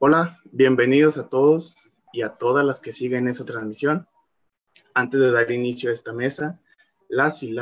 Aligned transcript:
Hola, 0.00 0.38
bienvenidos 0.52 1.18
a 1.18 1.28
todos 1.28 1.74
y 2.12 2.22
a 2.22 2.28
todas 2.28 2.64
las 2.64 2.78
que 2.78 2.92
siguen 2.92 3.26
esta 3.26 3.44
transmisión. 3.44 4.06
Antes 4.94 5.18
de 5.18 5.32
dar 5.32 5.50
inicio 5.50 5.90
a 5.90 5.92
esta 5.92 6.12
mesa, 6.12 6.60
las 7.08 7.42
y 7.42 7.52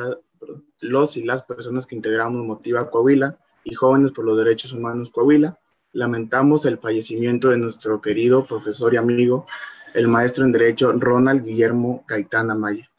los 0.81 1.17
y 1.17 1.25
las 1.25 1.45
personas 1.45 1.87
que 1.87 1.97
integramos 1.97 2.45
Motiva 2.45 2.91
Coahuila 2.91 3.39
y 3.65 3.73
Jóvenes 3.73 4.13
por 4.13 4.27
los 4.27 4.37
Derechos 4.37 4.75
Humanos 4.75 5.09
Coahuila, 5.09 5.59
lamentamos 5.93 6.67
el 6.67 6.77
fallecimiento 6.77 7.49
de 7.49 7.57
nuestro 7.57 8.03
querido 8.03 8.45
profesor 8.45 8.93
y 8.93 8.99
amigo, 8.99 9.47
el 9.95 10.07
maestro 10.07 10.45
en 10.45 10.53
Derecho 10.53 10.93
Ronald 10.93 11.43
Guillermo 11.43 12.05
Gaitán 12.07 12.51
Amaya, 12.51 12.91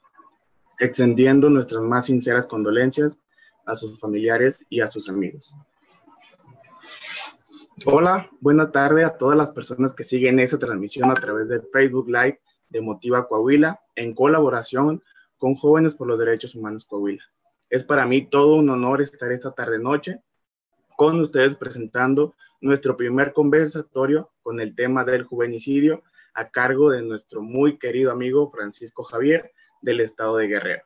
extendiendo 0.79 1.51
nuestras 1.51 1.83
más 1.83 2.07
sinceras 2.07 2.47
condolencias 2.47 3.19
a 3.67 3.75
sus 3.75 3.99
familiares 3.99 4.65
y 4.67 4.79
a 4.79 4.87
sus 4.87 5.07
amigos. 5.09 5.53
Hola, 7.85 8.31
buena 8.39 8.71
tarde 8.71 9.03
a 9.03 9.17
todas 9.17 9.37
las 9.37 9.51
personas 9.51 9.93
que 9.93 10.03
siguen 10.03 10.39
esta 10.39 10.57
transmisión 10.57 11.11
a 11.11 11.13
través 11.13 11.47
de 11.47 11.61
Facebook 11.61 12.07
Live 12.07 12.41
de 12.69 12.81
Motiva 12.81 13.27
Coahuila 13.27 13.79
en 13.93 14.15
colaboración 14.15 15.03
con 15.37 15.53
Jóvenes 15.53 15.93
por 15.93 16.07
los 16.07 16.17
Derechos 16.17 16.55
Humanos 16.55 16.85
Coahuila. 16.85 17.23
Es 17.69 17.83
para 17.83 18.07
mí 18.07 18.27
todo 18.27 18.55
un 18.55 18.71
honor 18.71 19.03
estar 19.03 19.31
esta 19.31 19.51
tarde 19.51 19.77
noche 19.77 20.23
con 20.95 21.19
ustedes 21.19 21.55
presentando 21.55 22.33
nuestro 22.61 22.97
primer 22.97 23.31
conversatorio 23.31 24.31
con 24.41 24.59
el 24.59 24.73
tema 24.73 25.03
del 25.03 25.23
juvenicidio 25.23 26.01
a 26.33 26.49
cargo 26.49 26.89
de 26.89 27.03
nuestro 27.03 27.43
muy 27.43 27.77
querido 27.77 28.11
amigo 28.11 28.49
Francisco 28.49 29.03
Javier 29.03 29.53
del 29.83 29.99
estado 29.99 30.37
de 30.37 30.47
Guerrero. 30.47 30.83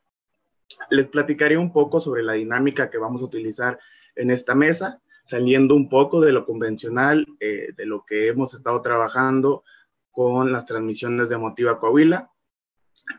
Les 0.90 1.08
platicaré 1.08 1.58
un 1.58 1.72
poco 1.72 2.02
sobre 2.02 2.22
la 2.22 2.34
dinámica 2.34 2.90
que 2.90 2.98
vamos 2.98 3.22
a 3.22 3.26
utilizar 3.26 3.80
en 4.16 4.30
esta 4.30 4.56
mesa 4.56 5.02
saliendo 5.32 5.76
un 5.76 5.88
poco 5.88 6.20
de 6.20 6.34
lo 6.34 6.46
convencional, 6.46 7.26
eh, 7.40 7.70
de 7.78 7.86
lo 7.86 8.04
que 8.06 8.28
hemos 8.28 8.54
estado 8.54 8.82
trabajando 8.82 9.64
con 10.12 10.52
las 10.52 10.66
transmisiones 10.66 11.30
de 11.30 11.38
Motiva 11.38 11.80
Coahuila. 11.80 12.30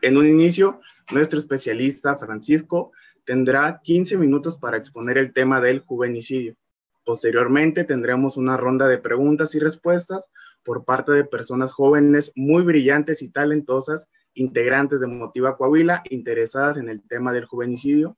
En 0.03 0.17
un 0.17 0.27
inicio, 0.27 0.79
nuestro 1.11 1.39
especialista 1.39 2.19
Francisco 2.19 2.91
tendrá 3.23 3.81
15 3.83 4.17
minutos 4.17 4.57
para 4.57 4.77
exponer 4.77 5.17
el 5.17 5.33
tema 5.33 5.59
del 5.59 5.79
juvenicidio. 5.79 6.55
Posteriormente 7.03 7.83
tendremos 7.83 8.37
una 8.37 8.57
ronda 8.57 8.87
de 8.87 8.99
preguntas 8.99 9.55
y 9.55 9.59
respuestas 9.59 10.29
por 10.63 10.85
parte 10.85 11.13
de 11.13 11.25
personas 11.25 11.71
jóvenes 11.71 12.31
muy 12.35 12.61
brillantes 12.61 13.23
y 13.23 13.29
talentosas, 13.29 14.07
integrantes 14.35 14.99
de 14.99 15.07
Motiva 15.07 15.57
Coahuila, 15.57 16.03
interesadas 16.11 16.77
en 16.77 16.89
el 16.89 17.01
tema 17.07 17.33
del 17.33 17.45
juvenicidio. 17.45 18.17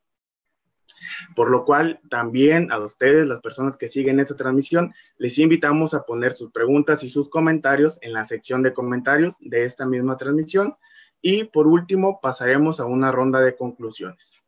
Por 1.36 1.50
lo 1.50 1.66
cual, 1.66 2.00
también 2.09 2.72
a 2.72 2.80
ustedes, 2.80 3.25
las 3.28 3.41
personas 3.41 3.78
que 3.78 3.88
siguen 3.88 4.19
esta 4.19 4.36
transmisión, 4.36 4.94
les 5.17 5.38
invitamos 5.38 5.94
a 5.94 6.03
poner 6.03 6.33
sus 6.33 6.52
preguntas 6.52 7.03
y 7.03 7.09
sus 7.09 7.30
comentarios 7.30 8.00
en 8.02 8.14
la 8.14 8.25
sección 8.25 8.64
de 8.64 8.73
comentarios 8.73 9.36
de 9.39 9.66
esta 9.66 9.86
misma 9.86 10.17
transmisión. 10.17 10.75
Y 11.22 11.45
por 11.45 11.67
último, 11.67 12.19
pasaremos 12.22 12.80
a 12.80 12.86
una 12.86 13.11
ronda 13.11 13.39
de 13.39 13.55
conclusiones. 13.55 14.43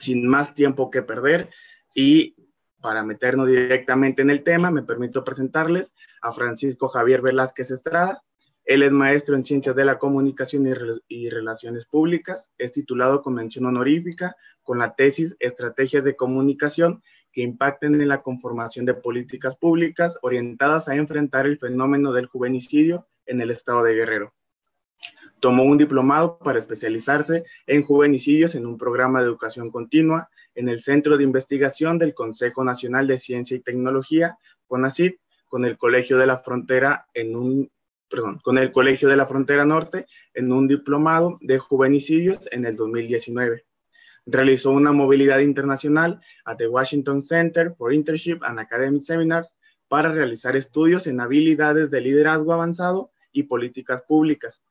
Sin 0.00 0.26
más 0.26 0.54
tiempo 0.54 0.90
que 0.90 1.02
perder 1.02 1.50
y 1.94 2.36
para 2.80 3.02
meternos 3.02 3.48
directamente 3.48 4.20
en 4.20 4.28
el 4.28 4.42
tema, 4.42 4.70
me 4.70 4.82
permito 4.82 5.24
presentarles 5.24 5.94
a 6.20 6.32
Francisco 6.32 6.88
Javier 6.88 7.22
Velázquez 7.22 7.70
Estrada, 7.70 8.22
él 8.64 8.82
es 8.82 8.92
maestro 8.92 9.36
en 9.36 9.44
Ciencias 9.44 9.76
de 9.76 9.84
la 9.84 9.98
Comunicación 9.98 10.66
y, 11.06 11.28
Relaciones 11.28 11.84
Públicas, 11.84 12.50
es 12.56 12.72
titulado 12.72 13.20
con 13.20 13.34
mención 13.34 13.66
honorífica 13.66 14.36
con 14.62 14.78
la 14.78 14.94
tesis 14.94 15.36
Estrategias 15.38 16.02
de 16.02 16.16
Comunicación 16.16 17.02
que 17.30 17.42
impacten 17.42 18.00
en 18.00 18.08
la 18.08 18.22
conformación 18.22 18.86
de 18.86 18.94
políticas 18.94 19.56
públicas 19.56 20.18
orientadas 20.22 20.88
a 20.88 20.94
enfrentar 20.94 21.46
el 21.46 21.58
fenómeno 21.58 22.12
del 22.12 22.26
juvenicidio 22.26 23.06
en 23.26 23.42
el 23.42 23.50
estado 23.50 23.82
de 23.82 23.94
Guerrero. 23.94 24.32
Tomó 25.40 25.64
un 25.64 25.76
diplomado 25.76 26.38
para 26.38 26.58
especializarse 26.58 27.44
en 27.66 27.82
juvenicidios 27.82 28.54
en 28.54 28.64
un 28.64 28.78
programa 28.78 29.20
de 29.20 29.26
educación 29.26 29.70
continua 29.70 30.30
en 30.54 30.70
el 30.70 30.80
Centro 30.80 31.18
de 31.18 31.24
Investigación 31.24 31.98
del 31.98 32.14
Consejo 32.14 32.64
Nacional 32.64 33.06
de 33.06 33.18
Ciencia 33.18 33.56
y 33.56 33.60
Tecnología, 33.60 34.38
CONACYT, 34.68 35.18
con 35.46 35.66
el 35.66 35.76
Colegio 35.76 36.16
de 36.16 36.26
la 36.26 36.38
Frontera 36.38 37.06
en 37.12 37.36
un 37.36 37.70
perdón, 38.14 38.38
con 38.44 38.58
el 38.58 38.70
Colegio 38.70 39.08
de 39.08 39.16
la 39.16 39.26
Frontera 39.26 39.64
Norte 39.64 40.06
en 40.34 40.52
un 40.52 40.68
diplomado 40.68 41.36
de 41.40 41.58
juvenicidios 41.58 42.48
en 42.52 42.64
el 42.64 42.76
2019. 42.76 43.64
Realizó 44.24 44.70
una 44.70 44.92
movilidad 44.92 45.40
internacional 45.40 46.20
a 46.44 46.56
the 46.56 46.68
Washington 46.68 47.24
Center 47.24 47.74
for 47.74 47.92
Internship 47.92 48.38
and 48.44 48.60
Academic 48.60 49.02
Seminars 49.02 49.56
para 49.88 50.12
realizar 50.12 50.54
estudios 50.54 51.08
en 51.08 51.18
habilidades 51.18 51.90
de 51.90 52.02
liderazgo 52.02 52.52
avanzado 52.52 53.10
y 53.32 53.42
políticas 53.42 54.02
públicas, 54.02 54.62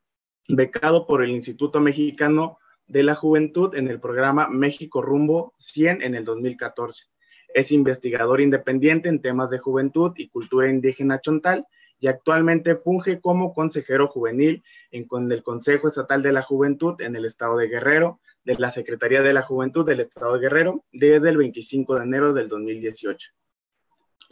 becado 0.47 1.05
por 1.05 1.21
el 1.21 1.31
Instituto 1.31 1.81
Mexicano 1.81 2.59
de 2.87 3.03
la 3.03 3.13
Juventud 3.13 3.75
en 3.75 3.89
el 3.89 3.99
programa 3.99 4.47
México 4.47 5.01
Rumbo 5.01 5.53
100 5.57 6.01
en 6.01 6.15
el 6.15 6.23
2014. 6.23 7.07
Es 7.53 7.73
investigador 7.73 8.39
independiente 8.39 9.09
en 9.09 9.21
temas 9.21 9.49
de 9.49 9.59
juventud 9.59 10.13
y 10.15 10.29
cultura 10.29 10.69
indígena 10.69 11.19
chontal 11.19 11.67
y 12.03 12.07
actualmente 12.09 12.75
funge 12.75 13.21
como 13.21 13.53
consejero 13.53 14.09
juvenil 14.09 14.61
en 14.91 15.07
el 15.31 15.41
Consejo 15.41 15.87
Estatal 15.87 16.21
de 16.21 16.33
la 16.33 16.41
Juventud 16.41 16.99
en 16.99 17.15
el 17.15 17.23
Estado 17.23 17.55
de 17.55 17.69
Guerrero, 17.69 18.19
de 18.43 18.55
la 18.55 18.71
Secretaría 18.71 19.21
de 19.21 19.31
la 19.31 19.43
Juventud 19.43 19.85
del 19.85 20.01
Estado 20.01 20.33
de 20.33 20.41
Guerrero, 20.41 20.83
desde 20.91 21.29
el 21.29 21.37
25 21.37 21.95
de 21.95 22.03
enero 22.03 22.33
del 22.33 22.49
2018. 22.49 23.31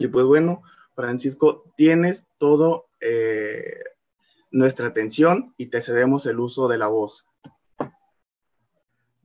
Y 0.00 0.06
pues 0.08 0.26
bueno, 0.26 0.62
Francisco, 0.94 1.72
tienes 1.74 2.26
todo 2.36 2.88
eh, 3.00 3.82
nuestra 4.50 4.88
atención 4.88 5.54
y 5.56 5.68
te 5.68 5.80
cedemos 5.80 6.26
el 6.26 6.40
uso 6.40 6.68
de 6.68 6.76
la 6.76 6.88
voz. 6.88 7.26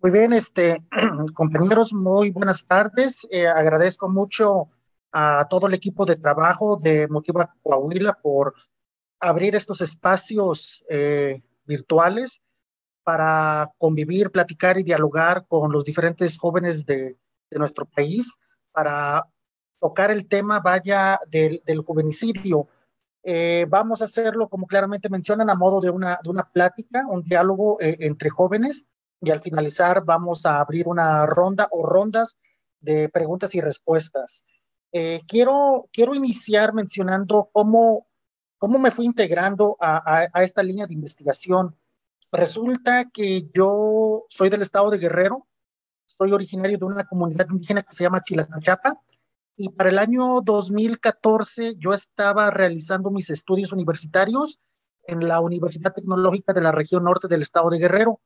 Muy 0.01 0.11
bien, 0.11 0.31
este, 0.31 0.85
compañeros, 1.33 1.91
muy 1.91 2.31
buenas 2.31 2.65
tardes. 2.65 3.27
Eh, 3.29 3.45
agradezco 3.45 4.07
mucho 4.07 4.69
a 5.11 5.47
todo 5.49 5.67
el 5.67 5.73
equipo 5.73 6.05
de 6.05 6.15
trabajo 6.15 6.77
de 6.77 7.07
Motiva 7.07 7.53
Coahuila 7.63 8.13
por 8.21 8.53
abrir 9.19 9.55
estos 9.55 9.81
espacios 9.81 10.83
eh, 10.89 11.41
virtuales 11.65 12.41
para 13.03 13.71
convivir, 13.77 14.31
platicar 14.31 14.77
y 14.77 14.83
dialogar 14.83 15.47
con 15.47 15.71
los 15.71 15.85
diferentes 15.85 16.37
jóvenes 16.37 16.85
de, 16.85 17.17
nuestro 17.51 17.85
país, 17.85 18.35
para 18.73 19.23
tocar 19.79 20.11
el 20.11 20.27
tema, 20.27 20.59
vaya, 20.59 21.17
del, 21.29 21.63
del 21.65 21.79
juvenicidio. 21.79 22.67
Eh, 23.23 23.65
vamos 23.69 24.01
a 24.01 24.05
hacerlo, 24.05 24.49
como 24.49 24.67
claramente 24.67 25.09
mencionan, 25.09 25.49
a 25.49 25.55
modo 25.55 25.79
de 25.79 25.89
una, 25.89 26.19
de 26.21 26.29
una 26.29 26.51
plática, 26.51 27.07
un 27.07 27.23
diálogo 27.23 27.79
eh, 27.79 27.95
entre 28.01 28.29
jóvenes, 28.29 28.87
y 29.21 29.31
al 29.31 29.39
finalizar 29.39 30.03
vamos 30.03 30.45
a 30.45 30.59
abrir 30.59 30.87
una 30.87 31.25
ronda 31.25 31.69
o 31.71 31.85
rondas 31.85 32.37
de 32.81 33.09
preguntas 33.09 33.55
y 33.55 33.61
respuestas. 33.61 34.43
Eh, 34.91 35.21
quiero, 35.27 35.89
quiero 35.91 36.15
iniciar 36.15 36.73
mencionando 36.73 37.49
cómo, 37.51 38.07
cómo 38.57 38.79
me 38.79 38.91
fui 38.91 39.05
integrando 39.05 39.77
a, 39.79 40.27
a, 40.33 40.43
esta 40.43 40.63
línea 40.63 40.87
de 40.87 40.93
investigación. 40.93 41.75
Resulta 42.31 43.09
que 43.09 43.49
yo 43.53 44.25
soy 44.29 44.49
del 44.49 44.61
estado 44.61 44.89
de 44.89 44.97
Guerrero, 44.97 45.47
soy 46.05 46.31
originario 46.31 46.77
de 46.77 46.85
una 46.85 47.05
comunidad 47.05 47.47
indígena 47.49 47.83
que 47.83 47.93
se 47.93 48.03
llama 48.03 48.21
Chilacachapa, 48.21 49.01
y 49.55 49.69
para 49.69 49.89
el 49.89 49.97
año 49.97 50.41
2014 50.41 51.75
yo 51.77 51.93
estaba 51.93 52.51
realizando 52.51 53.09
mis 53.09 53.29
estudios 53.31 53.71
universitarios 53.71 54.59
en 55.07 55.27
la 55.27 55.39
Universidad 55.39 55.93
Tecnológica 55.93 56.53
de 56.53 56.61
la 56.61 56.71
región 56.71 57.05
norte 57.05 57.27
del 57.27 57.41
estado 57.41 57.69
de 57.71 57.79
Guerrero. 57.79 58.21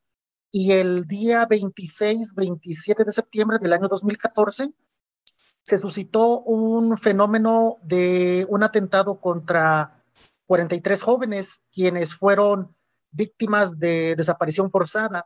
Y 0.52 0.74
el 0.74 1.06
día 1.06 1.46
26, 1.46 2.36
27 2.36 3.06
de 3.06 3.14
septiembre 3.14 3.60
del 3.60 3.72
año 3.72 3.88
2014, 3.88 4.74
se 5.64 5.78
suscitó 5.78 6.40
un 6.42 6.98
fenómeno 6.98 7.78
de 7.84 8.46
un 8.50 8.64
atentado 8.64 9.20
contra 9.20 10.04
43 10.48 11.02
jóvenes 11.02 11.62
quienes 11.72 12.16
fueron 12.16 12.76
víctimas 13.12 13.78
de 13.78 14.16
desaparición 14.16 14.72
forzada. 14.72 15.26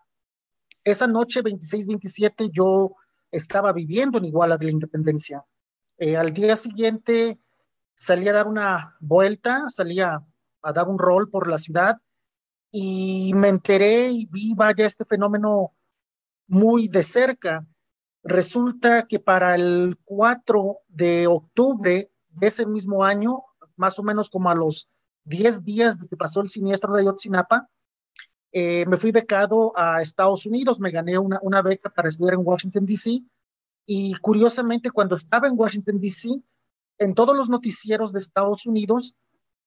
Esa 0.84 1.08
noche, 1.08 1.42
26-27, 1.42 2.50
yo 2.52 2.96
estaba 3.32 3.74
viviendo 3.74 4.18
en 4.18 4.26
Iguala 4.26 4.58
de 4.58 4.66
la 4.66 4.72
Independencia. 4.72 5.44
Eh, 5.98 6.18
al 6.18 6.34
día 6.34 6.56
siguiente 6.56 7.40
salí 7.96 8.28
a 8.28 8.34
dar 8.34 8.48
una 8.48 8.96
vuelta, 9.00 9.70
salí 9.70 10.00
a, 10.00 10.22
dar 10.62 10.88
un 10.88 10.98
rol 10.98 11.30
por 11.30 11.48
la 11.48 11.60
ciudad 11.60 11.98
y 12.72 13.32
me 13.36 13.50
enteré 13.50 14.10
y 14.10 14.26
vi, 14.26 14.54
vaya, 14.56 14.86
este 14.86 15.06
fenómeno 15.06 15.74
muy 16.48 16.88
de 16.88 17.04
cerca. 17.04 17.66
Resulta 18.28 19.06
que 19.08 19.20
para 19.20 19.54
el 19.54 20.00
4 20.04 20.80
de 20.88 21.28
octubre 21.28 22.12
de 22.30 22.48
ese 22.48 22.66
mismo 22.66 23.04
año, 23.04 23.44
más 23.76 24.00
o 24.00 24.04
menos 24.04 24.32
como 24.32 24.50
a 24.50 24.56
los 24.56 24.90
10 25.26 25.64
días 25.64 26.00
de 26.00 26.08
que 26.08 26.18
pasó 26.18 26.42
el 26.42 26.50
siniestro 26.50 26.92
de 26.92 27.02
Ayotzinapa, 27.02 27.70
eh, 28.52 28.84
me 28.88 28.98
fui 28.98 29.12
becado 29.12 29.74
a 29.78 30.02
Estados 30.02 30.48
Unidos, 30.48 30.80
me 30.80 30.90
gané 30.90 31.20
una, 31.20 31.40
una 31.44 31.62
beca 31.62 31.92
para 31.92 32.10
estudiar 32.10 32.34
en 32.34 32.42
Washington, 32.44 32.88
D.C. 32.88 33.22
Y 33.86 34.16
curiosamente, 34.16 34.90
cuando 34.90 35.16
estaba 35.18 35.48
en 35.48 35.54
Washington, 35.56 36.02
D.C., 36.02 36.30
en 36.98 37.14
todos 37.14 37.38
los 37.38 37.48
noticieros 37.48 38.12
de 38.12 38.22
Estados 38.22 38.66
Unidos 38.66 39.14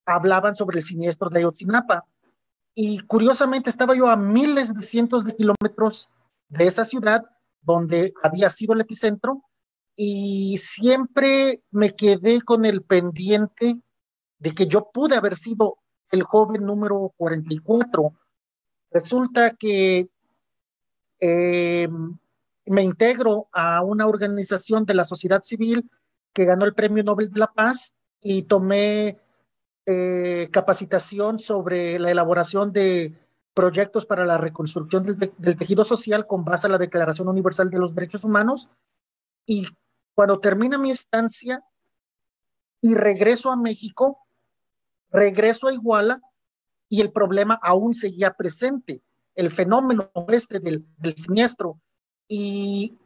hablaban 0.04 0.56
sobre 0.56 0.78
el 0.78 0.84
siniestro 0.84 1.30
de 1.30 1.40
Ayotzinapa. 1.40 2.06
Y 2.74 2.98
curiosamente 3.06 3.70
estaba 3.70 3.94
yo 3.94 4.08
a 4.08 4.16
miles 4.16 4.74
de 4.74 4.82
cientos 4.82 5.24
de 5.24 5.36
kilómetros 5.36 6.08
de 6.48 6.66
esa 6.66 6.82
ciudad 6.82 7.24
donde 7.68 8.12
había 8.22 8.50
sido 8.50 8.74
el 8.74 8.80
epicentro 8.80 9.44
y 9.94 10.58
siempre 10.58 11.62
me 11.70 11.94
quedé 11.94 12.40
con 12.40 12.64
el 12.64 12.82
pendiente 12.82 13.80
de 14.38 14.52
que 14.52 14.66
yo 14.66 14.90
pude 14.92 15.16
haber 15.16 15.36
sido 15.36 15.78
el 16.10 16.22
joven 16.22 16.64
número 16.64 17.12
44 17.16 18.14
Resulta 18.90 19.54
que 19.54 20.08
eh, 21.20 21.88
me 22.66 22.82
integro 22.82 23.48
a 23.52 23.82
una 23.82 24.06
organización 24.06 24.84
de 24.86 24.94
la 24.94 25.04
sociedad 25.04 25.42
civil 25.42 25.90
que 26.32 26.44
ganó 26.44 26.64
el 26.64 26.74
Premio 26.74 27.04
Nobel 27.04 27.30
de 27.30 27.40
la 27.40 27.52
Paz 27.52 27.94
y 28.20 28.42
tomé 28.42 29.18
eh, 29.86 30.48
capacitación 30.52 31.38
sobre 31.38 31.98
la 31.98 32.10
elaboración 32.10 32.72
de 32.72 33.14
proyectos 33.58 34.06
para 34.06 34.24
la 34.24 34.38
reconstrucción 34.38 35.02
del, 35.02 35.32
del, 35.36 35.56
tejido 35.56 35.84
social 35.84 36.28
con 36.28 36.44
base 36.44 36.68
a 36.68 36.70
la 36.70 36.78
Declaración 36.78 37.26
Universal 37.26 37.70
de 37.70 37.80
los 37.80 37.92
Derechos 37.92 38.22
Humanos. 38.22 38.68
Y 39.46 39.66
cuando 40.14 40.38
termina 40.38 40.78
mi 40.78 40.92
estancia 40.92 41.64
y 42.80 42.94
regreso 42.94 43.50
a 43.50 43.56
México, 43.56 44.20
regreso 45.10 45.66
a 45.66 45.72
Iguala 45.72 46.20
y 46.88 47.00
el 47.00 47.10
problema 47.10 47.58
aún 47.60 47.94
seguía 47.94 48.34
presente, 48.34 49.02
el 49.34 49.50
fenómeno 49.50 50.12
este 50.28 50.60
del, 50.60 50.86
siniestro. 51.16 51.80
Y 52.28 52.96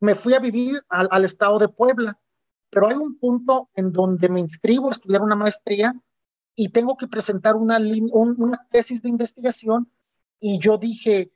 me 0.00 0.14
fui 0.14 0.32
a 0.32 0.38
vivir 0.38 0.82
al, 0.88 1.22
estado 1.26 1.58
de 1.58 1.68
Puebla, 1.68 2.18
pero 2.70 2.88
hay 2.88 2.96
un 2.96 3.18
punto 3.18 3.68
en 3.74 3.92
donde 3.92 4.30
me 4.30 4.40
inscribo 4.40 4.88
a 4.88 4.92
estudiar 4.92 5.20
una 5.20 5.36
maestría 5.36 5.94
y 6.56 6.70
tengo 6.70 6.96
que 6.96 7.06
presentar 7.06 7.54
una, 7.54 7.78
una 8.12 8.66
tesis 8.70 9.02
de 9.02 9.10
investigación 9.10 9.92
y 10.40 10.58
yo 10.58 10.78
dije, 10.78 11.30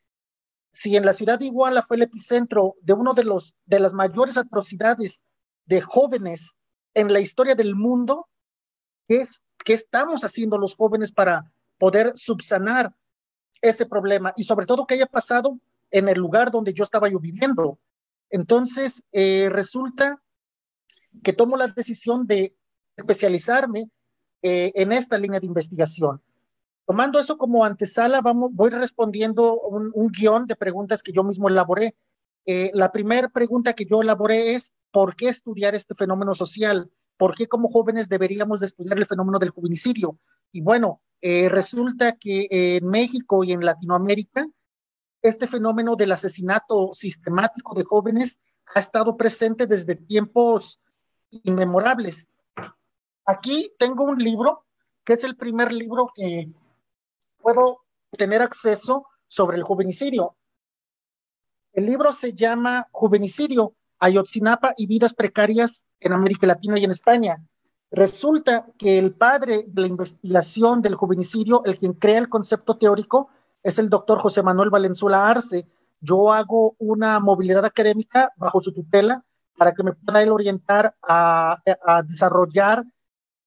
si 0.72 0.96
en 0.96 1.04
la 1.04 1.12
ciudad 1.12 1.38
de 1.38 1.46
Iguala 1.46 1.82
fue 1.82 1.98
el 1.98 2.04
epicentro 2.04 2.76
de 2.80 2.94
uno 2.94 3.12
de 3.12 3.24
los 3.24 3.56
de 3.66 3.80
las 3.80 3.92
mayores 3.92 4.38
atrocidades 4.38 5.22
de 5.66 5.82
jóvenes 5.82 6.56
en 6.94 7.12
la 7.12 7.20
historia 7.20 7.54
del 7.54 7.74
mundo, 7.74 8.28
¿qué, 9.06 9.20
es, 9.20 9.42
qué 9.64 9.74
estamos 9.74 10.24
haciendo 10.24 10.58
los 10.58 10.74
jóvenes 10.74 11.12
para 11.12 11.52
poder 11.78 12.12
subsanar 12.16 12.94
ese 13.60 13.86
problema 13.86 14.32
y 14.36 14.44
sobre 14.44 14.66
todo 14.66 14.86
que 14.86 14.94
haya 14.94 15.06
pasado 15.06 15.58
en 15.90 16.08
el 16.08 16.18
lugar 16.18 16.50
donde 16.50 16.72
yo 16.72 16.84
estaba 16.84 17.08
yo 17.08 17.18
viviendo. 17.18 17.78
Entonces, 18.30 19.02
eh, 19.12 19.48
resulta 19.50 20.22
que 21.22 21.32
tomo 21.32 21.56
la 21.56 21.66
decisión 21.68 22.26
de 22.26 22.56
especializarme 22.96 23.90
eh, 24.42 24.72
en 24.74 24.92
esta 24.92 25.18
línea 25.18 25.40
de 25.40 25.46
investigación. 25.46 26.20
Tomando 26.86 27.20
eso 27.20 27.38
como 27.38 27.64
antesala, 27.64 28.20
voy 28.22 28.70
respondiendo 28.70 29.60
un, 29.60 29.92
un 29.94 30.08
guion 30.10 30.46
de 30.46 30.56
preguntas 30.56 31.02
que 31.02 31.12
yo 31.12 31.22
mismo 31.22 31.48
elaboré. 31.48 31.94
Eh, 32.46 32.70
la 32.74 32.90
primera 32.90 33.28
pregunta 33.28 33.74
que 33.74 33.84
yo 33.84 34.02
elaboré 34.02 34.54
es, 34.54 34.74
¿por 34.90 35.14
qué 35.14 35.28
estudiar 35.28 35.74
este 35.74 35.94
fenómeno 35.94 36.34
social? 36.34 36.90
¿Por 37.16 37.34
qué 37.34 37.46
como 37.46 37.68
jóvenes 37.68 38.08
deberíamos 38.08 38.60
de 38.60 38.66
estudiar 38.66 38.98
el 38.98 39.06
fenómeno 39.06 39.38
del 39.38 39.50
juvenicidio? 39.50 40.18
Y 40.50 40.62
bueno, 40.62 41.00
eh, 41.20 41.48
resulta 41.48 42.16
que 42.16 42.48
en 42.50 42.88
México 42.88 43.44
y 43.44 43.52
en 43.52 43.64
Latinoamérica, 43.64 44.46
este 45.22 45.46
fenómeno 45.46 45.96
del 45.96 46.12
asesinato 46.12 46.90
sistemático 46.92 47.74
de 47.74 47.84
jóvenes 47.84 48.40
ha 48.74 48.80
estado 48.80 49.16
presente 49.16 49.66
desde 49.66 49.96
tiempos 49.96 50.80
inmemorables. 51.30 52.28
Aquí 53.26 53.72
tengo 53.78 54.04
un 54.04 54.18
libro, 54.18 54.64
que 55.04 55.14
es 55.14 55.24
el 55.24 55.36
primer 55.36 55.72
libro 55.72 56.10
que 56.14 56.50
puedo 57.40 57.80
tener 58.10 58.42
acceso 58.42 59.06
sobre 59.28 59.56
el 59.56 59.62
juvenicidio. 59.62 60.36
El 61.72 61.86
libro 61.86 62.12
se 62.12 62.32
llama 62.32 62.88
Juvenicidio, 62.90 63.74
Ayotzinapa 64.00 64.74
y 64.76 64.86
vidas 64.86 65.14
precarias 65.14 65.84
en 66.00 66.12
América 66.12 66.46
Latina 66.46 66.78
y 66.78 66.84
en 66.84 66.90
España. 66.90 67.44
Resulta 67.92 68.66
que 68.78 68.98
el 68.98 69.14
padre 69.14 69.64
de 69.66 69.82
la 69.82 69.88
investigación 69.88 70.82
del 70.82 70.94
juvenicidio, 70.94 71.62
el 71.64 71.76
quien 71.76 71.92
crea 71.92 72.18
el 72.18 72.28
concepto 72.28 72.76
teórico, 72.76 73.28
es 73.62 73.78
el 73.78 73.90
doctor 73.90 74.18
José 74.18 74.42
Manuel 74.42 74.70
Valenzuela 74.70 75.28
Arce. 75.28 75.66
Yo 76.00 76.32
hago 76.32 76.74
una 76.78 77.20
movilidad 77.20 77.64
académica 77.64 78.32
bajo 78.36 78.62
su 78.62 78.72
tutela 78.72 79.24
para 79.56 79.72
que 79.72 79.82
me 79.82 79.92
pueda 79.92 80.22
él 80.22 80.30
orientar 80.30 80.96
a, 81.02 81.62
a 81.84 82.02
desarrollar 82.02 82.84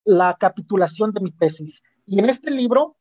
la 0.05 0.35
capitulación 0.39 1.11
de 1.11 1.21
mi 1.21 1.31
tesis. 1.31 1.83
Y 2.05 2.19
en 2.19 2.29
este 2.29 2.51
libro 2.51 2.97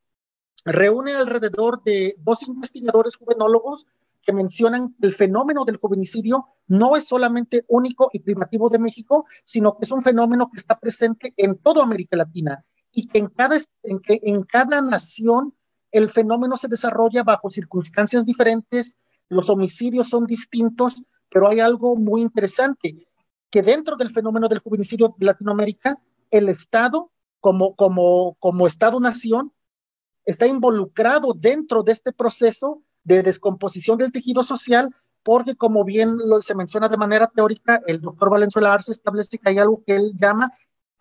reúne 0.65 1.13
alrededor 1.15 1.83
de 1.83 2.15
dos 2.19 2.43
investigadores 2.43 3.17
juvenólogos 3.17 3.87
que 4.23 4.33
mencionan 4.33 4.95
que 5.01 5.09
el 5.09 5.13
fenómeno 5.13 5.65
del 5.65 5.77
juvenicidio 5.77 6.47
no 6.69 6.97
es 6.97 7.05
solamente 7.05 7.65
único 7.69 8.09
y 8.13 8.21
privativo 8.21 8.69
de 8.69 8.79
México, 8.79 9.27
sino 9.45 9.77
que 9.77 9.85
es 9.85 9.91
un 9.91 10.03
fenómeno 10.03 10.49
que 10.51 10.59
está 10.59 10.79
presente 10.79 11.35
en 11.37 11.59
toda 11.59 11.83
América 11.83 12.17
Latina 12.17 12.65
y 12.93 13.09
que 13.09 13.19
en 13.19 13.27
cada, 13.29 13.57
en 13.83 13.99
que 13.99 14.21
en 14.23 14.45
cada 14.45 14.81
nación 14.81 15.55
el 15.91 16.09
fenómeno 16.09 16.57
se 16.57 16.69
desarrolla 16.69 17.23
bajo 17.23 17.51
circunstancias 17.51 18.25
diferentes, 18.25 18.97
los 19.29 19.51
homicidios 19.51 20.09
son 20.09 20.27
distintos, 20.27 21.03
pero 21.29 21.49
hay 21.49 21.61
algo 21.61 21.97
muy 21.97 22.23
interesante, 22.23 23.07
que 23.51 23.63
dentro 23.63 23.97
del 23.97 24.11
fenómeno 24.11 24.49
del 24.49 24.61
juvenicidio 24.61 25.15
de 25.19 25.27
Latinoamérica, 25.27 25.99
el 26.33 26.49
Estado, 26.49 27.13
como, 27.39 27.77
como, 27.77 28.35
como 28.41 28.67
Estado-nación, 28.67 29.53
está 30.25 30.47
involucrado 30.47 31.35
dentro 31.35 31.85
de 31.85 31.93
este 31.93 32.13
proceso 32.13 32.83
de 33.05 33.23
descomposición 33.23 33.99
del 33.99 34.11
tejido 34.11 34.43
social, 34.43 34.95
porque 35.23 35.55
como 35.55 35.85
bien 35.85 36.17
se 36.41 36.55
menciona 36.55 36.89
de 36.89 36.97
manera 36.97 37.31
teórica, 37.33 37.81
el 37.87 38.01
doctor 38.01 38.31
Valenzuela 38.31 38.73
Arce 38.73 38.91
establece 38.91 39.39
que 39.39 39.51
hay 39.51 39.59
algo 39.59 39.83
que 39.87 39.95
él 39.95 40.13
llama 40.17 40.51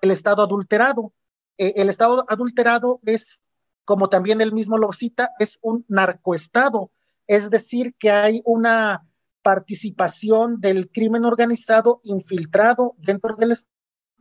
el 0.02 0.12
estado 0.12 0.44
adulterado. 0.44 1.14
Eh, 1.58 1.74
el 1.78 1.90
estado 1.90 2.26
adulterado 2.28 3.00
es, 3.06 3.42
como 3.86 4.10
también 4.10 4.42
él 4.42 4.54
mismo 4.54 4.78
lo 4.78 4.92
cita, 4.92 5.32
es 5.40 5.60
un 5.62 5.86
narcoestado, 5.88 6.92
es 7.26 7.50
decir, 7.50 7.96
que 7.98 8.12
hay 8.12 8.42
una 8.46 9.08
participación 9.42 10.60
del 10.60 10.90
crimen 10.92 11.24
organizado 11.24 12.02
infiltrado 12.04 12.96
dentro 12.98 13.36
del 13.38 13.56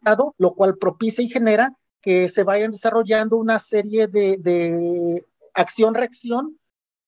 Estado, 0.00 0.34
lo 0.38 0.54
cual 0.54 0.78
propicia 0.78 1.22
y 1.22 1.28
genera 1.28 1.76
que 2.00 2.30
se 2.30 2.42
vayan 2.42 2.70
desarrollando 2.70 3.36
una 3.36 3.58
serie 3.58 4.06
de, 4.08 4.38
de 4.38 5.26
acción-reacción 5.52 6.58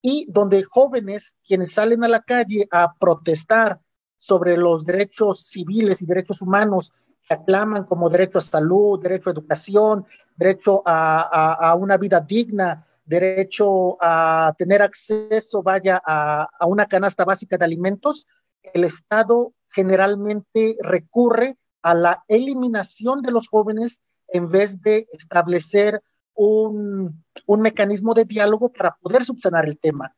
y 0.03 0.27
donde 0.29 0.63
jóvenes 0.63 1.37
quienes 1.47 1.73
salen 1.73 2.05
a 2.05 2.09
la 2.09 2.21
calle 2.21 2.69
a 2.71 2.93
protestar 2.95 3.81
sobre 4.19 4.59
los 4.59 4.85
derechos 4.85 5.47
civiles 5.47 6.03
y 6.03 6.07
derechos 6.07 6.43
humanos 6.43 6.93
que 7.27 7.35
aclaman 7.35 7.85
como 7.85 8.11
derecho 8.11 8.39
a 8.39 8.43
salud, 8.43 9.01
derecho 9.01 9.31
a 9.31 9.33
educación, 9.33 10.05
derecho 10.37 10.83
a, 10.85 11.71
a, 11.71 11.75
una 11.77 11.97
vida 11.97 12.21
digna, 12.21 12.87
derecho 13.07 13.97
a 14.01 14.53
tener 14.59 14.83
acceso, 14.83 15.63
vaya, 15.63 16.03
a, 16.05 16.49
a 16.59 16.67
una 16.67 16.87
canasta 16.87 17.25
básica 17.25 17.57
de 17.57 17.65
alimentos, 17.65 18.27
el 18.75 18.85
Estado 18.85 19.55
generalmente 19.71 20.77
recurre 20.81 21.57
a 21.83 21.95
la 21.95 22.25
eliminación 22.29 23.23
de 23.23 23.33
los 23.33 23.49
jóvenes 23.49 24.03
en 24.29 24.49
vez 24.49 24.81
de 24.81 25.07
establecer 25.13 26.03
un, 26.35 27.25
un 27.47 27.61
mecanismo 27.61 28.15
de 28.15 28.25
diálogo 28.25 28.73
para 28.73 28.97
poder 28.97 29.25
subsanar 29.25 29.67
el 29.67 29.79
tema. 29.79 30.15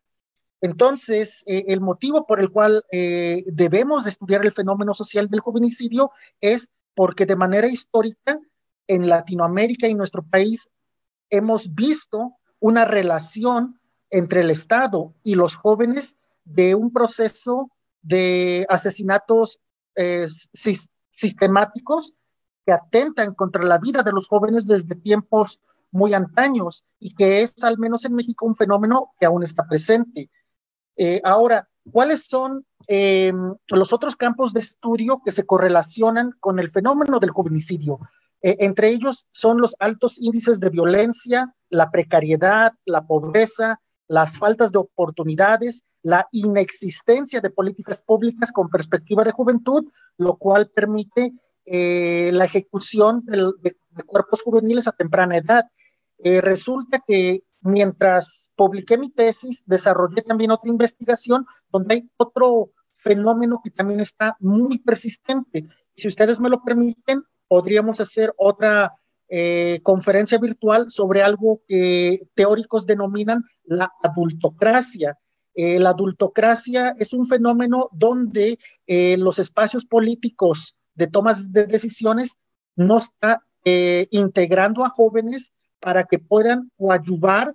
Entonces, 0.61 1.43
eh, 1.47 1.65
el 1.69 1.81
motivo 1.81 2.27
por 2.27 2.41
el 2.41 2.51
cual 2.51 2.85
eh, 2.91 3.45
debemos 3.47 4.05
de 4.05 4.11
estudiar 4.11 4.45
el 4.47 4.53
fenómeno 4.53 4.95
social 4.95 5.29
del 5.29 5.41
juvenicidio 5.41 6.13
es 6.41 6.71
porque 6.95 7.27
de 7.27 7.37
manera 7.37 7.67
histórica 7.67 8.39
en 8.87 9.09
Latinoamérica 9.09 9.89
y 9.89 9.95
nuestro 9.95 10.23
país 10.23 10.71
hemos 11.29 11.75
visto 11.75 12.37
una 12.61 12.85
relación 12.85 13.79
entre 14.09 14.41
el 14.41 14.51
Estado 14.51 15.13
y 15.23 15.35
los 15.35 15.55
jóvenes 15.55 16.17
de 16.45 16.75
un 16.75 16.93
proceso 16.93 17.71
de 18.01 18.65
asesinatos 18.71 19.61
eh, 19.97 20.29
sistemáticos 21.15 22.15
que 22.67 22.73
atentan 22.73 23.35
contra 23.35 23.63
la 23.65 23.79
vida 23.79 24.03
de 24.03 24.13
los 24.13 24.29
jóvenes 24.29 24.67
desde 24.67 24.95
tiempos 24.95 25.61
muy 25.91 26.13
antaños 26.15 26.85
y 26.99 27.15
que 27.15 27.43
es 27.43 27.63
al 27.63 27.79
menos 27.79 28.05
en 28.05 28.15
México 28.15 28.47
un 28.47 28.57
fenómeno 28.57 29.13
que 29.19 29.27
aún 29.27 29.45
está 29.45 29.67
presente. 29.67 30.31
Eh, 30.97 31.21
ahora, 31.25 31.69
¿cuáles 31.93 32.27
son 32.27 32.67
em, 32.87 33.55
los 33.69 33.93
otros 33.93 34.17
campos 34.17 34.53
de 34.53 34.61
estudio 34.61 35.23
que 35.25 35.33
se 35.33 35.47
correlacionan 35.47 36.33
con 36.41 36.59
el 36.59 36.71
fenómeno 36.71 37.21
del 37.21 37.31
juvenicidio? 37.31 38.01
Eh, 38.43 38.57
entre 38.61 38.89
ellos 38.89 39.27
son 39.31 39.61
los 39.61 39.77
altos 39.79 40.21
índices 40.21 40.59
de 40.61 40.71
violencia, 40.71 41.55
la 41.71 41.91
precariedad, 41.91 42.73
la 42.85 43.07
pobreza, 43.07 43.81
las 44.09 44.39
faltas 44.39 44.73
de 44.73 44.79
oportunidades, 44.79 45.85
la 46.05 46.29
inexistencia 46.33 47.41
de 47.41 47.51
políticas 47.51 48.03
públicas 48.03 48.53
con 48.53 48.69
perspectiva 48.69 49.25
de 49.25 49.33
juventud, 49.33 49.87
lo 50.19 50.37
cual 50.37 50.71
permite 50.71 51.33
eh, 51.65 52.31
la 52.33 52.45
ejecución 52.45 53.25
de, 53.25 53.75
cuerpos 54.05 54.43
juveniles 54.43 54.87
a 54.87 54.93
temprana 54.93 55.39
edad. 55.39 55.65
Eh, 56.19 56.43
resulta 56.43 57.03
que 57.07 57.43
mientras 57.63 58.51
publiqué 58.55 58.99
mi 58.99 59.09
tesis, 59.09 59.65
desarrollé 59.67 60.21
también 60.21 60.51
otra 60.51 60.69
investigación 60.69 61.47
donde 61.71 61.95
hay 61.95 62.11
otro 62.19 62.73
fenómeno 62.93 63.63
que 63.65 63.71
también 63.71 64.01
está 64.01 64.37
muy 64.41 64.79
persistente. 64.81 65.67
Si 65.95 66.07
ustedes 66.07 66.39
me 66.39 66.51
lo 66.51 66.63
permiten, 66.63 67.23
podríamos 67.49 67.99
hacer 68.03 68.35
otra 68.37 68.95
eh, 69.31 69.81
conferencia 69.83 70.37
virtual 70.37 70.91
sobre 70.91 71.23
algo 71.23 71.63
que 71.67 72.29
teóricos 72.35 72.85
denominan 72.85 73.43
la 73.65 73.91
adultocracia. 74.03 75.19
Eh, 75.55 75.79
la 75.79 75.91
adultocracia 75.91 76.95
es 76.99 77.13
un 77.13 77.27
fenómeno 77.27 77.89
donde 77.93 78.59
eh, 78.87 79.17
los 79.17 79.39
espacios 79.39 79.85
políticos 79.85 80.77
de 80.95 81.07
tomas 81.07 81.53
de 81.53 81.67
decisiones 81.67 82.37
no 82.77 82.99
está 82.99 83.43
integrando 84.11 84.85
a 84.85 84.91
jóvenes 84.91 85.55
para 85.81 86.05
que 86.05 86.19
puedan 86.19 86.71
coadyuvar 86.77 87.55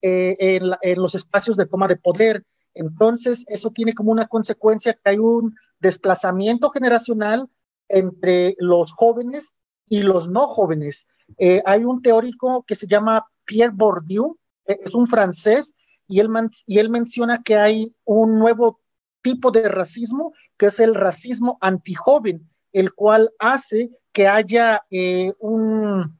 en, 0.00 0.70
en 0.80 1.02
los 1.02 1.14
espacios 1.14 1.58
de 1.58 1.66
toma 1.66 1.86
de 1.86 1.96
poder. 1.96 2.46
Entonces, 2.72 3.44
eso 3.46 3.70
tiene 3.70 3.92
como 3.92 4.10
una 4.10 4.26
consecuencia 4.26 4.94
que 4.94 5.10
hay 5.10 5.18
un 5.18 5.54
desplazamiento 5.78 6.70
generacional 6.70 7.46
entre 7.88 8.54
los 8.58 8.92
jóvenes 8.92 9.54
y 9.86 10.02
los 10.02 10.28
no 10.28 10.46
jóvenes. 10.46 11.06
Eh, 11.38 11.62
hay 11.66 11.84
un 11.84 12.00
teórico 12.00 12.64
que 12.66 12.76
se 12.76 12.86
llama 12.86 13.26
Pierre 13.44 13.74
Bourdieu, 13.74 14.38
eh, 14.66 14.78
es 14.84 14.94
un 14.94 15.08
francés, 15.08 15.74
y 16.10 16.18
él, 16.18 16.90
menciona 16.90 17.42
que 17.42 17.56
hay 17.56 17.94
un 18.04 18.38
nuevo 18.38 18.80
tipo 19.22 19.50
de 19.50 19.68
racismo, 19.68 20.32
que 20.56 20.66
es 20.66 20.80
el 20.80 20.94
racismo 20.94 21.56
antijoven, 21.60 22.50
el 22.72 22.92
cual 22.92 23.30
hace 23.38 23.90
que 24.12 24.26
haya 24.26 24.84
eh, 24.90 25.32
un, 25.38 26.18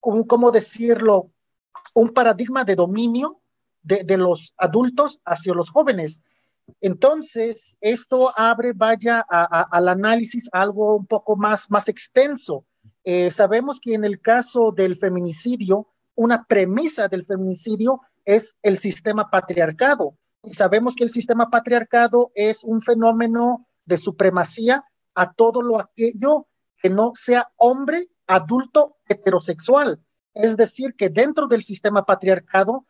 ¿cómo 0.00 0.50
decirlo?, 0.50 1.30
un 1.94 2.12
paradigma 2.14 2.64
de 2.64 2.74
dominio 2.74 3.40
de, 3.82 4.04
de, 4.04 4.16
los 4.16 4.54
adultos 4.56 5.20
hacia 5.24 5.52
los 5.52 5.70
jóvenes. 5.70 6.22
Entonces, 6.80 7.76
esto 7.80 8.32
abre, 8.38 8.72
vaya, 8.72 9.20
al 9.28 9.88
análisis 9.88 10.48
algo 10.52 10.96
un 10.96 11.06
poco 11.06 11.36
más, 11.36 11.70
más 11.70 11.88
extenso. 11.88 12.64
Eh, 13.04 13.30
sabemos 13.30 13.80
que 13.80 13.94
en 13.94 14.04
el 14.04 14.20
caso 14.20 14.72
del 14.72 14.96
feminicidio, 14.96 15.88
una 16.14 16.44
premisa 16.44 17.08
del 17.08 17.24
feminicidio 17.24 18.00
es 18.28 18.58
el 18.62 18.76
sistema 18.76 19.30
patriarcado. 19.30 20.14
Y 20.42 20.52
sabemos 20.52 20.94
que 20.94 21.04
el 21.04 21.08
sistema 21.08 21.48
patriarcado 21.48 22.30
es 22.34 22.62
un 22.62 22.82
fenómeno 22.82 23.66
de 23.86 23.96
supremacía 23.96 24.84
a 25.14 25.32
todo 25.32 25.62
lo 25.62 25.80
aquello 25.80 26.46
que 26.76 26.90
no 26.90 27.12
sea 27.14 27.50
hombre 27.56 28.08
adulto 28.26 28.98
heterosexual. 29.08 30.00
Es 30.34 30.58
decir, 30.58 30.94
que 30.94 31.08
dentro 31.08 31.48
del 31.48 31.62
sistema 31.62 32.04
patriarcado, 32.04 32.84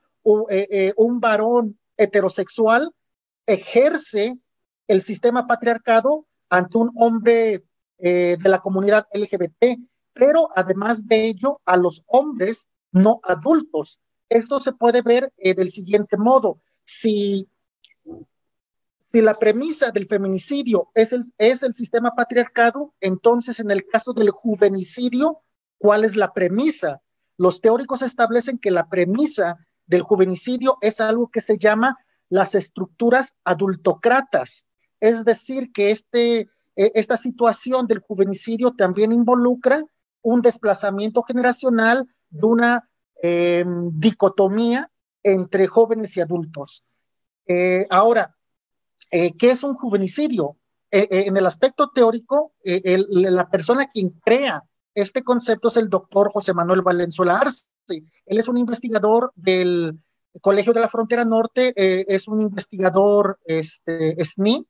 eh, 0.51 0.67
eh, 0.71 0.93
un 0.97 1.21
varón 1.21 1.79
heterosexual 1.97 2.93
ejerce 3.47 4.37
el 4.89 5.01
sistema 5.03 5.47
patriarcado 5.47 6.27
ante 6.51 6.79
un 6.79 6.91
hombre 6.97 7.65
eh, 7.99 8.37
de 8.41 8.49
la 8.49 8.59
comunidad 8.59 9.07
LGBT, 9.13 9.79
pero 10.13 10.49
además 10.57 11.07
de 11.07 11.27
ello 11.27 11.61
a 11.65 11.77
los 11.77 12.03
hombres 12.09 12.69
no 12.91 13.21
adultos. 13.23 14.01
Esto 14.29 14.61
se 14.61 14.73
puede 14.73 15.03
ver 15.03 15.33
eh, 15.39 15.55
del 15.55 15.71
siguiente 15.71 16.17
modo. 16.17 16.61
Si, 16.85 17.49
si 18.99 19.21
la 19.23 19.39
premisa 19.39 19.91
del 19.91 20.07
feminicidio 20.07 20.91
es 20.95 21.13
el, 21.13 21.33
es 21.39 21.63
el 21.63 21.75
sistema 21.75 22.15
patriarcado, 22.15 22.95
entonces 23.01 23.61
en 23.61 23.71
el 23.71 23.87
caso 23.87 24.13
del 24.13 24.31
juvenicidio, 24.31 25.41
¿cuál 25.79 26.05
es 26.05 26.17
la 26.17 26.33
premisa? 26.33 27.01
Los 27.37 27.61
teóricos 27.61 28.03
establecen 28.03 28.59
que 28.59 28.71
la 28.71 28.89
premisa 28.89 29.59
del 29.87 30.03
juvenicidio 30.03 30.77
es 30.81 31.01
algo 31.01 31.31
que 31.31 31.41
se 31.41 31.59
llama 31.59 31.97
las 32.29 32.55
estructuras 32.55 33.37
adultocratas. 33.45 34.67
Es 35.01 35.25
decir, 35.25 35.73
que 35.73 35.91
este, 35.91 36.51
e, 36.77 36.93
esta 36.95 37.17
situación 37.17 37.87
del 37.87 38.01
juvenicidio 38.01 38.73
también 38.73 39.13
involucra 39.13 39.83
un 40.23 40.43
desplazamiento 40.43 41.23
generacional 41.23 42.07
de 42.31 42.47
una 42.47 42.91
em, 43.23 43.91
dicotomía 43.93 44.91
entre 45.23 45.67
jóvenes 45.67 46.17
y 46.17 46.21
adultos. 46.21 46.85
Eh, 47.47 47.87
ahora, 47.91 48.37
eh, 49.11 49.37
¿qué 49.37 49.51
es 49.51 49.63
un 49.65 49.75
juvenicidio? 49.75 50.57
Eh, 50.91 51.07
en 51.11 51.37
el 51.37 51.47
aspecto 51.47 51.91
teórico, 51.91 52.53
la 52.65 53.51
persona 53.51 53.87
quien 53.87 54.11
crea 54.25 54.65
este 54.95 55.23
concepto 55.23 55.69
es 55.69 55.77
el 55.77 55.91
doctor 55.91 56.31
José 56.33 56.55
Manuel 56.55 56.83
Valenzuela 56.83 57.39
Arce. 57.39 57.67
Él 57.87 58.39
es 58.39 58.49
un 58.49 58.57
investigador 58.57 59.33
del 59.37 59.99
Colegio 60.41 60.73
de 60.73 60.81
la 60.81 60.89
Frontera 60.89 61.25
Norte 61.25 61.75
es 61.77 62.29
un 62.29 62.41
investigador 62.41 63.39
este, 63.45 64.17
SNI 64.25 64.67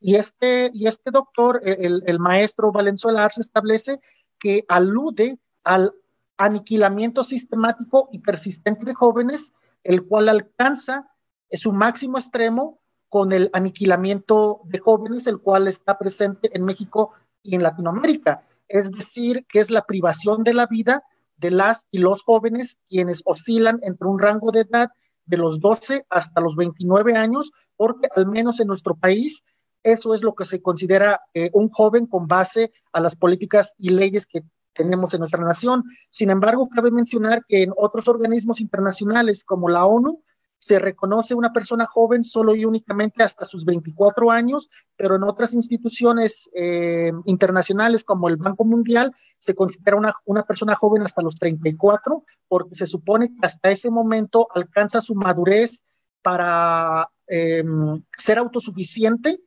y 0.00 0.16
este, 0.16 0.70
y 0.72 0.86
este 0.86 1.10
doctor, 1.10 1.60
eh, 1.62 1.76
el, 1.80 2.18
maestro 2.18 2.72
Valenzuela 2.72 3.28
se 3.28 3.42
establece 3.42 4.00
que 4.38 4.64
alude 4.66 5.38
al 5.62 5.92
aniquilamiento 6.40 7.22
sistemático 7.22 8.08
y 8.12 8.20
persistente 8.20 8.84
de 8.84 8.94
jóvenes, 8.94 9.52
el 9.84 10.06
cual 10.06 10.28
alcanza 10.28 11.10
su 11.50 11.72
máximo 11.72 12.18
extremo 12.18 12.80
con 13.08 13.32
el 13.32 13.50
aniquilamiento 13.52 14.60
de 14.64 14.78
jóvenes, 14.78 15.26
el 15.26 15.38
cual 15.40 15.68
está 15.68 15.98
presente 15.98 16.50
en 16.56 16.64
México 16.64 17.12
y 17.42 17.56
en 17.56 17.62
Latinoamérica. 17.62 18.46
Es 18.68 18.90
decir, 18.90 19.44
que 19.48 19.60
es 19.60 19.70
la 19.70 19.84
privación 19.84 20.42
de 20.42 20.54
la 20.54 20.66
vida 20.66 21.04
de 21.36 21.50
las 21.50 21.86
y 21.90 21.98
los 21.98 22.22
jóvenes 22.22 22.78
quienes 22.88 23.22
oscilan 23.24 23.80
entre 23.82 24.08
un 24.08 24.18
rango 24.18 24.50
de 24.50 24.60
edad 24.60 24.90
de 25.26 25.36
los 25.36 25.60
12 25.60 26.06
hasta 26.08 26.40
los 26.40 26.56
29 26.56 27.16
años, 27.16 27.52
porque 27.76 28.08
al 28.14 28.26
menos 28.26 28.60
en 28.60 28.68
nuestro 28.68 28.94
país 28.94 29.44
eso 29.82 30.14
es 30.14 30.22
lo 30.22 30.34
que 30.34 30.44
se 30.44 30.62
considera 30.62 31.20
eh, 31.34 31.50
un 31.52 31.70
joven 31.70 32.06
con 32.06 32.26
base 32.26 32.72
a 32.92 33.00
las 33.00 33.16
políticas 33.16 33.74
y 33.78 33.90
leyes 33.90 34.26
que 34.26 34.42
tenemos 34.80 35.12
en 35.12 35.20
nuestra 35.20 35.44
nación. 35.44 35.84
Sin 36.08 36.30
embargo, 36.30 36.70
cabe 36.70 36.90
mencionar 36.90 37.44
que 37.46 37.64
en 37.64 37.72
otros 37.76 38.08
organismos 38.08 38.60
internacionales 38.60 39.44
como 39.44 39.68
la 39.68 39.84
ONU 39.84 40.22
se 40.58 40.78
reconoce 40.78 41.34
una 41.34 41.52
persona 41.52 41.86
joven 41.86 42.24
solo 42.24 42.54
y 42.54 42.64
únicamente 42.64 43.22
hasta 43.22 43.44
sus 43.44 43.64
24 43.64 44.30
años, 44.30 44.70
pero 44.96 45.16
en 45.16 45.22
otras 45.22 45.54
instituciones 45.54 46.48
eh, 46.54 47.12
internacionales 47.24 48.04
como 48.04 48.28
el 48.28 48.36
Banco 48.36 48.64
Mundial 48.64 49.14
se 49.38 49.54
considera 49.54 49.96
una, 49.96 50.14
una, 50.24 50.42
persona 50.44 50.74
joven 50.74 51.02
hasta 51.02 51.22
los 51.22 51.34
34, 51.36 52.24
porque 52.48 52.74
se 52.74 52.86
supone 52.86 53.28
que 53.28 53.46
hasta 53.46 53.70
ese 53.70 53.90
momento 53.90 54.48
alcanza 54.54 55.00
su 55.00 55.14
madurez 55.14 55.84
para 56.22 57.08
em, 57.26 58.02
ser 58.16 58.38
autosuficiente 58.38 59.40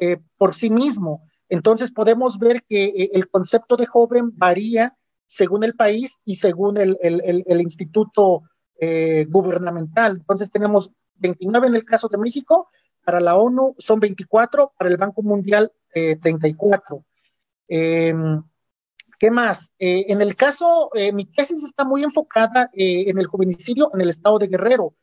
eh, 0.00 0.18
por 0.36 0.54
sí 0.54 0.70
mismo. 0.70 1.28
Entonces 1.48 1.92
podemos 1.92 2.38
ver 2.38 2.62
que 2.68 2.84
eh, 2.84 3.10
el 3.12 3.28
concepto 3.28 3.76
de 3.76 3.86
joven 3.86 4.32
varía 4.34 4.96
según 5.26 5.64
el 5.64 5.74
país 5.74 6.18
y 6.24 6.36
según 6.36 6.76
el, 6.78 6.96
instituto 7.60 8.42
eh, 8.80 9.26
gubernamental. 9.28 10.16
Entonces 10.16 10.50
tenemos 10.50 10.90
29 11.16 11.68
en 11.68 11.74
el 11.74 11.84
caso 11.84 12.08
de 12.08 12.18
México, 12.18 12.68
para 13.04 13.20
la 13.20 13.36
ONU 13.36 13.74
son 13.78 14.00
24, 14.00 14.72
para 14.78 14.90
el 14.90 14.96
Banco 14.96 15.22
Mundial 15.22 15.72
34. 15.92 17.04
Eh, 17.68 18.08
em, 18.08 18.42
¿Qué 19.18 19.30
más? 19.30 19.72
Eh, 19.78 20.06
en 20.08 20.20
el 20.20 20.36
caso, 20.36 20.90
mi 21.14 21.24
tesis 21.24 21.64
está 21.64 21.86
muy 21.86 22.02
enfocada 22.02 22.68
en 22.74 23.16
el 23.16 23.26
juvenicidio 23.26 23.90
en 23.94 24.02
el 24.02 24.10
estado 24.10 24.38
de 24.38 24.48
Guerrero. 24.48 24.94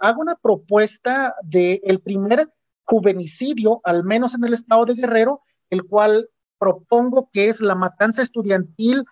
hago 0.00 0.20
una 0.20 0.34
propuesta 0.34 1.34
del 1.42 1.80
el 1.82 2.00
primer 2.00 2.52
juvenicidio, 2.84 3.80
al 3.84 4.04
menos 4.04 4.34
en 4.34 4.44
el 4.44 4.52
estado 4.52 4.84
de 4.84 4.94
Guerrero, 4.94 5.40
el 5.72 5.84
cual 5.84 6.28
propongo 6.58 7.28
que 7.32 7.48
es 7.48 7.60
la 7.60 7.74
matanza 7.74 8.22
estudiantil 8.22 9.04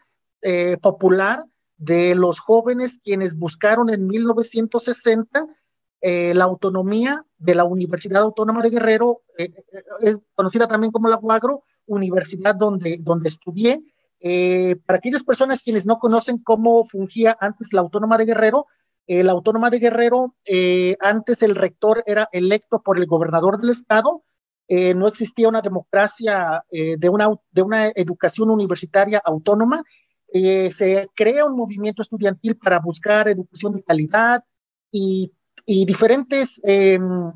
popular 0.81 1.45
de 1.77 2.15
los 2.15 2.41
jóvenes 2.41 2.99
quienes 3.03 3.37
buscaron 3.37 3.91
en 3.91 4.07
1960 4.07 5.47
eh, 6.01 6.33
la 6.35 6.45
autonomía 6.45 7.27
de 7.37 7.55
la 7.55 7.65
Universidad 7.65 8.23
Autónoma 8.23 8.63
de 8.63 8.71
Guerrero, 8.71 9.23
eh, 9.37 9.53
eh, 9.55 9.83
es 10.03 10.21
conocida 10.35 10.67
también 10.67 10.93
como 10.93 11.09
la 11.09 11.19
UAGRO, 11.19 11.63
universidad 11.87 12.55
donde, 12.55 12.97
donde 13.01 13.29
estudié, 13.29 13.83
Eh, 14.21 14.77
para 14.85 14.99
aquellas 14.99 15.25
personas 15.25 15.63
quienes 15.63 15.87
no 15.87 15.99
conocen 15.99 16.39
cómo 16.39 16.85
fungía 16.85 17.37
antes 17.41 17.73
la 17.73 17.81
Autónoma 17.81 18.19
de 18.19 18.27
Guerrero, 18.27 18.67
eh, 19.07 19.25
la 19.25 19.33
Autónoma 19.33 19.71
de 19.71 19.79
Guerrero, 19.79 20.37
eh, 20.45 20.97
antes 21.01 21.43
el 21.43 21.55
rector 21.55 22.03
era 22.07 22.29
electo 22.33 22.83
por 22.83 22.99
el 22.99 23.07
gobernador 23.07 23.59
del 23.59 23.71
estado, 23.71 24.23
no 24.95 25.09
existía 25.09 25.49
una 25.49 25.61
democracia 25.63 26.65
de, 26.71 27.09
una, 27.09 27.29
de 27.51 27.63
una 27.63 27.89
educación 27.89 28.51
universitaria 28.51 29.21
autónoma, 29.25 29.83
se 30.33 31.09
crea 31.15 31.45
un 31.45 31.57
movimiento 31.57 32.03
estudiantil 32.03 32.57
para 32.57 32.79
buscar 32.79 33.29
educación 33.29 33.75
de 33.75 33.83
calidad 33.83 34.45
y, 34.93 35.33
y 35.67 35.85
diferentes 35.85 36.61
em, 36.63 37.33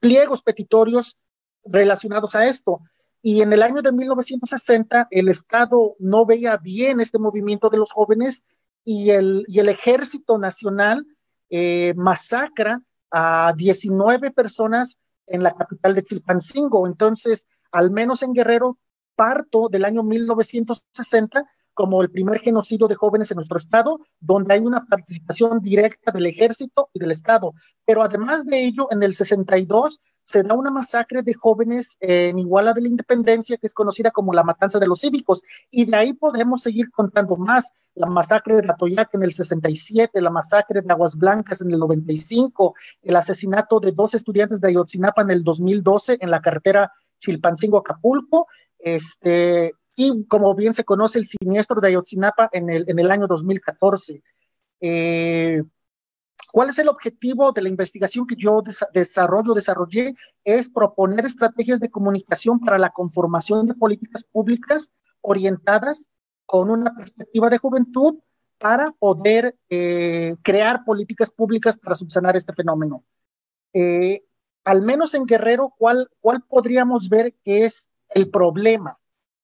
pliegos 0.00 0.42
petitorios 0.42 1.16
relacionados 1.64 2.34
a 2.34 2.46
esto. 2.46 2.80
Y 3.22 3.42
en 3.42 3.52
el 3.52 3.62
año 3.62 3.82
de 3.82 3.92
1960 3.92 5.08
el 5.10 5.28
Estado 5.28 5.96
no 5.98 6.26
veía 6.26 6.56
bien 6.56 7.00
este 7.00 7.18
movimiento 7.18 7.68
de 7.70 7.78
los 7.78 7.90
jóvenes 7.90 8.44
y 8.84 9.10
el, 9.10 9.44
y 9.48 9.58
el 9.58 9.68
Ejército 9.68 10.38
Nacional 10.38 11.06
eh, 11.50 11.94
masacra 11.96 12.82
a 13.10 13.52
19 13.56 14.30
personas 14.30 14.98
en 15.26 15.42
la 15.42 15.52
capital 15.52 15.94
de 15.94 16.02
Chilpancingo. 16.02 16.86
Entonces, 16.86 17.46
al 17.72 17.90
menos 17.90 18.22
en 18.22 18.32
Guerrero, 18.32 18.78
parto 19.14 19.68
del 19.68 19.84
año 19.84 20.02
1960 20.02 21.46
como 21.76 22.00
el 22.00 22.10
primer 22.10 22.40
genocidio 22.40 22.88
de 22.88 22.94
jóvenes 22.94 23.30
en 23.30 23.36
nuestro 23.36 23.58
estado, 23.58 24.00
donde 24.18 24.54
hay 24.54 24.60
una 24.60 24.86
participación 24.86 25.60
directa 25.60 26.10
del 26.10 26.24
ejército 26.24 26.88
y 26.94 26.98
del 26.98 27.10
estado. 27.10 27.52
Pero 27.84 28.02
además 28.02 28.46
de 28.46 28.64
ello, 28.64 28.88
en 28.90 29.02
el 29.02 29.14
62 29.14 30.00
se 30.26 30.42
da 30.42 30.54
una 30.54 30.72
masacre 30.72 31.22
de 31.22 31.34
jóvenes 31.34 31.96
en 32.00 32.36
Iguala 32.40 32.72
de 32.72 32.80
la 32.80 32.88
Independencia, 32.88 33.56
que 33.58 33.68
es 33.68 33.72
conocida 33.72 34.10
como 34.10 34.32
la 34.32 34.42
matanza 34.42 34.80
de 34.80 34.88
los 34.88 35.00
cívicos, 35.00 35.42
y 35.70 35.84
de 35.84 35.96
ahí 35.96 36.12
podemos 36.14 36.62
seguir 36.62 36.90
contando 36.90 37.36
más. 37.36 37.72
La 37.94 38.08
masacre 38.08 38.56
de 38.56 38.64
la 38.64 38.74
Toyac 38.74 39.14
en 39.14 39.22
el 39.22 39.32
67, 39.32 40.20
la 40.20 40.30
masacre 40.30 40.82
de 40.82 40.92
Aguas 40.92 41.16
Blancas 41.16 41.60
en 41.60 41.70
el 41.70 41.78
95, 41.78 42.74
el 43.02 43.16
asesinato 43.16 43.78
de 43.78 43.92
dos 43.92 44.14
estudiantes 44.14 44.60
de 44.60 44.68
Ayotzinapa 44.68 45.22
en 45.22 45.30
el 45.30 45.44
2012 45.44 46.18
en 46.20 46.30
la 46.30 46.42
carretera 46.42 46.92
Chilpancingo-Acapulco, 47.20 48.48
este, 48.80 49.74
y 49.94 50.24
como 50.26 50.56
bien 50.56 50.74
se 50.74 50.84
conoce 50.84 51.20
el 51.20 51.28
siniestro 51.28 51.80
de 51.80 51.88
Ayotzinapa 51.88 52.50
en 52.52 52.68
el, 52.68 52.84
en 52.88 52.98
el 52.98 53.12
año 53.12 53.28
2014. 53.28 54.24
Eh, 54.80 55.62
¿Cuál 56.52 56.70
es 56.70 56.78
el 56.78 56.88
objetivo 56.88 57.52
de 57.52 57.62
la 57.62 57.68
investigación 57.68 58.26
que 58.26 58.36
yo 58.36 58.62
desarrollo, 58.92 59.54
desarrollé? 59.54 60.14
Es 60.44 60.70
proponer 60.70 61.26
estrategias 61.26 61.80
de 61.80 61.90
comunicación 61.90 62.60
para 62.60 62.78
la 62.78 62.90
conformación 62.90 63.66
de 63.66 63.74
políticas 63.74 64.24
públicas 64.24 64.92
orientadas 65.20 66.08
con 66.46 66.70
una 66.70 66.94
perspectiva 66.94 67.50
de 67.50 67.58
juventud 67.58 68.18
para 68.58 68.92
poder 68.92 69.58
eh, 69.68 70.36
crear 70.42 70.84
políticas 70.84 71.30
públicas 71.30 71.76
para 71.76 71.96
subsanar 71.96 72.36
este 72.36 72.52
fenómeno. 72.52 73.04
Eh, 73.74 74.24
al 74.64 74.82
menos 74.82 75.14
en 75.14 75.26
Guerrero, 75.26 75.74
¿cuál, 75.76 76.08
¿cuál 76.20 76.42
podríamos 76.42 77.08
ver 77.08 77.34
que 77.44 77.64
es 77.64 77.90
el 78.08 78.30
problema? 78.30 78.98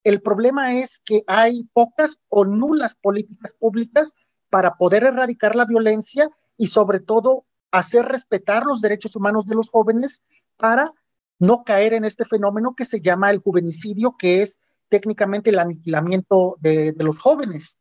El 0.04 0.21
problema 0.21 0.75
es 0.75 1.00
que 1.04 1.23
hay 1.26 1.64
pocas 1.73 2.18
o 2.28 2.44
nulas 2.44 2.94
políticas 2.94 3.52
públicas 3.52 4.14
para 4.50 4.76
poder 4.76 5.04
erradicar 5.04 5.54
la 5.54 5.64
violencia 5.64 6.28
y 6.62 6.69
sobre 6.69 7.00
todo 7.00 7.45
hacer 7.73 8.04
respetar 8.04 8.62
los 8.62 8.81
derechos 8.81 9.16
humanos 9.16 9.47
de 9.47 9.57
los 9.57 9.69
jóvenes 9.69 10.23
para 10.57 10.92
no 11.40 11.64
caer 11.64 11.92
en 11.92 12.04
este 12.04 12.25
fenómeno 12.25 12.76
que 12.76 12.85
se 12.85 13.00
llama 13.00 13.33
el 13.33 13.38
juvenicidio, 13.38 14.14
que 14.16 14.42
es 14.42 14.61
técnicamente 14.88 15.50
el 15.50 15.59
aniquilamiento 15.59 16.57
de, 16.61 16.95
los 16.99 17.19
jóvenes. 17.19 17.78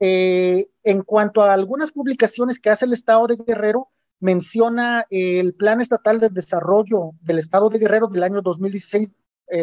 Eh, 0.00 0.70
en 0.84 1.02
cuanto 1.02 1.42
a 1.42 1.52
algunas 1.52 1.90
publicaciones 1.90 2.58
que 2.58 2.70
hace 2.70 2.86
el 2.86 2.94
Estado 2.94 3.26
de 3.26 3.36
Guerrero, 3.36 3.88
menciona 4.20 5.04
el 5.10 5.52
Plan 5.52 5.82
Estatal 5.82 6.18
de 6.18 6.30
Desarrollo 6.30 7.10
del 7.20 7.38
Estado 7.40 7.68
de 7.68 7.78
Guerrero 7.78 8.06
del 8.06 8.22
año 8.22 8.40
2016 8.40 9.12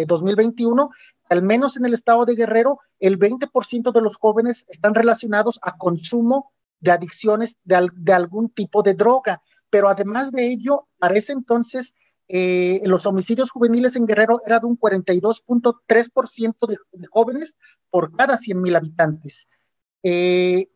2021, 0.06 0.84
eh, 0.84 1.13
al 1.30 1.41
menos 1.41 1.78
en 1.78 1.86
el 1.86 1.93
estado 1.93 2.26
de 2.26 2.36
Guerrero, 2.36 2.80
el 3.00 3.17
20% 3.20 3.91
de 3.91 4.02
los 4.02 4.17
jóvenes 4.17 4.65
están 4.67 4.93
relacionados 4.93 5.60
a 5.62 5.78
consumo 5.78 6.55
de 6.80 6.92
adicciones 6.92 7.58
de, 7.64 8.14
algún 8.14 8.50
tipo 8.50 8.84
de 8.84 8.94
droga. 8.94 9.42
Pero 9.70 9.90
además 9.90 10.32
de 10.32 10.48
ello, 10.48 10.88
parece 11.00 11.34
entonces 11.34 11.94
eh, 12.28 12.82
los 12.86 13.06
homicidios 13.06 13.52
juveniles 13.52 13.96
en 13.96 14.06
Guerrero 14.06 14.42
era 14.46 14.60
de 14.60 14.66
un 14.66 14.80
42.3% 14.80 16.68
de, 16.68 16.78
de 16.92 17.08
jóvenes 17.08 17.58
por 17.90 18.16
cada 18.16 18.38
100 18.38 18.62
mil 18.62 18.76
habitantes. 18.76 19.48
Eh, 20.04 20.70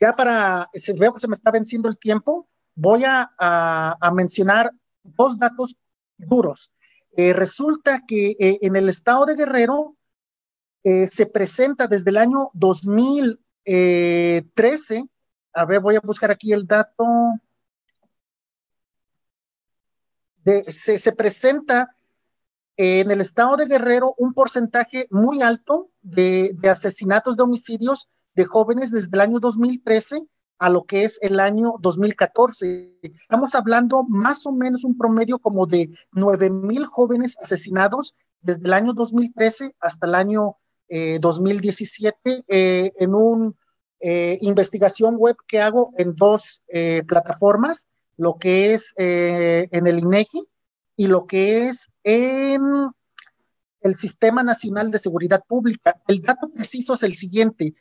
ya 0.00 0.14
para, 0.14 0.68
se, 0.72 0.92
veo 0.92 1.12
que 1.12 1.20
se 1.20 1.28
me 1.28 1.34
está 1.34 1.50
venciendo 1.50 1.88
el 1.88 1.98
tiempo, 1.98 2.48
voy 2.74 3.04
a, 3.04 3.30
a 3.38 4.12
mencionar 4.12 4.72
dos 5.02 5.38
datos 5.38 5.76
duros. 6.16 6.70
Eh, 7.16 7.32
resulta 7.32 8.02
que 8.06 8.36
en 8.38 8.76
el 8.76 8.88
estado 8.88 9.26
de 9.26 9.34
Guerrero 9.34 9.96
se 10.84 11.26
presenta 11.26 11.86
desde 11.86 12.10
el 12.10 12.16
año 12.16 12.50
2013, 13.64 15.08
a 15.54 15.64
ver, 15.64 15.80
voy 15.80 15.96
a 15.96 16.00
buscar 16.00 16.30
aquí 16.30 16.52
el 16.52 16.66
dato, 16.66 17.04
se, 20.68 21.12
presenta 21.12 21.94
en 22.76 23.10
el 23.10 23.20
estado 23.20 23.56
de 23.56 23.66
Guerrero 23.66 24.14
un 24.18 24.32
porcentaje 24.32 25.06
muy 25.10 25.42
alto 25.42 25.90
de, 26.00 26.52
de 26.54 26.70
asesinatos 26.70 27.36
de 27.36 27.42
homicidios 27.42 28.08
de 28.34 28.44
jóvenes 28.44 28.90
desde 28.90 29.10
el 29.12 29.20
año 29.20 29.40
2013 29.40 30.26
a 30.58 30.70
lo 30.70 30.84
que 30.84 31.04
es 31.04 31.18
el 31.22 31.38
año 31.40 31.74
2014. 31.80 32.98
Estamos 33.02 33.54
hablando 33.54 34.04
más 34.04 34.44
o 34.46 34.52
menos 34.52 34.84
un 34.84 34.96
promedio 34.96 35.38
como 35.38 35.66
de 35.66 35.90
9 36.12 36.50
mil 36.50 36.84
jóvenes 36.86 37.36
asesinados 37.40 38.14
desde 38.40 38.64
el 38.64 38.72
año 38.72 38.92
2013 38.92 39.74
hasta 39.80 40.06
el 40.06 40.14
año 40.14 40.56
2017 40.88 42.18
eh, 42.24 42.44
eh, 42.48 42.92
en 42.98 43.14
una 43.14 43.52
eh, 44.00 44.38
investigación 44.42 45.16
web 45.16 45.36
que 45.46 45.60
hago 45.60 45.92
en 45.98 46.14
dos 46.14 46.62
plataformas, 47.06 47.86
lo 48.16 48.38
que 48.38 48.74
es 48.74 48.92
en 48.96 49.86
el 49.86 50.00
INEGI 50.00 50.42
y 50.96 51.06
lo 51.06 51.26
que 51.26 51.68
es 51.68 51.90
en 52.02 52.62
el 53.80 53.94
Sistema 53.94 54.42
Nacional 54.42 54.90
de 54.90 54.98
Seguridad 54.98 55.44
Pública. 55.46 56.00
El 56.08 56.20
dato 56.20 56.50
preciso 56.50 56.94
es 56.94 57.04
el 57.04 57.14
siguiente. 57.14 57.74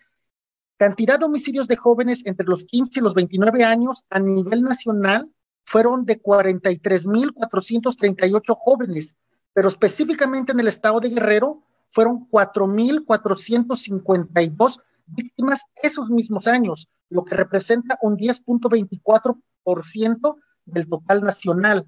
Cantidad 0.78 1.18
de 1.18 1.26
homicidios 1.26 1.68
de 1.68 1.76
jóvenes 1.76 2.24
entre 2.26 2.46
los 2.46 2.64
15 2.66 3.00
y 3.00 3.04
los 3.04 3.16
29 3.16 3.64
años 3.64 4.06
a 4.12 4.20
nivel 4.20 4.62
nacional 4.62 5.28
fueron 5.66 6.06
de 6.06 6.22
43.438 6.22 8.56
jóvenes, 8.60 9.18
pero 9.54 9.68
específicamente 9.68 10.52
en 10.52 10.60
el 10.60 10.68
estado 10.68 11.00
de 11.00 11.10
Guerrero 11.10 11.64
fueron 11.88 12.28
4.452 12.30 14.82
víctimas 15.08 15.64
esos 15.82 16.10
mismos 16.10 16.48
años, 16.48 16.90
lo 17.10 17.24
que 17.24 17.36
representa 17.36 17.98
un 18.02 18.18
10.24% 18.18 20.36
del 20.66 20.90
total 20.90 21.24
nacional. 21.24 21.88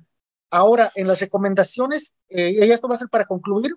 Ahora, 0.50 0.94
en 0.96 1.08
las 1.08 1.20
recomendaciones, 1.20 2.16
eh, 2.30 2.52
y 2.52 2.72
esto 2.72 2.88
va 2.88 2.96
a 2.96 3.00
ser 3.00 3.10
para 3.10 3.26
concluir, 3.26 3.76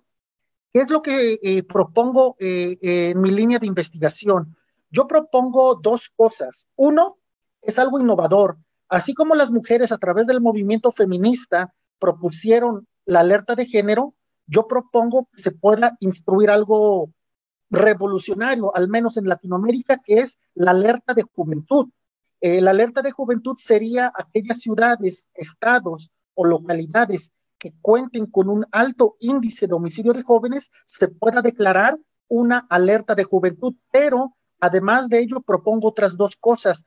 ¿qué 0.72 0.80
es 0.80 0.90
lo 0.90 1.02
que 1.02 1.40
eh, 1.42 1.64
propongo 1.64 2.36
eh, 2.38 2.78
en 2.80 3.20
mi 3.20 3.30
línea 3.30 3.58
de 3.58 3.66
investigación? 3.66 4.56
Yo 4.90 5.06
propongo 5.06 5.74
dos 5.74 6.10
cosas. 6.16 6.66
Uno, 6.76 7.18
es 7.60 7.78
algo 7.78 8.00
innovador. 8.00 8.56
Así 8.88 9.12
como 9.14 9.34
las 9.34 9.50
mujeres 9.50 9.92
a 9.92 9.98
través 9.98 10.26
del 10.26 10.40
movimiento 10.40 10.90
feminista 10.92 11.74
propusieron 11.98 12.88
la 13.04 13.20
alerta 13.20 13.54
de 13.54 13.66
género, 13.66 14.14
yo 14.46 14.66
propongo 14.66 15.28
que 15.32 15.42
se 15.42 15.52
pueda 15.52 15.96
instruir 16.00 16.50
algo 16.50 17.10
revolucionario, 17.70 18.74
al 18.74 18.88
menos 18.88 19.16
en 19.16 19.28
Latinoamérica, 19.28 19.98
que 20.04 20.20
es 20.20 20.38
la 20.54 20.72
alerta 20.72 21.14
de 21.14 21.22
juventud. 21.22 21.88
Eh, 22.40 22.60
la 22.60 22.70
alerta 22.70 23.02
de 23.02 23.12
juventud 23.12 23.56
sería 23.58 24.12
aquellas 24.14 24.58
ciudades, 24.58 25.28
estados 25.34 26.10
o 26.34 26.44
localidades 26.44 27.30
que 27.58 27.72
cuenten 27.80 28.26
con 28.26 28.48
un 28.48 28.66
alto 28.72 29.16
índice 29.20 29.66
de 29.66 29.74
homicidio 29.74 30.12
de 30.12 30.22
jóvenes, 30.22 30.70
se 30.84 31.08
pueda 31.08 31.40
declarar 31.40 31.98
una 32.28 32.66
alerta 32.68 33.14
de 33.14 33.24
juventud, 33.24 33.74
pero 33.92 34.34
Además 34.62 35.08
de 35.08 35.18
ello, 35.18 35.40
propongo 35.40 35.88
otras 35.88 36.16
dos 36.16 36.36
cosas. 36.36 36.86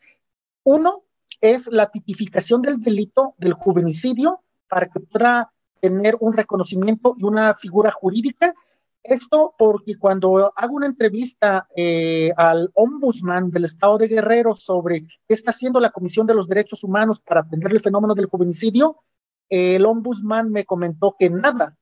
Uno 0.63 1.03
es 1.41 1.67
la 1.67 1.91
tipificación 1.91 2.61
del 2.61 2.79
delito 2.79 3.35
del 3.37 3.51
juvenicidio 3.51 4.41
para 4.69 4.87
que 4.87 5.01
pueda 5.01 5.51
tener 5.85 6.17
un 6.19 6.33
reconocimiento 6.33 7.15
y 7.15 7.25
una 7.25 7.53
figura 7.53 7.91
jurídica. 7.91 8.55
Esto 9.03 9.53
porque 9.55 9.99
cuando 9.99 10.51
hago 10.55 10.75
una 10.75 10.87
entrevista 10.87 11.67
eh, 11.75 12.31
al 12.37 12.71
ombudsman 12.73 13.51
del 13.51 13.65
estado 13.65 13.99
de 13.99 14.07
Guerrero 14.07 14.55
sobre 14.55 15.01
qué 15.01 15.33
está 15.35 15.51
haciendo 15.51 15.79
la 15.79 15.91
Comisión 15.91 16.25
de 16.25 16.33
los 16.33 16.47
Derechos 16.47 16.83
Humanos 16.83 17.21
para 17.21 17.41
atender 17.41 17.71
el 17.71 17.81
fenómeno 17.81 18.15
del 18.15 18.25
juvenicidio, 18.25 19.03
el 19.47 19.85
ombudsman 19.85 20.49
me 20.49 20.65
comentó 20.65 21.15
que 21.19 21.29
nada. 21.29 21.77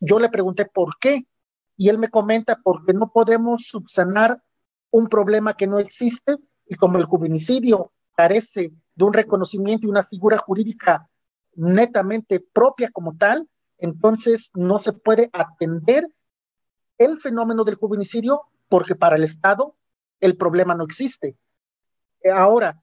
Yo 0.00 0.18
le 0.18 0.28
pregunté 0.28 0.64
por 0.66 0.98
qué 1.00 1.28
Y 1.76 1.88
él 1.88 1.98
me 1.98 2.08
comenta, 2.08 2.60
porque 2.62 2.92
no 2.92 3.10
podemos 3.12 3.66
subsanar 3.66 4.42
un 4.90 5.08
problema 5.08 5.54
que 5.54 5.66
no 5.66 5.78
existe 5.78 6.36
y 6.66 6.74
como 6.76 6.98
el 6.98 7.04
juvenicidio 7.04 7.92
carece 8.16 8.72
de 8.94 9.04
un 9.04 9.12
reconocimiento 9.12 9.86
y 9.86 9.90
una 9.90 10.04
figura 10.04 10.38
jurídica 10.38 11.08
netamente 11.56 12.40
propia 12.40 12.90
como 12.90 13.16
tal, 13.16 13.48
entonces 13.78 14.50
no 14.54 14.80
se 14.80 14.92
puede 14.92 15.30
atender 15.32 16.08
el 16.98 17.18
fenómeno 17.18 17.64
del 17.64 17.74
juvenicidio 17.74 18.42
porque 18.68 18.94
para 18.94 19.16
el 19.16 19.24
Estado 19.24 19.76
el 20.20 20.36
problema 20.36 20.74
no 20.74 20.84
existe. 20.84 21.36
Ahora, 22.32 22.82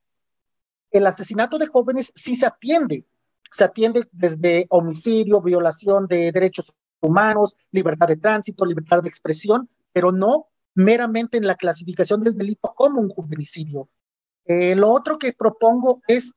el 0.91 1.07
asesinato 1.07 1.57
de 1.57 1.67
jóvenes 1.67 2.11
sí 2.15 2.35
se 2.35 2.45
atiende, 2.45 3.05
se 3.51 3.63
atiende 3.63 4.07
desde 4.11 4.67
homicidio, 4.69 5.41
violación 5.41 6.07
de 6.07 6.31
derechos 6.31 6.73
humanos, 6.99 7.55
libertad 7.71 8.07
de 8.07 8.17
tránsito, 8.17 8.65
libertad 8.65 9.01
de 9.01 9.09
expresión, 9.09 9.69
pero 9.91 10.11
no 10.11 10.47
meramente 10.73 11.37
en 11.37 11.47
la 11.47 11.55
clasificación 11.55 12.23
del 12.23 12.37
delito 12.37 12.73
como 12.75 13.01
un 13.01 13.09
juvenicidio. 13.09 13.89
Eh, 14.45 14.75
lo 14.75 14.91
otro 14.91 15.17
que 15.17 15.33
propongo 15.33 16.01
es 16.07 16.33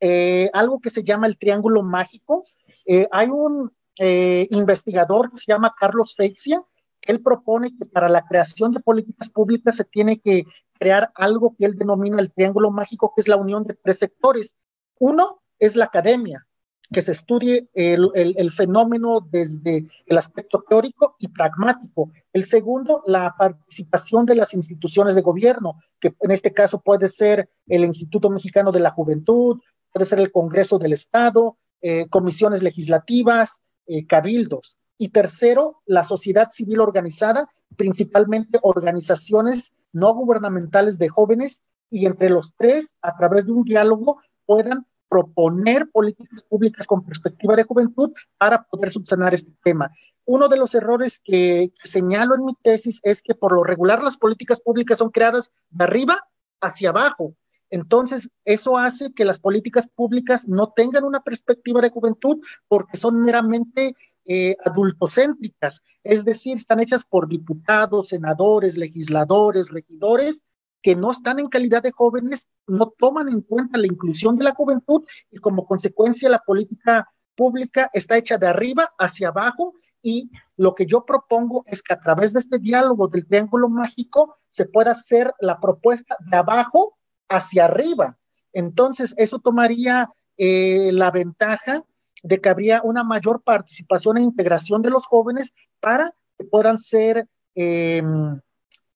eh, 0.00 0.50
algo 0.52 0.80
que 0.80 0.90
se 0.90 1.02
llama 1.02 1.26
el 1.26 1.38
triángulo 1.38 1.82
mágico. 1.82 2.44
Eh, 2.86 3.08
hay 3.10 3.28
un 3.28 3.72
investigador 4.02 5.30
que 5.30 5.36
se 5.36 5.52
llama 5.52 5.74
Carlos 5.78 6.14
Feixia, 6.16 6.64
él 7.02 7.22
propone 7.22 7.76
que 7.76 7.86
para 7.86 8.08
la 8.08 8.24
creación 8.24 8.72
de 8.72 8.80
políticas 8.80 9.30
públicas 9.30 9.76
se 9.76 9.84
tiene 9.84 10.20
que 10.20 10.44
crear 10.78 11.10
algo 11.14 11.54
que 11.58 11.64
él 11.64 11.76
denomina 11.76 12.20
el 12.20 12.32
triángulo 12.32 12.70
mágico, 12.70 13.12
que 13.14 13.20
es 13.20 13.28
la 13.28 13.36
unión 13.36 13.64
de 13.64 13.74
tres 13.74 13.98
sectores. 13.98 14.56
Uno 14.98 15.42
es 15.58 15.76
la 15.76 15.86
academia, 15.86 16.46
que 16.92 17.02
se 17.02 17.12
estudie 17.12 17.68
el, 17.74 18.50
fenómeno 18.50 19.26
desde 19.30 19.86
el 20.06 20.18
aspecto 20.18 20.64
teórico 20.68 21.16
y 21.18 21.28
pragmático. 21.28 22.10
El 22.32 22.44
segundo, 22.44 23.02
la 23.06 23.34
participación 23.38 24.26
de 24.26 24.34
las 24.34 24.54
instituciones 24.54 25.14
de 25.14 25.22
gobierno, 25.22 25.80
que 26.00 26.14
en 26.20 26.30
este 26.30 26.52
caso 26.52 26.80
puede 26.80 27.08
ser 27.08 27.48
el 27.68 27.84
Instituto 27.84 28.28
Mexicano 28.30 28.72
de 28.72 28.80
la 28.80 28.90
Juventud, 28.90 29.60
puede 29.92 30.06
ser 30.06 30.20
el 30.20 30.32
Congreso 30.32 30.78
del 30.78 30.92
Estado, 30.92 31.56
eh, 31.80 32.08
comisiones 32.08 32.62
legislativas, 32.62 33.62
eh, 33.86 34.06
cabildos. 34.06 34.76
Y 34.98 35.08
tercero, 35.08 35.82
la 35.86 36.04
sociedad 36.04 36.50
civil 36.50 36.80
organizada, 36.80 37.48
principalmente 37.76 38.58
organizaciones 38.62 39.72
no 39.92 40.14
gubernamentales 40.14 40.98
de 40.98 41.08
jóvenes, 41.08 41.62
y 41.90 42.06
entre 42.06 42.30
los 42.30 42.54
tres, 42.56 42.94
a 43.02 43.16
través 43.16 43.46
de 43.46 43.52
un 43.52 43.64
diálogo, 43.64 44.20
puedan 44.46 44.86
proponer 45.08 45.90
políticas 45.90 46.44
públicas 46.44 46.86
con 46.86 47.04
perspectiva 47.04 47.56
de 47.56 47.64
juventud 47.64 48.12
para 48.38 48.62
poder 48.62 48.92
subsanar 48.92 49.34
este 49.34 49.52
tema. 49.64 49.90
Uno 50.24 50.46
de 50.46 50.56
los 50.56 50.74
errores 50.76 51.20
que, 51.22 51.72
señalo 51.82 52.36
en 52.36 52.44
mi 52.44 52.54
tesis 52.62 53.00
es 53.02 53.20
que 53.20 53.34
por 53.34 53.52
lo 53.52 53.64
regular 53.64 54.04
las 54.04 54.16
políticas 54.16 54.60
públicas 54.60 54.98
son 54.98 55.10
creadas 55.10 55.50
de 55.70 55.84
arriba 55.84 56.20
hacia 56.60 56.90
abajo. 56.90 57.34
Entonces, 57.70 58.30
eso 58.44 58.76
hace 58.76 59.12
que 59.12 59.24
las 59.24 59.38
políticas 59.38 59.88
públicas 59.88 60.48
no 60.48 60.72
tengan 60.72 61.04
una 61.04 61.20
perspectiva 61.20 61.80
de 61.80 61.90
juventud 61.90 62.38
porque 62.68 62.96
son 62.96 63.22
meramente 63.22 63.94
eh, 64.26 64.56
adultocéntricas, 64.64 65.82
es 66.04 66.24
decir, 66.24 66.58
están 66.58 66.80
hechas 66.80 67.04
por 67.04 67.28
diputados, 67.28 68.08
senadores, 68.08 68.76
legisladores, 68.76 69.70
regidores, 69.70 70.44
que 70.82 70.96
no 70.96 71.10
están 71.10 71.38
en 71.38 71.48
calidad 71.48 71.82
de 71.82 71.90
jóvenes, 71.90 72.48
no 72.66 72.92
toman 72.98 73.28
en 73.28 73.40
cuenta 73.42 73.78
la 73.78 73.86
inclusión 73.86 74.36
de 74.36 74.44
la 74.44 74.54
juventud 74.54 75.04
y 75.30 75.38
como 75.38 75.66
consecuencia 75.66 76.28
la 76.28 76.38
política 76.40 77.08
pública 77.34 77.90
está 77.92 78.16
hecha 78.16 78.38
de 78.38 78.46
arriba 78.46 78.92
hacia 78.98 79.28
abajo 79.28 79.74
y 80.02 80.30
lo 80.56 80.74
que 80.74 80.86
yo 80.86 81.04
propongo 81.04 81.64
es 81.66 81.82
que 81.82 81.94
a 81.94 82.00
través 82.00 82.32
de 82.32 82.40
este 82.40 82.58
diálogo 82.58 83.08
del 83.08 83.26
triángulo 83.26 83.68
mágico 83.68 84.38
se 84.48 84.66
pueda 84.66 84.92
hacer 84.92 85.32
la 85.40 85.60
propuesta 85.60 86.16
de 86.30 86.36
abajo 86.36 86.98
hacia 87.30 87.64
arriba. 87.64 88.18
Entonces, 88.52 89.14
eso 89.16 89.38
tomaría 89.38 90.10
eh, 90.36 90.90
la 90.92 91.10
ventaja 91.10 91.82
de 92.22 92.40
que 92.40 92.48
habría 92.50 92.82
una 92.82 93.04
mayor 93.04 93.42
participación 93.42 94.18
e 94.18 94.22
integración 94.22 94.82
de 94.82 94.90
los 94.90 95.06
jóvenes 95.06 95.54
para 95.80 96.14
que 96.36 96.44
puedan 96.44 96.78
ser 96.78 97.26
eh, 97.54 98.02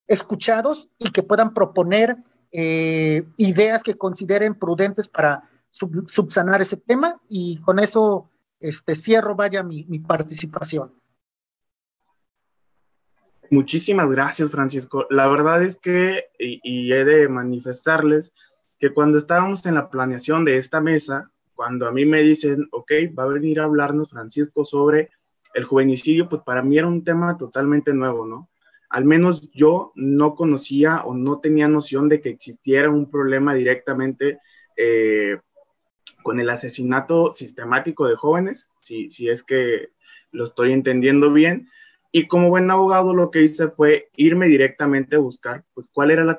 escuchados 0.06 0.88
y 0.98 1.10
que 1.10 1.22
puedan 1.22 1.54
proponer 1.54 2.18
eh, 2.52 3.26
ideas 3.36 3.82
que 3.82 3.96
consideren 3.96 4.54
prudentes 4.54 5.08
para 5.08 5.48
subsanar 5.70 6.62
ese 6.62 6.76
tema 6.76 7.20
y 7.28 7.56
con 7.62 7.80
eso 7.80 8.30
este, 8.60 8.94
cierro 8.94 9.34
vaya 9.34 9.62
mi, 9.62 9.82
participación. 9.98 10.92
Muchísimas 13.54 14.10
gracias, 14.10 14.50
Francisco. 14.50 15.06
La 15.10 15.28
verdad 15.28 15.62
es 15.62 15.76
que, 15.76 16.24
y, 16.38 16.92
he 16.92 17.04
de 17.04 17.28
manifestarles, 17.28 18.32
que 18.80 18.92
cuando 18.92 19.16
estábamos 19.16 19.64
en 19.66 19.74
la 19.76 19.90
planeación 19.90 20.44
de 20.44 20.56
esta 20.56 20.80
mesa, 20.80 21.30
cuando 21.54 21.86
a 21.86 21.92
mí 21.92 22.04
me 22.04 22.22
dicen, 22.22 22.68
ok, 22.72 22.90
va 23.16 23.22
a 23.22 23.28
venir 23.28 23.60
a 23.60 23.64
hablarnos 23.64 24.10
Francisco 24.10 24.64
sobre 24.64 25.10
el 25.54 25.64
juvenicidio, 25.64 26.28
pues 26.28 26.42
para 26.42 26.62
mí 26.62 26.78
era 26.78 26.88
un 26.88 27.04
tema 27.04 27.38
totalmente 27.38 27.94
nuevo, 27.94 28.26
¿no? 28.26 28.50
al 28.94 29.04
menos 29.04 29.50
yo 29.50 29.90
no 29.96 30.36
conocía 30.36 31.02
o 31.04 31.14
no 31.14 31.40
tenía 31.40 31.66
noción 31.66 32.08
de 32.08 32.20
que 32.20 32.28
existiera 32.28 32.90
un 32.90 33.10
problema 33.10 33.52
directamente 33.52 34.38
eh, 34.76 35.38
con 36.22 36.38
el 36.38 36.48
asesinato 36.48 37.32
sistemático 37.32 38.06
de 38.06 38.14
jóvenes, 38.14 38.68
si, 38.84 39.10
si 39.10 39.28
es 39.28 39.42
que 39.42 39.88
lo 40.30 40.44
estoy 40.44 40.72
entendiendo 40.72 41.32
bien. 41.32 41.68
Y 42.16 42.28
como 42.28 42.48
buen 42.48 42.70
abogado 42.70 43.12
lo 43.12 43.32
que 43.32 43.42
hice 43.42 43.70
fue 43.70 44.08
irme 44.14 44.46
directamente 44.46 45.16
a 45.16 45.18
buscar, 45.18 45.64
pues, 45.74 45.88
cuál 45.92 46.12
era 46.12 46.22
la, 46.22 46.38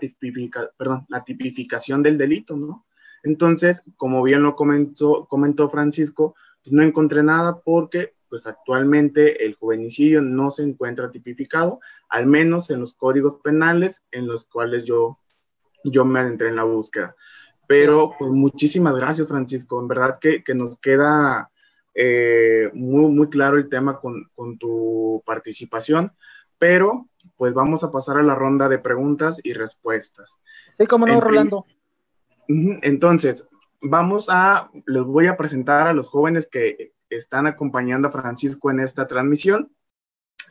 perdón, 0.78 1.06
la 1.10 1.26
tipificación 1.26 2.02
del 2.02 2.18
delito, 2.18 2.56
¿no? 2.56 2.86
Entonces, 3.24 3.84
como 3.98 4.24
bien 4.24 4.42
lo 4.42 4.56
comentó, 4.56 5.26
comentó 5.26 5.68
Francisco, 5.70 6.34
pues 6.64 6.72
no 6.72 6.82
encontré 6.82 7.24
nada 7.24 7.60
porque 7.60 8.14
pues 8.30 8.48
actualmente 8.48 9.46
el 9.46 9.56
juvenicidio 9.56 10.22
no 10.22 10.50
se 10.50 10.64
encuentra 10.64 11.12
tipificado, 11.12 11.82
al 12.08 12.26
menos 12.26 12.70
en 12.70 12.80
los 12.80 12.94
códigos 12.94 13.42
penales 13.44 14.02
en 14.12 14.28
los 14.28 14.46
cuales 14.46 14.86
yo, 14.86 15.20
yo 15.84 16.06
me 16.06 16.22
adentré 16.22 16.48
en 16.48 16.56
la 16.56 16.64
búsqueda. 16.64 17.18
Pero 17.68 18.14
pues 18.18 18.32
muchísimas 18.32 18.96
gracias 18.96 19.28
Francisco, 19.28 19.82
en 19.82 19.90
verdad 19.90 20.20
que, 20.22 20.42
nos 20.56 20.80
queda 20.80 21.52
eh, 21.96 22.70
muy, 22.74 23.10
muy 23.12 23.30
claro 23.30 23.58
el 23.58 23.70
tema 23.70 24.00
con, 24.00 24.30
tu 24.60 25.24
participación, 25.26 26.12
pero 26.60 27.08
pues 27.38 27.54
vamos 27.54 27.84
a 27.84 27.92
pasar 27.92 28.18
a 28.18 28.24
la 28.24 28.36
ronda 28.36 28.68
de 28.68 28.80
preguntas 28.80 29.40
y 29.42 29.54
respuestas. 29.54 30.36
Sí, 30.70 30.86
como 30.86 31.08
no, 31.08 31.22
Rolando. 31.22 31.66
Entonces, 32.48 33.48
vamos 33.82 34.28
a, 34.30 34.70
les 34.86 35.04
voy 35.04 35.28
a 35.28 35.38
presentar 35.38 35.88
a 35.88 35.94
los 35.94 36.10
jóvenes 36.10 36.48
que 36.52 36.94
están 37.10 37.48
acompañando 37.48 38.10
a 38.10 38.12
Francisco 38.12 38.70
en 38.70 38.82
esta 38.82 39.08
transmisión. 39.08 39.72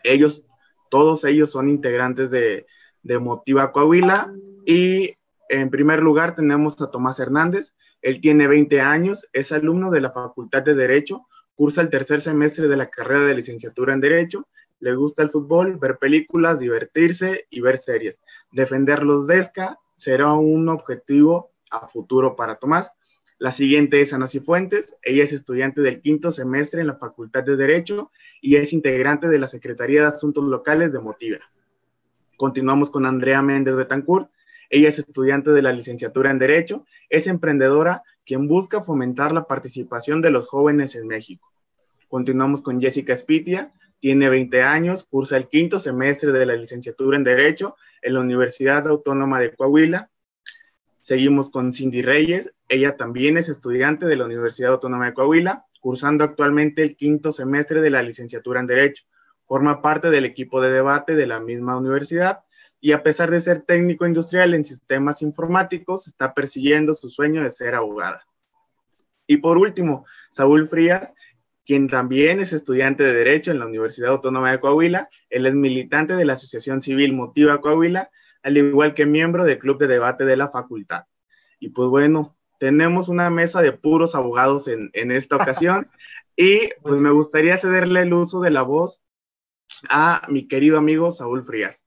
Ellos, 0.02 0.46
todos 0.90 1.24
ellos 1.24 1.50
son 1.50 1.68
integrantes 1.68 2.30
de, 2.30 2.66
de 3.02 3.18
Motiva 3.18 3.70
Coahuila 3.70 4.32
y 4.64 5.14
en 5.50 5.70
primer 5.70 6.00
lugar 6.00 6.34
tenemos 6.34 6.80
a 6.80 6.90
Tomás 6.90 7.20
Hernández. 7.20 7.74
Él 8.00 8.20
tiene 8.20 8.48
20 8.48 8.80
años, 8.80 9.28
es 9.32 9.52
alumno 9.52 9.90
de 9.90 10.00
la 10.00 10.10
Facultad 10.10 10.62
de 10.62 10.74
Derecho, 10.74 11.26
cursa 11.54 11.80
el 11.80 11.90
tercer 11.90 12.20
semestre 12.20 12.68
de 12.68 12.76
la 12.76 12.90
carrera 12.90 13.26
de 13.26 13.34
licenciatura 13.34 13.94
en 13.94 14.00
Derecho, 14.00 14.46
le 14.80 14.94
gusta 14.94 15.22
el 15.22 15.30
fútbol, 15.30 15.78
ver 15.78 15.98
películas, 15.98 16.58
divertirse 16.58 17.46
y 17.48 17.60
ver 17.60 17.78
series. 17.78 18.20
Defender 18.52 19.02
los 19.02 19.26
DESCA 19.26 19.78
será 19.96 20.32
un 20.34 20.68
objetivo 20.68 21.52
a 21.70 21.88
futuro 21.88 22.36
para 22.36 22.56
Tomás. 22.56 22.92
La 23.38 23.50
siguiente 23.50 24.00
es 24.00 24.12
Ana 24.12 24.26
Cifuentes. 24.26 24.94
Ella 25.02 25.24
es 25.24 25.32
estudiante 25.32 25.80
del 25.80 26.00
quinto 26.00 26.30
semestre 26.30 26.80
en 26.80 26.86
la 26.86 26.96
Facultad 26.96 27.44
de 27.44 27.56
Derecho 27.56 28.10
y 28.40 28.56
es 28.56 28.72
integrante 28.72 29.28
de 29.28 29.38
la 29.38 29.46
Secretaría 29.46 30.02
de 30.02 30.08
Asuntos 30.08 30.44
Locales 30.44 30.92
de 30.92 31.00
Motiva. 31.00 31.40
Continuamos 32.36 32.90
con 32.90 33.06
Andrea 33.06 33.42
Méndez 33.42 33.76
Betancourt. 33.76 34.28
Ella 34.70 34.88
es 34.88 34.98
estudiante 34.98 35.50
de 35.50 35.62
la 35.62 35.72
licenciatura 35.72 36.30
en 36.30 36.38
Derecho, 36.38 36.84
es 37.08 37.26
emprendedora 37.26 38.02
quien 38.24 38.48
busca 38.48 38.82
fomentar 38.82 39.32
la 39.32 39.46
participación 39.46 40.22
de 40.22 40.30
los 40.30 40.48
jóvenes 40.48 40.94
en 40.94 41.06
México. 41.06 41.52
Continuamos 42.08 42.62
con 42.62 42.80
Jessica 42.80 43.16
Spitia, 43.16 43.72
tiene 43.98 44.28
20 44.28 44.62
años, 44.62 45.04
cursa 45.04 45.36
el 45.36 45.48
quinto 45.48 45.78
semestre 45.80 46.32
de 46.32 46.46
la 46.46 46.56
licenciatura 46.56 47.16
en 47.16 47.24
Derecho 47.24 47.76
en 48.02 48.14
la 48.14 48.20
Universidad 48.20 48.86
Autónoma 48.88 49.40
de 49.40 49.54
Coahuila 49.54 50.10
Seguimos 51.04 51.50
con 51.50 51.74
Cindy 51.74 52.00
Reyes. 52.00 52.50
Ella 52.66 52.96
también 52.96 53.36
es 53.36 53.50
estudiante 53.50 54.06
de 54.06 54.16
la 54.16 54.24
Universidad 54.24 54.72
Autónoma 54.72 55.04
de 55.04 55.12
Coahuila, 55.12 55.66
cursando 55.78 56.24
actualmente 56.24 56.82
el 56.82 56.96
quinto 56.96 57.30
semestre 57.30 57.82
de 57.82 57.90
la 57.90 58.02
licenciatura 58.02 58.60
en 58.60 58.66
Derecho. 58.66 59.04
Forma 59.44 59.82
parte 59.82 60.08
del 60.08 60.24
equipo 60.24 60.62
de 60.62 60.72
debate 60.72 61.14
de 61.14 61.26
la 61.26 61.40
misma 61.40 61.76
universidad 61.76 62.44
y 62.84 62.92
a 62.92 63.02
pesar 63.02 63.30
de 63.30 63.40
ser 63.40 63.62
técnico 63.62 64.04
industrial 64.04 64.52
en 64.52 64.62
sistemas 64.62 65.22
informáticos, 65.22 66.06
está 66.06 66.34
persiguiendo 66.34 66.92
su 66.92 67.08
sueño 67.08 67.42
de 67.42 67.50
ser 67.50 67.74
abogada. 67.74 68.26
Y 69.26 69.38
por 69.38 69.56
último, 69.56 70.04
Saúl 70.30 70.68
Frías. 70.68 71.14
quien 71.64 71.88
también 71.88 72.40
es 72.40 72.52
estudiante 72.52 73.02
de 73.02 73.14
Derecho 73.14 73.50
en 73.50 73.58
la 73.58 73.64
Universidad 73.64 74.10
Autónoma 74.10 74.50
de 74.50 74.60
Coahuila. 74.60 75.08
Él 75.30 75.46
es 75.46 75.54
militante 75.54 76.12
de 76.12 76.26
la 76.26 76.34
Asociación 76.34 76.82
Civil 76.82 77.14
Motiva 77.14 77.62
Coahuila, 77.62 78.10
al 78.42 78.58
igual 78.58 78.92
que 78.92 79.06
miembro 79.06 79.46
del 79.46 79.58
Club 79.58 79.78
de 79.78 79.86
Debate 79.86 80.26
de 80.26 80.36
la 80.36 80.50
Facultad. 80.50 81.04
Y 81.58 81.70
pues 81.70 81.88
bueno, 81.88 82.36
tenemos 82.58 83.08
una 83.08 83.30
mesa 83.30 83.62
de 83.62 83.72
puros 83.72 84.14
abogados 84.14 84.68
en, 84.68 84.90
en 84.92 85.10
esta 85.10 85.36
ocasión 85.36 85.88
y 86.36 86.68
pues 86.82 86.96
me 87.00 87.12
gustaría 87.12 87.56
cederle 87.56 88.02
el 88.02 88.12
uso 88.12 88.42
de 88.42 88.50
la 88.50 88.60
voz 88.60 89.08
a 89.88 90.26
mi 90.28 90.48
querido 90.48 90.76
amigo 90.76 91.10
Saúl 91.12 91.46
Frías. 91.46 91.83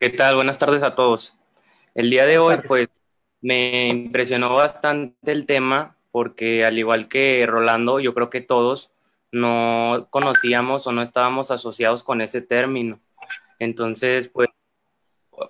¿Qué 0.00 0.08
tal? 0.08 0.34
Buenas 0.36 0.56
tardes 0.56 0.82
a 0.82 0.94
todos. 0.94 1.36
El 1.94 2.08
día 2.08 2.24
de 2.24 2.38
hoy, 2.38 2.56
pues, 2.66 2.88
me 3.42 3.88
impresionó 3.88 4.54
bastante 4.54 5.30
el 5.30 5.44
tema 5.44 5.94
porque 6.10 6.64
al 6.64 6.78
igual 6.78 7.06
que 7.06 7.44
Rolando, 7.46 8.00
yo 8.00 8.14
creo 8.14 8.30
que 8.30 8.40
todos 8.40 8.90
no 9.30 10.08
conocíamos 10.08 10.86
o 10.86 10.92
no 10.92 11.02
estábamos 11.02 11.50
asociados 11.50 12.02
con 12.02 12.22
ese 12.22 12.40
término. 12.40 12.98
Entonces, 13.58 14.30
pues, 14.30 14.48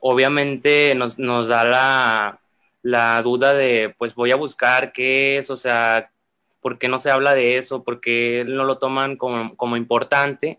obviamente 0.01 0.97
nos, 0.97 1.21
nos 1.21 1.47
da 1.47 1.65
la, 1.65 2.41
la, 2.83 3.23
duda 3.23 3.55
de, 3.55 3.95
pues 3.99 4.17
voy 4.17 4.33
a 4.33 4.37
buscar 4.37 4.91
qué 4.91 5.39
es, 5.39 5.49
o 5.51 5.57
sea, 5.57 6.11
por 6.61 6.77
qué 6.81 6.89
no 6.89 6.99
se 6.99 7.13
habla 7.13 7.35
de 7.35 7.57
eso, 7.57 7.85
por 7.85 8.01
qué 8.01 8.45
no 8.49 8.65
lo 8.65 8.79
toman 8.79 9.15
como, 9.15 9.55
como 9.57 9.77
importante. 9.77 10.59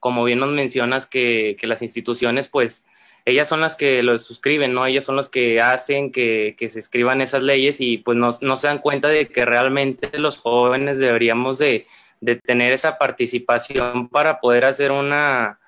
Como 0.00 0.24
bien 0.24 0.38
nos 0.38 0.52
mencionas 0.52 1.06
que, 1.06 1.54
que 1.60 1.66
las 1.66 1.82
instituciones, 1.82 2.48
pues, 2.48 2.86
ellas 3.26 3.48
son 3.48 3.60
las 3.60 3.76
que 3.76 4.02
lo 4.02 4.18
suscriben, 4.18 4.74
¿no? 4.74 4.84
Ellas 4.84 5.04
son 5.04 5.16
las 5.16 5.28
que 5.28 5.60
hacen 5.60 6.12
que, 6.12 6.56
se 6.58 6.78
escriban 6.78 7.22
esas 7.22 7.42
leyes 7.42 7.80
y 7.80 7.98
pues 7.98 8.18
no, 8.18 8.32
se 8.32 8.66
dan 8.66 8.78
cuenta 8.78 9.08
de 9.08 9.28
que 9.28 9.44
realmente 9.44 10.18
los 10.18 10.36
jóvenes 10.36 10.98
deberíamos 10.98 11.58
de, 11.58 11.86
tener 12.44 12.72
esa 12.72 12.98
participación 12.98 14.08
para 14.08 14.40
poder 14.40 14.64
hacer 14.64 14.92
una, 14.92 15.58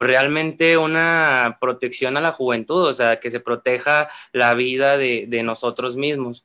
realmente 0.00 0.76
una 0.76 1.58
protección 1.60 2.16
a 2.16 2.20
la 2.20 2.32
juventud, 2.32 2.84
o 2.86 2.94
sea, 2.94 3.20
que 3.20 3.30
se 3.30 3.40
proteja 3.40 4.08
la 4.32 4.54
vida 4.54 4.96
de, 4.96 5.42
nosotros 5.44 5.96
mismos. 5.96 6.44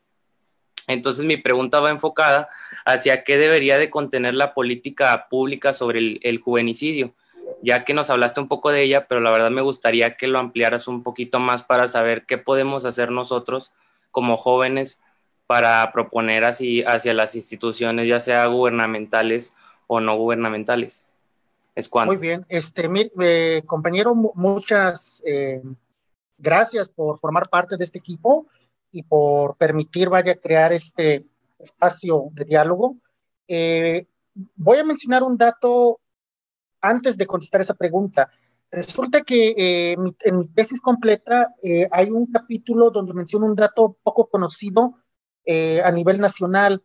Entonces 0.88 1.26
mi 1.26 1.38
pregunta 1.38 1.80
va 1.80 1.92
enfocada 1.92 2.50
hacia 2.86 3.24
qué 3.24 3.38
debería 3.38 3.78
de 3.78 3.90
contener 3.90 4.34
la 4.34 4.54
política 4.54 5.28
pública 5.30 5.74
sobre 5.74 6.00
el, 6.00 6.20
el 6.24 6.40
juvenicidio 6.40 7.14
ya 7.62 7.84
que 7.84 7.94
nos 7.94 8.10
hablaste 8.10 8.40
un 8.40 8.48
poco 8.48 8.72
de 8.72 8.84
ella, 8.84 9.08
pero 9.08 9.22
la 9.22 9.32
verdad 9.32 9.52
me 9.52 9.62
gustaría 9.62 10.16
que 10.16 10.28
lo 10.28 10.40
ampliaras 10.40 10.88
un 10.88 11.04
poquito 11.04 11.40
más 11.40 11.64
para 11.64 11.88
saber 11.88 12.26
qué 12.26 12.38
podemos 12.38 12.86
hacer 12.86 13.12
nosotros 13.12 13.72
como 14.12 14.38
jóvenes 14.38 15.02
para 15.48 15.92
proponer 15.92 16.44
así 16.44 16.84
hacia 16.84 17.14
las 17.14 17.36
instituciones, 17.36 18.08
ya 18.08 18.20
sea 18.20 18.46
gubernamentales 18.48 19.54
o 19.88 20.00
no 20.00 20.18
gubernamentales. 20.18 21.06
Es 21.74 21.88
cuanto. 21.90 22.14
Muy 22.14 22.22
bien, 22.22 22.46
este, 22.50 22.90
mi, 22.90 23.10
eh, 23.22 23.62
compañero, 23.66 24.16
muchas 24.16 25.22
eh, 25.26 25.62
gracias 26.38 26.90
por 26.90 27.20
formar 27.20 27.50
parte 27.50 27.78
de 27.78 27.84
este 27.84 28.00
equipo 28.00 28.48
y 28.92 29.04
por 29.04 29.56
permitir, 29.56 30.10
vaya, 30.10 30.36
crear 30.36 30.74
este 30.74 31.26
espacio 31.60 32.30
de 32.32 32.46
diálogo. 32.46 32.96
Eh, 33.48 34.06
voy 34.56 34.80
a 34.80 34.84
mencionar 34.84 35.24
un 35.24 35.38
dato 35.38 36.00
antes 36.82 37.18
de 37.18 37.26
contestar 37.26 37.62
esa 37.62 37.74
pregunta, 37.74 38.30
resulta 38.72 39.22
que 39.22 39.56
eh, 39.58 39.98
en 40.24 40.40
mi 40.40 40.48
tesis 40.48 40.82
completa 40.82 41.54
eh, 41.64 41.88
hay 41.92 42.10
un 42.10 42.28
capítulo 42.28 42.90
donde 42.90 43.14
menciono 43.14 43.46
un 43.46 43.56
dato 43.56 43.98
poco 44.04 44.30
conocido 44.30 44.96
eh, 45.46 45.82
a 45.84 45.92
nivel 45.92 46.20
nacional. 46.20 46.84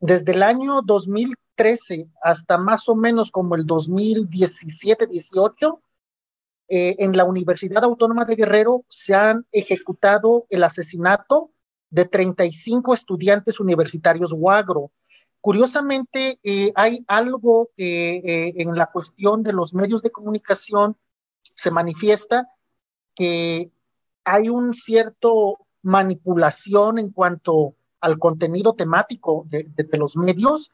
Desde 0.00 0.32
el 0.32 0.42
año 0.42 0.82
2013 0.82 2.08
hasta 2.22 2.58
más 2.58 2.88
o 2.88 2.94
menos 2.94 3.30
como 3.30 3.54
el 3.54 3.66
2017-18, 3.66 5.80
en 6.66 7.14
la 7.14 7.24
Universidad 7.24 7.84
Autónoma 7.84 8.24
de 8.24 8.36
Guerrero 8.36 8.86
se 8.88 9.14
han 9.14 9.46
ejecutado 9.52 10.46
el 10.48 10.64
asesinato 10.64 11.50
de 11.90 12.06
35 12.06 12.94
estudiantes 12.94 13.60
universitarios 13.60 14.32
Guagro. 14.32 14.90
Curiosamente, 15.44 16.40
eh, 16.42 16.72
hay 16.74 17.04
algo 17.06 17.68
que 17.76 18.16
eh, 18.16 18.54
en 18.56 18.74
la 18.76 18.86
cuestión 18.86 19.42
de 19.42 19.52
los 19.52 19.74
medios 19.74 20.00
de 20.00 20.10
comunicación 20.10 20.96
se 21.54 21.70
manifiesta 21.70 22.48
que 23.14 23.70
hay 24.24 24.48
un 24.48 24.72
cierto 24.72 25.58
manipulación 25.82 26.98
en 26.98 27.10
cuanto 27.10 27.74
al 28.00 28.18
contenido 28.18 28.72
temático 28.72 29.44
de, 29.50 29.68
los 29.98 30.16
medios. 30.16 30.72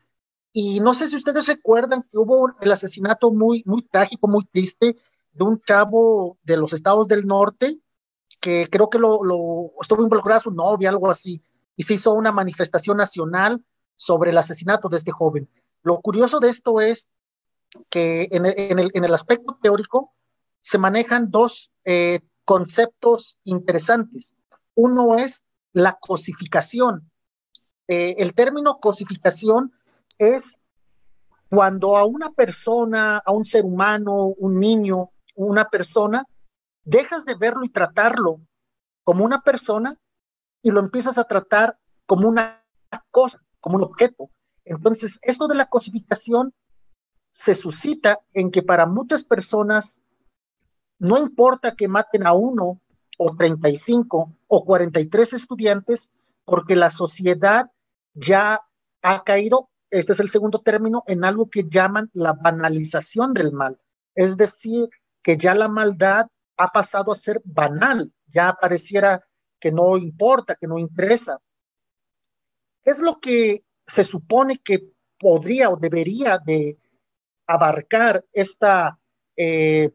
Y 0.53 0.79
no 0.79 0.95
sé 0.95 1.09
si 1.09 1.17
ustedes 1.17 1.49
recuerdan 1.49 2.03
que 2.03 2.19
hubo 2.19 2.55
el 2.61 2.71
asesinato 2.71 3.33
muy, 3.33 3.65
muy 3.67 3.83
trágico, 3.83 4.29
muy 4.29 4.45
triste 4.45 4.97
de 5.33 5.45
un 5.45 5.61
chavo 5.63 6.39
de 6.45 6.57
los 6.57 6.73
estados 6.75 7.09
del 7.09 7.27
norte 7.27 7.81
que 8.41 8.69
creo 8.71 8.89
que 8.89 9.01
lo, 9.01 9.25
lo 9.25 9.73
estuvo 9.83 10.05
involucrada 10.05 10.39
su 10.39 10.53
novia, 10.53 10.91
algo 10.91 11.11
así, 11.11 11.43
y 11.75 11.83
se 11.83 11.95
hizo 11.95 12.15
una 12.15 12.31
manifestación 12.31 12.99
nacional 12.99 13.65
sobre 14.01 14.31
el 14.31 14.39
asesinato 14.39 14.89
de 14.89 14.97
este 14.97 15.13
joven. 15.13 15.47
Lo 15.83 16.01
curioso 16.01 16.41
de 16.41 16.49
esto 16.49 16.81
es 16.81 17.11
que 17.91 18.29
en 18.31 18.47
el, 18.47 19.15
aspecto 19.15 19.59
teórico 19.61 20.15
se 20.63 20.79
manejan 20.79 21.31
dos 21.31 21.71
eh, 21.85 22.21
conceptos 22.47 23.37
interesantes. 23.45 24.35
Uno 24.75 25.17
es 25.17 25.45
la 25.75 25.99
cosificación. 26.01 27.11
Eh, 27.89 28.15
el 28.19 28.33
término 28.33 28.81
cosificación 28.81 29.71
es 30.17 30.57
cuando 31.51 31.99
a 31.99 32.07
una 32.07 32.31
persona, 32.31 33.19
a 33.19 33.33
un 33.33 33.45
ser 33.45 33.67
humano, 33.67 34.29
un 34.39 34.59
niño, 34.59 35.11
una 35.35 35.69
persona, 35.69 36.25
dejas 36.85 37.27
de 37.27 37.35
verlo 37.35 37.65
y 37.65 37.69
tratarlo 37.69 38.41
como 39.05 39.27
una 39.27 39.43
persona 39.43 39.95
y 40.63 40.71
lo 40.71 40.81
empiezas 40.81 41.19
a 41.19 41.25
tratar 41.25 41.79
como 42.07 42.29
una 42.29 42.65
cosa 43.11 43.43
como 43.61 43.77
un 43.77 43.85
objeto. 43.85 44.31
Entonces, 44.65 45.19
esto 45.23 45.49
de 45.49 45.55
la 45.55 45.67
cosificación 45.67 46.55
se 47.31 47.55
suscita 47.55 48.21
en 48.33 48.51
que 48.51 48.63
para 48.63 48.87
muchas 48.87 49.25
personas 49.25 50.01
no 50.99 51.19
importa 51.19 51.75
que 51.75 51.89
maten 51.89 52.27
a 52.27 52.35
uno 52.35 52.81
o 53.19 53.37
35 53.37 54.33
o 54.49 54.65
43 54.65 55.33
estudiantes, 55.33 56.11
porque 56.45 56.77
la 56.77 56.91
sociedad 56.91 57.71
ya 58.15 58.63
ha 59.03 59.25
caído, 59.25 59.71
este 59.91 60.13
es 60.13 60.21
el 60.21 60.31
segundo 60.31 60.61
término, 60.61 61.03
en 61.07 61.25
algo 61.25 61.49
que 61.49 61.65
llaman 61.69 62.11
la 62.13 62.33
banalización 62.33 63.33
del 63.35 63.53
mal. 63.53 63.79
Es 64.15 64.37
decir, 64.37 64.89
que 65.23 65.37
ya 65.37 65.55
la 65.55 65.69
maldad 65.69 66.27
ha 66.57 66.69
pasado 66.69 67.13
a 67.13 67.17
ser 67.17 67.41
banal, 67.45 68.13
ya 68.27 68.57
pareciera 68.61 69.25
que 69.59 69.73
no 69.73 69.97
importa, 69.97 70.55
que 70.55 70.67
no 70.67 70.79
interesa. 70.79 71.41
¿Qué 72.83 72.91
es 72.91 73.01
lo 73.01 73.21
que 73.21 73.65
se 73.87 74.05
supone 74.05 74.59
que 74.59 74.91
podría 75.19 75.71
o 75.71 75.77
debería 75.77 76.39
de 76.39 76.79
abarcar 77.47 78.25
esta 78.33 78.99
eh, 79.37 79.91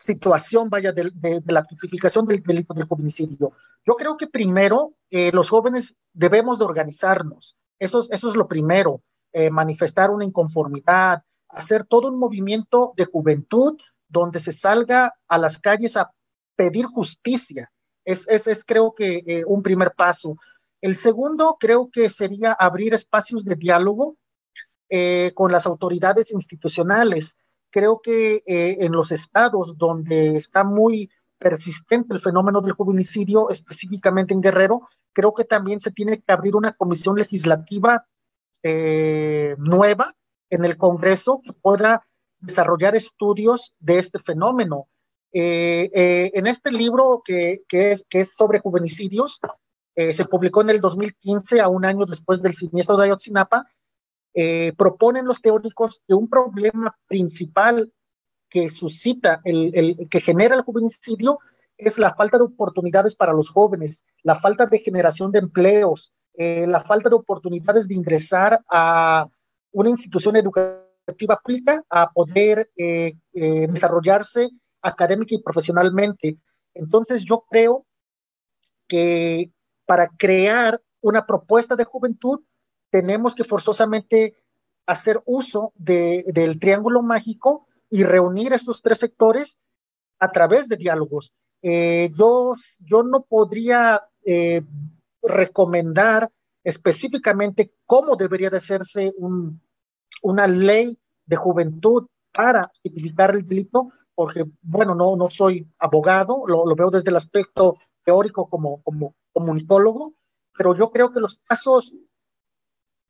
situación, 0.00 0.68
vaya, 0.70 0.92
de, 0.92 1.12
la 1.46 1.64
tipificación 1.64 2.26
del 2.26 2.42
delito 2.42 2.74
del 2.74 2.86
homicidio? 2.88 3.52
Yo 3.86 3.94
creo 3.94 4.16
que 4.16 4.26
primero 4.26 4.94
eh, 5.10 5.30
los 5.32 5.50
jóvenes 5.50 5.94
debemos 6.12 6.58
de 6.58 6.64
organizarnos. 6.64 7.56
Eso, 7.78 8.06
eso 8.10 8.28
es 8.28 8.34
lo 8.34 8.48
primero, 8.48 9.02
eh, 9.32 9.50
manifestar 9.50 10.10
una 10.10 10.24
inconformidad, 10.24 11.22
hacer 11.48 11.86
todo 11.86 12.08
un 12.08 12.18
movimiento 12.18 12.92
de 12.96 13.06
juventud 13.06 13.78
donde 14.08 14.40
se 14.40 14.52
salga 14.52 15.14
a 15.28 15.38
las 15.38 15.58
calles 15.58 15.96
a 15.96 16.12
pedir 16.56 16.86
justicia. 16.86 17.70
Es, 18.04 18.26
es, 18.28 18.46
es 18.46 18.64
creo 18.64 18.94
que 18.94 19.44
un 19.46 19.62
primer 19.62 19.92
paso. 19.94 20.36
El 20.80 20.96
segundo 20.96 21.56
creo 21.60 21.90
que 21.90 22.08
sería 22.08 22.52
abrir 22.52 22.94
espacios 22.94 23.44
de 23.44 23.54
diálogo 23.54 24.16
eh, 24.88 25.32
con 25.34 25.52
las 25.52 25.66
autoridades 25.66 26.32
institucionales. 26.32 27.36
Creo 27.70 28.00
que 28.02 28.42
eh, 28.46 28.78
en 28.80 28.92
los 28.92 29.12
estados 29.12 29.76
donde 29.76 30.36
está 30.36 30.64
muy 30.64 31.10
persistente 31.38 32.14
el 32.14 32.20
fenómeno 32.20 32.60
del 32.60 32.72
juvenicidio, 32.72 33.50
específicamente 33.50 34.34
en 34.34 34.40
Guerrero, 34.40 34.88
creo 35.12 35.34
que 35.34 35.44
también 35.44 35.80
se 35.80 35.90
tiene 35.90 36.20
que 36.20 36.32
abrir 36.32 36.56
una 36.56 36.72
comisión 36.72 37.16
legislativa 37.16 38.06
eh, 38.62 39.54
nueva 39.58 40.16
en 40.48 40.64
el 40.64 40.76
Congreso 40.76 41.40
que 41.44 41.52
pueda 41.52 42.06
desarrollar 42.38 42.96
estudios 42.96 43.74
de 43.78 43.98
este 43.98 44.18
fenómeno. 44.18 44.88
en 45.32 46.46
este 46.48 46.72
libro 46.72 47.22
que, 47.24 47.62
es, 47.70 48.04
que 48.08 48.20
es 48.20 48.34
sobre 48.34 48.58
juvenicidios, 48.58 49.40
eh, 50.00 50.12
se 50.12 50.24
publicó 50.24 50.62
en 50.62 50.70
el 50.70 50.80
2015, 50.80 51.60
a 51.60 51.68
un 51.68 51.84
año 51.84 52.06
después 52.06 52.42
del 52.42 52.54
siniestro 52.54 52.96
de 52.96 53.04
Ayotzinapa, 53.04 53.66
eh, 54.34 54.72
proponen 54.76 55.26
los 55.26 55.42
teóricos 55.42 56.00
que 56.06 56.14
un 56.14 56.28
problema 56.28 56.96
principal 57.06 57.92
que 58.48 58.68
suscita, 58.68 59.40
el, 59.44 60.08
que 60.10 60.20
genera 60.20 60.56
el 60.56 60.62
juvenicidio, 60.62 61.38
es 61.78 61.98
la 61.98 62.14
falta 62.14 62.36
de 62.36 62.44
oportunidades 62.44 63.14
para 63.14 63.32
los 63.32 63.48
jóvenes, 63.48 64.04
la 64.22 64.34
falta 64.34 64.66
de 64.66 64.80
generación 64.80 65.32
de 65.32 65.38
empleos, 65.38 66.12
eh, 66.34 66.66
la 66.66 66.80
falta 66.80 67.08
de 67.08 67.16
oportunidades 67.16 67.88
de 67.88 67.94
ingresar 67.94 68.60
a 68.68 69.28
una 69.72 69.90
institución 69.90 70.36
educativa 70.36 71.40
pública, 71.42 71.82
a 71.88 72.10
poder 72.10 72.70
eh, 72.76 73.14
eh, 73.32 73.66
desarrollarse 73.68 74.50
académica 74.82 75.34
y 75.34 75.42
profesionalmente. 75.42 76.38
Entonces 76.74 77.24
yo 77.24 77.44
creo 77.48 77.86
que 78.86 79.50
para 79.90 80.06
crear 80.06 80.80
una 81.00 81.26
propuesta 81.26 81.74
de 81.74 81.82
juventud 81.82 82.42
tenemos 82.90 83.34
que 83.34 83.42
forzosamente 83.42 84.36
hacer 84.86 85.20
uso 85.24 85.72
del 85.74 86.60
triángulo 86.60 87.02
mágico 87.02 87.66
y 87.88 88.04
reunir 88.04 88.52
estos 88.52 88.82
tres 88.82 88.98
sectores 88.98 89.58
a 90.20 90.30
través 90.30 90.68
de 90.68 90.76
diálogos. 90.76 91.32
Eh, 91.62 92.12
yo, 92.16 92.54
yo 92.78 93.02
no 93.02 93.22
podría 93.22 94.00
eh, 94.24 94.62
recomendar 95.22 96.30
específicamente 96.62 97.72
cómo 97.84 98.14
debería 98.14 98.48
de 98.48 98.58
hacerse 98.58 99.12
una 100.22 100.46
ley 100.46 101.00
de 101.26 101.34
juventud 101.34 102.06
para 102.30 102.70
tipificar 102.80 103.34
el 103.34 103.44
delito, 103.44 103.88
porque, 104.14 104.44
bueno, 104.62 104.94
no, 104.94 105.16
no 105.16 105.28
soy 105.30 105.66
abogado, 105.80 106.44
lo, 106.46 106.76
veo 106.76 106.90
desde 106.90 107.10
el 107.10 107.16
aspecto 107.16 107.76
teórico 108.04 108.48
como, 108.48 108.80
como 108.84 109.16
comunicólogo, 109.32 110.14
pero 110.56 110.76
yo 110.76 110.90
creo 110.90 111.12
que 111.12 111.20
los 111.20 111.38
casos 111.44 111.92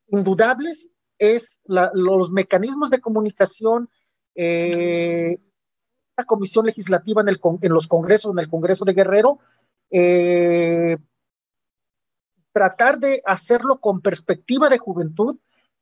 indudables 0.09 0.91
es 1.19 1.61
los 1.67 2.31
mecanismos 2.31 2.91
de 2.91 3.01
comunicación, 3.01 3.91
eh, 4.35 5.39
la 6.17 6.25
comisión 6.25 6.67
legislativa 6.67 7.21
en, 7.21 7.29
el, 7.29 7.41
en, 7.63 7.73
los 7.73 7.87
congresos, 7.87 8.33
en 8.33 8.39
el 8.39 8.49
Congreso 8.49 8.85
de 8.85 8.95
Guerrero, 8.95 9.39
eh, 9.91 10.97
tratar 12.53 12.99
de 12.99 13.23
hacerlo 13.25 13.81
con 13.81 14.01
perspectiva 14.01 14.69
de 14.69 14.79
juventud. 14.79 15.39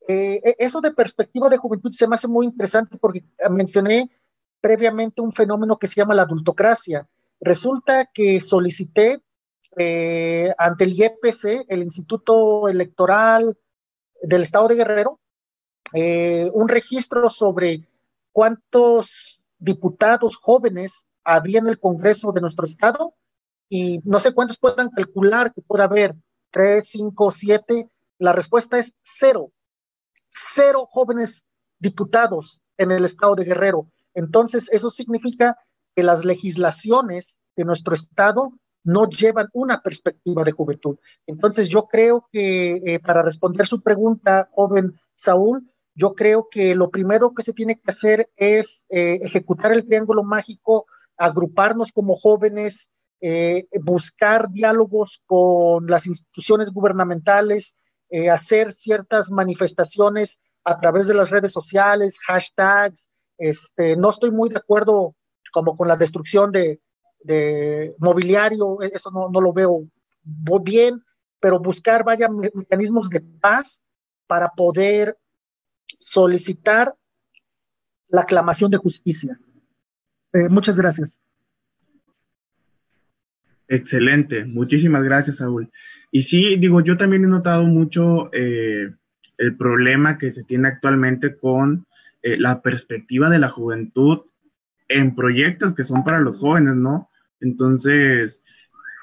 Eh, 0.08 0.40
e, 0.42 0.56
eso 0.58 0.80
de 0.80 0.92
perspectiva 0.92 1.48
de 1.48 1.58
juventud 1.58 1.92
se 1.92 2.08
me 2.08 2.14
hace 2.14 2.28
muy 2.28 2.46
interesante 2.46 2.96
porque 2.98 3.24
mencioné 3.50 4.10
previamente 4.60 5.22
un 5.22 5.32
fenómeno 5.32 5.78
que 5.78 5.86
se 5.86 5.96
llama 5.96 6.14
la 6.14 6.22
adultocracia. 6.22 7.08
Resulta 7.40 8.06
que 8.06 8.40
solicité 8.40 9.22
ante 10.58 10.84
el 10.84 10.92
IEPC, 10.92 11.66
el 11.68 11.82
Instituto 11.82 12.68
Electoral 12.68 13.56
del 14.22 14.42
Estado 14.42 14.68
de 14.68 14.74
Guerrero 14.74 15.20
eh, 15.94 16.50
un 16.52 16.68
registro 16.68 17.30
sobre 17.30 17.88
cuántos 18.32 19.40
diputados 19.58 20.36
jóvenes 20.36 21.06
había 21.24 21.60
en 21.60 21.68
el 21.68 21.78
Congreso 21.78 22.32
de 22.32 22.40
nuestro 22.40 22.64
Estado 22.64 23.14
y 23.68 24.00
no 24.04 24.20
sé 24.20 24.32
cuántos 24.32 24.58
puedan 24.58 24.90
calcular 24.90 25.52
que 25.52 25.62
pueda 25.62 25.84
haber, 25.84 26.14
tres, 26.50 26.88
cinco, 26.90 27.30
siete. 27.30 27.88
La 28.18 28.32
respuesta 28.32 28.78
es 28.78 28.94
cero. 29.02 29.52
Cero 30.30 30.86
jóvenes 30.90 31.44
diputados 31.78 32.60
en 32.76 32.92
el 32.92 33.04
Estado 33.04 33.34
de 33.34 33.44
Guerrero. 33.44 33.90
Entonces, 34.14 34.68
eso 34.72 34.90
significa 34.90 35.56
que 35.94 36.02
las 36.02 36.24
legislaciones 36.24 37.38
de 37.56 37.64
nuestro 37.64 37.94
Estado 37.94 38.52
no 38.84 39.08
llevan 39.08 39.48
una 39.52 39.82
perspectiva 39.82 40.44
de 40.44 40.52
juventud. 40.52 40.96
Entonces 41.26 41.68
yo 41.68 41.86
creo 41.86 42.28
que 42.32 42.80
eh, 42.84 42.98
para 43.00 43.22
responder 43.22 43.66
su 43.66 43.82
pregunta, 43.82 44.48
joven 44.52 44.98
Saúl, 45.16 45.70
yo 45.94 46.14
creo 46.14 46.48
que 46.50 46.74
lo 46.74 46.90
primero 46.90 47.34
que 47.34 47.42
se 47.42 47.52
tiene 47.52 47.76
que 47.76 47.90
hacer 47.90 48.30
es 48.36 48.84
eh, 48.88 49.18
ejecutar 49.22 49.72
el 49.72 49.84
triángulo 49.84 50.22
mágico, 50.22 50.86
agruparnos 51.16 51.92
como 51.92 52.14
jóvenes, 52.14 52.88
eh, 53.20 53.66
buscar 53.82 54.50
diálogos 54.50 55.22
con 55.26 55.86
las 55.86 56.06
instituciones 56.06 56.70
gubernamentales, 56.70 57.76
hacer 58.32 58.72
ciertas 58.72 59.30
manifestaciones 59.30 60.38
a 60.64 60.80
través 60.80 61.06
de 61.06 61.12
las 61.12 61.28
redes 61.28 61.52
sociales, 61.52 62.18
hashtags. 62.26 63.10
Este, 63.36 63.96
no 63.96 64.08
estoy 64.08 64.30
muy 64.30 64.48
de 64.48 64.56
acuerdo 64.56 65.14
como 65.52 65.76
con 65.76 65.88
la 65.88 65.96
destrucción 65.96 66.50
de, 66.50 66.80
de 67.20 67.94
mobiliario, 67.98 68.82
e-, 68.82 68.90
eso 68.94 69.10
no, 69.10 69.40
lo 69.40 69.52
veo 69.52 69.88
bien, 70.62 71.02
pero 71.40 71.58
buscar 71.58 72.04
vaya 72.04 72.28
mecanismos 72.28 73.08
de 73.08 73.20
paz 73.20 73.82
para 74.26 74.50
poder 74.50 75.16
solicitar 75.98 76.94
la 78.08 78.22
aclamación 78.22 78.70
de 78.70 78.78
justicia. 78.78 79.38
Eh, 80.32 80.48
muchas 80.48 80.76
gracias. 80.76 81.20
Excelente, 83.68 84.44
muchísimas 84.44 85.02
gracias, 85.02 85.36
Saúl. 85.36 85.70
Y 86.10 86.22
sí, 86.22 86.56
digo, 86.56 86.80
yo 86.80 86.96
también 86.96 87.24
he 87.24 87.28
notado 87.28 87.64
mucho 87.64 88.30
eh, 88.32 88.94
el 89.36 89.56
problema 89.56 90.16
que 90.16 90.32
se 90.32 90.44
tiene 90.44 90.68
actualmente 90.68 91.36
con 91.36 91.86
eh, 92.22 92.38
la 92.38 92.62
perspectiva 92.62 93.28
de 93.28 93.38
la 93.38 93.50
juventud 93.50 94.22
en 94.88 95.14
proyectos 95.14 95.74
que 95.74 95.84
son 95.84 96.02
para 96.02 96.20
los 96.20 96.38
jóvenes, 96.38 96.76
¿no? 96.76 97.07
Entonces, 97.40 98.42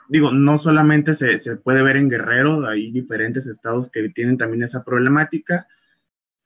digo, 0.10 0.32
no 0.32 0.58
solamente 0.58 1.14
se, 1.14 1.38
se, 1.40 1.56
puede 1.56 1.84
ver 1.84 1.98
en 1.98 2.10
Guerrero, 2.10 2.68
hay 2.68 2.92
diferentes 2.92 3.48
estados 3.48 3.90
que 3.90 4.10
tienen 4.10 4.38
también 4.38 4.64
esa 4.64 4.84
problemática, 4.84 5.68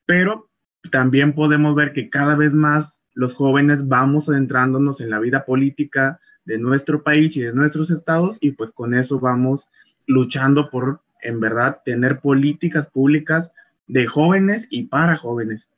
pero 0.06 0.50
también 0.92 1.34
podemos 1.34 1.76
ver 1.76 1.94
que 1.94 2.10
cada 2.10 2.36
vez 2.36 2.54
más 2.54 3.02
los 3.14 3.34
jóvenes 3.34 3.88
vamos 3.88 4.30
adentrándonos 4.30 5.02
en 5.02 5.10
la 5.10 5.20
vida 5.20 5.46
política 5.46 6.20
de 6.46 6.58
nuestro 6.58 7.04
país 7.04 7.36
y 7.36 7.42
de 7.42 7.54
nuestros 7.54 7.92
estados 7.92 8.38
y 8.42 8.52
pues 8.52 8.72
con 8.72 8.94
eso 8.94 9.20
vamos 9.20 9.68
luchando 10.08 10.70
por, 10.70 11.02
en 11.22 11.40
verdad, 11.40 11.82
tener 11.86 12.20
políticas 12.22 12.88
públicas 12.88 13.52
de 13.88 14.08
jóvenes 14.08 14.68
y 14.70 14.84
para 14.84 15.18
jóvenes. 15.18 15.70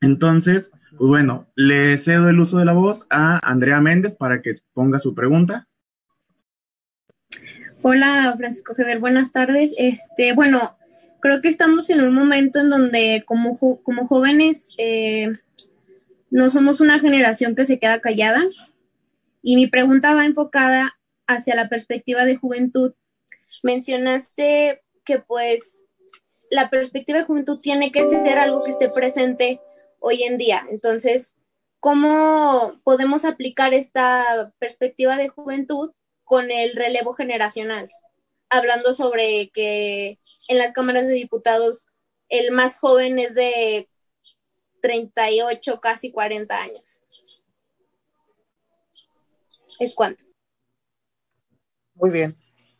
Entonces, 0.00 0.70
pues 0.90 1.08
bueno, 1.08 1.48
le 1.54 1.96
cedo 1.98 2.28
el 2.28 2.38
uso 2.38 2.58
de 2.58 2.64
la 2.64 2.72
voz 2.72 3.06
a 3.10 3.38
Andrea 3.48 3.80
Méndez 3.80 4.14
para 4.16 4.42
que 4.42 4.54
ponga 4.72 4.98
su 4.98 5.14
pregunta. 5.14 5.66
Hola, 7.82 8.34
Francisco 8.36 8.74
Javier, 8.74 8.98
buenas 8.98 9.32
tardes. 9.32 9.72
Este, 9.76 10.32
bueno, 10.32 10.76
creo 11.20 11.40
que 11.40 11.48
estamos 11.48 11.90
en 11.90 12.00
un 12.00 12.14
momento 12.14 12.60
en 12.60 12.70
donde 12.70 13.24
como, 13.26 13.58
como 13.58 14.06
jóvenes 14.06 14.68
eh, 14.78 15.32
no 16.30 16.50
somos 16.50 16.80
una 16.80 16.98
generación 16.98 17.54
que 17.54 17.66
se 17.66 17.78
queda 17.78 18.00
callada. 18.00 18.44
Y 19.42 19.56
mi 19.56 19.66
pregunta 19.66 20.14
va 20.14 20.26
enfocada 20.26 20.98
hacia 21.26 21.54
la 21.54 21.68
perspectiva 21.68 22.24
de 22.24 22.36
juventud. 22.36 22.94
Mencionaste 23.62 24.82
que 25.04 25.18
pues 25.20 25.84
la 26.50 26.70
perspectiva 26.70 27.18
de 27.18 27.24
juventud 27.24 27.60
tiene 27.60 27.92
que 27.92 28.04
ser 28.04 28.38
algo 28.38 28.64
que 28.64 28.70
esté 28.70 28.88
presente 28.88 29.60
hoy 30.00 30.22
en 30.22 30.38
día. 30.38 30.66
Entonces, 30.70 31.34
¿cómo 31.80 32.80
podemos 32.84 33.24
aplicar 33.24 33.74
esta 33.74 34.52
perspectiva 34.58 35.16
de 35.16 35.28
juventud 35.28 35.92
con 36.24 36.50
el 36.50 36.74
relevo 36.74 37.14
generacional? 37.14 37.90
Hablando 38.50 38.94
sobre 38.94 39.50
que 39.50 40.18
en 40.48 40.58
las 40.58 40.72
cámaras 40.72 41.06
de 41.06 41.12
diputados 41.12 41.86
el 42.28 42.50
más 42.50 42.78
joven 42.78 43.18
es 43.18 43.34
de 43.34 43.88
38, 44.82 45.80
casi 45.80 46.10
40 46.10 46.56
años. 46.56 47.02
¿Es 49.78 49.94
cuánto? 49.94 50.24
Muy 51.94 52.10
bien. 52.10 52.34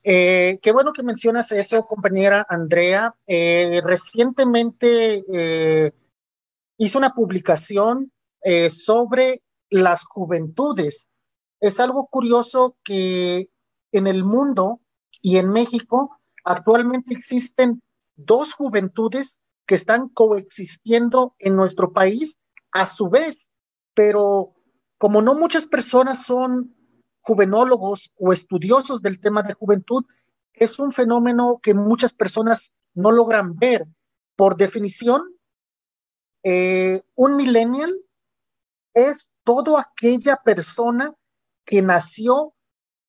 Eh, 0.04 0.58
qué 0.62 0.72
bueno 0.72 0.92
que 0.92 1.02
mencionas 1.02 1.52
eso, 1.52 1.86
compañera 1.86 2.46
Andrea. 2.48 3.14
Eh, 3.26 3.80
recientemente 3.84 5.24
eh, 5.32 5.92
hizo 6.78 6.98
una 6.98 7.12
publicación 7.12 8.12
eh, 8.42 8.70
sobre 8.70 9.42
las 9.68 10.04
juventudes. 10.04 11.08
Es 11.60 11.80
algo 11.80 12.06
curioso 12.06 12.76
que 12.84 13.50
en 13.92 14.06
el 14.06 14.24
mundo 14.24 14.80
y 15.20 15.36
en 15.36 15.50
México 15.50 16.16
actualmente 16.44 17.12
existen 17.12 17.82
dos 18.16 18.54
juventudes 18.54 19.40
que 19.66 19.74
están 19.74 20.08
coexistiendo 20.08 21.34
en 21.38 21.56
nuestro 21.56 21.92
país 21.92 22.38
a 22.72 22.86
su 22.86 23.10
vez, 23.10 23.50
pero 23.94 24.54
como 24.96 25.20
no 25.20 25.34
muchas 25.34 25.66
personas 25.66 26.22
son 26.22 26.74
juvenólogos 27.20 28.12
o 28.16 28.32
estudiosos 28.32 29.02
del 29.02 29.20
tema 29.20 29.42
de 29.42 29.54
juventud, 29.54 30.04
es 30.54 30.78
un 30.78 30.92
fenómeno 30.92 31.60
que 31.62 31.74
muchas 31.74 32.14
personas 32.14 32.72
no 32.94 33.12
logran 33.12 33.56
ver. 33.56 33.86
Por 34.36 34.56
definición, 34.56 35.22
eh, 36.42 37.02
un 37.14 37.36
millennial 37.36 37.90
es 38.94 39.30
toda 39.44 39.80
aquella 39.80 40.36
persona 40.36 41.14
que 41.64 41.82
nació 41.82 42.54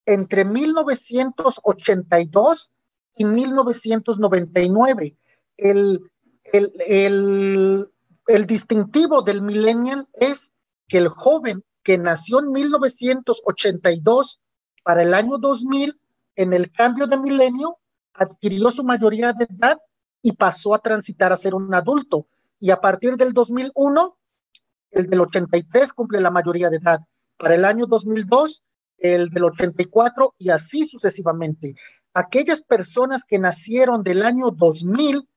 entre 0.06 0.46
1982 0.46 2.72
y 3.16 3.26
1999. 3.26 5.18
El, 5.58 6.12
el, 6.54 7.92
el 8.28 8.46
distintivo 8.46 9.22
del 9.22 9.42
millennial 9.42 10.08
es 10.14 10.52
que 10.88 10.98
el 10.98 11.10
joven 11.10 11.66
que 11.84 11.98
nació 11.98 12.40
en 12.40 12.52
1982 12.52 14.40
para 14.84 15.04
el 15.04 15.14
año 15.14 15.38
2000, 15.38 16.00
en 16.36 16.54
el 16.54 16.72
cambio 16.72 17.08
de 17.08 17.18
milenio, 17.18 17.78
adquirió 18.14 18.72
su 18.72 18.84
mayoría 18.84 19.34
de 19.34 19.46
edad 19.46 19.78
y 20.22 20.34
pasó 20.34 20.74
a 20.74 20.80
transitar 20.80 21.32
a 21.32 21.38
ser 21.38 21.56
un 21.56 21.74
adulto. 21.74 22.28
Y 22.60 22.72
a 22.72 22.82
partir 22.82 23.16
del 23.16 23.34
2001, 23.34 24.18
el 24.92 25.08
del 25.08 25.22
83 25.22 25.94
cumple 25.94 26.20
la 26.20 26.32
mayoría 26.32 26.70
de 26.70 26.78
edad. 26.78 27.00
Para 27.38 27.56
el 27.56 27.66
año 27.66 27.86
2002, 27.86 28.64
el 28.98 29.30
del 29.30 29.46
84 29.46 30.36
y 30.38 30.50
así 30.50 30.86
sucesivamente. 30.86 31.76
Aquellas 32.14 32.62
personas 32.62 33.24
que 33.24 33.40
nacieron 33.40 34.04
del 34.04 34.24
año 34.24 34.52
2000, 34.52 35.28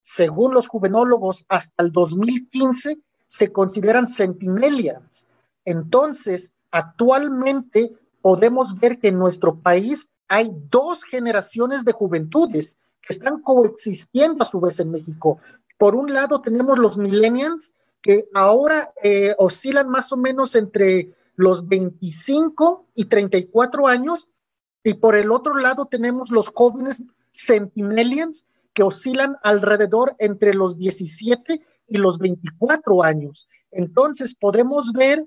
según 0.00 0.54
los 0.54 0.68
juvenólogos, 0.68 1.44
hasta 1.48 1.82
el 1.82 1.92
2015, 1.92 2.98
se 3.26 3.52
consideran 3.52 4.08
centinelians. 4.08 5.26
Entonces, 5.64 6.52
actualmente 6.70 7.92
podemos 8.20 8.78
ver 8.78 8.98
que 8.98 9.08
en 9.08 9.18
nuestro 9.18 9.56
país 9.56 10.08
hay 10.28 10.50
dos 10.70 11.04
generaciones 11.04 11.84
de 11.84 11.92
juventudes 11.92 12.78
que 13.02 13.12
están 13.12 13.42
coexistiendo 13.42 14.42
a 14.42 14.46
su 14.46 14.60
vez 14.60 14.80
en 14.80 14.90
México. 14.90 15.38
Por 15.82 15.96
un 15.96 16.14
lado 16.14 16.40
tenemos 16.40 16.78
los 16.78 16.96
millennials 16.96 17.74
que 18.02 18.28
ahora 18.34 18.94
eh, 19.02 19.34
oscilan 19.36 19.88
más 19.88 20.12
o 20.12 20.16
menos 20.16 20.54
entre 20.54 21.12
los 21.34 21.66
25 21.66 22.86
y 22.94 23.06
34 23.06 23.88
años, 23.88 24.28
y 24.84 24.94
por 24.94 25.16
el 25.16 25.32
otro 25.32 25.56
lado 25.56 25.86
tenemos 25.86 26.30
los 26.30 26.52
jóvenes 26.54 27.02
centennials 27.32 28.46
que 28.72 28.84
oscilan 28.84 29.38
alrededor 29.42 30.14
entre 30.20 30.54
los 30.54 30.78
17 30.78 31.60
y 31.88 31.96
los 31.98 32.18
24 32.18 33.02
años. 33.02 33.48
Entonces 33.72 34.36
podemos 34.36 34.92
ver 34.92 35.26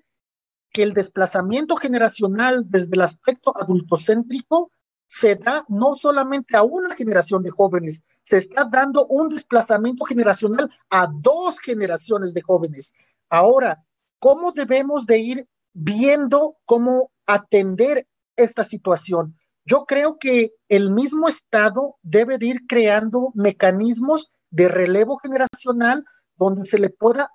que 0.71 0.83
el 0.83 0.93
desplazamiento 0.93 1.75
generacional 1.75 2.63
desde 2.69 2.95
el 2.95 3.01
aspecto 3.01 3.53
adultocéntrico 3.57 4.71
se 5.07 5.35
da 5.35 5.65
no 5.69 5.95
solamente 5.95 6.57
a 6.57 6.63
una 6.63 6.95
generación 6.95 7.43
de 7.43 7.51
jóvenes, 7.51 8.03
se 8.21 8.37
está 8.37 8.65
dando 8.65 9.05
un 9.05 9.29
desplazamiento 9.29 10.03
generacional 10.05 10.69
a 10.89 11.07
dos 11.07 11.59
generaciones 11.59 12.33
de 12.33 12.41
jóvenes. 12.41 12.93
Ahora, 13.29 13.85
¿cómo 14.19 14.51
debemos 14.51 15.05
de 15.05 15.19
ir 15.19 15.47
viendo 15.73 16.57
cómo 16.65 17.11
atender 17.25 18.07
esta 18.35 18.63
situación? 18.63 19.37
Yo 19.65 19.85
creo 19.85 20.17
que 20.19 20.53
el 20.69 20.91
mismo 20.91 21.27
Estado 21.27 21.97
debe 22.03 22.37
de 22.37 22.47
ir 22.47 22.67
creando 22.67 23.31
mecanismos 23.33 24.31
de 24.51 24.67
relevo 24.67 25.17
generacional 25.17 26.05
donde 26.35 26.65
se 26.65 26.77
le 26.77 26.89
pueda 26.89 27.31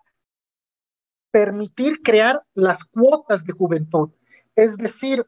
permitir 1.31 2.03
crear 2.03 2.45
las 2.55 2.85
cuotas 2.85 3.45
de 3.45 3.53
juventud. 3.53 4.11
Es 4.55 4.77
decir, 4.77 5.27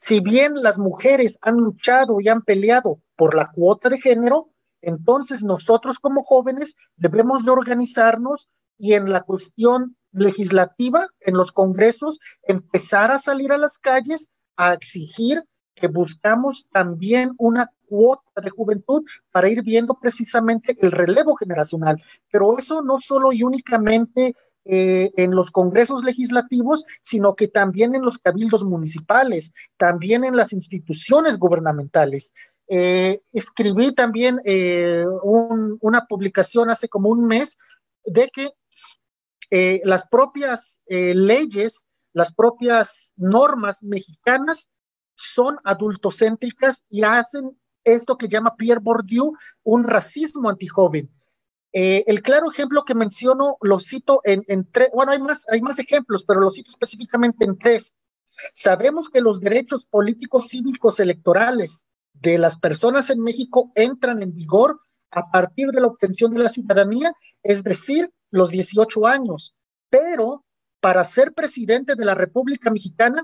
si 0.00 0.20
bien 0.20 0.54
las 0.54 0.78
mujeres 0.78 1.38
han 1.42 1.56
luchado 1.56 2.20
y 2.20 2.28
han 2.28 2.40
peleado 2.40 3.02
por 3.16 3.34
la 3.34 3.50
cuota 3.52 3.90
de 3.90 4.00
género, 4.00 4.48
entonces 4.80 5.44
nosotros 5.44 5.98
como 5.98 6.24
jóvenes 6.24 6.74
debemos 6.96 7.44
de 7.44 7.50
organizarnos 7.50 8.48
y 8.78 8.94
en 8.94 9.10
la 9.12 9.20
cuestión 9.20 9.98
legislativa, 10.12 11.06
en 11.20 11.36
los 11.36 11.52
congresos, 11.52 12.18
empezar 12.42 13.10
a 13.10 13.18
salir 13.18 13.52
a 13.52 13.58
las 13.58 13.76
calles 13.76 14.30
a 14.56 14.72
exigir 14.72 15.44
que 15.74 15.88
buscamos 15.88 16.66
también 16.72 17.32
una 17.36 17.70
cuota 17.86 18.40
de 18.42 18.48
juventud 18.48 19.04
para 19.30 19.50
ir 19.50 19.62
viendo 19.62 19.98
precisamente 20.00 20.78
el 20.80 20.92
relevo 20.92 21.36
generacional. 21.36 22.02
Pero 22.32 22.56
eso 22.56 22.80
no 22.80 23.00
solo 23.00 23.32
y 23.32 23.42
únicamente 23.42 24.34
eh, 24.66 25.10
en 25.16 25.34
los 25.34 25.50
congresos 25.50 26.04
legislativos, 26.04 26.84
sino 27.00 27.34
que 27.34 27.48
también 27.48 27.94
en 27.94 28.02
los 28.02 28.18
cabildos 28.18 28.62
municipales, 28.62 29.52
también 29.78 30.22
en 30.22 30.36
las 30.36 30.52
instituciones 30.52 31.38
gubernamentales. 31.38 32.34
Eh, 32.68 33.22
escribí 33.32 33.92
también 33.92 34.40
eh, 34.44 35.04
una 35.24 36.06
publicación 36.06 36.68
hace 36.68 36.88
como 36.88 37.08
un 37.08 37.26
mes 37.26 37.56
de 38.04 38.28
que 38.28 38.50
las 39.82 40.06
propias 40.06 40.80
leyes, 40.86 41.86
las 42.12 42.32
propias 42.32 43.12
normas 43.16 43.82
mexicanas 43.82 44.68
son 45.16 45.58
adultocéntricas 45.64 46.84
y 46.88 47.02
hacen 47.02 47.58
esto 47.82 48.16
que 48.16 48.28
llama 48.28 48.56
Pierre 48.56 48.80
Bourdieu 48.80 49.32
un 49.64 49.84
racismo 49.84 50.48
antijoven. 50.48 51.10
Eh, 51.72 52.04
el 52.06 52.22
claro 52.22 52.50
ejemplo 52.50 52.84
que 52.84 52.94
menciono 52.94 53.56
lo 53.60 53.78
cito 53.78 54.20
en, 54.24 54.44
tres, 54.72 54.90
bueno, 54.92 55.12
hay 55.12 55.20
más, 55.20 55.46
hay 55.48 55.60
más 55.60 55.78
ejemplos, 55.78 56.24
pero 56.24 56.40
lo 56.40 56.50
cito 56.50 56.70
específicamente 56.70 57.44
en 57.44 57.58
tres. 57.58 57.94
Sabemos 58.54 59.08
que 59.08 59.20
los 59.20 59.40
derechos 59.40 59.86
políticos, 59.86 60.48
cívicos, 60.48 60.98
electorales 60.98 61.84
de 62.14 62.38
las 62.38 62.58
personas 62.58 63.10
en 63.10 63.20
México 63.20 63.70
entran 63.74 64.22
en 64.22 64.34
vigor 64.34 64.80
a 65.10 65.30
partir 65.30 65.68
de 65.68 65.80
la 65.80 65.86
obtención 65.86 66.32
de 66.34 66.42
la 66.42 66.48
ciudadanía, 66.48 67.12
es 67.42 67.62
decir, 67.62 68.10
los 68.30 68.50
18 68.50 69.06
años. 69.06 69.54
Pero 69.90 70.44
para 70.80 71.04
ser 71.04 71.34
presidente 71.34 71.94
de 71.94 72.04
la 72.04 72.14
República 72.14 72.70
Mexicana, 72.70 73.22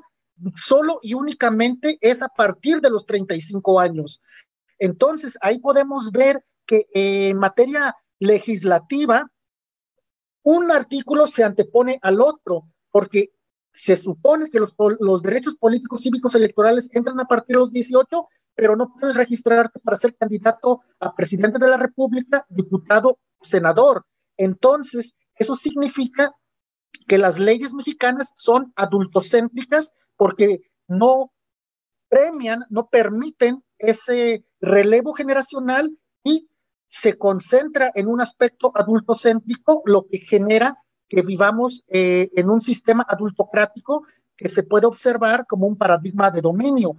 solo 0.55 0.99
y 1.03 1.14
únicamente 1.14 1.99
es 2.01 2.22
a 2.22 2.28
partir 2.28 2.80
de 2.80 2.90
los 2.90 3.07
35 3.07 3.80
años. 3.80 4.20
Entonces, 4.78 5.38
ahí 5.40 5.59
podemos 5.59 6.11
ver 6.11 6.44
que 6.66 6.86
en 6.92 7.38
materia 7.38 7.97
legislativa, 8.19 9.31
un 10.43 10.71
artículo 10.71 11.27
se 11.27 11.45
antepone 11.45 11.99
al 12.03 12.21
otro, 12.21 12.69
porque 12.91 13.31
se 13.73 13.97
supone 13.97 14.51
que 14.51 14.61
los, 14.61 14.75
los, 15.01 15.23
derechos 15.23 15.57
políticos, 15.57 16.03
cívicos, 16.03 16.35
electorales 16.35 16.89
entran 16.93 17.21
a 17.21 17.25
partir 17.25 17.57
de 17.57 17.61
los 17.61 17.73
18, 17.73 18.29
pero 18.55 18.75
no 18.75 18.95
puedes 18.95 19.17
registrarte 19.17 19.81
para 19.81 19.97
ser 19.97 20.17
candidato 20.17 20.81
a 20.99 21.14
presidente 21.14 21.59
de 21.59 21.69
la 21.69 21.77
República, 21.77 22.47
diputado, 22.49 23.19
senador. 23.43 24.07
Entonces, 24.37 25.14
eso 25.35 25.57
significa 25.57 26.35
que 27.07 27.19
las 27.19 27.39
leyes 27.39 27.75
mexicanas 27.75 28.33
son 28.37 28.73
adultocéntricas 28.77 29.93
porque 30.17 30.61
no 30.89 31.33
premian, 32.09 32.64
no 32.71 32.89
permiten 32.89 33.62
ese 33.79 34.45
relevo 34.61 35.12
generacional 35.12 35.91
y 36.25 36.49
se 36.89 37.18
concentra 37.18 37.91
en 37.95 38.09
un 38.09 38.20
aspecto 38.20 38.72
adultocéntrico, 38.74 39.82
lo 39.84 40.07
que 40.07 40.18
genera 40.18 40.82
que 41.09 41.22
vivamos 41.22 41.84
eh, 41.89 42.30
en 42.34 42.51
un 42.51 42.61
sistema 42.61 43.05
adultocrático 43.09 44.05
que 44.37 44.49
se 44.49 44.62
puede 44.62 44.87
observar 44.87 45.47
como 45.47 45.66
un 45.66 45.76
paradigma 45.76 46.30
de 46.30 46.43
dominio. 46.43 46.97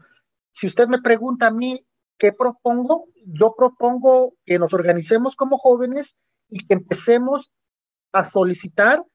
Si 0.51 0.67
usted 0.67 0.87
me 0.87 1.01
pregunta 1.01 1.47
a 1.47 1.51
mí 1.51 1.85
qué 2.17 2.31
propongo, 2.31 3.05
yo 3.25 3.53
propongo 3.55 4.33
que 4.45 4.57
nos 4.57 4.73
organicemos 4.73 5.35
como 5.35 5.57
jóvenes 5.57 6.15
y 6.49 6.65
que 6.65 6.73
empecemos 6.73 7.53
a 8.11 8.23
solicitar 8.23 9.05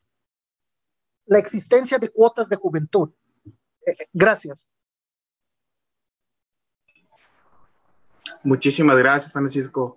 la 1.27 1.39
existencia 1.39 1.99
de 1.99 2.11
cuotas 2.11 2.49
de 2.49 2.57
juventud. 2.57 3.11
Eh, 3.87 4.07
gracias. 4.13 4.69
Muchísimas 8.45 8.99
gracias, 8.99 9.33
Francisco. 9.33 9.97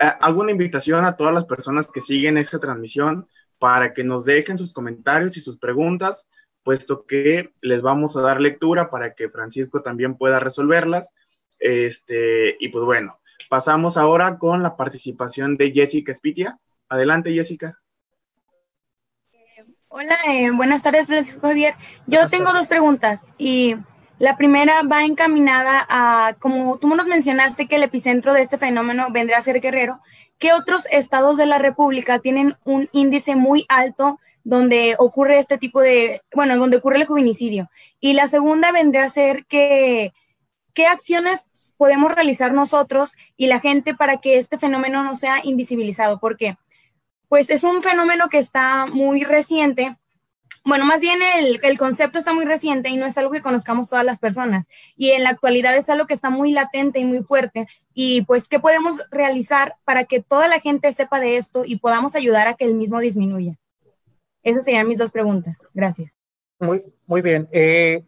Eh, 0.00 0.12
hago 0.20 0.40
una 0.40 0.52
invitación 0.52 1.04
a 1.04 1.16
todas 1.16 1.34
las 1.34 1.44
personas 1.44 1.90
que 1.90 2.00
siguen 2.00 2.38
esta 2.38 2.58
transmisión 2.58 3.28
para 3.58 3.94
que 3.94 4.04
nos 4.04 4.24
dejen 4.24 4.58
sus 4.58 4.72
comentarios 4.72 5.36
y 5.36 5.40
sus 5.40 5.58
preguntas, 5.58 6.26
puesto 6.62 7.06
que 7.06 7.54
les 7.60 7.82
vamos 7.82 8.16
a 8.16 8.20
dar 8.20 8.40
lectura 8.40 8.90
para 8.90 9.14
que 9.14 9.30
Francisco 9.30 9.82
también 9.82 10.16
pueda 10.16 10.40
resolverlas. 10.40 11.10
Este, 11.58 12.56
y 12.60 12.68
pues 12.68 12.84
bueno, 12.84 13.18
pasamos 13.48 13.96
ahora 13.96 14.38
con 14.38 14.62
la 14.62 14.76
participación 14.76 15.56
de 15.56 15.72
Jessica 15.72 16.12
Spitia. 16.12 16.58
Adelante, 16.88 17.32
Jessica. 17.32 17.80
Hola, 19.88 20.18
eh, 20.28 20.50
buenas 20.50 20.82
tardes, 20.82 21.06
Francisco 21.06 21.48
Javier. 21.48 21.74
Yo 22.06 22.26
tengo 22.26 22.52
dos 22.52 22.66
preguntas 22.66 23.26
y 23.38 23.76
la 24.18 24.36
primera 24.36 24.82
va 24.82 25.04
encaminada 25.04 25.86
a, 25.88 26.34
como 26.38 26.78
tú 26.78 26.88
nos 26.88 27.06
mencionaste 27.06 27.66
que 27.66 27.76
el 27.76 27.82
epicentro 27.82 28.32
de 28.32 28.42
este 28.42 28.58
fenómeno 28.58 29.08
vendría 29.10 29.38
a 29.38 29.42
ser 29.42 29.60
Guerrero, 29.60 30.00
¿qué 30.38 30.52
otros 30.52 30.86
estados 30.90 31.36
de 31.36 31.46
la 31.46 31.58
República 31.58 32.18
tienen 32.18 32.56
un 32.64 32.88
índice 32.92 33.36
muy 33.36 33.66
alto 33.68 34.18
donde 34.42 34.94
ocurre 34.98 35.38
este 35.38 35.58
tipo 35.58 35.80
de, 35.80 36.22
bueno, 36.34 36.56
donde 36.56 36.78
ocurre 36.78 36.96
el 36.96 37.06
juvenicidio? 37.06 37.68
Y 38.00 38.14
la 38.14 38.28
segunda 38.28 38.72
vendría 38.72 39.04
a 39.04 39.10
ser 39.10 39.44
que, 39.46 40.14
¿qué 40.72 40.86
acciones 40.86 41.46
podemos 41.76 42.14
realizar 42.14 42.52
nosotros 42.52 43.16
y 43.36 43.48
la 43.48 43.60
gente 43.60 43.94
para 43.94 44.16
que 44.16 44.38
este 44.38 44.58
fenómeno 44.58 45.04
no 45.04 45.16
sea 45.16 45.40
invisibilizado? 45.44 46.18
Porque, 46.20 46.56
pues 47.28 47.50
es 47.50 47.64
un 47.64 47.82
fenómeno 47.82 48.28
que 48.30 48.38
está 48.38 48.86
muy 48.86 49.24
reciente 49.24 49.96
bueno, 50.66 50.84
más 50.84 51.00
bien 51.00 51.20
el, 51.22 51.60
el, 51.62 51.78
concepto 51.78 52.18
está 52.18 52.34
muy 52.34 52.44
reciente 52.44 52.90
y 52.90 52.96
no 52.96 53.06
es 53.06 53.16
algo 53.16 53.30
que 53.30 53.40
conozcamos 53.40 53.88
todas 53.88 54.04
las 54.04 54.18
personas. 54.18 54.66
Y 54.96 55.10
en 55.10 55.22
la 55.22 55.30
actualidad 55.30 55.76
es 55.76 55.88
algo 55.88 56.06
que 56.06 56.14
está 56.14 56.28
muy 56.28 56.52
latente 56.52 56.98
y 56.98 57.04
muy 57.04 57.22
fuerte. 57.22 57.66
Y 57.94 58.22
pues, 58.22 58.48
¿qué 58.48 58.60
podemos 58.60 59.02
realizar 59.10 59.76
para 59.84 60.04
que 60.04 60.20
toda 60.20 60.48
la 60.48 60.60
gente 60.60 60.92
sepa 60.92 61.20
de 61.20 61.38
esto 61.38 61.64
y 61.64 61.78
podamos 61.78 62.14
ayudar 62.14 62.48
a 62.48 62.54
que 62.54 62.64
el 62.64 62.74
mismo 62.74 63.00
disminuya? 63.00 63.58
Esas 64.42 64.64
serían 64.64 64.88
mis 64.88 64.98
dos 64.98 65.10
preguntas. 65.10 65.66
Gracias. 65.72 66.12
Muy, 66.58 66.84
muy 67.06 67.22
bien. 67.22 67.48
Eh, 67.52 68.04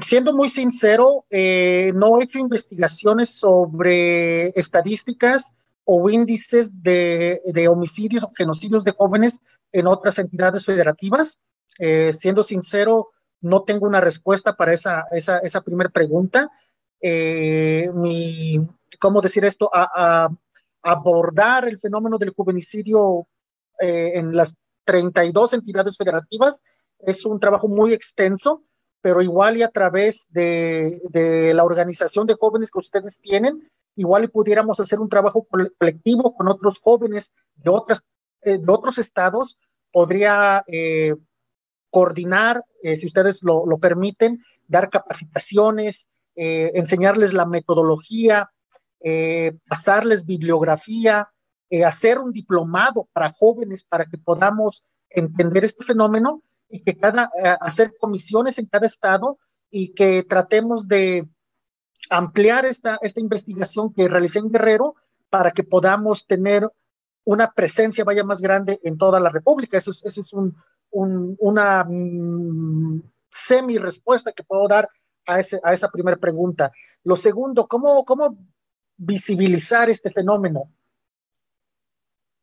siendo 0.00 0.32
muy 0.32 0.48
sincero, 0.48 1.24
eh, 1.30 1.92
no 1.94 2.18
he 2.18 2.24
hecho 2.24 2.38
investigaciones 2.38 3.30
sobre 3.30 4.48
estadísticas 4.58 5.52
o 5.84 6.08
índices 6.08 6.82
de, 6.82 7.40
homicidios 7.68 8.24
o 8.24 8.32
genocidios 8.36 8.84
de 8.84 8.92
jóvenes 8.92 9.40
en 9.72 9.86
otras 9.86 10.18
entidades 10.18 10.64
federativas. 10.64 11.38
Eh, 11.78 12.12
siendo 12.12 12.42
sincero, 12.42 13.10
no 13.40 13.62
tengo 13.62 13.86
una 13.86 14.00
respuesta 14.00 14.56
para 14.56 14.72
esa, 14.72 15.06
esa, 15.10 15.38
esa 15.38 15.60
primera 15.62 15.90
pregunta. 15.90 16.50
Eh, 17.00 17.90
mi, 17.94 18.60
¿Cómo 19.00 19.20
decir 19.20 19.44
esto? 19.44 19.70
A, 19.72 20.28
abordar 20.84 21.68
el 21.68 21.78
fenómeno 21.78 22.18
del 22.18 22.30
juvenicidio 22.30 23.28
en 23.78 24.34
las 24.34 24.56
32 24.84 25.52
entidades 25.52 25.96
federativas 25.96 26.60
es 26.98 27.24
un 27.24 27.38
trabajo 27.38 27.68
muy 27.68 27.92
extenso 27.92 28.64
pero 29.02 29.20
igual 29.20 29.56
y 29.58 29.62
a 29.62 29.68
través 29.68 30.28
de, 30.30 31.52
la 31.54 31.64
organización 31.64 32.26
de 32.26 32.34
jóvenes 32.34 32.70
que 32.70 32.78
ustedes 32.78 33.18
tienen, 33.18 33.68
igual 33.96 34.24
y 34.24 34.28
pudiéramos 34.28 34.80
hacer 34.80 35.00
un 35.00 35.08
trabajo 35.08 35.46
colectivo 35.78 36.34
con 36.34 36.48
otros 36.48 36.78
jóvenes 36.78 37.32
de, 37.56 37.70
otras, 37.70 38.02
eh, 38.42 38.58
de 38.58 38.72
otros 38.72 38.98
estados, 38.98 39.58
podría 39.92 40.64
eh, 40.68 41.16
coordinar, 41.92 42.64
eh, 42.82 42.96
si 42.96 43.06
ustedes 43.06 43.44
lo, 43.44 43.78
permiten, 43.78 44.42
dar 44.66 44.90
capacitaciones, 44.90 46.08
enseñarles 46.34 47.34
la 47.34 47.44
metodología, 47.44 48.50
pasarles 49.68 50.24
bibliografía, 50.24 51.28
hacer 51.84 52.18
un 52.18 52.32
diplomado 52.32 53.06
para 53.12 53.32
jóvenes 53.32 53.84
para 53.84 54.06
que 54.06 54.16
podamos 54.16 54.82
entender 55.14 55.66
este 55.66 55.84
fenómeno 55.84 56.42
y 56.72 56.80
que 56.80 56.96
cada, 56.96 57.30
eh, 57.36 57.56
hacer 57.60 57.92
comisiones 58.00 58.58
en 58.58 58.66
cada 58.66 58.86
estado 58.86 59.38
y 59.70 59.92
que 59.92 60.22
tratemos 60.22 60.88
de 60.88 61.28
ampliar 62.10 62.64
esta, 62.64 62.98
esta 63.02 63.20
investigación 63.20 63.92
que 63.92 64.08
realicé 64.08 64.38
en 64.38 64.50
Guerrero 64.50 64.96
para 65.30 65.50
que 65.50 65.64
podamos 65.64 66.26
tener 66.26 66.68
una 67.24 67.52
presencia 67.52 68.04
vaya 68.04 68.24
más 68.24 68.40
grande 68.40 68.80
en 68.82 68.98
toda 68.98 69.20
la 69.20 69.28
República. 69.28 69.78
Eso 69.78 69.90
es, 69.90 70.18
es 70.18 70.32
un, 70.32 70.56
una 70.92 71.84
mm, 71.84 73.02
semi 73.30 73.78
respuesta 73.78 74.32
que 74.32 74.44
puedo 74.44 74.68
dar 74.68 74.88
a, 75.26 75.40
ese, 75.40 75.60
a 75.64 75.72
esa 75.72 75.88
primera 75.88 76.16
pregunta. 76.16 76.70
Lo 77.04 77.16
segundo, 77.16 77.66
¿cómo, 77.66 78.04
cómo 78.04 78.36
visibilizar 78.96 79.88
este 79.90 80.10
fenómeno? 80.10 80.70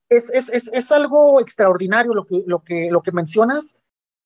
Es, 0.09 0.31
es, 0.31 0.49
es, 0.49 0.69
es, 0.73 0.91
algo 0.91 1.39
extraordinario 1.39 2.15
lo 2.15 2.25
que, 2.25 2.43
lo 2.47 2.63
que, 2.63 2.89
lo 2.89 3.03
que 3.03 3.11
mencionas 3.11 3.75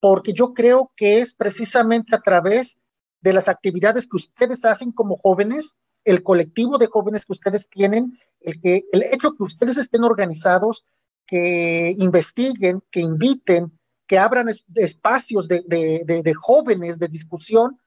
porque 0.03 0.34
yo 0.34 0.53
creo 0.53 0.91
que 0.97 1.19
es 1.19 1.34
precisamente 1.34 2.13
a 2.13 2.19
través 2.19 2.78
de 3.21 3.32
las 3.32 3.47
actividades 3.47 4.05
que 4.05 4.17
ustedes 4.17 4.65
hacen 4.65 4.91
como 4.91 5.17
jóvenes, 5.17 5.78
el 6.03 6.24
colectivo 6.24 6.78
de 6.78 6.88
jóvenes 6.88 7.26
que 7.26 7.32
ustedes 7.32 7.69
tienen, 7.69 8.19
el, 8.41 8.59
que, 8.59 8.84
el 8.91 9.03
hecho 9.03 9.34
que 9.34 9.43
ustedes 9.43 9.78
estén 9.78 10.03
organizados, 10.03 10.86
que 11.26 11.95
investiguen, 11.97 12.84
que 12.91 12.99
inviten, 12.99 13.80
que 14.14 14.20
abran 14.20 14.45
espacios 14.76 15.47
de, 15.47 16.36
jóvenes 16.39 16.99
de 16.99 17.07
discusión, 17.07 17.80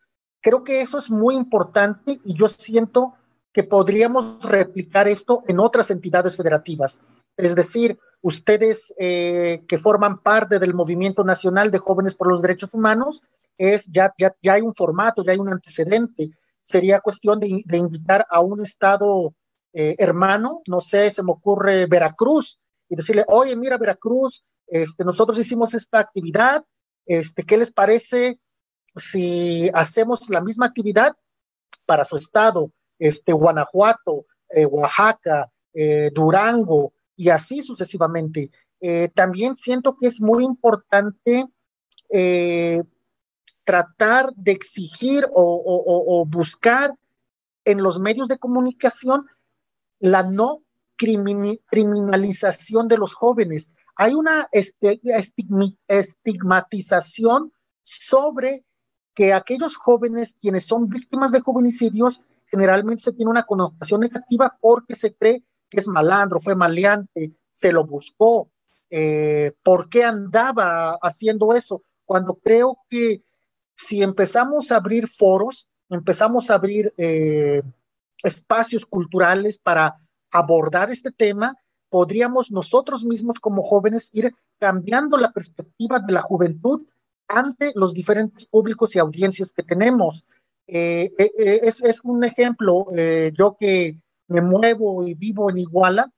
creo 0.43 0.65
que 0.65 0.81
eso 0.81 0.99
es 0.99 1.09
muy 1.09 1.37
importante 1.37 2.19
y 2.25 2.35
yo 2.35 2.49
siento 2.49 3.15
que 3.53 3.63
podríamos 3.63 4.43
replicar 4.43 5.07
esto 5.07 5.45
en 5.47 5.61
otras 5.61 5.93
entidades 5.93 6.37
federativas. 6.37 6.99
Es 7.37 7.55
decir, 7.55 7.97
ustedes 8.23 8.93
eh, 8.99 9.63
que 9.69 9.79
forman 9.79 10.21
parte 10.21 10.59
del 10.59 10.75
Movimiento 10.75 11.23
Nacional 11.23 11.71
de 11.71 11.79
Jóvenes 11.79 12.17
por 12.17 12.29
los 12.29 12.43
Derechos 12.43 12.71
Humanos, 12.73 13.23
es 13.57 13.87
ya, 13.87 14.13
ya, 14.19 14.35
ya 14.43 14.55
hay 14.55 14.63
un 14.63 14.75
formato, 14.75 15.23
ya 15.23 15.31
hay 15.31 15.39
un 15.39 15.53
antecedente. 15.53 16.31
Sería 16.65 16.99
cuestión 16.99 17.39
de, 17.39 17.65
invitar 17.77 18.27
a 18.29 18.41
un 18.41 18.63
estado 18.63 19.33
eh, 19.73 19.95
hermano, 19.97 20.61
no 20.67 20.81
sé, 20.81 21.09
se 21.09 21.23
me 21.23 21.31
ocurre 21.31 21.87
Veracruz, 21.87 22.59
y 22.89 22.97
decirle, 22.97 23.25
oye, 23.29 23.55
mira, 23.55 23.79
Veracruz, 23.79 24.43
este, 24.67 25.05
nosotros 25.05 25.39
hicimos 25.39 25.75
esta 25.75 25.99
actividad, 25.99 26.65
este, 27.07 27.45
¿qué 27.45 27.57
les 27.57 27.73
parece 27.73 28.39
si 28.95 29.71
hacemos 29.75 30.29
la 30.31 30.41
misma 30.41 30.67
actividad 30.67 31.17
para 31.85 32.05
su 32.05 32.17
estado? 32.17 32.73
Este, 32.99 33.33
Guanajuato, 33.33 34.27
eh, 34.49 34.67
Oaxaca, 34.67 35.51
Durango, 36.15 36.95
y 37.17 37.31
así 37.31 37.63
sucesivamente. 37.63 38.51
Eh, 38.81 39.09
también 39.15 39.57
siento 39.57 39.97
que 39.99 40.07
es 40.07 40.21
muy 40.21 40.45
importante 40.45 41.47
eh, 42.11 42.83
tratar 43.65 44.33
de 44.35 44.53
exigir 44.53 45.27
o, 45.33 46.25
buscar 46.29 46.95
en 47.65 47.83
los 47.83 47.99
medios 47.99 48.29
de 48.29 48.39
comunicación 48.39 49.27
la 49.99 50.23
no 50.23 50.63
criminalización 50.97 52.87
de 52.87 52.99
los 52.99 53.15
jóvenes. 53.15 53.71
Hay 53.97 54.15
una 54.15 54.49
este, 54.53 55.01
estigmatización 55.89 57.53
sobre 57.83 58.65
que 59.15 59.33
aquellos 59.33 59.77
jóvenes 59.77 60.37
quienes 60.41 60.67
son 60.67 60.89
víctimas 60.89 61.33
de 61.33 61.41
jovenicidios 61.41 62.21
generalmente 62.47 63.03
se 63.05 63.13
tiene 63.13 63.31
una 63.31 63.45
connotación 63.45 64.01
negativa 64.01 64.57
porque 64.61 64.95
se 64.95 65.15
cree 65.15 65.43
que 65.69 65.81
es 65.81 65.89
malandro, 65.89 66.39
fue 66.39 66.55
maleante, 66.55 67.33
se 67.51 67.73
lo 67.73 67.85
buscó, 67.85 68.51
eh, 68.91 69.53
¿por 69.63 69.89
qué 69.89 70.05
andaba 70.05 70.99
haciendo 71.03 71.55
eso? 71.55 71.83
Cuando 72.05 72.35
creo 72.35 72.79
que 72.89 73.23
si 73.75 74.03
empezamos 74.03 74.71
a 74.71 74.77
abrir 74.77 75.09
foros, 75.09 75.69
empezamos 75.89 76.51
a 76.51 76.55
abrir 76.55 76.93
eh, 76.97 77.63
espacios 78.23 78.87
culturales 78.87 79.59
para 79.59 79.99
abordar 80.31 80.91
este 80.91 81.11
tema, 81.11 81.57
podríamos 81.97 82.51
nosotros 82.51 83.07
mismos 83.07 83.41
como 83.41 83.63
jóvenes 83.63 84.11
ir 84.13 84.35
cambiando 84.59 85.17
la 85.17 85.33
perspectiva 85.33 85.99
de 85.99 86.13
la 86.13 86.21
juventud 86.21 86.83
ante 87.27 87.73
los 87.75 87.95
diferentes 87.95 88.45
públicos 88.45 88.95
y 88.95 88.99
audiencias 88.99 89.51
que 89.51 89.63
tenemos. 89.63 90.27
Eh, 90.67 91.11
es, 91.17 91.83
es, 91.83 92.01
un 92.05 92.23
ejemplo, 92.23 92.87
yo 93.33 93.57
que 93.59 93.99
me 94.29 94.43
muevo 94.43 95.07
y 95.09 95.15
vivo 95.15 95.49
en 95.49 95.57
Iguala, 95.57 96.13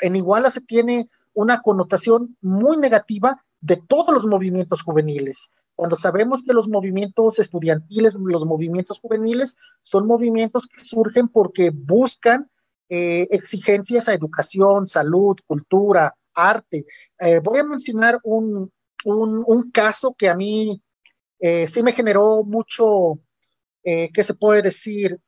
en 0.00 0.14
Iguala 0.14 0.48
se 0.52 0.60
tiene 0.60 1.10
una 1.34 1.60
connotación 1.60 2.36
muy 2.40 2.76
negativa 2.76 3.42
de 3.60 3.82
todos 3.88 4.14
los 4.14 4.26
movimientos 4.26 4.82
juveniles. 4.82 5.50
Cuando 5.74 5.98
sabemos 5.98 6.44
que 6.44 6.54
los 6.54 6.68
movimientos 6.68 7.40
estudiantiles, 7.40 8.14
los 8.14 8.46
movimientos 8.46 9.00
juveniles, 9.00 9.56
son 9.82 10.06
movimientos 10.06 10.68
que 10.68 10.78
surgen 10.78 11.26
porque 11.26 11.70
buscan 11.74 12.48
eh, 12.92 13.28
exigencias 13.30 14.08
a 14.08 14.14
educación, 14.14 14.84
salud, 14.84 15.36
cultura, 15.46 16.12
arte. 16.34 16.86
Eh, 17.20 17.38
voy 17.38 17.60
a 17.60 17.64
mencionar 17.64 18.18
un, 18.24 18.72
caso 19.72 20.12
que 20.18 20.28
a 20.28 20.34
mí 20.34 20.82
eh, 21.38 21.68
sí 21.68 21.84
me 21.84 21.92
generó 21.92 22.42
mucho, 22.42 23.20
¿qué 23.84 24.24
se 24.24 24.34
puede 24.34 24.62
decir? 24.62 25.20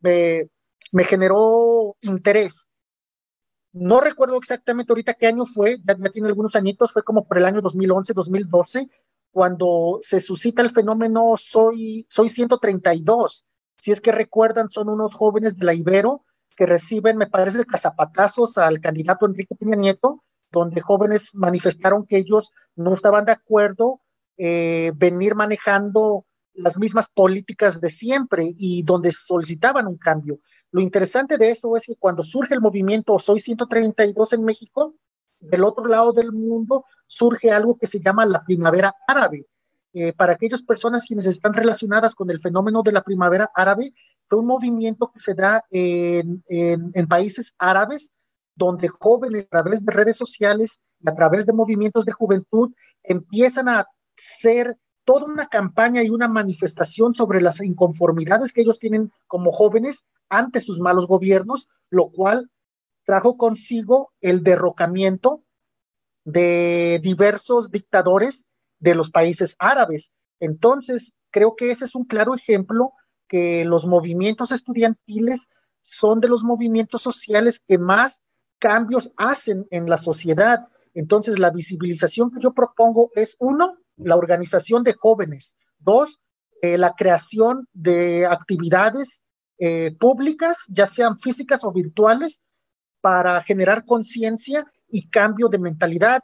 me, 0.00 1.04
generó 1.04 1.94
interés. 2.00 2.66
No 3.72 4.00
recuerdo 4.00 4.38
exactamente 4.38 4.92
ahorita 4.92 5.12
qué 5.12 5.26
año 5.26 5.44
fue, 5.44 5.76
ya, 5.84 5.94
tiene 6.10 6.28
algunos 6.28 6.56
añitos, 6.56 6.90
fue 6.92 7.02
como 7.02 7.26
por 7.26 7.36
el 7.36 7.44
año 7.44 7.60
2011, 7.60 8.14
2012, 8.14 8.88
cuando 9.30 10.00
se 10.02 10.22
suscita 10.22 10.62
el 10.62 10.70
fenómeno 10.70 11.34
Soy, 11.36 12.06
Soy 12.08 12.30
132. 12.30 13.44
Si 13.78 13.92
es 13.92 14.00
que 14.00 14.12
recuerdan, 14.12 14.70
son 14.70 14.88
unos 14.88 15.14
jóvenes 15.14 15.56
de 15.56 15.64
la 15.64 15.74
Ibero 15.74 16.24
que 16.56 16.66
reciben, 16.66 17.16
me 17.16 17.28
parece, 17.28 17.64
cazapatazos 17.64 18.58
al 18.58 18.80
candidato 18.80 19.26
Enrique 19.26 19.54
Peña 19.54 19.76
Nieto, 19.76 20.24
donde 20.50 20.80
jóvenes 20.80 21.30
manifestaron 21.34 22.04
que 22.04 22.16
ellos 22.16 22.50
no 22.74 22.94
estaban 22.94 23.24
de 23.24 23.32
acuerdo 23.32 24.00
eh, 24.36 24.92
venir 24.96 25.36
manejando 25.36 26.26
las 26.54 26.78
mismas 26.78 27.08
políticas 27.08 27.80
de 27.80 27.90
siempre 27.90 28.52
y 28.58 28.82
donde 28.82 29.12
solicitaban 29.12 29.86
un 29.86 29.96
cambio. 29.96 30.40
Lo 30.72 30.80
interesante 30.80 31.38
de 31.38 31.50
eso 31.50 31.76
es 31.76 31.86
que 31.86 31.94
cuando 31.94 32.24
surge 32.24 32.54
el 32.54 32.60
movimiento 32.60 33.18
Soy 33.20 33.38
132 33.38 34.32
en 34.32 34.44
México, 34.44 34.94
del 35.38 35.62
otro 35.62 35.86
lado 35.86 36.12
del 36.12 36.32
mundo 36.32 36.84
surge 37.06 37.52
algo 37.52 37.78
que 37.78 37.86
se 37.86 38.00
llama 38.00 38.26
la 38.26 38.42
primavera 38.44 38.92
árabe. 39.06 39.46
Eh, 40.00 40.12
para 40.12 40.34
aquellas 40.34 40.62
personas 40.62 41.04
quienes 41.04 41.26
están 41.26 41.52
relacionadas 41.54 42.14
con 42.14 42.30
el 42.30 42.38
fenómeno 42.38 42.82
de 42.82 42.92
la 42.92 43.02
primavera 43.02 43.50
árabe, 43.52 43.92
fue 44.26 44.38
un 44.38 44.46
movimiento 44.46 45.10
que 45.12 45.18
se 45.18 45.34
da 45.34 45.64
en, 45.70 46.44
en 46.46 47.08
países 47.08 47.54
árabes 47.58 48.12
donde 48.54 48.86
jóvenes 48.88 49.44
a 49.46 49.48
través 49.48 49.84
de 49.84 49.92
redes 49.92 50.16
sociales 50.16 50.80
a 51.04 51.14
través 51.14 51.46
de 51.46 51.52
movimientos 51.52 52.04
de 52.04 52.12
juventud 52.12 52.72
empiezan 53.02 53.68
a 53.68 53.88
ser 54.16 54.76
toda 55.04 55.24
una 55.24 55.48
campaña 55.48 56.02
y 56.02 56.10
una 56.10 56.28
manifestación 56.28 57.14
sobre 57.14 57.40
las 57.40 57.60
inconformidades 57.60 58.52
que 58.52 58.60
ellos 58.60 58.78
tienen 58.78 59.10
como 59.26 59.52
jóvenes 59.52 60.06
ante 60.28 60.60
sus 60.60 60.80
malos 60.80 61.06
gobiernos, 61.06 61.66
lo 61.90 62.10
cual 62.10 62.50
trajo 63.04 63.36
consigo 63.36 64.12
el 64.20 64.42
derrocamiento 64.42 65.42
de 66.24 67.00
diversos 67.02 67.70
dictadores 67.70 68.44
de 68.78 68.94
los 68.94 69.10
países 69.10 69.56
árabes. 69.58 70.12
Entonces, 70.40 71.12
creo 71.30 71.56
que 71.56 71.70
ese 71.70 71.84
es 71.84 71.94
un 71.94 72.04
claro 72.04 72.34
ejemplo 72.34 72.92
que 73.26 73.64
los 73.64 73.86
movimientos 73.86 74.52
estudiantiles 74.52 75.48
son 75.82 76.20
de 76.20 76.28
los 76.28 76.44
movimientos 76.44 77.02
sociales 77.02 77.60
que 77.66 77.78
más 77.78 78.22
cambios 78.58 79.12
hacen 79.16 79.66
en 79.70 79.88
la 79.88 79.98
sociedad. 79.98 80.68
Entonces, 80.94 81.38
la 81.38 81.50
visibilización 81.50 82.30
que 82.30 82.40
yo 82.40 82.52
propongo 82.52 83.10
es, 83.14 83.36
uno, 83.38 83.78
la 83.96 84.16
organización 84.16 84.82
de 84.82 84.94
jóvenes, 84.94 85.56
dos, 85.78 86.20
eh, 86.62 86.78
la 86.78 86.94
creación 86.94 87.68
de 87.72 88.26
actividades 88.26 89.22
eh, 89.58 89.94
públicas, 89.98 90.58
ya 90.68 90.86
sean 90.86 91.18
físicas 91.18 91.64
o 91.64 91.72
virtuales, 91.72 92.40
para 93.00 93.40
generar 93.42 93.84
conciencia 93.84 94.64
y 94.88 95.08
cambio 95.08 95.48
de 95.48 95.58
mentalidad. 95.58 96.20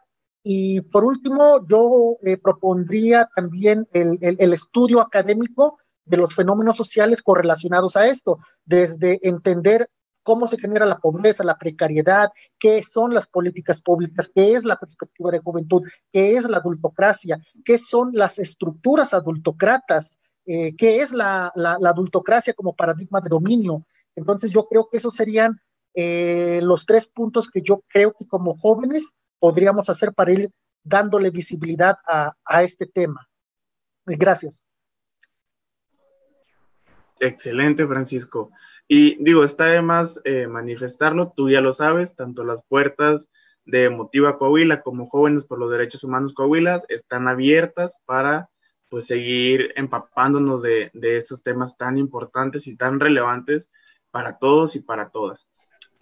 Y 0.47 0.82
por 0.82 1.05
último, 1.05 1.66
yo 1.66 2.18
eh, 2.22 2.36
propondría 2.36 3.30
también 3.34 3.88
el, 3.95 4.18
el, 4.20 4.53
estudio 4.53 5.01
académico 5.01 5.78
de 6.05 6.18
los 6.18 6.34
fenómenos 6.34 6.76
sociales 6.76 7.22
correlacionados 7.22 7.97
a 7.97 8.07
esto, 8.07 8.38
desde 8.66 9.18
entender 9.26 9.88
cómo 10.22 10.47
se 10.47 10.59
genera 10.59 10.84
la 10.84 10.99
pobreza, 10.99 11.45
la 11.45 11.57
precariedad, 11.57 12.30
qué 12.59 12.84
son 12.84 13.14
las 13.14 13.26
políticas 13.26 13.80
públicas, 13.80 14.30
qué 14.34 14.55
es 14.55 14.64
la 14.64 14.78
perspectiva 14.78 15.30
de 15.30 15.38
juventud, 15.38 15.82
qué 16.12 16.36
es 16.36 16.45
la 16.45 16.59
adultocracia, 16.59 17.38
qué 17.64 17.78
son 17.78 18.11
las 18.12 18.38
estructuras 18.38 19.14
adultocratas, 19.14 20.18
eh, 20.45 20.76
qué 20.76 21.01
es 21.01 21.14
la, 21.14 21.53
la, 21.55 21.78
adultocracia 21.88 22.53
como 22.53 22.76
paradigma 22.76 23.22
de 23.22 23.30
dominio. 23.30 23.86
Entonces 24.14 24.51
yo 24.51 24.66
creo 24.66 24.88
que 24.90 24.99
esos 24.99 25.16
serían 25.16 25.59
eh, 25.95 26.61
los 26.62 26.84
tres 26.84 27.09
puntos 27.09 27.49
que 27.49 27.62
yo 27.62 27.82
creo 27.88 28.12
que 28.12 28.26
como 28.26 28.55
jóvenes 28.59 29.14
podríamos 29.39 29.89
hacer 29.91 30.12
para 30.12 30.32
ir 30.32 30.51
dándole 30.82 31.30
visibilidad 31.30 31.97
a, 32.07 32.62
este 32.62 32.87
tema. 32.87 33.28
Gracias. 34.05 34.64
Excelente, 37.20 37.87
Francisco. 37.87 38.51
Y 38.87 39.22
digo, 39.24 39.45
está 39.45 39.66
de 39.66 39.80
más 39.80 40.20
eh, 40.24 40.47
manifestarlo, 40.47 41.32
tú 41.35 41.49
ya 41.49 41.62
lo 41.62 41.72
sabes, 41.72 42.14
tanto 42.14 42.45
las 42.45 42.62
puertas 42.64 43.30
de 43.64 43.89
Motiva 43.89 44.37
Coahuila 44.37 44.82
como 44.82 45.09
Jóvenes 45.09 45.47
por 45.47 45.59
los 45.59 45.70
Derechos 45.70 46.05
Humanos 46.05 46.35
Coahuila 46.35 46.82
están 46.89 47.28
abiertas 47.28 47.99
para 48.05 48.51
pues 48.91 49.07
seguir 49.07 49.72
empapándonos 49.76 50.61
de, 50.61 50.91
de 50.93 51.16
estos 51.16 51.43
temas 51.43 51.78
tan 51.78 51.97
importantes 51.97 52.66
y 52.66 52.76
tan 52.76 53.01
relevantes 53.01 53.70
para 54.11 54.39
todos 54.39 54.76
y 54.76 54.80
para 54.80 55.09
todas. 55.09 55.49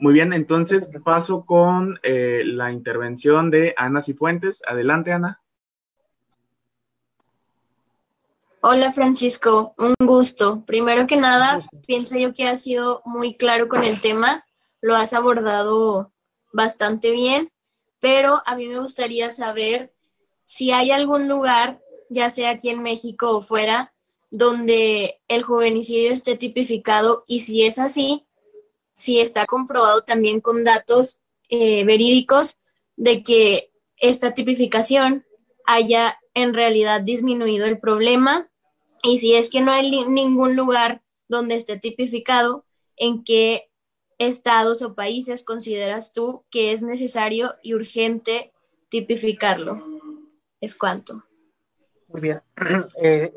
Muy 0.03 0.15
bien, 0.15 0.33
entonces 0.33 0.89
paso 1.05 1.47
con 1.47 2.01
eh, 2.03 2.43
la 2.45 2.73
intervención 2.73 3.53
de 3.53 3.73
Ana 3.77 4.03
Cifuentes. 4.03 4.61
Adelante, 4.67 5.13
Ana. 5.13 5.41
Hola 8.63 8.91
Francisco, 8.91 9.77
un 9.79 9.95
gusto. 10.05 10.65
Primero 10.67 11.07
que 11.07 11.15
nada, 11.15 11.61
pienso 11.87 12.19
yo 12.19 12.35
que 12.35 12.49
has 12.49 12.63
sido 12.63 13.03
muy 13.05 13.37
claro 13.37 13.69
con 13.69 13.85
el 13.85 14.01
tema, 14.01 14.45
lo 14.81 14.97
has 14.97 15.13
abordado 15.13 16.11
bastante 16.53 17.13
bien, 17.13 17.53
pero 18.01 18.43
a 18.45 18.57
mí 18.57 18.67
me 18.67 18.81
gustaría 18.81 19.31
saber 19.31 19.93
si 20.45 20.73
hay 20.73 20.91
algún 20.91 21.29
lugar, 21.29 21.81
ya 22.11 22.29
sea 22.29 22.51
aquí 22.51 22.71
en 22.71 22.83
México 22.83 23.37
o 23.37 23.41
fuera, 23.41 23.95
donde 24.33 25.21
el 25.29 25.45
juvenicidio 25.45 26.11
esté 26.11 26.37
tipificado 26.37 27.23
y 27.29 27.39
si 27.39 27.65
es 27.65 27.79
así, 27.79 28.27
si 28.93 29.21
está 29.21 29.47
comprobado 29.47 30.03
también 30.03 30.41
con 30.41 30.65
datos 30.65 31.21
eh, 31.49 31.85
verídicos 31.85 32.59
de 32.97 33.23
que 33.23 33.73
esta 33.97 34.35
tipificación 34.35 35.25
haya 35.67 36.19
en 36.35 36.55
realidad 36.55 37.01
disminuido 37.01 37.67
el 37.67 37.79
problema 37.79 38.51
y 39.03 39.19
si 39.19 39.35
es 39.35 39.51
que 39.51 39.61
no 39.61 39.73
hay 39.73 39.91
ningún 40.07 40.57
lugar 40.57 41.03
donde 41.29 41.57
esté 41.57 41.79
tipificado, 41.79 42.65
en 42.97 43.25
qué 43.25 43.71
estados 44.19 44.83
o 44.83 44.95
países 44.95 45.43
consideras 45.43 46.13
tú 46.13 46.45
que 46.51 46.73
es 46.73 46.83
necesario 46.83 47.55
y 47.63 47.75
urgente 47.75 48.53
tipificarlo. 48.89 49.83
¿Es 50.61 50.77
cuánto? 50.77 51.25
Muy 52.09 52.21
bien. 52.21 52.43
Eh, 53.03 53.33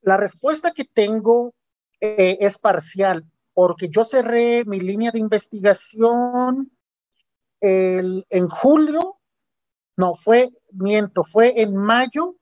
la 0.00 0.16
respuesta 0.16 0.72
que 0.72 0.84
tengo 0.84 1.52
eh, 2.00 2.38
es 2.40 2.58
parcial, 2.58 3.24
porque 3.54 3.88
yo 3.88 4.04
cerré 4.04 4.64
mi 4.64 4.80
línea 4.80 5.10
de 5.10 5.18
investigación 5.18 6.70
en 7.60 8.48
julio, 8.48 9.18
no, 9.96 10.14
fue, 10.14 10.52
miento, 10.70 11.24
fue 11.24 11.60
en 11.60 11.74
mayo 11.74 12.36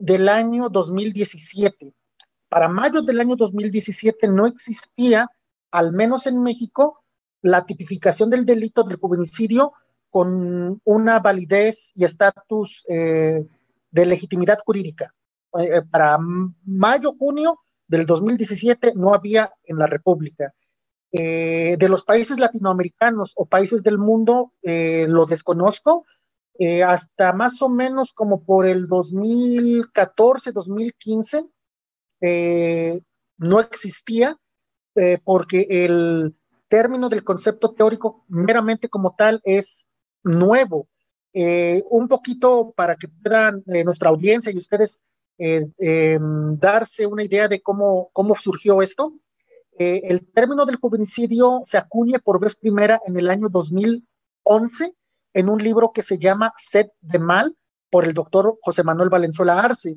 del 0.00 0.28
año 0.28 0.68
2017. 0.68 1.94
Para 2.48 2.68
mayo 2.68 3.02
del 3.02 3.20
año 3.20 3.36
2017 3.36 4.26
no 4.28 4.46
existía, 4.46 5.30
al 5.70 5.92
menos 5.92 6.26
en 6.26 6.42
México, 6.42 7.04
la 7.40 7.66
tipificación 7.66 8.30
del 8.30 8.44
delito 8.44 8.82
del 8.82 8.96
juvenicidio 8.96 9.74
con 10.10 10.80
una 10.84 11.20
validez 11.20 11.92
y 11.94 12.04
estatus 12.04 12.84
eh, 12.88 13.46
de 13.90 14.06
legitimidad 14.06 14.58
jurídica. 14.64 15.14
Eh, 15.58 15.82
para 15.90 16.18
mayo, 16.64 17.14
junio 17.18 17.60
del 17.88 18.06
2017 18.06 18.92
no 18.94 19.14
había 19.14 19.52
en 19.64 19.78
la 19.78 19.86
República. 19.86 20.54
Eh, 21.10 21.76
de 21.78 21.88
los 21.88 22.04
países 22.04 22.38
latinoamericanos 22.38 23.32
o 23.34 23.46
países 23.46 23.82
del 23.82 23.96
mundo, 23.96 24.52
eh, 24.62 25.06
lo 25.08 25.24
desconozco, 25.24 26.04
eh, 26.58 26.82
hasta 26.82 27.32
más 27.32 27.62
o 27.62 27.70
menos 27.70 28.12
como 28.12 28.44
por 28.44 28.66
el 28.66 28.88
2014, 28.88 30.52
2015, 30.52 31.46
no 33.38 33.60
existía, 33.60 34.36
porque 35.24 35.68
el 35.70 36.34
término 36.66 37.08
del 37.08 37.22
concepto 37.22 37.70
teórico 37.70 38.24
meramente 38.26 38.88
como 38.88 39.14
tal 39.16 39.40
es 39.44 39.88
nuevo. 40.24 40.88
un 41.90 42.08
poquito 42.08 42.72
para 42.76 42.96
que 42.96 43.06
puedan 43.06 43.62
nuestra 43.84 44.10
audiencia 44.10 44.50
y 44.50 44.58
ustedes 44.58 45.02
eh, 45.38 45.66
em, 45.78 46.58
darse 46.58 47.06
una 47.06 47.24
idea 47.24 47.48
de 47.48 47.60
cómo, 47.60 48.10
cómo 48.12 48.34
surgió 48.34 48.82
esto. 48.82 49.14
Eh, 49.78 50.02
el 50.04 50.26
término 50.32 50.66
del 50.66 50.76
juvenicidio 50.76 51.62
se 51.64 51.78
acuña 51.78 52.18
por 52.18 52.40
vez 52.40 52.56
primera 52.56 53.00
en 53.06 53.16
el 53.16 53.30
año 53.30 53.48
2011 53.48 54.94
en 55.34 55.48
un 55.48 55.62
libro 55.62 55.92
que 55.92 56.02
se 56.02 56.18
llama 56.18 56.52
Sed 56.56 56.88
de 57.00 57.18
Mal 57.18 57.56
por 57.90 58.04
el 58.04 58.14
doctor 58.14 58.58
José 58.62 58.82
Manuel 58.82 59.08
Valenzuela 59.08 59.60
Arce. 59.60 59.96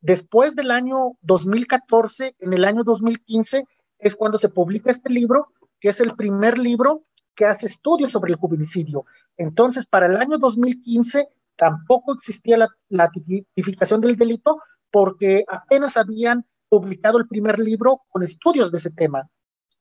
Después 0.00 0.54
del 0.54 0.70
año 0.70 1.12
2014, 1.22 2.36
en 2.38 2.52
el 2.52 2.64
año 2.64 2.84
2015, 2.84 3.64
es 3.98 4.16
cuando 4.16 4.36
se 4.36 4.48
publica 4.48 4.90
este 4.90 5.10
libro, 5.10 5.48
que 5.80 5.88
es 5.88 6.00
el 6.00 6.14
primer 6.14 6.58
libro 6.58 7.04
que 7.34 7.46
hace 7.46 7.66
estudios 7.66 8.12
sobre 8.12 8.32
el 8.32 8.38
juvenicidio. 8.38 9.06
Entonces, 9.36 9.86
para 9.86 10.06
el 10.06 10.16
año 10.16 10.38
2015 10.38 11.28
tampoco 11.56 12.14
existía 12.14 12.58
la, 12.58 12.68
la 12.88 13.08
tipificación 13.10 14.00
del 14.00 14.16
delito, 14.16 14.60
porque 14.92 15.44
apenas 15.48 15.96
habían 15.96 16.46
publicado 16.68 17.18
el 17.18 17.26
primer 17.26 17.58
libro 17.58 18.02
con 18.08 18.22
estudios 18.22 18.70
de 18.70 18.78
ese 18.78 18.90
tema. 18.90 19.28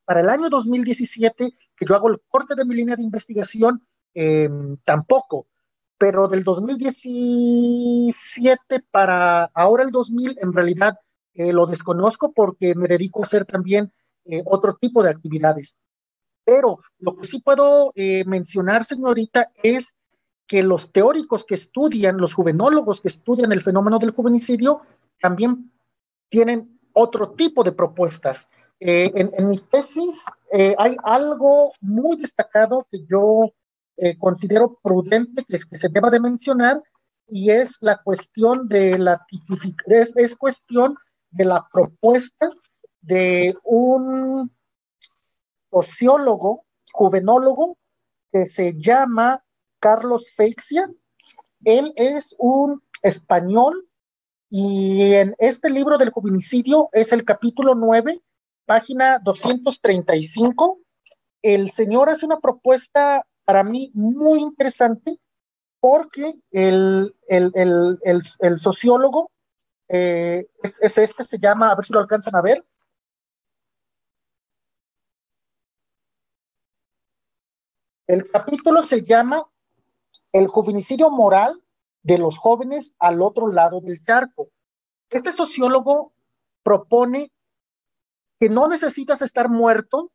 Para 0.06 0.22
el 0.22 0.30
año 0.30 0.50
2017, 0.50 1.54
que 1.76 1.86
yo 1.86 1.94
hago 1.96 2.10
el 2.10 2.20
corte 2.28 2.56
de 2.56 2.66
mi 2.66 2.74
línea 2.76 2.96
de 2.96 3.04
investigación, 3.04 3.86
em, 4.14 4.76
tampoco, 4.84 5.48
pero 5.98 6.28
del 6.28 6.44
2017 6.44 8.82
para 8.90 9.46
ahora 9.54 9.84
el 9.84 9.92
2000, 9.92 10.38
en 10.42 10.52
realidad 10.52 10.98
eh, 11.34 11.54
lo 11.54 11.66
desconozco 11.68 12.34
porque 12.34 12.76
me 12.76 12.88
dedico 12.88 13.20
a 13.20 13.24
hacer 13.24 13.46
también 13.46 13.94
eh, 14.26 14.42
otro 14.46 14.78
tipo 14.82 15.04
de 15.04 15.12
actividades. 15.12 15.78
Pero 16.44 16.80
lo 17.00 17.16
que 17.16 17.26
sí 17.26 17.40
puedo 17.40 17.94
eh, 17.96 18.26
mencionar, 18.26 18.84
señorita, 18.84 19.52
es 19.62 19.96
que 20.48 20.64
los 20.64 20.92
teóricos 20.92 21.46
que 21.46 21.56
estudian, 21.56 22.18
los 22.18 22.34
juvenólogos 22.34 23.00
que 23.00 23.08
estudian 23.08 23.54
el 23.54 23.62
fenómeno 23.62 24.00
del 24.00 24.12
juvenicidio, 24.12 24.82
también 25.22 25.72
tienen 26.30 26.80
otro 26.94 27.32
tipo 27.32 27.64
de 27.64 27.72
propuestas. 27.72 28.48
Eh, 28.80 29.12
en, 29.16 29.48
mi 29.48 29.60
tesis 29.60 30.26
eh, 30.52 30.76
hay 30.80 30.98
algo 31.04 31.74
muy 31.82 32.18
destacado 32.18 32.88
que 32.92 33.06
yo 33.06 33.54
eh, 33.98 34.18
considero 34.18 34.80
prudente 34.82 35.46
que, 35.46 35.60
se 35.60 35.90
deba 35.90 36.10
de 36.10 36.20
mencionar 36.20 36.82
y 37.28 37.52
es 37.52 37.78
la 37.82 38.02
cuestión 38.02 38.68
de 38.68 38.98
la 38.98 39.24
es, 39.86 40.14
es 40.16 40.36
cuestión 40.36 40.98
de 41.30 41.46
la 41.46 41.68
propuesta 41.72 42.50
de 43.02 43.56
un 43.64 44.52
sociólogo, 45.70 46.66
juvenólogo, 46.92 47.78
que 48.32 48.48
se 48.48 48.74
llama 48.74 49.44
Carlos 49.80 50.32
Feixia. 50.36 50.90
Él 51.64 51.94
es 51.96 52.36
un 52.40 52.82
español 53.04 53.88
y 54.54 55.14
en 55.14 55.34
este 55.40 55.70
libro 55.70 55.98
del 55.98 56.10
juvenicidio 56.10 56.90
es 56.92 57.14
el 57.14 57.24
capítulo 57.24 57.74
9, 57.74 58.22
página 58.66 59.18
235. 59.20 60.78
El 61.42 61.72
señor 61.72 62.10
hace 62.10 62.26
una 62.26 62.42
propuesta 62.42 63.26
para 63.46 63.64
mí 63.64 63.92
muy 63.94 64.42
interesante 64.42 65.18
porque 65.80 66.36
el, 66.52 67.16
el, 67.30 68.60
sociólogo 68.60 69.32
eh, 69.88 70.46
es, 70.62 70.82
es, 70.82 70.98
este, 70.98 71.24
se 71.24 71.40
llama, 71.40 71.72
a 71.72 71.76
ver 71.76 71.86
si 71.86 71.94
lo 71.94 72.02
alcanzan 72.02 72.36
a 72.36 72.42
ver. 72.42 72.66
El 78.06 78.30
capítulo 78.30 78.84
se 78.84 79.02
llama 79.02 79.50
El 80.34 80.48
juvenicidio 80.48 81.10
moral 81.10 81.61
de 82.04 82.18
los 82.18 82.38
jóvenes 82.38 82.94
al 83.00 83.22
otro 83.22 83.52
lado 83.52 83.82
del 83.82 84.04
charco. 84.04 84.50
Este 85.10 85.32
sociólogo 85.32 86.14
propone 86.64 87.32
que 88.40 88.50
no 88.50 88.68
necesitas 88.68 89.22
estar 89.22 89.50
muerto 89.50 90.12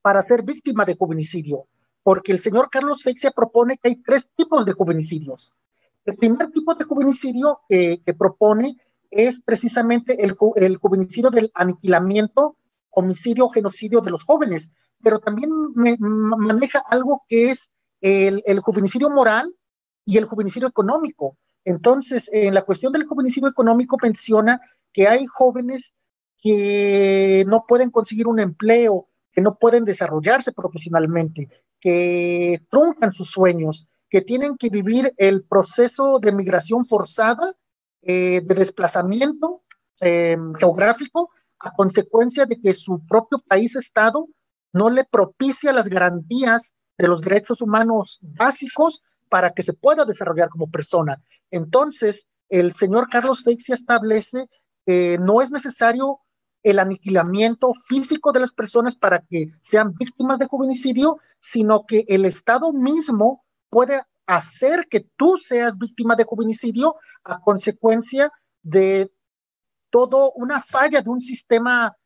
para 0.00 0.22
ser 0.22 0.42
víctima 0.42 0.84
de 0.84 0.96
juvenicidio, 0.96 1.66
porque 2.02 2.32
el 2.32 2.40
señor 2.40 2.70
Carlos 2.70 3.02
Feixia 3.02 3.30
propone 3.30 3.78
que 3.78 3.90
hay 3.90 3.96
tres 3.96 4.28
tipos 4.34 4.64
de 4.64 4.72
juvenicidios. 4.72 5.52
El 6.04 6.16
primer 6.16 6.50
tipo 6.50 6.74
de 6.74 6.84
juvenicidio 6.84 7.60
que 7.68 8.14
propone 8.18 8.76
es 9.10 9.40
precisamente 9.40 10.24
el, 10.24 10.36
el 10.56 10.76
juvenicidio 10.78 11.30
del 11.30 11.52
aniquilamiento, 11.54 12.56
homicidio 12.90 13.48
genocidio 13.50 14.00
de 14.00 14.10
los 14.10 14.24
jóvenes, 14.24 14.72
pero 15.02 15.20
también 15.20 15.50
maneja 16.00 16.80
algo 16.80 17.22
que 17.28 17.50
es 17.50 17.70
el, 18.00 18.42
el 18.46 18.60
juvenicidio 18.60 19.10
moral 19.10 19.54
y 20.04 20.18
el 20.18 20.24
juvenicidio 20.24 20.68
económico. 20.68 21.36
Entonces, 21.64 22.28
en 22.32 22.54
la 22.54 22.62
cuestión 22.62 22.92
del 22.92 23.06
juvenicidio 23.06 23.48
económico 23.48 23.96
menciona 24.02 24.60
que 24.92 25.06
hay 25.08 25.26
jóvenes 25.26 25.94
que 26.38 27.44
no 27.46 27.64
pueden 27.66 27.90
conseguir 27.90 28.26
un 28.26 28.40
empleo, 28.40 29.08
que 29.32 29.40
no 29.40 29.56
pueden 29.58 29.84
desarrollarse 29.84 30.52
profesionalmente, 30.52 31.48
que 31.80 32.62
truncan 32.68 33.12
sus 33.12 33.30
sueños, 33.30 33.86
que 34.10 34.20
tienen 34.20 34.56
que 34.56 34.68
vivir 34.68 35.14
el 35.16 35.44
proceso 35.44 36.18
de 36.18 36.32
migración 36.32 36.84
forzada, 36.84 37.54
eh, 38.02 38.42
de 38.44 38.54
desplazamiento 38.54 39.62
eh, 40.00 40.36
geográfico, 40.58 41.30
a 41.60 41.72
consecuencia 41.72 42.44
de 42.44 42.60
que 42.60 42.74
su 42.74 43.06
propio 43.06 43.38
país-estado 43.46 44.26
no 44.72 44.90
le 44.90 45.04
propicia 45.04 45.72
las 45.72 45.88
garantías 45.88 46.74
de 46.98 47.08
los 47.08 47.20
derechos 47.20 47.62
humanos 47.62 48.18
básicos 48.20 49.02
para 49.32 49.54
que 49.54 49.62
se 49.62 49.72
pueda 49.72 50.04
desarrollar 50.04 50.50
como 50.50 50.70
persona. 50.70 51.22
Entonces, 51.50 52.26
el 52.50 52.74
señor 52.74 53.08
Carlos 53.08 53.42
Feixi 53.42 53.72
establece 53.72 54.46
que 54.84 55.16
no 55.18 55.40
es 55.40 55.50
necesario 55.50 56.20
el 56.62 56.78
aniquilamiento 56.78 57.72
físico 57.72 58.32
de 58.32 58.40
las 58.40 58.52
personas 58.52 58.94
para 58.94 59.22
que 59.22 59.46
sean 59.62 59.94
víctimas 59.94 60.38
de 60.38 60.44
juvenicidio, 60.44 61.16
sino 61.38 61.86
que 61.86 62.04
el 62.08 62.26
Estado 62.26 62.74
mismo 62.74 63.42
puede 63.70 64.02
hacer 64.26 64.86
que 64.90 65.00
tú 65.16 65.38
seas 65.38 65.78
víctima 65.78 66.14
de 66.14 66.24
juvenicidio 66.24 66.96
a 67.24 67.40
consecuencia 67.40 68.30
de 68.62 69.10
todo 69.88 70.32
una 70.32 70.60
falla 70.60 71.00
de 71.00 71.08
un 71.08 71.22
sistema 71.22 71.96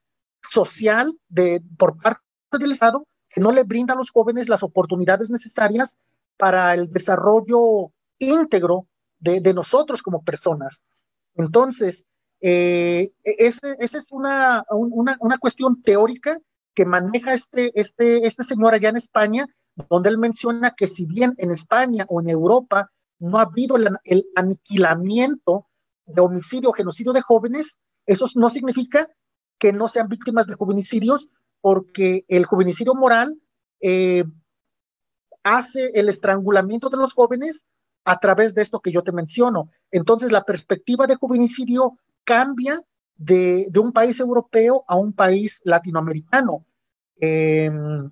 social 0.44 1.12
de, 1.28 1.60
por 1.76 2.00
parte 2.00 2.20
del 2.52 2.70
Estado 2.70 3.04
que 3.28 3.40
no 3.40 3.50
le 3.50 3.64
brinda 3.64 3.94
a 3.94 3.96
los 3.96 4.12
jóvenes 4.12 4.48
las 4.48 4.62
oportunidades 4.62 5.28
necesarias 5.28 5.98
para 6.36 6.74
el 6.74 6.90
desarrollo 6.90 7.92
íntegro 8.18 8.86
de, 9.18 9.54
nosotros 9.54 10.02
como 10.02 10.22
personas. 10.22 10.84
Entonces, 11.34 12.06
eh, 12.40 13.12
esa 13.24 13.74
es 13.78 14.12
una, 14.12 14.64
una, 14.70 15.38
cuestión 15.38 15.82
teórica 15.82 16.38
que 16.74 16.84
maneja 16.84 17.34
este, 17.34 17.78
este, 17.78 18.26
este 18.26 18.44
señor 18.44 18.74
allá 18.74 18.90
en 18.90 18.96
España, 18.96 19.46
donde 19.88 20.10
él 20.10 20.18
menciona 20.18 20.72
que 20.72 20.86
si 20.86 21.06
bien 21.06 21.34
en 21.38 21.50
España 21.50 22.06
o 22.08 22.20
en 22.20 22.28
Europa 22.28 22.90
no 23.18 23.38
ha 23.38 23.42
habido 23.42 23.76
el, 23.76 24.26
aniquilamiento 24.36 25.66
de 26.04 26.20
homicidio 26.20 26.70
o 26.70 26.72
genocidio 26.72 27.12
de 27.12 27.22
jóvenes, 27.22 27.78
eso 28.06 28.26
no 28.34 28.50
significa 28.50 29.08
que 29.58 29.72
no 29.72 29.88
sean 29.88 30.08
víctimas 30.08 30.46
de 30.46 30.54
juvenicidios, 30.54 31.28
porque 31.60 32.24
el 32.28 32.44
juvenicidio 32.44 32.94
moral 32.94 33.40
eh, 33.80 34.24
hace 35.46 35.92
el 35.94 36.08
estrangulamiento 36.08 36.90
de 36.90 36.96
los 36.96 37.14
jóvenes 37.14 37.66
a 38.04 38.18
través 38.18 38.52
de 38.54 38.62
esto 38.62 38.80
que 38.80 38.90
yo 38.90 39.02
te 39.02 39.12
menciono. 39.12 39.70
Entonces, 39.92 40.32
la 40.32 40.44
perspectiva 40.44 41.06
de 41.06 41.14
juvenicidio 41.14 41.98
cambia 42.24 42.82
de, 43.16 43.70
un 43.80 43.92
país 43.92 44.18
europeo 44.18 44.84
a 44.88 44.96
un 44.96 45.12
país 45.12 45.60
latinoamericano. 45.62 46.66
Em, 47.20 48.10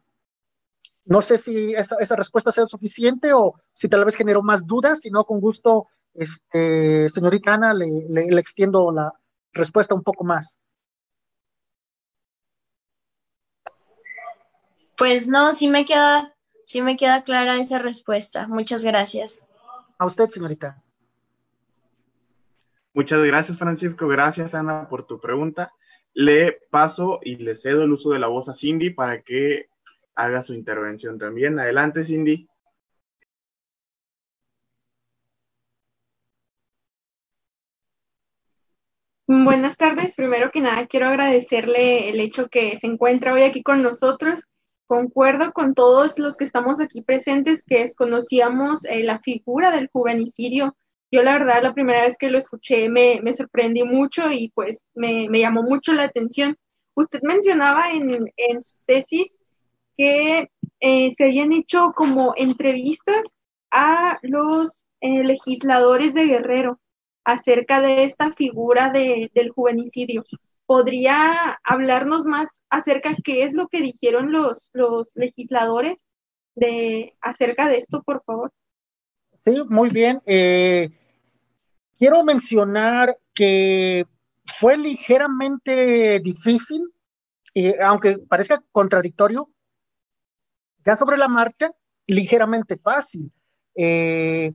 no 1.05 1.23
sé 1.23 1.39
si 1.39 1.75
esa, 1.75 2.17
respuesta 2.17 2.53
sea 2.53 2.67
suficiente 2.67 3.33
o 3.33 3.55
si 3.73 3.89
tal 3.89 4.05
vez 4.05 4.15
generó 4.15 4.43
más 4.43 4.65
dudas, 4.65 5.01
si 5.01 5.11
no, 5.11 5.25
con 5.25 5.41
gusto, 5.41 5.89
este, 6.15 7.11
señorita 7.11 7.55
Ana, 7.55 7.75
le, 7.75 8.07
le 8.09 8.41
extiendo 8.41 8.93
la 8.93 9.13
respuesta 9.53 9.95
un 9.95 10.05
poco 10.05 10.23
más. 10.23 10.57
Pues 14.97 15.27
no, 15.27 15.53
sí 15.53 15.67
me 15.67 15.85
queda, 15.85 16.34
sí 16.67 16.83
me 16.83 16.97
queda 16.97 17.23
clara 17.23 17.57
esa 17.59 17.79
respuesta. 17.79 18.47
Muchas 18.49 18.85
gracias. 18.85 19.47
A 19.99 20.07
usted, 20.07 20.29
señorita. 20.29 20.83
Muchas 22.93 23.25
gracias, 23.25 23.59
Francisco. 23.59 24.07
Gracias, 24.07 24.55
Ana, 24.55 24.89
por 24.89 25.07
tu 25.07 25.21
pregunta. 25.21 25.73
Le 26.13 26.61
paso 26.71 27.19
y 27.23 27.37
le 27.37 27.57
cedo 27.57 27.83
el 27.83 27.93
uso 27.93 28.11
de 28.11 28.21
la 28.21 28.29
voz 28.29 28.49
a 28.49 28.53
Cindy 28.53 28.91
para 28.91 29.23
que 29.23 29.67
haga 30.15 30.43
su 30.43 30.55
intervención 30.55 31.19
también. 31.19 31.59
Adelante, 31.59 32.05
Cindy. 32.05 32.49
Buenas 39.27 39.77
tardes. 39.77 40.15
Primero 40.15 40.51
que 40.53 40.61
nada, 40.61 40.87
quiero 40.87 41.07
agradecerle 41.07 42.11
el 42.11 42.21
hecho 42.21 42.49
que 42.49 42.77
se 42.77 42.87
encuentra 42.87 43.33
hoy 43.33 43.43
aquí 43.43 43.63
con 43.63 43.83
nosotros. 43.83 44.45
Concuerdo 44.87 45.53
con 45.53 45.75
todos 45.75 46.19
los 46.19 46.37
que 46.37 46.45
estamos 46.45 46.81
aquí 46.81 47.03
presentes 47.03 47.65
que 47.65 47.81
desconocíamos 47.81 48.85
eh, 48.85 49.03
la 49.03 49.19
figura 49.19 49.71
del 49.71 49.89
juvenicidio 49.93 50.77
yo 51.15 51.23
la 51.23 51.35
verdad 51.35 51.63
la 51.63 51.75
primera 51.75 52.03
vez 52.03 52.17
que 52.19 52.29
lo 52.29 52.39
escuché 52.39 52.89
me, 52.89 53.21
me 53.23 53.33
sorprendí 53.35 53.85
mucho 53.85 54.33
y 54.33 54.51
pues 54.53 54.85
me, 54.95 55.29
me, 55.29 55.39
llamó 55.39 55.63
mucho 55.63 55.93
la 55.93 56.03
atención. 56.03 56.57
Usted 56.95 57.21
mencionaba 57.23 57.93
en, 57.93 58.33
en 58.37 58.61
su 58.61 58.75
tesis 58.85 59.39
que 59.97 60.51
eh, 60.81 61.13
se 61.13 61.25
habían 61.25 61.53
hecho 61.53 61.93
como 61.95 62.35
entrevistas 62.37 63.37
a 63.71 64.19
los 64.23 64.85
eh, 65.01 65.23
legisladores 65.23 66.15
de 66.15 66.27
Guerrero 66.27 66.81
acerca 67.25 67.81
de 67.81 68.03
esta 68.03 68.33
figura 68.33 68.91
de, 68.91 69.31
del 69.35 69.51
juvenicidio. 69.51 70.25
¿Podría 70.67 71.59
hablarnos 71.63 72.25
más 72.25 72.63
acerca 72.71 73.11
de 73.11 73.17
qué 73.23 73.45
es 73.45 73.55
lo 73.55 73.69
que 73.69 73.83
dijeron 73.83 74.33
los, 74.33 74.71
legisladores 75.15 76.09
de, 76.55 77.17
acerca 77.21 77.69
de 77.69 77.79
esto, 77.79 78.03
por 78.03 78.23
favor? 78.25 78.53
Sí, 79.35 79.63
muy 79.69 79.91
bien. 79.91 80.23
Eh, 80.27 80.91
quiero 81.99 82.25
mencionar 82.25 83.19
que 83.35 84.07
fue 84.47 84.79
ligeramente 84.79 86.21
difícil, 86.21 86.83
y 87.53 87.79
aunque 87.81 88.19
parezca 88.19 88.63
contradictorio, 88.73 89.51
ya 90.85 90.97
sobre 90.97 91.17
la 91.17 91.29
marcha, 91.29 91.73
ligeramente 92.07 92.77
fácil. 92.77 93.33
Eh, 93.77 94.53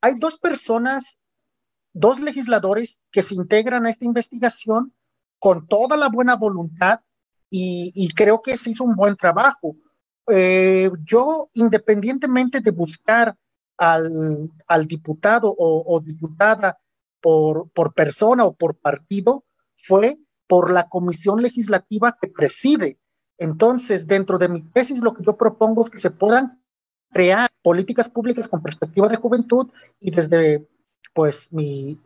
hay 0.00 0.14
dos 0.18 0.38
personas, 0.38 1.18
dos 1.92 2.20
legisladores 2.20 3.00
que 3.10 3.22
se 3.22 3.34
integran 3.34 3.86
a 3.86 3.90
esta 3.90 4.04
investigación 4.04 4.94
con 5.40 5.66
toda 5.66 5.96
la 5.96 6.08
buena 6.08 6.36
voluntad 6.36 7.00
y, 7.52 8.08
creo 8.14 8.40
que 8.42 8.56
se 8.56 8.70
hizo 8.70 8.84
un 8.84 8.94
buen 8.94 9.16
trabajo. 9.16 9.74
Eh, 10.28 10.88
yo, 11.04 11.50
independientemente 11.54 12.60
de 12.60 12.70
buscar 12.70 13.36
al, 13.76 14.86
diputado 14.86 15.52
o, 15.58 16.00
diputada 16.00 16.78
por, 17.20 17.68
persona 17.94 18.44
o 18.44 18.54
por 18.54 18.76
partido 18.76 19.44
fue 19.74 20.18
por 20.46 20.70
la 20.70 20.88
comisión 20.88 21.42
legislativa 21.42 22.16
que 22.20 22.28
preside. 22.28 22.98
Entonces, 23.38 24.06
dentro 24.06 24.38
de 24.38 24.48
mi 24.48 24.62
tesis, 24.62 25.00
lo 25.00 25.14
que 25.14 25.24
yo 25.24 25.36
propongo 25.36 25.84
es 25.84 25.90
que 25.90 26.00
se 26.00 26.10
puedan 26.10 26.62
crear 27.10 27.50
políticas 27.62 28.08
públicas 28.08 28.48
con 28.48 28.62
perspectiva 28.62 29.08
de 29.08 29.16
juventud 29.16 29.68
y 29.98 30.10
desde, 30.10 30.68
pues, 31.14 31.52
mi, 31.52 31.98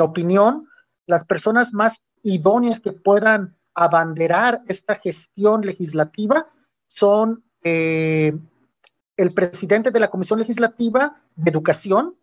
opinión, 0.00 0.66
las 1.10 1.24
personas 1.24 1.74
más 1.74 2.02
idóneas 2.22 2.80
que 2.80 2.92
puedan 2.92 3.56
abanderar 3.74 4.62
esta 4.68 4.94
gestión 4.94 5.62
legislativa 5.62 6.46
son 6.86 7.44
eh, 7.62 8.32
el 9.16 9.34
presidente 9.34 9.90
de 9.90 10.00
la 10.00 10.08
Comisión 10.08 10.38
Legislativa 10.38 11.22
de 11.36 11.50
Educación 11.50 12.16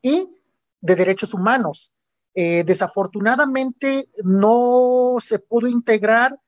y 0.00 0.30
de 0.80 0.96
Derechos 0.96 1.34
Humanos. 1.34 1.92
Eh, 2.34 2.62
desafortunadamente 2.64 4.08
no 4.22 5.16
se 5.20 5.38
pudo 5.40 5.66
integrar, 5.66 6.38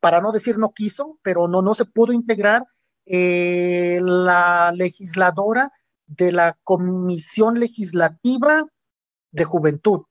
para 0.00 0.20
no 0.20 0.32
decir 0.32 0.58
no 0.58 0.72
quiso, 0.72 1.18
pero 1.22 1.48
no, 1.48 1.62
no 1.62 1.74
se 1.74 1.86
pudo 1.86 2.12
integrar 2.12 2.66
eh, 3.06 3.98
la 4.02 4.72
legisladora 4.74 5.72
de 6.06 6.32
la 6.32 6.58
Comisión 6.62 7.58
Legislativa 7.58 8.64
de 9.30 9.44
Juventud. 9.44 10.02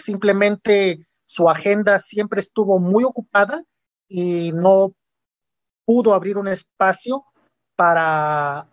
Simplemente 0.00 1.06
su 1.24 1.48
agenda 1.48 1.98
siempre 1.98 2.40
estuvo 2.40 2.78
muy 2.80 3.04
ocupada 3.04 3.62
y 4.08 4.50
no 4.52 4.94
pudo 5.84 6.14
abrir 6.14 6.38
un 6.38 6.48
espacio 6.48 7.24
para 7.76 8.68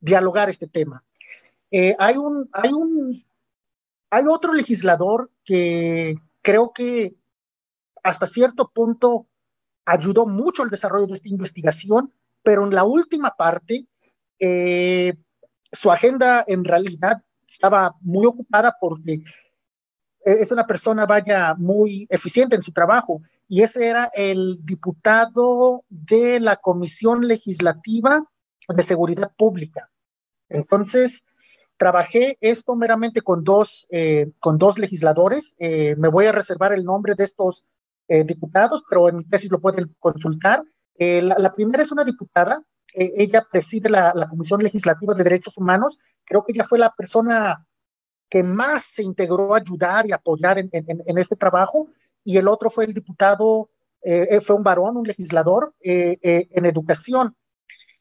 dialogar 0.00 0.48
este 0.48 0.66
tema. 0.66 1.04
Eh, 1.70 1.96
hay, 1.98 2.16
un, 2.16 2.48
hay, 2.52 2.72
un, 2.72 3.14
hay 4.10 4.24
otro 4.26 4.52
legislador 4.52 5.30
que 5.44 6.16
creo 6.42 6.72
que 6.72 7.14
hasta 8.02 8.26
cierto 8.26 8.70
punto 8.70 9.26
ayudó 9.84 10.26
mucho 10.26 10.62
al 10.62 10.70
desarrollo 10.70 11.06
de 11.06 11.14
esta 11.14 11.28
investigación, 11.28 12.12
pero 12.42 12.64
en 12.64 12.74
la 12.74 12.84
última 12.84 13.34
parte, 13.36 13.86
eh, 14.38 15.14
su 15.70 15.90
agenda 15.90 16.44
en 16.46 16.64
realidad 16.64 17.22
estaba 17.48 17.94
muy 18.00 18.26
ocupada 18.26 18.76
porque 18.80 19.22
es 20.24 20.50
una 20.50 20.66
persona, 20.66 21.06
vaya, 21.06 21.54
muy 21.56 22.06
eficiente 22.10 22.56
en 22.56 22.62
su 22.62 22.72
trajo, 22.72 23.22
y 23.48 23.62
ese 23.62 23.86
era 23.86 24.10
el 24.14 24.64
diputado 24.64 25.84
de 25.88 26.40
la 26.40 26.56
Comisión 26.56 27.26
Legislativa 27.26 28.24
de 28.68 28.82
Seguridad 28.82 29.32
Pública. 29.36 29.90
Entonces, 30.48 31.24
trabajé 31.76 32.38
esto 32.40 32.76
meramente 32.76 33.22
con 33.22 33.42
dos, 33.42 33.86
eh, 33.90 34.30
con 34.38 34.58
dos 34.58 34.78
legisladores. 34.78 35.54
Eh, 35.58 35.96
me 35.96 36.08
voy 36.08 36.26
a 36.26 36.32
reservar 36.32 36.72
el 36.72 36.84
nombre 36.84 37.14
de 37.14 37.24
estos 37.24 37.64
eh, 38.08 38.24
diputados, 38.24 38.84
pero 38.88 39.08
en 39.08 39.18
mi 39.18 39.24
tesis 39.24 39.50
lo 39.50 39.60
pueden 39.60 39.94
consultar. 39.98 40.62
La, 40.98 41.52
primera 41.52 41.82
es 41.82 41.90
una 41.90 42.04
diputada, 42.04 42.62
ella 42.94 43.44
preside 43.50 43.90
la, 43.90 44.12
la, 44.14 44.28
Comisión 44.28 44.62
Legislativa 44.62 45.14
de 45.14 45.24
Derechos 45.24 45.58
Humanos. 45.58 45.98
Creo 46.24 46.44
que 46.44 46.52
ella 46.52 46.64
fue 46.64 46.78
la 46.78 46.92
persona 46.92 47.66
que 48.32 48.42
más 48.42 48.84
se 48.84 49.02
integró 49.02 49.52
a 49.52 49.58
ayudar 49.58 50.06
y 50.06 50.12
apoyar 50.12 50.56
en, 50.58 50.70
este 51.18 51.36
trabajo. 51.36 51.88
Y 52.24 52.38
el 52.38 52.48
otro 52.48 52.70
fue 52.70 52.86
el 52.86 52.94
diputado, 52.94 53.68
fue 54.40 54.56
un 54.56 54.62
varón, 54.62 54.96
un 54.96 55.06
legislador 55.06 55.74
en 55.82 56.64
educación. 56.64 57.36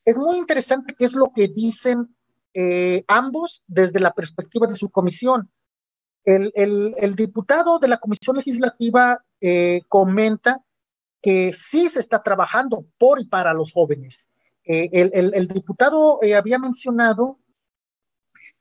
Es 0.05 0.17
muy 0.17 0.37
interesante 0.37 0.95
qué 0.97 1.03
es 1.03 1.15
lo 1.15 1.33
que 1.35 1.49
dicen 1.49 2.15
eh, 2.53 3.03
ambos 3.09 3.61
desde 3.67 3.99
la 3.99 4.13
perspectiva 4.13 4.67
de 4.67 4.75
su 4.75 4.89
comisión. 4.89 5.51
El, 6.23 7.15
diputado 7.17 7.77
de 7.79 7.89
la 7.89 7.97
comisión 7.97 8.37
legislativa 8.37 9.21
eh, 9.41 9.81
comenta 9.89 10.63
que 11.21 11.51
sí 11.53 11.89
se 11.89 11.99
está 11.99 12.23
trabajando 12.23 12.85
por 12.97 13.19
y 13.19 13.25
para 13.25 13.53
los 13.53 13.73
jóvenes. 13.73 14.29
Eh, 14.63 14.89
el, 14.93 15.47
diputado 15.49 16.19
había 16.37 16.57
mencionado 16.57 17.37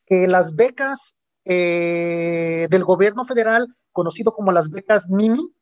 que 0.05 0.27
las 0.27 0.57
becas 0.57 1.15
del 1.45 2.85
gobierno 2.85 3.25
federal, 3.25 3.75
conocido 3.93 4.33
como 4.33 4.53
las 4.53 4.71
becas 4.71 5.09
MINI, 5.09 5.53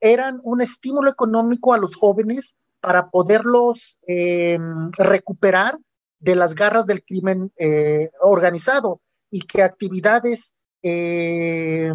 eran 0.00 0.40
un 0.42 0.60
estímulo 0.60 1.10
económico 1.10 1.72
a 1.72 1.78
los 1.78 1.96
jóvenes 1.96 2.56
para 2.80 3.10
poderlos 3.10 3.98
recuperar 4.98 5.78
de 6.18 6.34
las 6.34 6.54
garras 6.54 6.86
del 6.86 7.04
crimen 7.04 7.52
eh, 7.58 8.10
organizado 8.20 9.00
y 9.30 9.42
que 9.42 9.62
actividades 9.62 10.54
eh, 10.82 11.92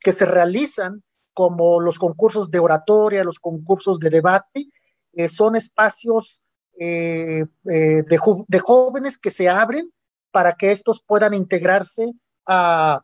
que 0.00 0.12
se 0.12 0.26
realizan 0.26 1.02
como 1.32 1.80
los 1.80 1.98
concursos 1.98 2.50
de 2.50 2.58
oratoria, 2.58 3.24
los 3.24 3.38
concursos 3.38 4.00
de 4.00 4.10
debate, 4.10 4.68
eh, 5.12 5.28
son 5.28 5.56
espacios 5.56 6.42
de, 6.76 7.48
jóvenes 8.60 9.18
que 9.18 9.30
se 9.30 9.48
abren 9.48 9.92
para 10.30 10.54
que 10.54 10.72
estos 10.72 11.02
puedan 11.02 11.34
integrarse 11.34 12.12
a, 12.46 13.02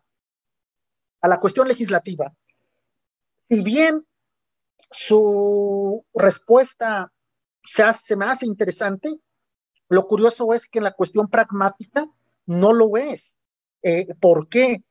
a 1.20 1.28
la 1.28 1.40
cuestión 1.40 1.68
legislativa. 1.68 2.34
Si 3.36 3.62
bien 3.62 4.06
su 4.90 6.04
respuesta 6.14 7.12
se, 7.62 7.82
hace, 7.82 8.04
se 8.04 8.16
me 8.16 8.26
hace 8.26 8.46
interesante, 8.46 9.18
lo 9.88 10.06
curioso 10.06 10.52
es 10.54 10.66
que 10.66 10.80
la 10.80 10.92
cuestión 10.92 11.28
pragmática 11.28 12.06
no 12.46 12.72
lo 12.72 12.96
es. 12.96 13.38
Eh, 13.82 14.14
¿Por 14.20 14.48
qué? 14.48 14.82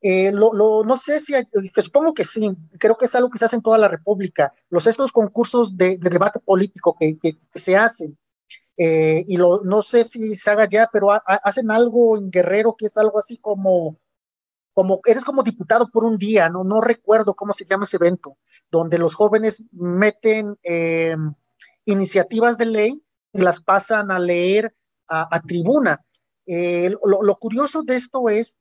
Eh, 0.00 0.30
no 0.32 0.96
sé 0.96 1.18
si, 1.18 1.34
supongo 1.74 2.14
que 2.14 2.24
sí, 2.24 2.50
creo 2.78 2.96
que 2.96 3.06
es 3.06 3.14
algo 3.14 3.30
que 3.30 3.38
se 3.38 3.46
hace 3.46 3.56
en 3.56 3.62
toda 3.62 3.78
la 3.78 3.88
República. 3.88 4.52
Los 4.68 4.86
estos 4.86 5.12
concursos 5.12 5.76
de, 5.76 5.98
debate 5.98 6.38
político 6.38 6.96
que, 6.98 7.18
se 7.54 7.76
hacen, 7.76 8.16
eh, 8.78 9.24
y 9.26 9.36
lo, 9.36 9.60
no 9.62 9.82
sé 9.82 10.04
si 10.04 10.36
se 10.36 10.50
haga 10.50 10.68
ya, 10.70 10.88
pero 10.92 11.08
hacen 11.10 11.70
algo 11.70 12.16
en 12.16 12.30
Guerrero 12.30 12.76
que 12.76 12.86
es 12.86 12.96
algo 12.96 13.18
así 13.18 13.36
como, 13.36 13.98
como, 14.72 15.00
eres 15.04 15.24
como 15.24 15.42
diputado 15.42 15.90
por 15.90 16.04
un 16.04 16.16
día, 16.16 16.48
no, 16.48 16.64
no 16.64 16.80
recuerdo 16.80 17.34
cómo 17.34 17.52
se 17.52 17.66
llama 17.66 17.84
ese 17.84 17.96
evento, 17.96 18.38
donde 18.70 18.96
los 18.98 19.14
jóvenes 19.14 19.62
meten 19.72 20.56
iniciativas 21.84 22.56
de 22.58 22.66
ley 22.66 23.02
y 23.32 23.40
las 23.40 23.60
pasan 23.60 24.10
a 24.10 24.18
leer 24.18 24.74
a, 25.08 25.40
tribuna. 25.40 26.04
Eh, 26.46 26.90
lo, 26.90 27.38
curioso 27.38 27.82
de 27.82 27.96
esto 27.96 28.28
es, 28.28 28.56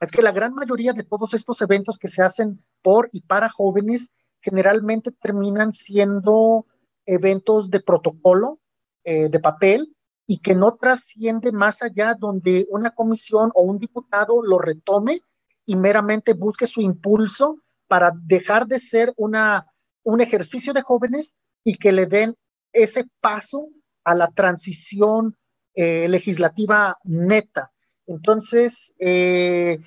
es 0.00 0.10
que 0.10 0.22
la 0.22 0.32
gran 0.32 0.54
mayoría 0.54 0.92
de 0.92 1.04
todos 1.04 1.34
estos 1.34 1.60
eventos 1.62 1.98
que 1.98 2.08
se 2.08 2.22
hacen 2.22 2.62
por 2.82 3.08
y 3.12 3.22
para 3.22 3.48
jóvenes 3.48 4.10
generalmente 4.40 5.12
terminan 5.12 5.72
siendo 5.72 6.66
eventos 7.06 7.70
de 7.70 7.80
protocolo, 7.80 8.60
eh, 9.04 9.28
de 9.28 9.38
papel, 9.38 9.94
y 10.26 10.38
que 10.38 10.54
no 10.54 10.76
trasciende 10.76 11.52
más 11.52 11.82
allá 11.82 12.14
donde 12.18 12.66
una 12.70 12.90
comisión 12.90 13.50
o 13.54 13.62
un 13.62 13.78
diputado 13.78 14.42
lo 14.42 14.58
retome 14.58 15.20
y 15.66 15.76
meramente 15.76 16.32
busque 16.32 16.66
su 16.66 16.80
impulso 16.80 17.58
para 17.86 18.12
dejar 18.22 18.66
de 18.66 18.78
ser 18.78 19.12
una, 19.16 19.66
un 20.02 20.22
ejercicio 20.22 20.72
de 20.72 20.80
jóvenes 20.80 21.34
y 21.62 21.74
que 21.74 21.92
le 21.92 22.06
den 22.06 22.34
ese 22.72 23.04
paso 23.20 23.68
a 24.04 24.14
la 24.14 24.28
transición 24.28 25.36
eh, 25.74 26.08
legislativa 26.08 26.96
neta. 27.04 27.72
Entonces, 28.06 28.94
eh, 28.98 29.78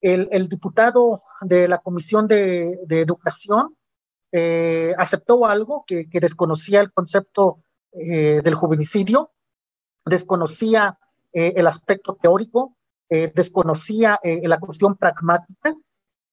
el, 0.00 0.48
diputado 0.48 1.22
de 1.40 1.66
la 1.66 1.78
Comisión 1.78 2.28
de, 2.28 2.78
Educación 2.88 3.76
aceptó 4.96 5.46
algo 5.46 5.84
que, 5.86 6.06
desconocía 6.12 6.80
el 6.80 6.92
concepto 6.92 7.64
del 7.96 8.54
juvenicidio, 8.54 9.32
desconocía 10.04 10.98
el 11.32 11.66
aspecto 11.66 12.16
teórico, 12.20 12.76
desconocía 13.08 14.20
la 14.22 14.58
cuestión 14.60 14.96
pragmática 14.96 15.74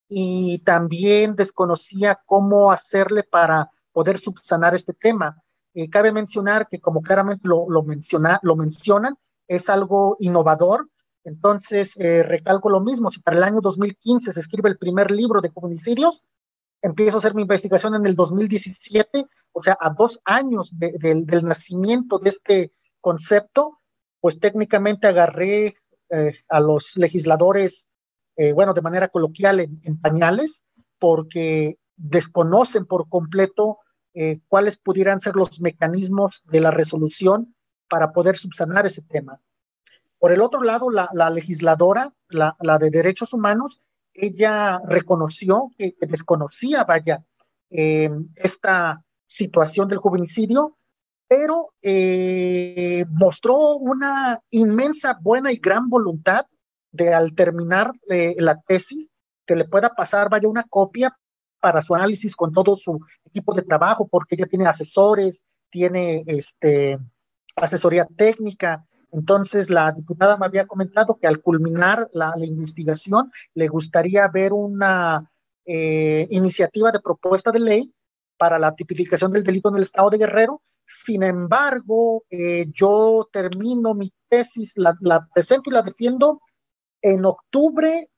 y 0.08 0.58
también 0.60 1.34
desconocía 1.34 2.20
cómo 2.26 2.70
hacerle 2.70 3.22
para 3.22 3.70
poder 3.92 4.18
subsanar 4.18 4.74
este 4.74 4.92
tema. 4.92 5.42
Eh, 5.74 5.88
cabe 5.90 6.12
mencionar 6.12 6.68
que 6.68 6.80
como 6.80 7.02
claramente 7.02 7.48
lo, 7.48 7.66
menciona, 7.82 8.38
lo 8.42 8.56
mencionan, 8.56 9.16
es 9.48 9.68
algo 9.68 10.16
innovador. 10.20 10.88
Entonces, 11.24 11.96
eh, 11.96 12.22
recalco 12.22 12.68
lo 12.68 12.80
mismo, 12.80 13.10
si 13.10 13.20
para 13.20 13.38
el 13.38 13.42
año 13.42 13.60
2015 13.60 14.32
se 14.32 14.40
escribe 14.40 14.68
el 14.68 14.78
primer 14.78 15.10
libro 15.10 15.40
de 15.40 15.50
homicidios, 15.54 16.24
empiezo 16.84 17.16
a 17.16 17.18
hacer 17.18 17.34
mi 17.34 17.42
investigación 17.42 17.94
en 17.94 18.06
el 18.06 18.14
2017, 18.14 19.26
o 19.52 19.62
sea, 19.62 19.76
a 19.80 19.90
dos 19.90 20.20
años 20.24 20.70
del 20.72 21.44
nacimiento 21.44 22.18
de 22.18 22.30
este 22.30 22.72
concepto, 23.00 23.80
pues 24.20 24.38
técnicamente 24.38 25.06
agarré 25.06 25.74
eh, 26.10 26.32
a 26.48 26.60
los 26.60 26.96
legisladores, 26.96 27.88
bueno, 28.54 28.74
de 28.74 28.82
manera 28.82 29.06
coloquial 29.08 29.60
en 29.60 30.00
pañales, 30.00 30.64
porque 30.98 31.78
desconocen 31.96 32.84
por 32.84 33.08
completo 33.08 33.78
eh, 34.14 34.40
cuáles 34.46 34.76
pudieran 34.76 35.20
ser 35.20 35.34
los 35.34 35.60
mecanismos 35.60 36.42
de 36.44 36.60
la 36.60 36.70
resolución 36.70 37.54
para 37.88 38.12
poder 38.12 38.36
subsanar 38.36 38.86
ese 38.86 39.02
tema. 39.02 39.40
Por 40.18 40.30
el 40.30 40.40
otro 40.40 40.62
lado, 40.62 40.88
la, 40.88 41.30
legisladora, 41.30 42.14
la, 42.30 42.78
de 42.78 42.90
derechos 42.90 43.32
humanos, 43.32 43.82
ella 44.14 44.80
reconoció 44.86 45.70
que, 45.76 45.94
desconocía, 46.00 46.84
vaya, 46.84 47.24
eh, 47.70 48.10
esta 48.36 49.04
situación 49.26 49.88
del 49.88 49.98
juvenicidio, 49.98 50.76
pero 51.26 51.72
eh, 51.82 53.04
mostró 53.10 53.76
una 53.76 54.40
inmensa 54.50 55.18
buena 55.20 55.52
y 55.52 55.56
gran 55.56 55.88
voluntad 55.88 56.46
de 56.92 57.12
al 57.12 57.34
terminar 57.34 57.92
la 58.06 58.60
tesis 58.60 59.10
que 59.46 59.56
le 59.56 59.64
pueda 59.64 59.90
pasar, 59.90 60.30
vaya, 60.30 60.48
una 60.48 60.64
copia 60.64 61.16
para 61.60 61.80
su 61.80 61.94
análisis 61.94 62.36
con 62.36 62.52
todo 62.52 62.76
su 62.76 63.00
equipo 63.24 63.54
de 63.54 63.62
trabajo, 63.62 64.06
porque 64.06 64.34
ella 64.36 64.46
tiene 64.46 64.66
asesores, 64.66 65.44
tiene 65.70 66.22
este, 66.26 66.98
asesoría 67.56 68.06
técnica. 68.16 68.86
Entonces, 69.14 69.70
la 69.70 69.92
diputada 69.92 70.36
me 70.36 70.46
había 70.46 70.66
comentado 70.66 71.16
que 71.20 71.28
al 71.28 71.40
culminar 71.40 72.08
la, 72.12 72.32
investigación, 72.42 73.30
le 73.54 73.68
gustaría 73.68 74.26
ver 74.26 74.52
una 74.52 75.30
eh, 75.64 76.26
iniciativa 76.30 76.90
de 76.90 76.98
propuesta 76.98 77.52
de 77.52 77.60
ley 77.60 77.94
para 78.36 78.58
la 78.58 78.74
tipificación 78.74 79.30
del 79.30 79.44
delito 79.44 79.68
en 79.68 79.76
el 79.76 79.84
estado 79.84 80.10
de 80.10 80.18
Guerrero. 80.18 80.62
Sin 80.84 81.22
embargo, 81.22 82.24
eh, 82.28 82.66
yo 82.72 83.28
termino 83.30 83.94
mi 83.94 84.12
tesis, 84.28 84.72
la, 84.74 84.96
presento 85.32 85.70
y 85.70 85.74
la 85.74 85.82
defiendo 85.82 86.40
en 87.00 87.24
octubre 87.24 88.10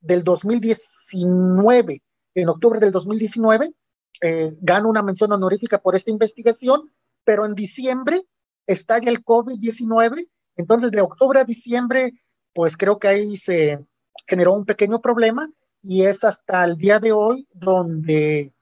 del 0.00 0.22
2019. 0.22 2.02
En 2.36 2.48
octubre 2.48 2.78
del 2.78 2.92
2019 2.92 3.74
eh, 4.22 4.56
gano 4.60 4.88
una 4.88 5.02
mención 5.02 5.32
honorífica 5.32 5.78
por 5.78 5.96
esta 5.96 6.12
investigación, 6.12 6.92
pero 7.24 7.44
en 7.44 7.56
diciembre 7.56 8.22
estalla 8.66 9.10
el 9.10 9.24
COVID-19. 9.24 10.28
Entonces, 10.56 10.90
de 10.90 11.00
octubre 11.00 11.40
a 11.40 11.44
diciembre, 11.44 12.12
pues 12.52 12.76
creo 12.76 12.98
que 12.98 13.08
ahí 13.08 13.36
se 13.36 13.84
generó 14.26 14.54
un 14.54 14.64
pequeño 14.64 15.00
problema 15.00 15.50
y 15.82 16.02
es 16.02 16.24
hasta 16.24 16.64
el 16.64 16.76
día 16.76 16.98
de 16.98 17.12
hoy 17.12 17.46
donde 17.52 18.52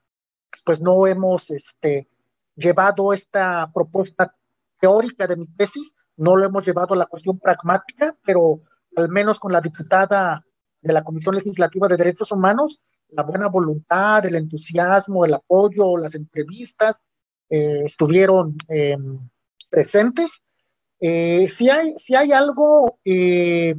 pues 0.64 0.80
no 0.80 1.06
hemos 1.06 1.50
este, 1.50 2.08
llevado 2.56 3.12
esta 3.12 3.70
propuesta 3.72 4.34
teórica 4.80 5.26
de 5.26 5.36
mi 5.36 5.46
tesis, 5.46 5.94
no 6.16 6.36
lo 6.36 6.46
hemos 6.46 6.66
llevado 6.66 6.94
a 6.94 6.98
la 6.98 7.06
cuestión 7.06 7.38
pragmática, 7.38 8.16
pero 8.24 8.60
al 8.96 9.08
menos 9.08 9.38
con 9.38 9.52
la 9.52 9.60
diputada 9.60 10.44
de 10.80 10.92
la 10.92 11.02
Comisión 11.02 11.34
Legislativa 11.34 11.88
de 11.88 11.96
Derechos 11.96 12.30
Humanos, 12.32 12.80
la 13.08 13.22
buena 13.22 13.48
voluntad, 13.48 14.24
el 14.26 14.36
entusiasmo, 14.36 15.24
el 15.24 15.34
apoyo, 15.34 15.96
las 15.96 16.14
entrevistas 16.14 17.00
eh, 17.48 17.82
estuvieron 17.84 18.56
em, 18.68 19.18
presentes. 19.70 20.42
Eh, 21.06 21.50
si, 21.50 21.68
hay, 21.68 21.92
si 21.98 22.14
hay 22.14 22.32
algo 22.32 22.98
eh, 23.04 23.74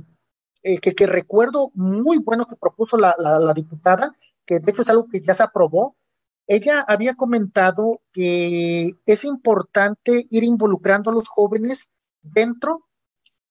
que, 0.62 1.08
recuerdo 1.08 1.72
muy 1.74 2.20
bueno 2.20 2.46
que 2.46 2.56
propuso 2.56 2.98
la, 2.98 3.16
diputada, 3.56 4.16
que 4.46 4.60
de 4.60 4.72
hecho 4.72 4.84
es 4.84 4.90
algo 4.90 5.08
que 5.08 5.22
ya 5.22 5.34
se 5.34 5.42
aprobó, 5.42 5.96
ella 6.46 6.86
había 6.88 7.16
comentado 7.16 8.04
que 8.14 8.94
es 9.08 9.26
importante 9.26 10.28
ir 10.30 10.44
involucrando 10.44 11.10
a 11.10 11.16
los 11.16 11.28
jóvenes 11.28 11.90
dentro 12.22 12.86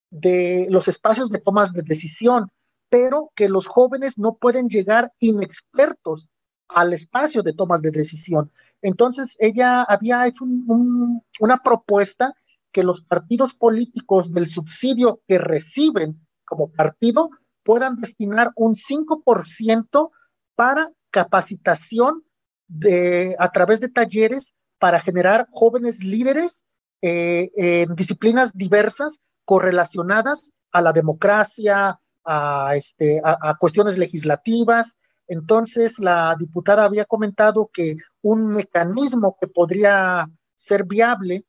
de 0.09 0.69
los 0.71 0.87
espacios 0.87 1.31
de 1.31 1.41
tomas 1.41 1.73
de 1.73 1.83
decisión, 1.83 2.53
pero 2.89 3.33
que 3.35 3.49
los 3.49 3.67
jóvenes 3.67 4.19
no 4.19 4.37
pueden 4.37 4.69
llegar 4.69 5.13
inexpertos 5.19 6.31
al 6.69 6.93
espacio 6.93 7.43
de 7.43 7.55
tomas 7.55 7.83
de 7.83 7.91
decisión. 7.91 8.53
Entonces, 8.83 9.37
ella 9.41 9.83
había 9.83 10.29
hecho 10.29 10.45
una 10.45 11.57
propuesta 11.57 12.37
que 12.75 12.83
los 12.83 13.01
partidos 13.03 13.55
políticos 13.55 14.35
del 14.35 14.49
subsidio 14.49 15.23
que 15.29 15.39
reciben 15.39 16.21
como 16.45 16.73
partido 16.73 17.31
puedan 17.63 18.01
destinar 18.01 18.51
un 18.57 18.75
5% 18.75 20.11
para 20.57 20.91
capacitación 21.11 22.25
de, 22.67 23.37
a 23.39 23.51
través 23.53 23.81
de 23.81 23.89
talleres 23.89 24.55
para 24.81 24.99
generar 25.01 25.47
jóvenes 25.53 26.03
líderes 26.03 26.65
eh, 27.01 27.51
en 27.55 27.95
disciplinas 27.95 28.51
diversas 28.53 29.21
correlacionadas 29.45 30.51
a 30.73 30.83
la 30.83 30.93
democracia, 30.93 32.01
a, 32.25 32.75
este, 32.75 33.21
a, 33.23 33.55
cuestiones 33.57 33.99
legislativas. 33.99 34.99
Entonces, 35.29 36.01
la 36.01 36.35
diputada 36.37 36.85
había 36.85 37.05
comentado 37.05 37.71
que 37.73 37.97
un 38.21 38.49
mecanismo 38.49 39.37
que 39.41 39.47
podría 39.47 40.29
ser 40.57 40.85
viable 40.85 41.45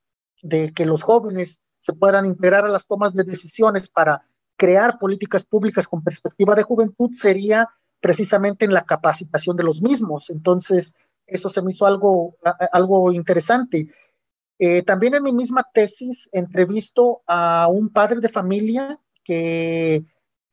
de 0.45 0.73
que 0.73 0.85
los 0.85 1.01
jóvenes 1.01 1.61
se 1.79 1.93
puedan 1.93 2.25
integrar 2.25 2.65
a 2.65 2.69
las 2.69 2.87
tomas 2.87 3.13
de 3.13 3.23
decisiones 3.23 3.89
para 3.89 4.25
crear 4.55 4.99
políticas 4.99 5.43
públicas 5.43 5.87
con 5.87 6.03
perspectiva 6.03 6.55
de 6.55 6.63
juventud 6.63 7.11
sería 7.17 7.67
precisamente 7.99 8.65
en 8.65 8.73
la 8.73 8.85
capacitación 8.85 9.57
de 9.57 9.63
los 9.63 9.81
mismos. 9.81 10.29
Entonces, 10.29 10.93
eso 11.25 11.49
se 11.49 11.61
me 11.63 11.71
hizo 11.71 11.87
algo, 11.87 12.35
algo 12.71 13.11
interesante. 13.11 13.87
Eh, 14.59 14.83
también 14.83 15.15
en 15.15 15.23
mi 15.23 15.33
misma 15.33 15.65
tesis 15.73 16.29
entrevisto 16.31 17.23
a 17.25 17.67
un 17.67 17.89
padre 17.89 18.21
de 18.21 18.29
familia 18.29 18.99
que 19.23 20.05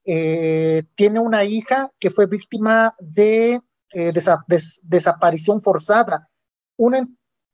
eh, 0.04 0.82
tiene 0.94 1.20
una 1.20 1.44
hija 1.44 1.92
que 2.00 2.10
fue 2.10 2.26
víctima 2.26 2.94
de 2.98 3.60
eh, 3.92 4.12
desaparición 4.82 5.60
forzada. 5.60 6.30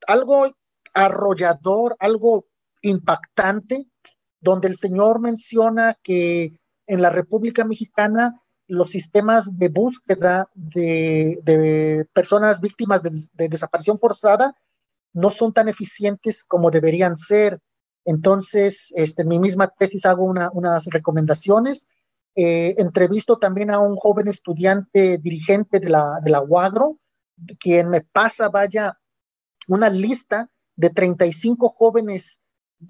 algo 0.06 0.46
arrollador, 0.98 1.96
algo 2.00 2.46
impactante, 2.82 3.86
donde 4.40 4.68
el 4.68 4.76
señor 4.76 5.20
menciona 5.20 5.96
que 6.02 6.58
en 6.86 7.02
la 7.02 7.10
República 7.10 7.64
Mexicana 7.64 8.42
los 8.66 8.90
sistemas 8.90 9.58
de 9.58 9.68
búsqueda 9.68 10.48
de, 10.54 12.06
personas 12.12 12.60
víctimas 12.60 13.02
de, 13.02 13.48
desaparición 13.48 13.98
forzada 13.98 14.54
no 15.14 15.30
son 15.30 15.52
tan 15.52 15.68
eficientes 15.68 16.44
como 16.44 16.70
deberían 16.70 17.16
ser. 17.16 17.60
Entonces, 18.04 18.92
este, 18.94 19.22
en 19.22 19.28
mi 19.28 19.38
misma 19.38 19.68
tesis 19.68 20.04
hago 20.04 20.24
unas 20.24 20.84
recomendaciones. 20.86 21.86
Eh, 22.36 22.74
entrevisto 22.78 23.38
también 23.38 23.70
a 23.70 23.80
un 23.80 23.96
joven 23.96 24.28
estudiante 24.28 25.18
dirigente 25.18 25.80
de 25.80 25.88
la, 25.88 26.20
de 26.22 26.30
la 26.30 26.40
UAGRO, 26.40 26.98
quien 27.58 27.88
me 27.88 28.02
pasa, 28.02 28.48
vaya, 28.48 28.98
una 29.66 29.88
lista 29.90 30.48
de 30.78 30.90
35 30.90 31.74
jóvenes 31.76 32.40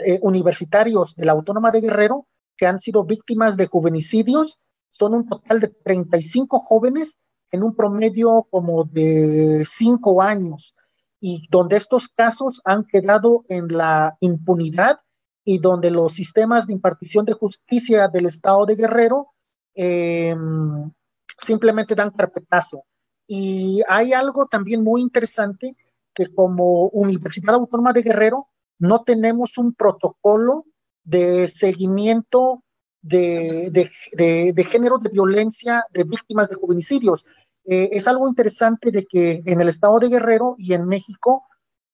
eh, 0.05 0.19
universitarios 0.23 1.17
de 1.17 1.25
la 1.25 1.33
Autónoma 1.33 1.71
de 1.71 1.81
Guerrero 1.81 2.29
que 2.57 2.67
han 2.67 2.79
sido 2.79 3.05
víctimas 3.05 3.57
de 3.57 3.67
juvenicidios 3.67 4.59
son 4.91 5.15
un 5.15 5.27
total 5.27 5.61
de 5.61 5.69
35 5.69 6.61
jóvenes 6.61 7.19
en 7.51 7.63
un 7.63 7.75
promedio 7.75 8.47
como 8.51 8.85
de 8.85 9.65
5 9.67 10.21
años 10.21 10.75
y 11.19 11.49
donde 11.51 11.77
estos 11.77 12.09
casos 12.09 12.61
han 12.65 12.85
quedado 12.85 13.47
en 13.49 13.69
la 13.69 14.19
impunidad 14.21 15.01
y 15.43 15.59
donde 15.59 15.91
los 15.91 16.13
sistemas 16.13 16.67
de 16.67 16.75
impartición 16.75 17.25
de 17.25 17.33
justicia 17.33 18.09
del 18.09 18.27
estado 18.27 18.67
de 18.67 18.77
Guerrero 18.77 19.29
em, 19.75 20.93
simplemente 21.39 21.95
dan 21.95 22.11
carpetazo. 22.11 22.85
Y 23.27 23.81
hay 23.89 24.13
algo 24.13 24.47
también 24.47 24.85
muy 24.85 25.01
interesante 25.01 25.75
que 26.19 26.35
como 26.35 26.89
Universidad 26.89 27.55
Autónoma 27.55 27.93
de 27.93 28.03
Guerrero 28.03 28.49
no 28.81 29.05
tenemos 29.05 29.57
un 29.57 29.73
protocolo 29.73 30.65
de 31.05 31.47
seguimiento 31.47 32.65
de, 33.01 33.71
de, 33.71 34.65
género 34.65 34.99
de 34.99 35.11
violencia 35.11 35.85
de 35.93 36.03
víctimas 36.03 36.49
de 36.49 36.57
juvenicidios. 36.57 37.25
Eh, 37.65 37.91
es 37.93 38.09
algo 38.09 38.27
interesante 38.27 38.91
de 38.91 39.07
que 39.07 39.43
en 39.47 39.61
el 39.61 39.69
estado 39.69 40.01
de 40.01 40.09
Guerrero 40.09 40.57
y 40.59 40.73
en 40.73 40.87
México, 40.87 41.45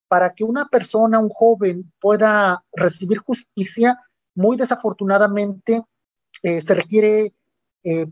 para 0.08 0.32
que 0.32 0.44
una 0.44 0.68
persona, 0.68 1.18
un 1.18 1.28
joven, 1.28 1.92
pueda 2.00 2.64
recibir 2.72 3.18
justicia, 3.18 4.00
muy 4.34 4.56
desafortunadamente 4.56 5.82
eh, 6.42 6.62
se 6.62 6.74
requiere 6.74 7.34
eh, 7.82 8.06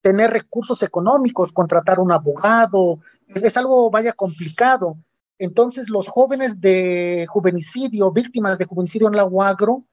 tener 0.00 0.30
recursos 0.30 0.82
económicos, 0.82 1.52
contratar 1.52 2.00
un 2.00 2.10
abogado, 2.10 3.00
es, 3.28 3.42
es, 3.42 3.56
algo, 3.58 3.90
vaya, 3.90 4.14
complicado. 4.14 4.96
Entonces, 5.42 5.88
los 5.88 6.06
jóvenes 6.06 6.60
de 6.60 7.26
juvenicidio, 7.28 8.12
víctimas 8.12 8.58
de 8.58 8.64
juvenicidio 8.64 9.08
en 9.08 9.16
la 9.16 9.24
UAGRO, 9.24 9.84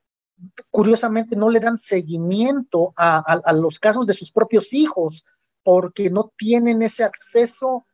curiosamente 0.70 1.36
no 1.36 1.50
le 1.50 1.60
dan 1.60 1.80
seguimiento 1.80 2.93
a, 2.95 3.52
los 3.54 3.80
casos 3.80 4.06
de 4.06 4.14
sus 4.14 4.32
propios 4.32 4.74
hijos 4.74 5.26
porque 5.64 6.12
no 6.12 6.32
tienen 6.38 6.84
ese 6.84 7.04
acceso 7.04 7.88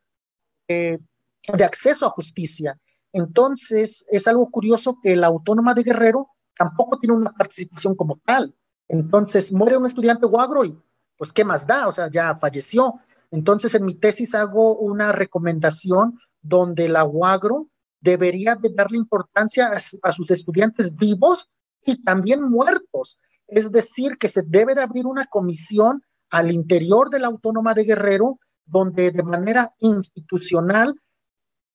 eh, 0.67 0.99
de 1.47 1.63
acceso 1.63 2.05
a 2.05 2.09
justicia. 2.09 2.77
Entonces, 3.13 4.03
es 4.09 4.27
algo 4.27 4.51
curioso 4.51 4.99
que 5.01 5.15
la 5.15 5.27
Autónoma 5.27 5.73
de 5.73 5.83
Guerrero 5.83 6.31
tampoco 6.57 6.99
tiene 6.99 7.15
una 7.15 7.31
participación 7.31 7.95
como 7.95 8.19
tal. 8.25 8.53
Entonces, 8.89 9.53
muere 9.53 9.77
un 9.77 9.85
estudiante 9.85 10.25
guagro 10.25 10.65
y 10.65 10.77
pues, 11.17 11.31
¿qué 11.31 11.45
más 11.45 11.65
da? 11.65 11.87
O 11.87 11.93
sea, 11.93 12.11
ya 12.11 12.35
falleció. 12.35 12.95
Entonces, 13.31 13.73
en 13.75 13.85
mi 13.85 13.95
tesis 13.95 14.35
hago 14.35 14.75
una 14.75 15.13
recomendación 15.13 16.19
donde 16.47 16.87
la 16.87 17.05
UAGRO 17.05 17.67
debería 17.99 18.55
de 18.55 18.69
darle 18.69 18.97
importancia 18.97 19.71
a 20.01 20.11
sus 20.11 20.29
estudiantes 20.29 20.95
vivos 20.95 21.49
y 21.83 22.03
también 22.03 22.43
muertos. 22.43 23.19
Es 23.47 23.71
decir, 23.71 24.17
que 24.19 24.29
se 24.29 24.43
debe 24.43 24.75
de 24.75 24.81
abrir 24.81 25.07
una 25.07 25.25
comisión 25.25 26.03
al 26.29 26.51
interior 26.51 27.09
de 27.09 27.19
la 27.19 27.27
Autónoma 27.27 27.73
de 27.73 27.83
Guerrero, 27.83 28.39
donde 28.65 29.11
de 29.11 29.23
manera 29.23 29.73
institucional 29.79 30.95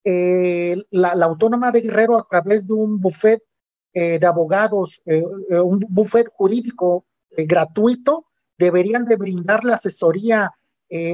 eh, 0.05 0.77
la, 0.91 1.11
Autónoma 1.11 1.73
de 1.73 1.81
Guerrero 1.81 2.19
a 2.19 2.27
través 2.29 2.67
de 2.67 2.75
un 2.75 3.01
buffet 3.01 3.43
eh, 3.93 4.21
de 4.21 4.27
abogados, 4.27 5.03
eh, 5.07 5.25
un 5.63 5.85
buffet 5.89 6.29
jurídico 6.33 7.07
gratuito, 7.31 8.27
deberían 8.57 9.05
de 9.05 9.17
brindar 9.17 9.65
la 9.65 9.75
asesoría 9.75 10.53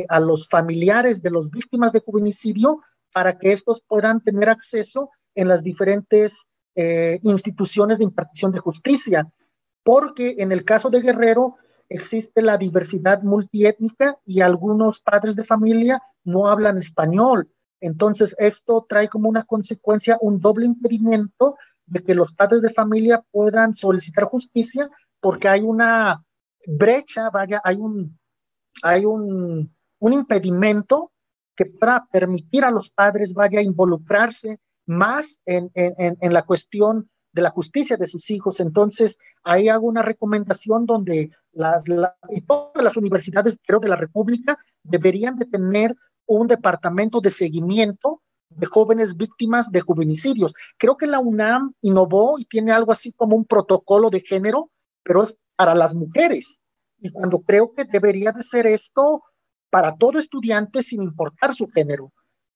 a 0.09 0.21
los 0.21 0.49
familiares 0.49 1.21
de 1.21 1.31
las 1.31 1.51
víctimas 1.51 1.93
de 1.93 2.01
juvenicidio 2.01 2.81
para 3.17 3.39
que 3.39 3.51
estos 3.51 3.81
puedan 3.81 4.21
tener 4.21 4.51
acceso 4.51 5.09
en 5.35 5.49
las 5.49 5.63
diferentes 5.63 6.45
eh, 6.75 7.19
instituciones 7.23 7.97
de 7.97 8.05
impartición 8.05 8.53
de 8.53 8.59
justicia, 8.59 9.27
porque 9.83 10.35
en 10.37 10.53
el 10.53 10.67
caso 10.67 10.91
de 10.91 11.01
Guerrero 11.01 11.57
existe 11.89 12.43
la 12.43 12.59
diversidad 12.59 13.23
multiétnica 13.23 14.19
y 14.27 14.43
algunos 14.43 15.01
padres 15.01 15.35
de 15.35 15.45
familia 15.45 16.03
no 16.25 16.49
hablan 16.49 16.77
español. 16.77 17.51
Entonces, 17.81 18.37
esto 18.39 18.85
trae 18.87 19.09
como 19.09 19.31
una 19.31 19.45
consecuencia 19.45 20.19
un 20.21 20.39
doble 20.39 20.67
impedimento 20.67 21.57
de 21.87 22.05
que 22.05 22.15
los 22.15 22.35
padres 22.35 22.61
de 22.61 22.69
familia 22.69 23.25
puedan 23.31 23.73
solicitar 23.73 24.25
justicia 24.25 24.91
porque 25.21 25.49
hay 25.49 25.63
una 25.63 26.23
brecha, 26.67 27.31
vaya, 27.31 27.63
hay 27.65 27.77
un, 27.77 28.19
hay 28.83 29.07
un, 29.07 29.73
un 30.01 30.13
impedimento 30.13 31.13
que 31.57 31.67
pueda 31.67 32.07
permitir 32.13 32.65
a 32.65 32.71
los 32.71 32.91
padres, 32.91 33.35
vaya, 33.35 33.61
a 33.61 33.63
involucrarse 33.63 34.59
más 34.87 35.41
en, 35.47 35.71
en, 35.75 36.17
en 36.21 36.33
la 36.33 36.43
cuestión 36.43 37.11
de 37.33 37.43
la 37.43 37.51
justicia 37.51 37.97
de 37.97 38.07
sus 38.07 38.31
hijos. 38.31 38.61
Entonces, 38.61 39.19
ahí 39.43 39.69
hago 39.69 39.87
una 39.87 40.03
recomendación 40.03 40.87
donde 40.87 41.31
las, 41.53 41.85
todas 42.47 42.83
las 42.83 42.97
universidades, 42.97 43.59
creo, 43.67 43.81
de 43.81 43.89
la 43.89 43.97
República 43.97 44.57
deberían 44.83 45.37
de 45.37 45.47
tener 45.47 45.95
un 46.27 46.47
departamento 46.47 47.21
de 47.21 47.31
seguimiento 47.31 48.23
de 48.49 48.67
jóvenes 48.67 49.17
víctimas 49.17 49.71
de 49.71 49.81
juvenicidios. 49.81 50.55
Creo 50.79 50.97
que 50.97 51.07
la 51.07 51.19
UNAM 51.19 51.75
innovó 51.83 52.39
y 52.39 52.45
tiene 52.45 52.73
algo 52.73 52.93
así 52.93 53.13
como 53.13 53.37
un 53.37 53.45
protocolo 53.45 54.09
de 54.09 54.21
género, 54.21 54.71
pero 55.03 55.25
es 55.25 55.37
para 55.57 55.75
las 55.75 55.95
mujeres. 55.95 56.61
Y 56.99 57.11
cuando 57.11 57.41
creo 57.41 57.73
que 57.73 57.85
debería 57.85 58.33
de 58.33 58.43
ser 58.43 58.67
esto 58.67 59.23
para 59.71 59.97
todo 59.97 60.19
estudiante 60.19 60.83
sin 60.83 61.03
importar 61.03 61.55
su 61.55 61.67
género. 61.69 62.13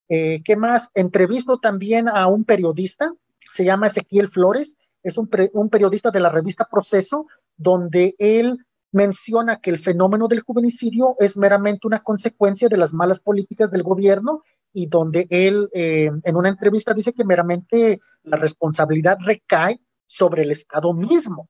Eh, 0.08 0.42
¿Qué 0.44 0.56
más? 0.56 0.90
Entrevisto 0.94 1.58
también 1.58 2.08
a 2.08 2.26
un 2.26 2.44
periodista 2.44 3.12
se 3.52 3.64
llama 3.64 3.88
Ezequiel 3.88 4.28
Flores, 4.28 4.76
es 5.02 5.16
un, 5.16 5.28
periodista 5.28 6.10
de 6.10 6.20
la 6.20 6.28
revista 6.28 6.68
Proceso, 6.70 7.26
donde 7.56 8.14
él 8.18 8.58
menciona 8.92 9.60
que 9.60 9.70
el 9.70 9.78
fenómeno 9.78 10.28
del 10.28 10.40
juvenicidio 10.40 11.14
es 11.18 11.36
meramente 11.36 11.86
una 11.86 12.02
consecuencia 12.02 12.68
de 12.68 12.76
las 12.76 12.92
malas 12.92 13.20
políticas 13.20 13.70
del 13.70 13.82
gobierno 13.82 14.42
y 14.72 14.86
donde 14.86 15.26
él 15.30 15.68
eh, 15.72 16.10
en 16.22 16.36
una 16.36 16.48
entrevista 16.48 16.92
dice 16.92 17.12
que 17.12 17.24
meramente 17.24 18.00
la 18.24 18.36
responsabilidad 18.36 19.16
recae 19.24 19.80
sobre 20.06 20.42
el 20.42 20.50
Estado 20.50 20.92
mismo. 20.92 21.48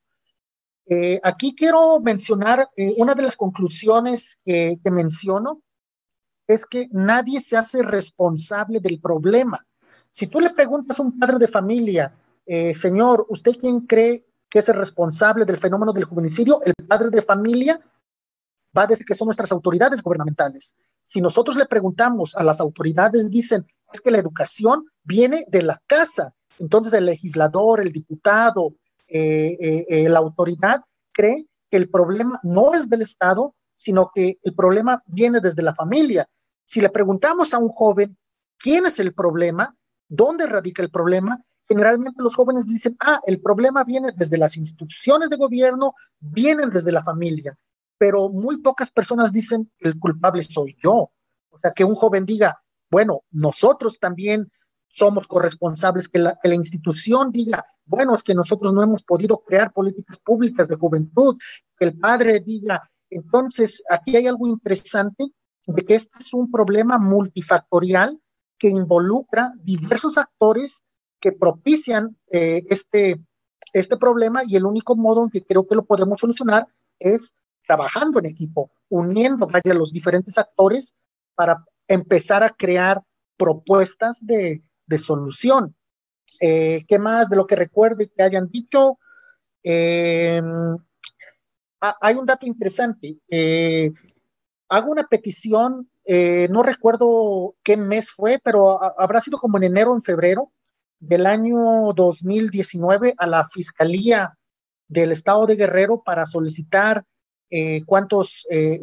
Eh, 0.92 1.20
aquí 1.22 1.54
quiero 1.54 2.00
mencionar 2.00 2.68
eh, 2.76 2.94
una 2.96 3.14
de 3.14 3.22
las 3.22 3.36
conclusiones 3.36 4.40
que, 4.44 4.76
menciono, 4.90 5.62
es 6.48 6.66
que 6.66 6.88
nadie 6.90 7.40
se 7.40 7.56
hace 7.56 7.82
responsable 7.82 8.80
del 8.80 9.00
problema. 9.00 9.64
Si 10.10 10.26
tú 10.26 10.40
le 10.40 10.50
preguntas 10.50 10.98
a 10.98 11.02
un 11.04 11.16
padre 11.16 11.38
de 11.38 11.46
familia, 11.46 12.12
eh, 12.44 12.74
señor, 12.74 13.24
¿usted 13.28 13.52
quién 13.52 13.82
cree 13.82 14.26
que 14.48 14.58
es 14.58 14.68
el 14.68 14.74
responsable 14.74 15.44
del 15.44 15.58
fenómeno 15.58 15.92
del 15.92 16.02
juvenicidio? 16.02 16.60
El 16.64 16.74
padre 16.88 17.10
de 17.10 17.22
familia 17.22 17.80
va 18.76 18.82
a 18.82 18.88
decir 18.88 19.06
que 19.06 19.14
son 19.14 19.26
nuestras 19.26 19.52
autoridades 19.52 20.02
gubernamentales. 20.02 20.74
Si 21.02 21.20
nosotros 21.20 21.56
le 21.56 21.66
preguntamos 21.66 22.34
a 22.34 22.42
las 22.42 22.60
autoridades, 22.60 23.30
dicen, 23.30 23.64
es 23.92 24.00
que 24.00 24.10
la 24.10 24.18
educación 24.18 24.86
viene 25.04 25.44
de 25.46 25.62
la 25.62 25.80
casa. 25.86 26.34
Entonces 26.58 26.92
el 26.94 27.06
legislador, 27.06 27.80
el 27.80 27.92
diputado, 27.92 28.74
eh, 29.10 29.86
eh, 29.88 30.08
la 30.08 30.18
autoridad 30.18 30.82
cree 31.12 31.46
que 31.70 31.76
el 31.76 31.88
problema 31.88 32.40
no 32.42 32.74
es 32.74 32.88
del 32.88 33.02
Estado, 33.02 33.54
sino 33.74 34.10
que 34.14 34.38
el 34.42 34.54
problema 34.54 35.02
viene 35.06 35.40
desde 35.40 35.62
la 35.62 35.74
familia. 35.74 36.26
Si 36.64 36.80
le 36.80 36.90
preguntamos 36.90 37.54
a 37.54 37.58
un 37.58 37.68
joven 37.68 38.16
quién 38.58 38.86
es 38.86 38.98
el 38.98 39.14
problema, 39.14 39.74
¿Dónde 40.10 40.46
radica 40.46 40.82
el 40.82 40.90
problema? 40.90 41.40
Generalmente 41.68 42.20
los 42.20 42.34
jóvenes 42.34 42.66
dicen, 42.66 42.96
ah, 42.98 43.20
el 43.26 43.40
problema 43.40 43.84
viene 43.84 44.08
desde 44.16 44.36
las 44.36 44.56
instituciones 44.56 45.30
de 45.30 45.36
gobierno, 45.36 45.94
vienen 46.18 46.68
desde 46.68 46.90
la 46.90 47.04
familia, 47.04 47.56
pero 47.96 48.28
muy 48.28 48.56
pocas 48.56 48.90
personas 48.90 49.32
dicen, 49.32 49.70
el 49.78 50.00
culpable 50.00 50.42
soy 50.42 50.76
yo. 50.82 51.12
O 51.50 51.58
sea, 51.58 51.70
que 51.70 51.84
un 51.84 51.94
joven 51.94 52.26
diga, 52.26 52.60
bueno, 52.90 53.22
nosotros 53.30 54.00
también 54.00 54.50
somos 54.92 55.26
corresponsables, 55.26 56.08
que 56.08 56.18
la, 56.18 56.38
que 56.42 56.48
la, 56.48 56.54
institución 56.54 57.30
diga, 57.30 57.64
bueno, 57.84 58.14
es 58.14 58.22
que 58.22 58.34
nosotros 58.34 58.72
no 58.72 58.82
hemos 58.82 59.02
podido 59.02 59.38
crear 59.38 59.72
políticas 59.72 60.18
públicas 60.18 60.68
de 60.68 60.76
juventud, 60.76 61.36
que 61.78 61.86
el 61.86 61.98
padre 61.98 62.40
diga, 62.40 62.82
entonces 63.08 63.82
aquí 63.88 64.16
hay 64.16 64.26
algo 64.26 64.46
interesante 64.46 65.26
de 65.66 65.82
que 65.84 65.94
este 65.94 66.18
es 66.18 66.32
un 66.32 66.50
problema 66.50 66.98
multifactorial 66.98 68.20
que 68.58 68.68
involucra 68.68 69.52
diversos 69.62 70.18
actores 70.18 70.82
que 71.20 71.32
propician 71.32 72.16
eh, 72.30 72.62
este, 72.68 73.20
este 73.72 73.96
problema 73.96 74.42
y 74.46 74.56
el 74.56 74.64
único 74.64 74.96
modo 74.96 75.24
en 75.24 75.30
que 75.30 75.44
creo 75.44 75.66
que 75.66 75.74
lo 75.74 75.84
podemos 75.84 76.20
solucionar 76.20 76.66
es 76.98 77.34
trabajando 77.66 78.18
en 78.18 78.26
equipo, 78.26 78.70
uniendo 78.88 79.46
vaya, 79.46 79.74
los 79.74 79.92
diferentes 79.92 80.38
actores 80.38 80.94
para 81.34 81.64
empezar 81.88 82.42
a 82.42 82.50
crear 82.50 83.02
propuestas 83.36 84.18
de, 84.20 84.62
de 84.90 84.98
solución. 84.98 85.74
Eh, 86.40 86.84
¿Qué 86.86 86.98
más 86.98 87.30
de 87.30 87.36
lo 87.36 87.46
que 87.46 87.56
recuerde 87.56 88.10
que 88.10 88.22
hayan 88.22 88.50
dicho? 88.50 88.98
Eh, 89.62 90.42
hay 91.80 92.14
un 92.14 92.26
dato 92.26 92.46
interesante. 92.46 93.16
hago 94.68 94.92
una 94.92 95.04
petición 95.04 95.90
eh, 96.04 96.48
no 96.50 96.62
recuerdo 96.62 97.54
qué 97.62 97.76
mes 97.76 98.10
fue, 98.10 98.40
pero 98.42 98.82
habrá 98.82 99.20
sido 99.20 99.38
como 99.38 99.58
en 99.58 99.64
enero 99.64 99.92
o 99.92 99.94
en 99.94 100.02
febrero 100.02 100.50
del 100.98 101.26
año 101.26 101.92
2019 101.94 103.14
a 103.16 103.26
la 103.26 103.46
Fiscalía 103.46 104.36
del 104.88 105.12
Estado 105.12 105.46
de 105.46 105.56
Guerrero 105.56 106.02
para 106.02 106.26
solicitar 106.26 107.04
eh, 107.50 107.84
cuántos, 107.84 108.46
eh, 108.50 108.80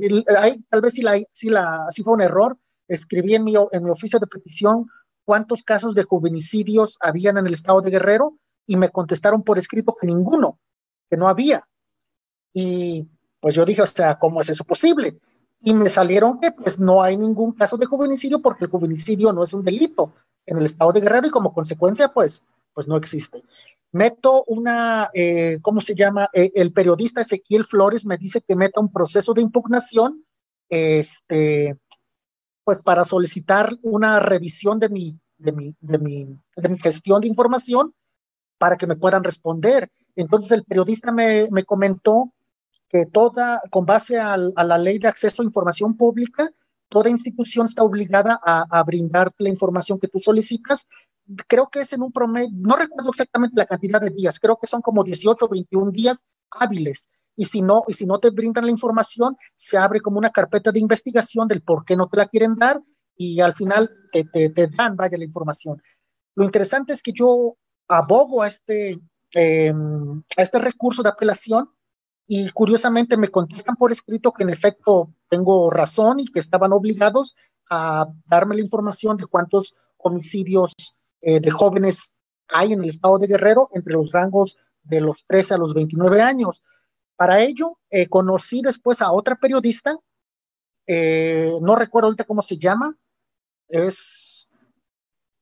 tal 0.69 0.81
vez 0.81 0.93
si, 0.93 1.01
la, 1.01 1.21
si, 1.31 1.49
la, 1.49 1.87
si 1.91 2.03
fue 2.03 2.13
un 2.13 2.21
error, 2.21 2.57
escribí 2.87 3.35
en 3.35 3.43
mi, 3.43 3.55
en 3.55 3.83
mi 3.83 3.89
oficio 3.89 4.19
de 4.19 4.27
petición 4.27 4.87
cuántos 5.27 5.61
casos 5.61 5.93
de 5.93 6.03
juvenicidios 6.03 6.97
habían 7.01 7.37
en 7.37 7.47
el 7.47 7.53
Estado 7.53 7.81
de 7.81 7.91
Guerrero 7.91 8.37
y 8.65 8.77
me 8.77 8.87
contestaron 8.87 9.43
por 9.43 9.59
escrito 9.59 9.97
que 9.99 10.07
ninguno, 10.07 10.57
que 11.09 11.17
no 11.17 11.27
había. 11.27 11.67
Y 12.53 13.09
pues 13.41 13.53
yo 13.53 13.65
dije, 13.65 13.81
o 13.81 13.87
sea, 13.87 14.17
¿cómo 14.17 14.39
es 14.39 14.47
eso 14.47 14.63
posible? 14.63 15.19
y 15.59 15.73
me 15.73 15.89
salieron 15.89 16.39
que 16.39 16.51
pues 16.51 16.79
no 16.79 17.01
hay 17.01 17.17
ningún 17.17 17.53
caso 17.53 17.77
de 17.77 17.85
juvenicidio 17.85 18.41
porque 18.41 18.65
el 18.65 18.71
juvenicidio 18.71 19.33
no 19.33 19.43
es 19.43 19.53
un 19.53 19.63
delito 19.63 20.13
en 20.45 20.57
el 20.57 20.65
estado 20.65 20.91
de 20.91 21.01
Guerrero 21.01 21.27
y 21.27 21.31
como 21.31 21.53
consecuencia 21.53 22.09
pues, 22.09 22.43
pues 22.73 22.87
no 22.87 22.95
existe. 22.95 23.43
Meto 23.91 24.43
una, 24.47 25.09
eh, 25.13 25.59
¿cómo 25.61 25.81
se 25.81 25.95
llama? 25.95 26.29
Eh, 26.33 26.51
el 26.55 26.73
periodista 26.73 27.21
Ezequiel 27.21 27.63
Flores 27.63 28.05
me 28.05 28.17
dice 28.17 28.41
que 28.41 28.55
meta 28.55 28.79
un 28.79 28.91
proceso 28.91 29.33
de 29.33 29.41
impugnación, 29.41 30.23
este, 30.69 31.77
pues 32.67 32.81
para 32.81 33.05
solicitar 33.05 33.71
una 33.81 34.19
revisión 34.19 34.77
de 34.77 34.89
mi, 34.89 35.17
de 35.37 35.53
mi, 35.53 35.73
de 35.79 35.99
mi, 35.99 36.37
de 36.57 36.67
mi 36.67 36.77
gestión 36.77 37.21
de 37.21 37.29
información 37.29 37.95
para 38.57 38.75
que 38.75 38.85
me 38.85 38.97
puedan 38.97 39.23
responder. 39.23 39.89
Entonces 40.17 40.51
el 40.51 40.65
periodista 40.65 41.13
me, 41.13 41.47
me 41.49 41.63
comentó 41.63 42.33
que 42.89 43.05
toda, 43.05 43.61
con 43.71 43.85
base 43.85 44.19
a, 44.19 44.35
la 44.35 44.77
ley 44.77 44.99
de 44.99 45.07
acceso 45.07 45.41
a 45.41 45.45
información 45.45 45.95
pública, 45.95 46.49
toda 46.89 47.09
institución 47.09 47.67
está 47.67 47.83
obligada 47.83 48.37
a, 48.43 48.65
a 48.69 48.83
brindarte 48.83 49.45
la 49.45 49.49
información 49.49 49.97
que 49.97 50.09
tú 50.09 50.19
solicitas. 50.19 50.87
Creo 51.47 51.69
que 51.69 51.79
es 51.79 51.93
en 51.93 52.01
un 52.01 52.11
promedio, 52.11 52.49
no 52.51 52.75
recuerdo 52.75 53.11
exactamente 53.11 53.55
la 53.55 53.65
cantidad 53.65 54.01
de 54.01 54.09
días, 54.09 54.39
creo 54.41 54.57
que 54.57 54.67
son 54.67 54.81
como 54.81 55.05
18 55.05 55.45
o 55.45 55.47
21 55.47 55.91
días 55.91 56.25
hábiles. 56.51 57.09
Y 57.37 57.45
si 57.45 57.61
no, 57.61 57.83
y 57.87 57.93
si 57.93 58.05
no 58.05 58.19
te 58.19 58.31
brindan 58.31 58.65
la 58.65 58.71
información, 58.71 59.37
se 59.55 59.77
abre 59.77 60.01
como 60.01 60.17
una 60.17 60.31
carpeta 60.31 60.71
de 60.71 60.79
investigación 60.79 61.47
del 61.47 61.61
por 61.61 61.85
qué 61.85 61.95
no 61.95 62.09
te 62.09 62.17
la 62.17 62.25
quieren 62.25 62.55
dar 62.55 62.81
y 63.15 63.39
al 63.39 63.53
final 63.53 63.89
te, 64.11 64.25
te, 64.25 64.49
te 64.49 64.67
dan, 64.67 64.97
vaya, 64.97 65.17
la 65.17 65.23
información. 65.23 65.81
Lo 66.35 66.43
interesante 66.43 66.93
es 66.93 67.01
que 67.01 67.13
yo 67.13 67.55
abogo 67.87 68.41
a 68.41 68.47
este, 68.47 68.99
eh, 69.35 69.73
a 70.35 70.41
este 70.41 70.59
recurso 70.59 71.03
de 71.03 71.09
apelación 71.09 71.69
y 72.27 72.49
curiosamente 72.49 73.17
me 73.17 73.29
contestan 73.29 73.75
por 73.75 73.91
escrito 73.91 74.33
que 74.33 74.43
en 74.43 74.49
efecto 74.49 75.13
tengo 75.29 75.69
razón 75.69 76.19
y 76.19 76.27
que 76.27 76.39
estaban 76.39 76.73
obligados 76.73 77.35
a 77.69 78.07
darme 78.25 78.55
la 78.55 78.61
información 78.61 79.15
de 79.15 79.25
cuántos 79.25 79.75
homicidios 79.97 80.73
eh, 81.21 81.39
de 81.39 81.51
jóvenes 81.51 82.11
hay 82.49 82.73
en 82.73 82.83
el 82.83 82.89
estado 82.89 83.17
de 83.17 83.27
Guerrero 83.27 83.69
entre 83.73 83.93
los 83.93 84.11
rangos 84.11 84.57
de 84.83 85.01
los 85.01 85.25
13 85.25 85.55
a 85.55 85.57
los 85.57 85.73
29 85.73 86.21
años. 86.21 86.61
Para 87.17 87.41
ello, 87.41 87.79
eh, 87.89 88.07
conocí 88.07 88.61
después 88.61 89.01
a 89.01 89.11
otra 89.11 89.35
periodista, 89.35 89.97
eh, 90.85 91.51
no 91.61 91.75
recuerdo 91.75 92.07
ahorita 92.07 92.23
cómo 92.23 92.43
se 92.43 92.57
llama, 92.57 92.95
es, 93.67 94.47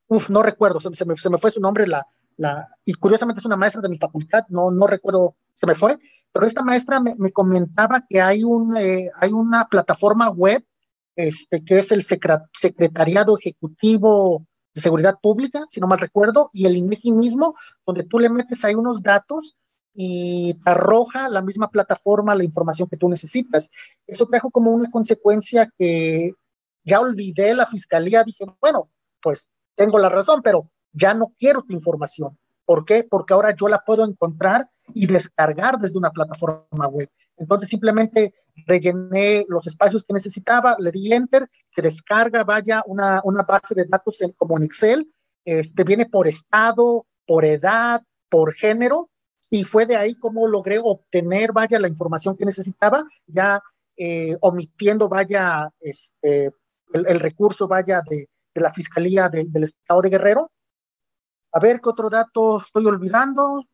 uf, 0.08 0.30
no 0.30 0.42
recuerdo, 0.42 0.80
se, 0.80 1.04
me, 1.04 1.16
se 1.16 1.30
me 1.30 1.38
fue 1.38 1.50
su 1.50 1.60
nombre, 1.60 1.86
la, 1.86 2.06
la, 2.38 2.68
y 2.84 2.94
curiosamente 2.94 3.40
es 3.40 3.46
una 3.46 3.56
maestra 3.58 3.82
de 3.82 3.90
mi 3.90 3.98
facultad, 3.98 4.44
no, 4.48 4.70
no 4.70 4.86
recuerdo, 4.86 5.36
se 5.52 5.66
me 5.66 5.74
fue, 5.74 5.98
pero 6.32 6.46
esta 6.46 6.62
maestra 6.62 6.98
me, 6.98 7.14
me 7.16 7.30
comentaba 7.30 8.04
que 8.08 8.22
hay, 8.22 8.42
un, 8.42 8.74
eh, 8.78 9.10
hay 9.14 9.32
una 9.32 9.68
plataforma 9.68 10.30
web 10.30 10.64
este, 11.14 11.62
que 11.62 11.78
es 11.78 11.92
el 11.92 12.02
Secretariado 12.02 13.36
Ejecutivo 13.38 14.46
de 14.74 14.80
Seguridad 14.80 15.18
Pública, 15.20 15.66
si 15.68 15.80
no 15.80 15.86
mal 15.86 15.98
recuerdo, 15.98 16.48
y 16.52 16.66
el 16.66 16.76
INEGI 16.76 17.12
mismo, 17.12 17.54
donde 17.86 18.04
tú 18.04 18.18
le 18.18 18.30
metes 18.30 18.64
ahí 18.64 18.74
unos 18.74 19.02
datos 19.02 19.56
y 19.96 20.58
arroja 20.66 21.28
la 21.28 21.40
misma 21.40 21.70
plataforma 21.70 22.34
la 22.34 22.44
información 22.44 22.88
que 22.88 22.98
tú 22.98 23.08
necesitas. 23.08 23.70
Eso 24.06 24.26
trajo 24.26 24.50
como 24.50 24.70
una 24.70 24.90
consecuencia 24.90 25.72
que 25.78 26.32
ya 26.84 27.00
olvidé 27.00 27.54
la 27.54 27.66
fiscalía, 27.66 28.22
dije, 28.22 28.44
bueno, 28.60 28.90
pues 29.22 29.48
tengo 29.74 29.98
la 29.98 30.10
razón, 30.10 30.42
pero 30.42 30.70
ya 30.92 31.14
no 31.14 31.32
quiero 31.38 31.62
tu 31.62 31.72
información. 31.72 32.38
¿Por 32.66 32.84
qué? 32.84 33.04
Porque 33.04 33.32
ahora 33.32 33.54
yo 33.54 33.68
la 33.68 33.84
puedo 33.84 34.04
encontrar 34.04 34.68
y 34.92 35.06
descargar 35.06 35.78
desde 35.78 35.96
una 35.96 36.10
plataforma 36.10 36.88
web. 36.88 37.08
Entonces 37.36 37.70
simplemente 37.70 38.34
rellené 38.66 39.46
los 39.48 39.66
espacios 39.66 40.04
que 40.04 40.14
necesitaba, 40.14 40.76
le 40.78 40.90
di 40.90 41.12
enter, 41.12 41.48
que 41.72 41.82
descarga, 41.82 42.44
vaya, 42.44 42.82
una, 42.86 43.20
una 43.24 43.42
base 43.44 43.74
de 43.74 43.84
datos 43.84 44.20
en, 44.20 44.32
como 44.32 44.58
en 44.58 44.64
Excel, 44.64 45.10
este, 45.44 45.84
viene 45.84 46.06
por 46.06 46.28
estado, 46.28 47.06
por 47.26 47.44
edad, 47.44 48.02
por 48.28 48.52
género, 48.52 49.10
y 49.56 49.64
fue 49.64 49.86
de 49.86 49.96
ahí 49.96 50.14
como 50.14 50.46
logré 50.46 50.78
obtener, 50.78 51.52
vaya, 51.52 51.78
la 51.78 51.88
información 51.88 52.36
que 52.36 52.44
necesitaba, 52.44 53.04
ya 53.26 53.62
eh, 53.96 54.36
omitiendo, 54.40 55.08
vaya, 55.08 55.70
este, 55.80 56.52
el, 56.92 57.20
recurso, 57.20 57.66
vaya, 57.66 58.02
de, 58.08 58.28
la 58.54 58.72
Fiscalía 58.72 59.28
del 59.28 59.64
Estado 59.64 60.02
de 60.02 60.10
Guerrero. 60.10 60.50
A 61.52 61.60
ver, 61.60 61.80
¿qué 61.80 61.88
otro 61.88 62.10
dato 62.10 62.60
estoy 62.62 62.86
olvidando? 62.86 63.64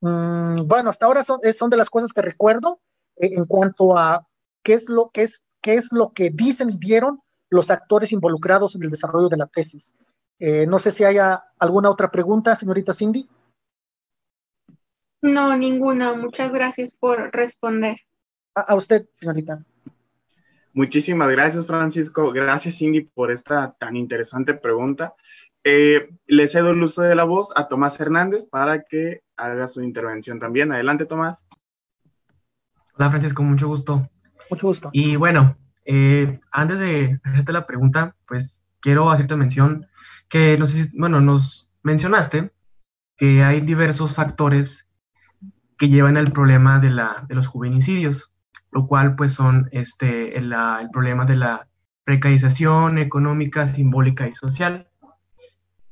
Mm, 0.00 0.66
bueno, 0.66 0.90
hasta 0.90 1.06
ahora 1.06 1.22
son, 1.22 1.40
son 1.56 1.70
de 1.70 1.76
las 1.76 1.90
cosas 1.90 2.12
que 2.12 2.22
recuerdo 2.22 2.80
eh, 3.16 3.30
en 3.36 3.44
cuanto 3.46 3.96
a 3.96 4.26
qué 4.62 4.74
es 4.74 4.88
lo 4.88 5.10
que 5.10 5.22
es 5.22 5.42
qué 5.62 5.74
es 5.74 5.92
lo 5.92 6.12
que 6.12 6.30
dicen 6.30 6.70
y 6.70 6.76
vieron 6.76 7.20
los 7.48 7.70
actores 7.70 8.12
involucrados 8.12 8.74
en 8.74 8.82
el 8.82 8.90
desarrollo 8.90 9.28
de 9.28 9.36
la 9.36 9.46
tesis. 9.46 9.94
Eh, 10.38 10.66
no 10.66 10.78
sé 10.78 10.90
si 10.90 11.04
haya 11.04 11.44
alguna 11.58 11.88
otra 11.88 12.10
pregunta, 12.10 12.54
señorita 12.54 12.92
Cindy. 12.92 13.28
No, 15.22 15.56
ninguna. 15.56 16.14
Muchas 16.14 16.52
gracias 16.52 16.94
por 16.94 17.30
responder. 17.32 17.98
A, 18.54 18.74
usted, 18.74 19.06
señorita. 19.12 19.64
Muchísimas 20.74 21.30
gracias, 21.30 21.66
Francisco. 21.66 22.32
Gracias, 22.32 22.78
Cindy, 22.78 23.02
por 23.02 23.30
esta 23.30 23.72
tan 23.78 23.96
interesante 23.96 24.54
pregunta. 24.54 25.14
Eh, 25.64 26.10
le 26.26 26.48
cedo 26.48 26.70
el 26.70 26.82
uso 26.82 27.02
de 27.02 27.14
la 27.14 27.22
voz 27.22 27.52
a 27.54 27.68
Tomás 27.68 28.00
Hernández 28.00 28.44
para 28.46 28.82
que 28.82 29.22
haga 29.36 29.68
su 29.68 29.80
intervención 29.80 30.40
también. 30.40 30.72
Adelante, 30.72 31.06
Tomás. 31.06 31.46
Hola, 32.94 33.10
Francisco, 33.10 33.44
mucho 33.44 33.68
gusto. 33.68 34.10
Mucho 34.50 34.66
gusto. 34.66 34.90
Y 34.92 35.14
bueno, 35.14 35.56
eh, 35.84 36.40
antes 36.50 36.80
de 36.80 37.20
hacerte 37.22 37.52
la 37.52 37.66
pregunta, 37.66 38.16
pues 38.26 38.66
quiero 38.80 39.10
hacerte 39.10 39.36
mención 39.36 39.86
que, 40.28 40.58
no 40.58 40.66
sé 40.66 40.84
si, 40.84 40.98
bueno, 40.98 41.20
nos 41.20 41.70
mencionaste 41.82 42.50
que 43.16 43.44
hay 43.44 43.60
diversos 43.60 44.14
factores 44.14 44.88
que 45.78 45.88
llevan 45.88 46.16
al 46.16 46.32
problema 46.32 46.78
de, 46.78 46.90
la, 46.90 47.24
de 47.28 47.34
los 47.34 47.46
juvenicidios, 47.46 48.32
lo 48.70 48.86
cual 48.86 49.14
pues 49.16 49.34
son 49.34 49.68
este, 49.72 50.36
el, 50.38 50.54
problema 50.92 51.24
de 51.24 51.36
la 51.36 51.68
precarización 52.04 52.98
económica, 52.98 53.66
simbólica 53.66 54.26
y 54.26 54.34
social. 54.34 54.88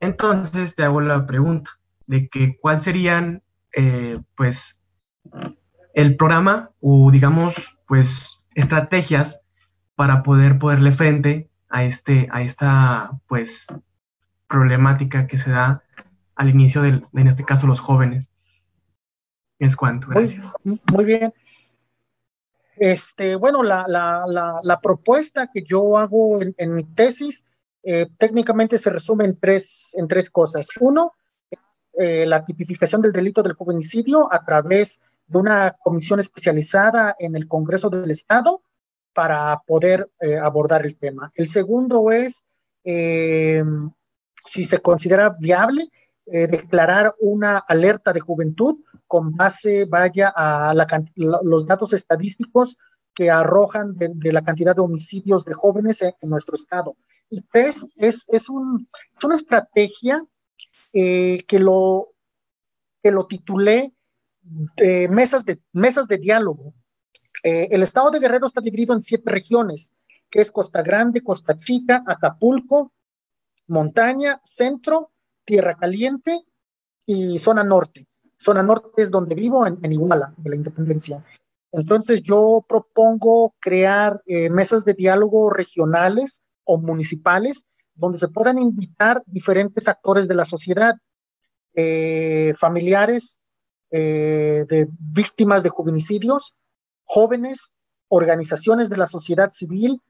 Entonces 0.00 0.74
te 0.74 0.82
hago 0.82 1.00
la 1.00 1.26
pregunta 1.26 1.70
de 2.06 2.28
que 2.28 2.56
cuál 2.58 2.80
serían, 2.80 3.42
eh, 3.76 4.18
pues, 4.34 4.80
el 5.94 6.16
programa 6.16 6.70
o, 6.80 7.10
digamos, 7.10 7.76
pues, 7.86 8.40
estrategias 8.54 9.42
para 9.94 10.22
poder 10.22 10.58
poderle 10.58 10.92
frente 10.92 11.50
a, 11.68 11.84
este, 11.84 12.28
a 12.32 12.42
esta, 12.42 13.10
pues, 13.28 13.66
problemática 14.48 15.26
que 15.26 15.38
se 15.38 15.50
da 15.50 15.82
al 16.34 16.48
inicio 16.48 16.82
del, 16.82 17.06
en 17.12 17.28
este 17.28 17.44
caso, 17.44 17.66
los 17.66 17.80
jóvenes. 17.80 18.32
Es 19.60 19.76
cuanto, 19.76 20.08
gracias. 20.08 20.52
Muy, 20.64 21.04
bien. 21.04 21.32
Este, 22.76 23.36
bueno, 23.36 23.62
la, 23.62 23.84
la, 23.86 24.24
la, 24.62 24.80
propuesta 24.80 25.50
que 25.52 25.62
yo 25.62 25.98
hago 25.98 26.40
en, 26.40 26.54
en 26.56 26.74
mi 26.74 26.82
tesis 26.82 27.44
eh, 27.82 28.08
técnicamente 28.18 28.76
se 28.78 28.90
resume 28.90 29.24
en 29.24 29.38
tres, 29.38 29.94
en 29.94 30.06
tres 30.08 30.30
cosas. 30.30 30.68
Uno, 30.80 31.14
eh, 31.98 32.26
la 32.26 32.44
tipificación 32.44 33.00
del 33.00 33.12
delito 33.12 33.42
del 33.42 33.54
juvenicidio 33.54 34.32
a 34.32 34.44
través 34.44 35.00
de 35.26 35.38
una 35.38 35.76
comisión 35.82 36.20
especializada 36.20 37.14
en 37.18 37.36
el 37.36 37.48
Congreso 37.48 37.88
del 37.88 38.10
Estado 38.10 38.62
para 39.12 39.60
poder 39.66 40.10
eh, 40.20 40.36
abordar 40.36 40.84
el 40.84 40.96
tema. 40.96 41.30
El 41.34 41.48
segundo 41.48 42.10
es, 42.10 42.44
si 42.84 44.64
se 44.64 44.78
considera 44.78 45.30
viable, 45.38 45.90
declarar 46.30 47.14
una 47.18 47.58
alerta 47.58 48.12
de 48.12 48.20
juventud 48.20 48.78
con 49.06 49.34
base, 49.36 49.84
vaya, 49.86 50.32
a 50.34 50.72
los 51.16 51.66
datos 51.66 51.92
estadísticos 51.92 52.76
que 53.14 53.28
arrojan 53.30 53.96
de, 53.96 54.32
la 54.32 54.42
cantidad 54.42 54.74
de 54.74 54.82
homicidios 54.82 55.44
de 55.44 55.54
jóvenes 55.54 56.02
en 56.02 56.14
nuestro 56.22 56.54
estado. 56.56 56.96
Y 57.28 57.42
tres, 57.42 57.86
es, 57.96 58.24
es, 58.28 58.48
es 58.48 58.48
una 58.48 59.36
estrategia 59.36 60.24
eh, 60.92 61.44
que, 61.46 61.58
lo, 61.58 62.14
que 63.02 63.10
lo 63.10 63.26
titulé 63.26 63.92
de 64.76 65.08
mesas, 65.08 65.44
de, 65.44 65.60
mesas 65.72 66.08
de 66.08 66.18
diálogo. 66.18 66.74
Eh, 67.42 67.68
el 67.70 67.82
estado 67.82 68.10
de 68.10 68.18
Guerrero 68.18 68.46
está 68.46 68.60
dividido 68.60 68.94
en 68.94 69.02
siete 69.02 69.30
regiones, 69.30 69.94
que 70.30 70.40
es 70.40 70.50
Costa 70.50 70.82
Grande, 70.82 71.22
Costa 71.22 71.56
Chica, 71.56 72.02
Acapulco, 72.06 72.92
Montaña, 73.66 74.40
Centro, 74.44 75.12
Tierra 75.44 75.74
Caliente 75.74 76.44
y 77.06 77.38
Zona 77.38 77.64
Norte. 77.64 78.06
Zona 78.38 78.62
Norte 78.62 79.02
es 79.02 79.10
donde 79.10 79.34
vivo, 79.34 79.66
en, 79.66 79.92
Iguala, 79.92 80.32
de 80.38 80.50
la 80.50 80.56
Independencia. 80.56 81.24
Entonces 81.72 82.22
yo 82.22 82.64
propongo 82.66 83.54
crear 83.60 84.22
eh, 84.26 84.50
mesas 84.50 84.84
de 84.84 84.94
diálogo 84.94 85.50
regionales 85.50 86.40
o 86.64 86.78
municipales 86.78 87.66
donde 87.94 88.18
se 88.18 88.28
puedan 88.28 88.58
invitar 88.58 89.22
diferentes 89.26 89.86
actores 89.86 90.26
de 90.26 90.34
la 90.34 90.44
sociedad, 90.44 90.94
eh, 91.74 92.54
familiares 92.56 93.38
eh, 93.90 94.64
de 94.68 94.88
víctimas 94.98 95.62
de 95.62 95.68
juvenicidios, 95.68 96.54
jóvenes, 97.04 97.72
organizaciones 98.08 98.88
de 98.88 98.96
la 98.96 99.06
sociedad 99.06 99.50
civil, 99.50 100.00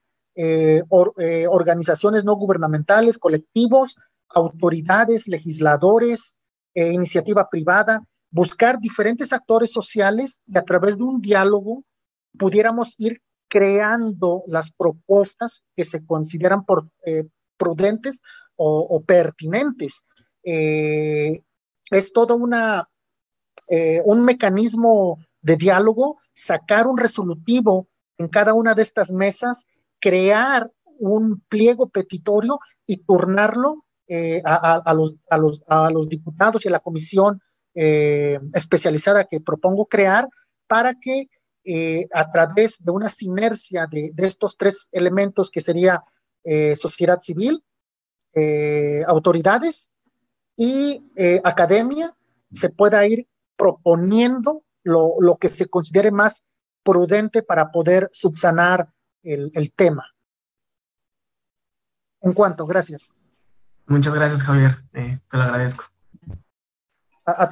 organizaciones 1.51 2.25
no 2.25 2.37
gubernamentales, 2.37 3.19
colectivos, 3.19 3.97
autoridades, 4.35 5.29
legisladores, 5.29 6.35
iniciativa 6.75 7.49
privada, 7.51 8.03
buscar 8.31 8.79
diferentes 8.79 9.33
actores 9.33 9.73
sociales 9.73 10.41
y 10.47 10.57
a 10.57 10.63
través 10.63 10.97
de 10.97 11.03
un 11.05 11.21
diálogo 11.21 11.85
pudiéramos 12.39 12.95
ir 12.99 13.21
creando 13.49 14.45
las 14.47 14.71
propuestas 14.71 15.65
que 15.75 15.85
se 15.85 16.05
consideran 16.05 16.65
por, 16.65 16.89
eh, 17.05 17.25
prudentes 17.57 18.23
o, 18.57 19.03
pertinentes. 19.07 20.05
Eh, 20.45 21.43
es 21.91 22.13
todo 22.13 22.37
una, 22.37 22.89
eh, 23.69 24.03
un 24.05 24.23
mecanismo 24.23 25.19
de 25.41 25.57
diálogo, 25.57 26.19
sacar 26.35 26.87
un 26.87 26.99
resolutivo 26.99 27.89
en 28.19 28.29
cada 28.29 28.53
una 28.53 28.75
de 28.75 28.83
estas 28.83 29.13
mesas, 29.13 29.65
crear 29.99 30.71
un 30.99 31.41
pliego 31.49 31.89
petitorio 31.89 32.61
y 32.87 32.99
turnarlo 32.99 33.87
a, 34.45 34.95
los, 34.95 35.17
a, 35.29 35.39
los, 35.39 35.63
a, 35.69 35.91
los, 35.91 36.09
diputados 36.09 36.65
y 36.65 36.69
a 36.69 36.73
la 36.73 36.81
comisión 36.81 37.41
especializada 37.75 39.25
que 39.25 39.41
propongo 39.41 39.87
crear 39.87 40.29
para 40.67 40.95
que 40.95 41.29
eh, 41.65 42.09
a 42.15 42.33
través 42.33 42.83
de 42.83 42.91
una 42.91 43.11
sinergia 43.11 43.87
de, 43.87 44.13
estos 44.17 44.57
tres 44.57 44.89
elementos 44.93 45.51
que 45.51 45.61
sería 45.61 46.03
eh, 46.43 46.75
sociedad 46.75 47.21
civil, 47.21 47.63
eh, 48.35 49.03
autoridades 49.07 49.91
y 50.57 51.03
academia, 51.45 52.15
se 52.51 52.71
pueda 52.71 53.07
ir 53.07 53.27
proponiendo 53.57 54.63
lo, 54.83 55.37
que 55.41 55.49
se 55.49 55.67
considere 55.67 56.11
más 56.11 56.43
prudente 56.83 57.43
para 57.43 57.71
poder 57.71 58.09
subsanar 58.13 58.89
el, 59.23 59.73
tema. 59.75 60.07
En 62.23 62.33
cuanto, 62.33 62.67
gracias. 62.67 63.11
Muchas 63.91 64.15
gracias, 64.15 64.43
Javier. 64.43 64.79
te 64.93 65.21
lo 65.33 65.43
agradezco. 65.43 65.85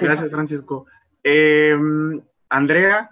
gracias, 0.01 0.31
Francisco. 0.31 0.87
Andrea, 2.49 3.11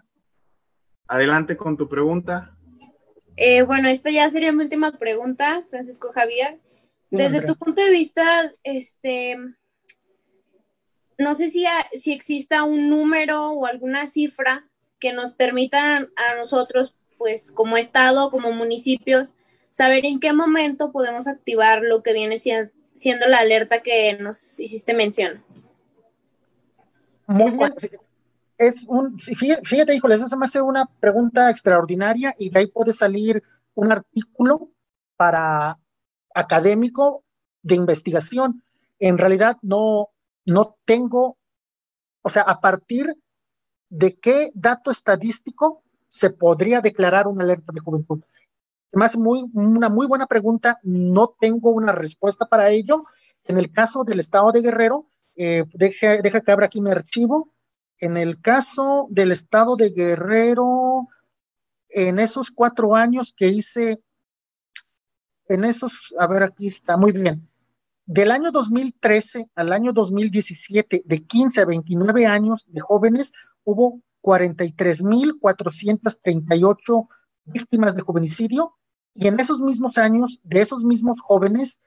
Adelante 1.08 1.56
con 1.56 1.76
tu 1.76 1.88
pregunta. 1.88 2.56
Eh, 3.36 3.62
bueno, 3.62 3.88
esta 3.88 4.10
ya 4.10 4.30
sería 4.30 4.52
mi 4.52 4.64
última 4.64 4.92
pregunta, 4.92 5.64
Francisco 5.70 6.10
Javier. 6.12 6.60
Desde 7.10 7.42
tu 7.42 7.54
punto 7.54 7.80
de 7.80 7.90
vista, 7.90 8.52
este, 8.64 9.36
no 11.18 11.34
sé 11.34 11.50
si, 11.50 11.64
si 11.92 12.12
exista 12.12 12.64
un 12.64 12.90
número 12.90 13.50
o 13.52 13.66
alguna 13.66 14.08
cifra 14.08 14.68
que 14.98 15.12
nos 15.12 15.32
permita 15.32 15.98
a 15.98 16.34
nosotros, 16.36 16.96
pues 17.18 17.52
como 17.52 17.76
Estado, 17.76 18.30
como 18.30 18.50
municipios, 18.50 19.34
saber 19.70 20.04
en 20.04 20.18
qué 20.18 20.32
momento 20.32 20.90
podemos 20.90 21.28
activar 21.28 21.82
lo 21.82 22.02
que 22.02 22.12
viene 22.12 22.38
siendo, 22.38 22.72
la 23.28 23.38
alerta 23.38 23.82
que 23.82 24.16
nos 24.18 24.58
hiciste 24.58 24.94
mención. 24.94 25.44
Muy 27.26 27.50
bien 27.56 27.74
es 28.58 28.84
un, 28.88 29.18
fíjate, 29.18 29.94
híjole, 29.94 30.14
eso 30.14 30.28
se 30.28 30.36
me 30.36 30.46
hace 30.46 30.60
una 30.60 30.86
pregunta 31.00 31.50
extraordinaria 31.50 32.34
y 32.38 32.50
de 32.50 32.60
ahí 32.60 32.66
puede 32.66 32.94
salir 32.94 33.42
un 33.74 33.92
artículo 33.92 34.70
para 35.16 35.78
académico 36.34 37.24
de 37.62 37.74
investigación. 37.74 38.62
En 38.98 39.18
realidad 39.18 39.58
no, 39.62 40.08
no 40.46 40.76
tengo, 40.84 41.36
o 42.22 42.30
sea, 42.30 42.42
a 42.42 42.60
partir 42.60 43.14
de 43.90 44.16
qué 44.16 44.50
dato 44.54 44.90
estadístico 44.90 45.82
se 46.08 46.30
podría 46.30 46.80
declarar 46.80 47.26
una 47.26 47.44
alerta 47.44 47.72
de 47.72 47.80
juventud. 47.80 48.22
Se 48.88 48.98
me 48.98 49.04
hace 49.04 49.18
muy, 49.18 49.44
una 49.52 49.88
muy 49.88 50.06
buena 50.06 50.26
pregunta, 50.26 50.78
no 50.82 51.34
tengo 51.40 51.70
una 51.70 51.92
respuesta 51.92 52.46
para 52.46 52.70
ello. 52.70 53.04
En 53.44 53.58
el 53.58 53.72
caso 53.72 54.04
del 54.04 54.20
estado 54.20 54.52
de 54.52 54.60
Guerrero, 54.60 55.10
eh, 55.36 55.64
deja, 55.72 56.20
deja 56.22 56.40
que 56.40 56.52
abra 56.52 56.66
aquí 56.66 56.80
mi 56.80 56.90
archivo. 56.90 57.52
En 57.98 58.16
el 58.16 58.40
caso 58.40 59.06
del 59.10 59.32
estado 59.32 59.76
de 59.76 59.90
Guerrero, 59.90 61.08
en 61.88 62.18
esos 62.18 62.50
cuatro 62.50 62.94
años 62.94 63.34
que 63.36 63.48
hice, 63.48 64.00
en 65.48 65.64
esos, 65.64 66.14
a 66.18 66.26
ver, 66.26 66.42
aquí 66.42 66.68
está, 66.68 66.96
muy 66.96 67.12
bien. 67.12 67.48
Del 68.04 68.30
año 68.30 68.50
2013 68.52 69.50
al 69.54 69.72
año 69.72 69.92
2017, 69.92 71.02
de 71.04 71.24
15 71.24 71.60
a 71.60 71.64
29 71.64 72.26
años 72.26 72.64
de 72.68 72.80
jóvenes, 72.80 73.32
hubo 73.64 74.00
43.438 74.22 77.08
víctimas 77.46 77.94
de 77.94 78.02
juvenicidio 78.02 78.74
y 79.16 79.26
en 79.28 79.38
esos 79.40 79.60
mismos 79.60 79.96
años, 79.98 80.40
de 80.44 80.60
esos 80.60 80.84
mismos 80.84 81.20
jóvenes, 81.20 81.80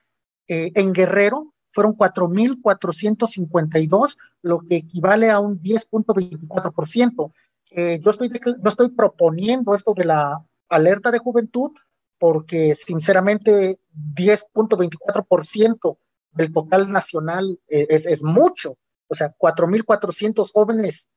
eh, 0.48 0.72
en 0.74 0.92
Guerrero 0.92 1.54
fueron 1.68 1.96
4.452, 1.96 4.16
lo 4.42 4.58
que 4.60 4.76
equivale 4.76 5.30
a 5.30 5.38
un 5.38 5.62
10.24%. 5.62 7.32
Eh, 7.70 8.00
yo, 8.02 8.10
estoy, 8.10 8.30
yo 8.30 8.68
estoy 8.68 8.88
proponiendo 8.88 9.76
esto 9.76 9.94
de 9.94 10.06
la 10.06 10.44
alerta 10.68 11.12
de 11.12 11.18
juventud 11.18 11.70
porque 12.18 12.74
sinceramente 12.74 13.78
10.24% 13.94 15.98
del 16.32 16.52
total 16.52 16.90
nacional 16.90 17.60
eh, 17.68 17.86
es, 17.88 18.06
es, 18.06 18.24
mucho. 18.24 18.76
O 19.06 19.14
sea, 19.14 19.32
4.400 19.38 20.50
jóvenes 20.52 21.08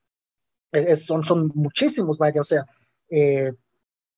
son, 1.04 1.24
son 1.24 1.52
muchísimos, 1.56 2.20
vaya. 2.20 2.42
O 2.42 2.44
sea, 2.44 2.68
eh, 3.10 3.54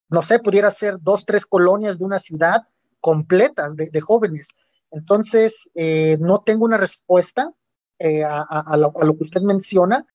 no 0.08 0.22
sé, 0.22 0.38
pudiera 0.38 0.70
ser 0.70 0.98
dos, 1.00 1.24
tres 1.24 1.46
colonias 1.46 1.98
de 1.98 2.04
una 2.04 2.18
ciudad 2.18 2.68
completas 3.00 3.76
de, 3.76 4.00
jóvenes. 4.00 4.48
Entonces, 4.90 5.70
eh, 5.74 6.16
no 6.20 6.42
tengo 6.42 6.64
una 6.64 6.76
respuesta 6.76 7.52
eh, 7.98 8.24
a, 8.24 8.76
lo, 8.76 8.92
que 9.16 9.24
usted 9.24 9.42
menciona, 9.42 10.06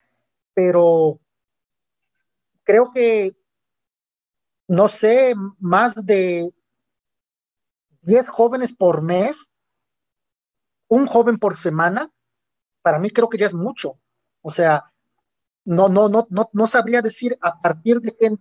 pero 0.53 1.19
creo 2.63 2.91
que, 2.93 3.35
no 4.68 4.88
sé, 4.88 5.34
más 5.59 5.95
de 6.05 6.53
10 8.01 8.30
jóvenes 8.30 8.73
por 8.73 9.01
mes, 9.01 9.51
un 10.88 11.07
joven 11.07 11.38
por 11.38 11.57
semana, 11.57 12.11
para 12.81 12.99
mí 12.99 13.09
creo 13.09 13.30
que 13.30 13.38
ya 13.38 13.45
es 13.45 13.53
mucho. 13.53 13.99
O 14.41 14.49
sea, 14.49 14.91
no, 15.63 15.89
no, 15.89 16.09
no, 16.09 16.27
no, 16.30 16.49
no 16.51 16.68
sabría 16.68 17.01
decir 17.01 17.38
a 17.41 17.61
partir 17.61 18.01
de 18.01 18.15
qué 18.15 18.35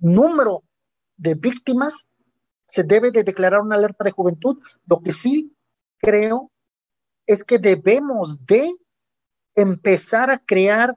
número 0.00 0.64
de 1.16 1.34
víctimas 1.34 2.06
se 2.66 2.82
debe 2.82 3.10
de 3.10 3.24
declarar 3.24 3.60
una 3.60 3.76
alerta 3.76 4.04
de 4.04 4.10
juventud. 4.10 4.58
Lo 4.86 5.00
que 5.00 5.12
sí 5.12 5.54
creo 5.98 6.50
es 7.26 7.44
que 7.44 7.58
debemos 7.58 8.44
de 8.46 8.74
empezar 9.54 10.30
a 10.30 10.38
crear 10.38 10.96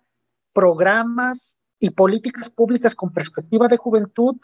programas 0.53 1.57
y 1.79 1.91
políticas 1.91 2.49
públicas 2.49 2.95
con 2.95 3.13
perspectiva 3.13 3.67
de 3.67 3.77
juventud 3.77 4.37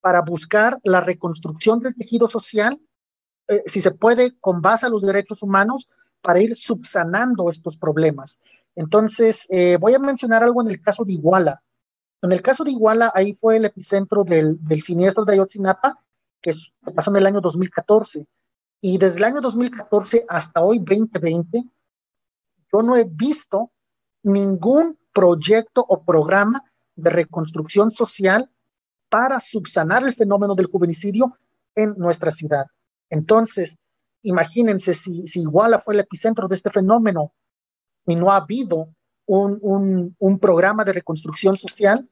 para 0.00 0.22
buscar 0.22 0.78
la 0.82 1.00
reconstrucción 1.00 1.80
del 1.80 1.94
tejido 1.94 2.30
social, 2.30 2.80
eh, 3.48 3.62
si 3.66 3.80
se 3.80 3.90
puede, 3.90 4.38
con 4.40 4.62
base 4.62 4.86
a 4.86 4.88
los 4.88 5.02
derechos 5.02 5.42
humanos, 5.42 5.88
para 6.22 6.40
ir 6.40 6.56
subsanando 6.56 7.50
estos 7.50 7.76
problemas. 7.76 8.40
Entonces, 8.74 9.46
eh, 9.50 9.76
voy 9.78 9.94
a 9.94 9.98
mencionar 9.98 10.42
algo 10.42 10.62
en 10.62 10.70
el 10.70 10.80
caso 10.80 11.04
de 11.04 11.14
Iguala. 11.14 11.62
En 12.22 12.32
el 12.32 12.42
caso 12.42 12.64
de 12.64 12.72
Iguala, 12.72 13.10
ahí 13.14 13.32
fue 13.32 13.56
el 13.56 13.64
epicentro 13.64 14.24
del, 14.24 14.58
siniestro 14.82 15.24
de 15.24 15.34
Ayotzinapa, 15.34 16.02
que, 16.40 16.52
pasó 16.94 17.10
en 17.10 17.16
el 17.16 17.26
año 17.26 17.40
2014. 17.40 18.26
Y 18.82 18.98
desde 18.98 19.18
el 19.18 19.24
año 19.24 19.40
2014 19.40 20.26
hasta 20.28 20.60
hoy, 20.60 20.78
2020, 20.78 21.64
yo 22.72 22.82
no 22.82 22.96
he 22.96 23.04
visto 23.04 23.70
ningún 24.22 24.98
proyecto 25.12 25.84
o 25.88 26.04
programa 26.04 26.62
de 26.94 27.10
reconstrucción 27.10 27.90
social 27.90 28.50
para 29.08 29.40
subsanar 29.40 30.04
el 30.04 30.14
fenómeno 30.14 30.54
del 30.54 30.66
juvenicidio 30.66 31.36
en 31.74 31.94
nuestra 31.96 32.30
ciudad. 32.30 32.66
Entonces, 33.08 33.76
imagínense 34.22 34.94
si 34.94 35.24
Iguala 35.34 35.78
fue 35.78 35.94
el 35.94 36.00
epicentro 36.00 36.46
de 36.48 36.54
este 36.54 36.70
fenómeno 36.70 37.32
y 38.06 38.14
no 38.14 38.30
ha 38.30 38.36
habido 38.36 38.88
un, 39.30 40.38
programa 40.40 40.84
de 40.84 40.92
reconstrucción 40.92 41.56
social. 41.56 42.08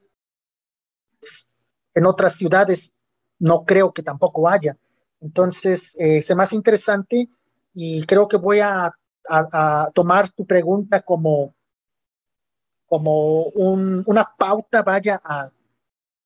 En 1.95 2.07
otras 2.07 2.35
ciudades 2.35 2.93
no 3.39 3.65
creo 3.65 3.93
que 3.93 4.03
tampoco 4.03 4.49
haya. 4.49 4.77
Entonces, 5.21 5.97
eh, 5.99 6.23
se 6.23 6.35
me 6.35 6.45
hace 6.45 6.55
interesante 6.55 7.29
y 7.75 8.05
creo 8.07 8.29
que 8.29 8.37
voy 8.37 8.61
a, 8.61 8.93
tomar 9.93 10.31
tu 10.31 10.47
pregunta 10.47 11.03
como, 11.03 11.55
como 12.87 13.43
una 13.43 14.27
pauta, 14.39 14.83
vaya 14.83 15.21
a, 15.23 15.51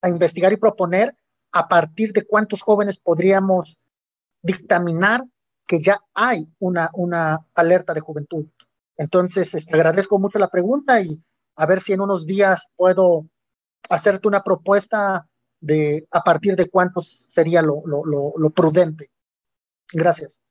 investigar 0.05 0.53
y 0.53 0.57
proponer 0.57 1.17
a 1.53 1.67
partir 1.67 2.13
de 2.13 2.25
cuántos 2.25 2.63
jóvenes 2.63 2.99
podríamos 2.99 3.77
dictaminar 4.41 5.25
que 5.67 5.81
ya 5.81 6.01
hay 6.15 6.47
una, 6.61 6.91
una 6.95 7.45
alerta 7.55 7.93
de 7.93 8.01
juventud. 8.01 8.47
Entonces, 8.97 9.55
este, 9.55 9.75
agradezco 9.75 10.19
mucho 10.19 10.39
la 10.39 10.49
pregunta 10.49 11.01
y 11.01 11.21
a 11.57 11.67
ver 11.67 11.81
si 11.81 11.93
en 11.93 12.01
unos 12.01 12.27
días 12.27 12.69
puedo 12.77 13.27
hacerte 13.89 14.29
una 14.29 14.43
propuesta 14.43 15.29
de 15.61 16.07
a 16.11 16.23
partir 16.23 16.57
de 16.57 16.69
cuántos 16.69 17.27
sería 17.31 17.63
lo, 17.63 17.83
prudente. 18.55 19.11
Gracias. 19.93 20.43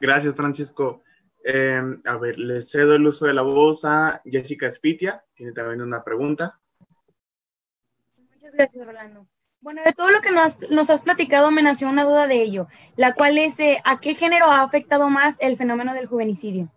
Gracias, 0.00 0.34
Francisco. 0.34 1.02
Em, 1.44 2.00
a 2.06 2.16
ver, 2.16 2.38
le 2.38 2.62
cedo 2.62 2.94
el 2.94 3.06
uso 3.06 3.26
de 3.26 3.34
la 3.34 3.42
voz 3.42 3.84
a 3.84 4.22
Jessica 4.24 4.70
Spitia. 4.70 5.24
Tiene 5.34 5.52
también 5.52 5.82
una 5.82 6.02
pregunta. 6.02 6.58
Muchas 8.16 8.52
gracias, 8.52 8.86
Rolando. 8.86 9.28
Bueno, 9.64 9.80
de 9.82 9.94
todo 9.94 10.10
lo 10.10 10.20
que 10.20 10.30
nos, 10.30 10.90
has 10.90 11.02
platicado 11.04 11.50
me 11.50 11.62
nació 11.62 11.88
una 11.88 12.04
duda 12.04 12.26
de 12.26 12.42
ello, 12.42 12.68
la 12.96 13.14
cual 13.14 13.38
es, 13.38 13.58
eh, 13.60 13.80
¿a 13.86 13.98
qué 13.98 14.14
género 14.14 14.44
ha 14.44 14.60
afectado 14.60 15.08
más 15.08 15.38
el 15.40 15.56
fenómeno 15.56 15.94
del 15.94 16.06
juvenicidio? 16.06 16.70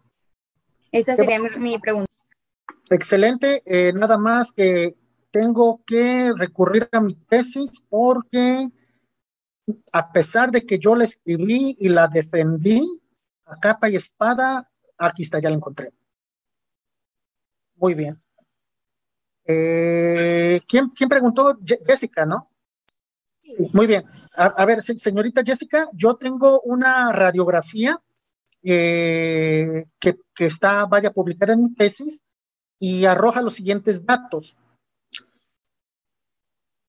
Esa 0.93 1.17
sería 1.17 1.37
mi, 1.37 1.77
pregunta. 1.79 2.09
Excelente, 2.89 3.61
eh, 3.65 3.91
nada 3.91 4.17
más 4.17 4.53
que 4.53 4.95
tengo 5.31 5.83
que 5.85 6.31
recurrir 6.37 6.87
a 6.93 7.01
mi 7.01 7.13
tesis 7.13 7.71
porque 7.89 8.69
a 9.91 10.13
pesar 10.13 10.51
de 10.51 10.65
que 10.65 10.79
yo 10.79 10.95
la 10.95 11.03
escribí 11.03 11.75
y 11.77 11.89
la 11.89 12.07
defendí 12.07 13.01
a 13.43 13.59
capa 13.59 13.89
y 13.89 13.97
espada, 13.97 14.71
aquí 14.97 15.23
está, 15.23 15.39
ya 15.39 15.49
la 15.49 15.57
encontré. 15.57 15.91
Muy 17.75 17.95
bien. 17.95 18.17
Eh, 19.43 20.61
¿quién, 20.69 20.87
¿Quién 20.91 21.09
preguntó? 21.09 21.59
Jessica, 21.85 22.25
¿no? 22.25 22.46
Muy 23.73 23.87
bien. 23.87 24.05
A, 24.35 24.65
ver, 24.65 24.81
señorita 24.81 25.43
Jessica, 25.45 25.89
yo 25.93 26.15
tengo 26.15 26.61
una 26.61 27.11
radiografía 27.11 28.01
eh, 28.63 29.85
que, 29.99 30.15
está, 30.39 30.85
vaya, 30.85 31.11
publicada 31.11 31.51
en 31.53 31.63
mi 31.63 31.73
tesis 31.73 32.23
y 32.79 33.03
arroja 33.05 33.41
los 33.41 33.55
siguientes 33.55 34.05
datos. 34.05 34.55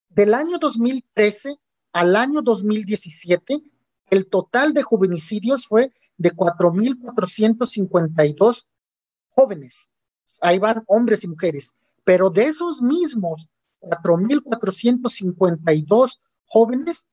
Del 0.08 0.34
año 0.34 0.58
2013 0.58 1.56
al 1.92 2.16
año 2.16 2.42
2017, 2.42 3.62
el 4.10 4.26
total 4.26 4.74
de 4.74 4.82
juvenicidios 4.82 5.66
fue 5.66 5.92
de 6.16 6.32
4.452 6.32 8.66
jóvenes. 9.30 9.88
Ahí 10.40 10.58
van 10.58 10.82
hombres 10.86 11.24
y 11.24 11.28
mujeres. 11.28 11.74
Pero 12.04 12.30
de 12.30 12.46
esos 12.46 12.80
mismos 12.82 13.48
4.452 13.80 16.18
jóvenes, 16.48 17.06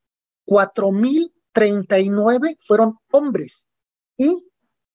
4.039 0.47 2.55
fueron 2.59 2.97
hombres 3.11 3.67
y 4.17 4.43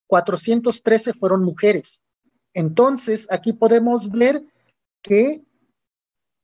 413 0.07 1.13
fueron 1.15 1.45
mujeres. 1.45 2.03
Entonces, 2.53 3.29
aquí 3.31 3.53
podemos 3.53 4.11
ver 4.11 4.45
que 5.03 5.45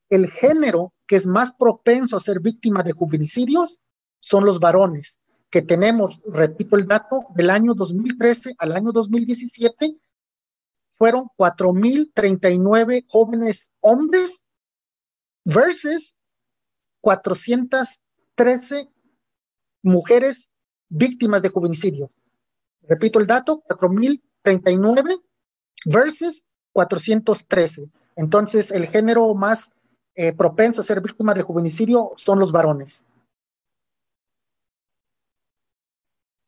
el 0.09 0.31
género 0.31 0.93
que 1.07 1.17
es 1.17 1.27
más 1.27 1.53
propenso 1.53 2.17
a 2.17 2.21
ser 2.21 2.41
víctima 2.41 2.83
de 2.83 2.93
juvenicidios 2.93 3.79
son 4.21 4.45
los 4.45 4.59
varones, 4.59 5.21
que 5.51 5.63
tenemos, 5.63 6.21
repito 6.27 6.77
el 6.77 6.87
dato, 6.87 7.27
del 7.35 7.51
año 7.51 7.75
2013 7.75 8.55
al 8.59 8.73
año 8.73 8.93
2017, 8.93 9.97
fueron 10.91 11.29
4.039 11.37 13.05
jóvenes 13.09 13.71
hombres 13.81 14.43
versus 15.45 16.16
413 17.07 18.91
mujeres 19.85 20.51
víctimas 20.89 21.41
de 21.41 21.51
juvenicidio. 21.51 22.11
Repito 22.83 23.21
el 23.21 23.29
dato, 23.29 23.63
4.039 23.69 25.23
versus 25.85 26.45
413. 26.73 27.89
Entonces, 28.17 28.73
el 28.73 28.89
género 28.89 29.33
más 29.37 29.71
eh, 30.17 30.33
propenso 30.33 30.81
a 30.81 30.85
ser 30.85 31.01
víctima 31.01 31.33
de 31.33 31.43
juvenicidio 31.43 32.11
son 32.17 32.41
los 32.41 32.51
varones. 32.51 33.05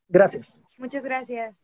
Gracias. 0.09 0.59
Muchas 0.77 1.05
gracias. 1.05 1.57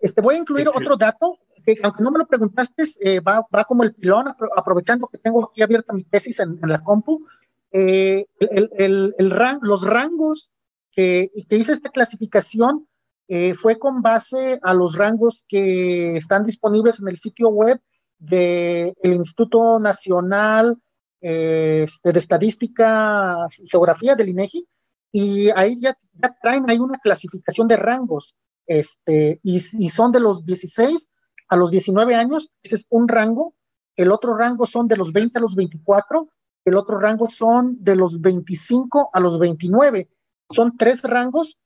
Este, 0.00 0.22
voy 0.22 0.36
a 0.36 0.38
incluir 0.38 0.68
otro 0.68 0.96
dato, 0.96 1.38
que 1.66 1.76
aunque 1.82 2.02
no 2.02 2.10
me 2.10 2.18
lo 2.18 2.26
preguntaste, 2.26 2.84
eh, 3.00 3.20
va, 3.20 3.46
va, 3.54 3.64
como 3.64 3.82
el 3.82 3.94
pilón, 3.94 4.34
aprovechando 4.56 5.06
que 5.06 5.18
tengo 5.18 5.50
aquí 5.50 5.60
abierta 5.60 5.92
mi 5.92 6.04
tesis 6.04 6.40
en, 6.40 6.58
la 6.62 6.82
compu. 6.82 7.26
Eh, 7.76 8.26
el, 8.38 8.70
el, 8.78 9.14
el 9.18 9.58
los 9.62 9.82
rangos 9.82 10.48
que, 10.92 11.28
que 11.48 11.56
hice 11.56 11.72
esta 11.72 11.90
clasificación 11.90 12.86
eh, 13.26 13.54
fue 13.54 13.80
con 13.80 14.00
base 14.00 14.60
a 14.62 14.74
los 14.74 14.94
rangos 14.94 15.44
que 15.48 16.16
están 16.16 16.46
disponibles 16.46 17.00
en 17.00 17.08
el 17.08 17.18
sitio 17.18 17.48
web 17.48 17.80
del 18.16 18.94
Instituto 19.02 19.80
Nacional 19.80 20.78
este, 21.20 22.12
de 22.12 22.18
Estadística 22.18 23.48
y 23.58 23.68
Geografía 23.68 24.14
del 24.14 24.28
INEGI, 24.28 24.68
y 25.10 25.48
ahí 25.50 25.74
ya, 25.80 25.96
ya, 26.12 26.36
traen 26.42 26.68
ahí 26.70 26.78
una 26.78 26.98
clasificación 26.98 27.66
de 27.66 27.76
rangos, 27.76 28.36
este, 28.66 29.40
y, 29.42 29.56
y, 29.56 29.88
son 29.88 30.12
de 30.12 30.20
los 30.20 30.44
16 30.44 31.08
a 31.48 31.56
los 31.56 31.70
19 31.70 32.14
años, 32.14 32.52
ese 32.62 32.76
es 32.76 32.86
un 32.88 33.08
rango, 33.08 33.54
el 33.96 34.12
otro 34.12 34.36
rango 34.36 34.66
son 34.66 34.86
de 34.86 34.96
los 34.96 35.12
20 35.12 35.38
a 35.38 35.42
los 35.42 35.54
24, 35.54 36.28
el 36.64 36.76
otro 36.76 36.98
rango 36.98 37.28
son 37.28 37.82
de 37.82 37.96
los 37.96 38.20
25 38.20 39.10
a 39.12 39.20
los 39.20 39.38
29, 39.38 40.08
son 40.50 40.76
tres 40.76 41.02
rangos 41.02 41.58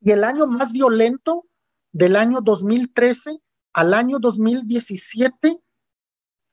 Y 0.00 0.10
el 0.10 0.24
año 0.24 0.46
más 0.46 0.72
violento 0.72 1.46
del 1.92 2.16
año 2.16 2.40
2013 2.42 3.38
al 3.72 3.94
año 3.94 4.18
2017 4.18 5.58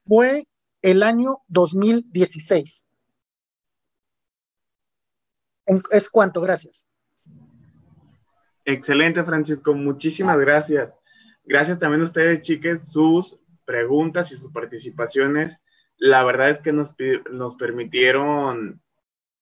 fue 0.04 0.46
el 0.82 1.02
año 1.02 1.42
2016. 1.48 2.84
Es 5.90 6.10
cuanto, 6.10 6.40
gracias. 6.40 6.86
Excelente, 8.66 9.24
Francisco, 9.24 9.74
muchísimas 9.74 10.38
gracias. 10.38 10.94
Gracias 11.44 11.78
también 11.78 12.00
a 12.00 12.04
ustedes, 12.04 12.40
chiques, 12.40 12.90
sus 12.90 13.38
preguntas 13.64 14.32
y 14.32 14.36
sus 14.36 14.50
participaciones. 14.50 15.58
La 15.96 16.24
verdad 16.24 16.50
es 16.50 16.60
que 16.60 16.72
nos, 16.72 16.94
nos 17.30 17.56
permitieron 17.56 18.80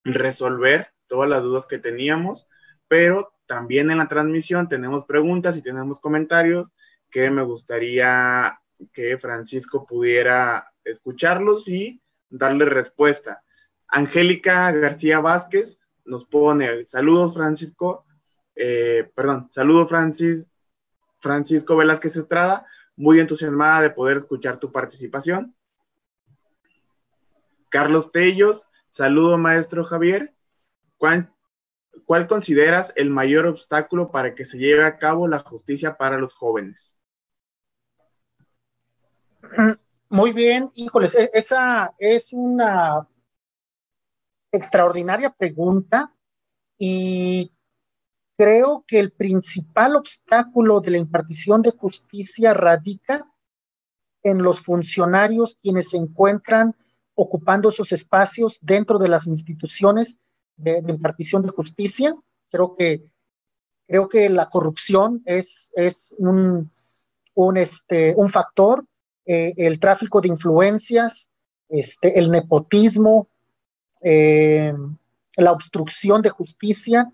resolver 0.04 0.88
todas 1.06 1.28
las 1.28 1.42
dudas 1.42 1.66
que 1.66 1.78
teníamos, 1.78 2.48
pero 2.88 3.32
también 3.46 3.90
en 3.90 3.98
la 3.98 4.08
transmisión 4.08 4.68
tenemos 4.68 5.04
preguntas 5.04 5.56
y 5.56 5.62
tenemos 5.62 6.00
comentarios 6.00 6.72
que 7.10 7.30
me 7.30 7.42
gustaría 7.42 8.58
que 8.92 9.18
Francisco 9.18 9.86
pudiera 9.86 10.72
escucharlos 10.84 11.68
y 11.68 12.02
darle 12.28 12.64
respuesta. 12.64 13.42
Angélica 13.86 14.72
García 14.72 15.20
Vázquez 15.20 15.80
nos 16.04 16.24
pone, 16.24 16.84
saludos 16.86 17.34
Francisco, 17.34 18.06
eh, 18.56 19.10
perdón, 19.14 19.48
saludos 19.50 19.88
Francis, 19.88 20.50
Francisco 21.22 21.76
Velázquez 21.76 22.16
Estrada, 22.16 22.66
muy 22.96 23.20
entusiasmada 23.20 23.80
de 23.80 23.90
poder 23.90 24.18
escuchar 24.18 24.58
tu 24.58 24.72
participación. 24.72 25.56
Carlos 27.70 28.10
Tellos, 28.10 28.66
saludo 28.90 29.38
maestro 29.38 29.84
Javier. 29.84 30.34
¿Cuál, 30.98 31.32
¿Cuál 32.04 32.26
consideras 32.26 32.92
el 32.96 33.08
mayor 33.08 33.46
obstáculo 33.46 34.10
para 34.10 34.34
que 34.34 34.44
se 34.44 34.58
lleve 34.58 34.84
a 34.84 34.98
cabo 34.98 35.28
la 35.28 35.38
justicia 35.38 35.96
para 35.96 36.18
los 36.18 36.34
jóvenes? 36.34 36.94
Muy 40.08 40.32
bien, 40.32 40.70
híjoles, 40.74 41.14
e-, 41.14 41.30
esa 41.32 41.94
es 41.98 42.32
una 42.32 43.08
extraordinaria 44.50 45.30
pregunta 45.30 46.14
y 46.76 47.52
creo 48.42 48.84
que 48.88 48.98
el 48.98 49.12
principal 49.12 49.94
obstáculo 49.94 50.80
de 50.80 50.90
la 50.90 50.98
impartición 50.98 51.62
de 51.62 51.70
justicia 51.70 52.52
radica 52.52 53.24
en 54.24 54.42
los 54.42 54.60
funcionarios 54.60 55.58
quienes 55.62 55.90
se 55.90 55.98
encuentran 55.98 56.74
ocupando 57.14 57.68
esos 57.68 57.92
espacios 57.92 58.58
dentro 58.60 58.98
de 58.98 59.08
las 59.08 59.28
instituciones 59.28 60.18
de, 60.56 60.82
impartición 60.88 61.42
de 61.42 61.50
justicia. 61.50 62.16
Creo 62.50 62.74
que, 62.74 63.04
creo 63.86 64.08
que 64.08 64.28
la 64.28 64.48
corrupción 64.48 65.22
es, 65.24 65.70
es 65.74 66.12
un, 66.18 66.72
un, 67.34 67.56
este, 67.56 68.12
un 68.16 68.28
factor, 68.28 68.84
eh, 69.24 69.54
el 69.56 69.78
tráfico 69.78 70.20
de 70.20 70.28
influencias, 70.28 71.30
este, 71.68 72.18
el 72.18 72.28
nepotismo, 72.32 73.28
eh, 74.00 74.74
la 75.36 75.52
obstrucción 75.52 76.22
de 76.22 76.30
justicia 76.30 77.12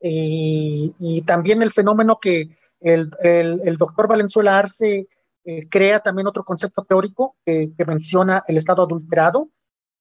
y, 0.00 1.22
también 1.26 1.62
el 1.62 1.72
fenómeno 1.72 2.18
que 2.20 2.56
el, 2.80 3.10
el, 3.22 3.76
doctor 3.76 4.06
Valenzuela 4.06 4.58
Arce 4.58 5.08
eh, 5.44 5.68
crea 5.68 6.00
también 6.00 6.26
otro 6.26 6.44
concepto 6.44 6.84
teórico 6.84 7.36
que, 7.44 7.72
menciona 7.86 8.44
el 8.46 8.58
estado 8.58 8.82
adulterado, 8.82 9.50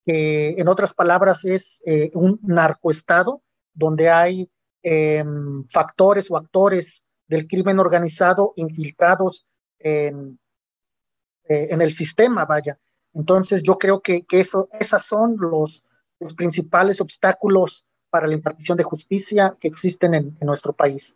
que 0.06 0.56
en 0.57 0.68
otras 0.68 0.94
palabras 0.94 1.45
es 1.45 1.82
eh, 1.86 2.11
un 2.14 2.40
narcoestado 2.44 3.41
donde 3.74 4.10
hay 4.10 4.49
factores 5.69 6.32
o 6.32 6.38
actores 6.38 7.03
del 7.28 7.45
crimen 7.45 7.78
organizado 7.80 8.53
infiltrados 8.56 9.45
en, 9.80 10.40
eh, 11.49 11.68
en 11.72 11.82
el 11.82 11.94
sistema, 11.94 12.45
vaya. 12.45 12.78
Entonces 13.14 13.64
yo 13.64 13.78
creo 13.78 14.02
que, 14.02 14.26
que 14.26 14.41
eso, 14.41 14.68
esas 14.80 15.06
son 15.06 15.38
los, 15.40 15.84
los 16.19 16.34
principales 16.34 16.99
obstáculos 16.99 17.86
para 18.10 18.28
la 18.28 18.34
impartición 18.34 18.78
de 18.78 18.84
justicia 18.84 19.58
que 19.60 19.68
existen 19.68 20.14
en, 20.14 20.36
nuestro 20.42 20.74
país. 20.74 21.16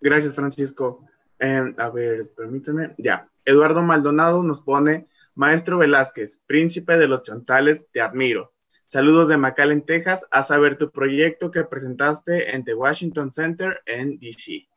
Gracias, 0.00 0.34
Francisco. 0.34 1.06
Eh, 1.38 1.74
a 1.76 1.90
ver, 1.90 2.30
permíteme. 2.34 2.94
Ya. 2.98 3.28
Eduardo 3.44 3.82
Maldonado 3.82 4.42
nos 4.42 4.60
pone, 4.62 5.08
Maestro 5.34 5.78
Velázquez, 5.78 6.40
príncipe 6.46 6.96
de 6.96 7.08
los 7.08 7.22
chantales, 7.22 7.86
te 7.90 8.00
admiro. 8.00 8.52
Saludos 8.86 9.28
de 9.28 9.38
McAllen, 9.38 9.86
Texas, 9.86 10.26
a 10.30 10.42
saber 10.42 10.76
tu 10.76 10.90
proyecto 10.90 11.50
que 11.50 11.64
presentaste 11.64 12.54
en 12.54 12.62
The 12.62 12.74
Washington 12.74 13.32
Center 13.32 13.80
en 13.86 14.18
DC. 14.18 14.68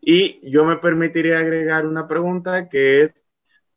Y 0.00 0.50
yo 0.50 0.64
me 0.64 0.78
permitiría 0.78 1.38
agregar 1.38 1.86
una 1.86 2.08
pregunta 2.08 2.68
que 2.68 3.02
es, 3.02 3.24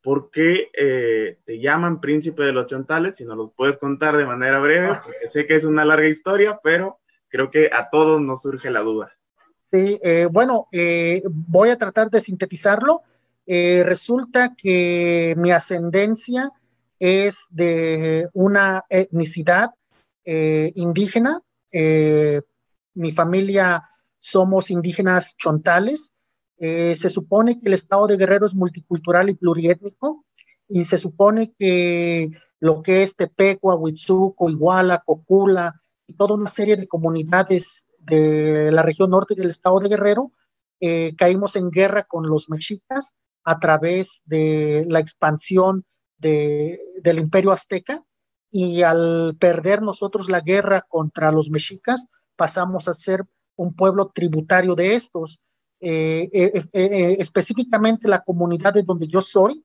¿por 0.04 0.30
qué 0.30 0.70
eh, 0.76 1.38
te 1.46 1.58
llaman 1.58 2.00
príncipe 2.00 2.42
de 2.44 2.52
los 2.52 2.66
chontales? 2.66 3.16
Si 3.16 3.24
nos 3.24 3.38
lo 3.38 3.50
puedes 3.50 3.78
contar 3.78 4.16
de 4.18 4.26
manera 4.26 4.60
breve, 4.60 4.88
ah. 4.88 5.02
porque 5.02 5.30
sé 5.30 5.46
que 5.46 5.56
es 5.56 5.64
una 5.64 5.84
larga 5.84 6.06
historia, 6.06 6.60
pero 6.62 7.00
creo 7.28 7.50
que 7.50 7.70
a 7.72 7.88
todos 7.90 8.20
nos 8.20 8.42
surge 8.42 8.70
la 8.70 8.80
duda. 8.80 9.12
Sí, 9.58 9.98
eh, 10.04 10.28
bueno, 10.30 10.68
eh, 10.72 11.22
voy 11.24 11.70
a 11.70 11.78
tratar 11.78 12.10
de 12.10 12.20
sintetizarlo. 12.20 13.00
resulta 13.46 14.54
que 14.56 15.34
mi 15.36 15.50
ascendencia 15.50 16.50
es 16.98 17.46
de 17.50 18.28
una 18.32 18.84
etnicidad 18.88 19.70
indígena. 20.24 21.40
mi 22.94 23.12
familia 23.12 23.82
somos 24.18 24.70
indígenas 24.70 25.36
chontales 25.36 26.13
eh, 26.66 26.96
se 26.96 27.10
supone 27.10 27.60
que 27.60 27.68
el 27.68 27.74
estado 27.74 28.06
de 28.06 28.16
Guerrero 28.16 28.46
es 28.46 28.54
multicultural 28.54 29.28
y 29.28 29.34
pluriétnico 29.34 30.24
y 30.66 30.86
se 30.86 30.96
supone 30.96 31.52
que 31.58 32.30
lo 32.58 32.80
que 32.80 33.02
es 33.02 33.16
Tepecua, 33.16 33.74
Huitzuco, 33.74 34.48
Iguala, 34.48 35.02
Cocula 35.04 35.78
y 36.06 36.14
toda 36.14 36.36
una 36.36 36.48
serie 36.48 36.76
de 36.76 36.88
comunidades 36.88 37.84
de 37.98 38.72
la 38.72 38.82
región 38.82 39.10
norte 39.10 39.34
del 39.34 39.50
estado 39.50 39.78
de 39.80 39.90
Guerrero, 39.90 40.32
eh, 40.80 41.14
caímos 41.16 41.54
en 41.56 41.70
guerra 41.70 42.04
con 42.04 42.26
los 42.26 42.48
mexicas 42.48 43.14
a 43.44 43.58
través 43.58 44.22
de 44.24 44.86
la 44.88 45.00
expansión 45.00 45.84
del 46.16 47.18
imperio 47.18 47.52
azteca 47.52 48.02
y 48.50 48.80
al 48.80 49.36
perder 49.38 49.82
nosotros 49.82 50.30
la 50.30 50.40
guerra 50.40 50.80
contra 50.88 51.30
los 51.30 51.50
mexicas 51.50 52.06
pasamos 52.36 52.88
a 52.88 52.94
ser 52.94 53.26
un 53.56 53.74
pueblo 53.74 54.10
tributario 54.14 54.74
de 54.74 54.94
estos. 54.94 55.40
Eh, 55.86 56.30
eh, 56.32 56.64
eh, 56.72 57.16
específicamente 57.18 58.08
la 58.08 58.20
comunidad 58.20 58.72
de 58.72 58.84
donde 58.84 59.06
yo 59.06 59.20
soy, 59.20 59.62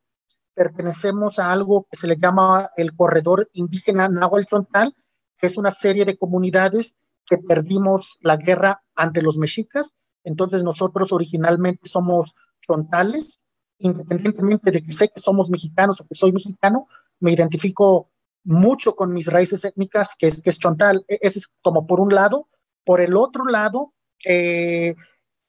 pertenecemos 0.53 1.39
a 1.39 1.49
algo 1.49 1.87
que 1.89 1.95
se 1.95 2.07
le 2.07 2.17
llama 2.17 2.71
el 2.75 2.93
corredor 2.93 3.49
indígena 3.53 4.09
Nahuatl 4.09 4.49
Tontal, 4.49 4.93
que 5.37 5.47
es 5.47 5.55
una 5.55 5.71
serie 5.71 6.03
de 6.03 6.17
comunidades 6.17 6.97
que 7.25 7.37
perdimos 7.37 8.17
la 8.19 8.35
guerra 8.35 8.83
ante 8.95 9.21
los 9.21 9.37
mexicas. 9.37 9.95
Entonces 10.25 10.61
nosotros 10.61 11.13
originalmente 11.13 11.87
somos 11.87 12.35
chontales, 12.67 13.41
independientemente 13.77 14.71
de 14.71 14.83
que 14.83 14.91
sé 14.91 15.07
que 15.07 15.21
somos 15.21 15.49
mexicanos 15.49 16.01
o 16.01 16.05
que 16.05 16.15
soy 16.15 16.33
mexicano, 16.33 16.87
me 17.21 17.31
identifico 17.31 18.11
mucho 18.43 18.93
con 18.97 19.13
mis 19.13 19.27
raíces 19.27 19.63
étnicas, 19.63 20.17
que 20.19 20.27
es, 20.27 20.41
que 20.41 20.49
es 20.49 20.59
chontal. 20.59 21.05
E, 21.07 21.17
ese 21.21 21.39
es 21.39 21.47
como 21.61 21.87
por 21.87 22.01
un 22.01 22.13
lado. 22.13 22.49
Por 22.83 22.99
el 22.99 23.15
otro 23.15 23.45
lado, 23.45 23.93
eh, 24.25 24.95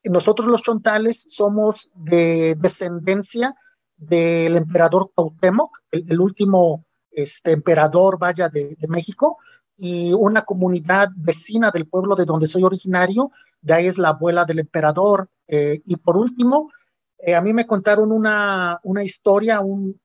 nosotros 0.04 0.48
los 0.48 0.62
chontales 0.62 1.26
somos 1.28 1.90
de 1.94 2.56
descendencia 2.58 3.54
del 3.96 4.56
emperador 4.56 5.10
Cuauhtémoc, 5.14 5.76
el, 5.90 6.20
último 6.20 6.86
este, 7.10 7.52
emperador, 7.52 8.18
vaya, 8.18 8.48
de, 8.48 8.76
México, 8.88 9.38
y 9.76 10.12
una 10.14 10.42
comunidad 10.42 11.10
vecina 11.16 11.70
del 11.70 11.86
pueblo 11.86 12.14
de 12.14 12.24
donde 12.24 12.46
soy 12.46 12.64
originario, 12.64 13.30
de 13.60 13.74
ahí 13.74 13.86
es 13.86 13.98
la 13.98 14.08
abuela 14.10 14.44
del 14.44 14.60
emperador. 14.60 15.28
Eh, 15.46 15.82
y 15.84 15.96
por 15.96 16.16
último, 16.16 16.70
eh, 17.18 17.34
a 17.34 17.42
mí 17.42 17.52
me 17.52 17.66
contaron 17.66 18.10
una, 18.10 18.80
historia, 19.04 19.60
un, 19.60 20.00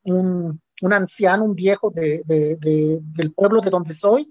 anciano, 0.81 1.45
un 1.45 1.55
viejo 1.55 1.89
de, 1.89 2.22
del 2.26 3.34
pueblo 3.34 3.61
de 3.61 3.69
donde 3.69 3.93
soy, 3.93 4.30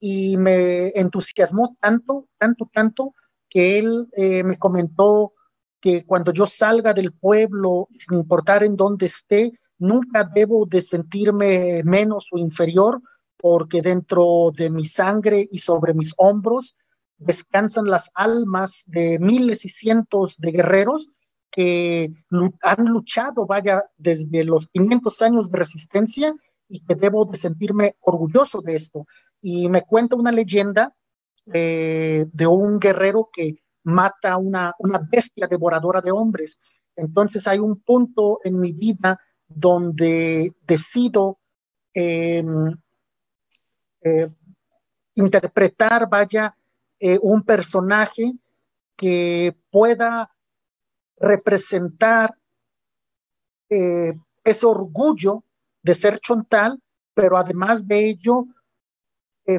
y 0.00 0.36
me 0.36 0.88
entusiasmó 0.98 1.76
tanto, 1.80 2.28
tanto, 2.38 2.68
tanto, 2.72 3.14
que 3.56 3.78
él 3.78 4.06
eh, 4.12 4.44
me 4.44 4.58
comentó 4.58 5.32
que 5.80 6.04
cuando 6.04 6.30
yo 6.30 6.46
salga 6.46 6.92
del 6.92 7.14
pueblo, 7.14 7.88
sin 7.98 8.18
importar 8.18 8.62
en 8.62 8.76
dónde 8.76 9.06
esté, 9.06 9.58
nunca 9.78 10.24
debo 10.24 10.66
de 10.66 10.82
sentirme 10.82 11.82
menos 11.82 12.26
o 12.32 12.38
inferior, 12.38 13.00
porque 13.38 13.80
dentro 13.80 14.52
de 14.54 14.68
mi 14.68 14.84
sangre 14.84 15.48
y 15.50 15.60
sobre 15.60 15.94
mis 15.94 16.12
hombros 16.18 16.76
descansan 17.16 17.86
las 17.86 18.10
almas 18.12 18.82
de 18.84 19.18
miles 19.18 19.64
y 19.64 19.70
cientos 19.70 20.36
de 20.36 20.52
guerreros 20.52 21.08
que 21.50 22.12
han 22.60 22.84
luchado, 22.84 23.46
vaya, 23.46 23.84
desde 23.96 24.44
los 24.44 24.68
500 24.68 25.22
años 25.22 25.50
de 25.50 25.58
resistencia 25.58 26.34
y 26.68 26.80
que 26.80 26.94
debo 26.94 27.24
de 27.24 27.38
sentirme 27.38 27.96
orgulloso 28.00 28.60
de 28.60 28.76
esto. 28.76 29.06
Y 29.40 29.70
me 29.70 29.80
cuenta 29.80 30.14
una 30.16 30.30
leyenda 30.30 30.94
de 31.46 32.46
un 32.48 32.78
guerrero 32.80 33.30
que 33.32 33.56
mata 33.84 34.36
una, 34.36 34.74
una 34.80 34.98
bestia 34.98 35.46
devoradora 35.46 36.00
de 36.00 36.10
hombres. 36.10 36.58
Entonces 36.96 37.46
hay 37.46 37.60
un 37.60 37.80
punto 37.80 38.40
en 38.42 38.58
mi 38.58 38.72
vida 38.72 39.20
donde 39.46 40.56
decido 40.66 41.38
em, 41.94 42.76
eh, 44.02 44.28
interpretar, 45.14 46.08
vaya, 46.08 46.56
eh, 46.98 47.18
un 47.22 47.42
personaje 47.42 48.32
que 48.96 49.56
pueda 49.70 50.34
representar 51.18 52.36
eh, 53.70 54.14
ese 54.44 54.66
orgullo 54.66 55.44
de 55.82 55.94
ser 55.94 56.18
chontal, 56.18 56.82
pero 57.14 57.36
además 57.36 57.86
de 57.86 58.08
ello, 58.10 58.46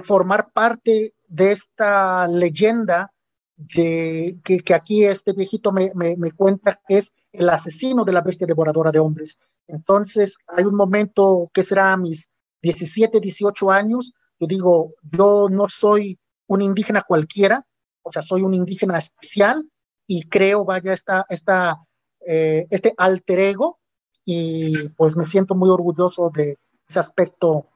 formar 0.03 0.51
parte 0.51 1.13
de 1.27 1.51
esta 1.51 2.27
leyenda 2.27 3.11
de, 3.55 4.39
que, 4.43 4.73
aquí 4.73 5.03
este 5.03 5.33
viejito 5.33 5.71
me, 5.71 5.91
cuenta 6.35 6.79
que 6.87 6.97
es 6.97 7.13
el 7.31 7.49
asesino 7.49 8.05
de 8.05 8.13
la 8.13 8.21
bestia 8.21 8.47
devoradora 8.47 8.91
de 8.91 8.99
hombres. 8.99 9.39
Entonces, 9.67 10.37
hay 10.47 10.63
un 10.63 10.75
momento 10.75 11.49
que 11.53 11.63
será 11.63 11.93
a 11.93 11.97
mis 11.97 12.29
17, 12.61 13.19
18 13.19 13.71
años, 13.71 14.13
yo 14.39 14.47
digo, 14.47 14.93
yo 15.01 15.47
no 15.49 15.67
soy 15.69 16.19
un 16.47 16.61
indígena 16.61 17.01
cualquiera, 17.01 17.65
o 18.03 18.11
sea, 18.11 18.21
soy 18.21 18.43
un 18.43 18.53
indígena 18.53 18.97
especial 18.97 19.69
y 20.05 20.23
creo, 20.23 20.63
vaya, 20.63 20.93
esta, 20.93 21.25
esta, 21.29 21.83
eh, 22.25 22.67
este 22.69 22.93
alter 22.97 23.39
ego 23.39 23.79
y 24.23 24.89
pues 24.89 25.17
me 25.17 25.27
siento 25.27 25.55
muy 25.55 25.69
orgulloso 25.69 26.29
de 26.33 26.57
ese 26.87 26.99
aspecto 26.99 27.67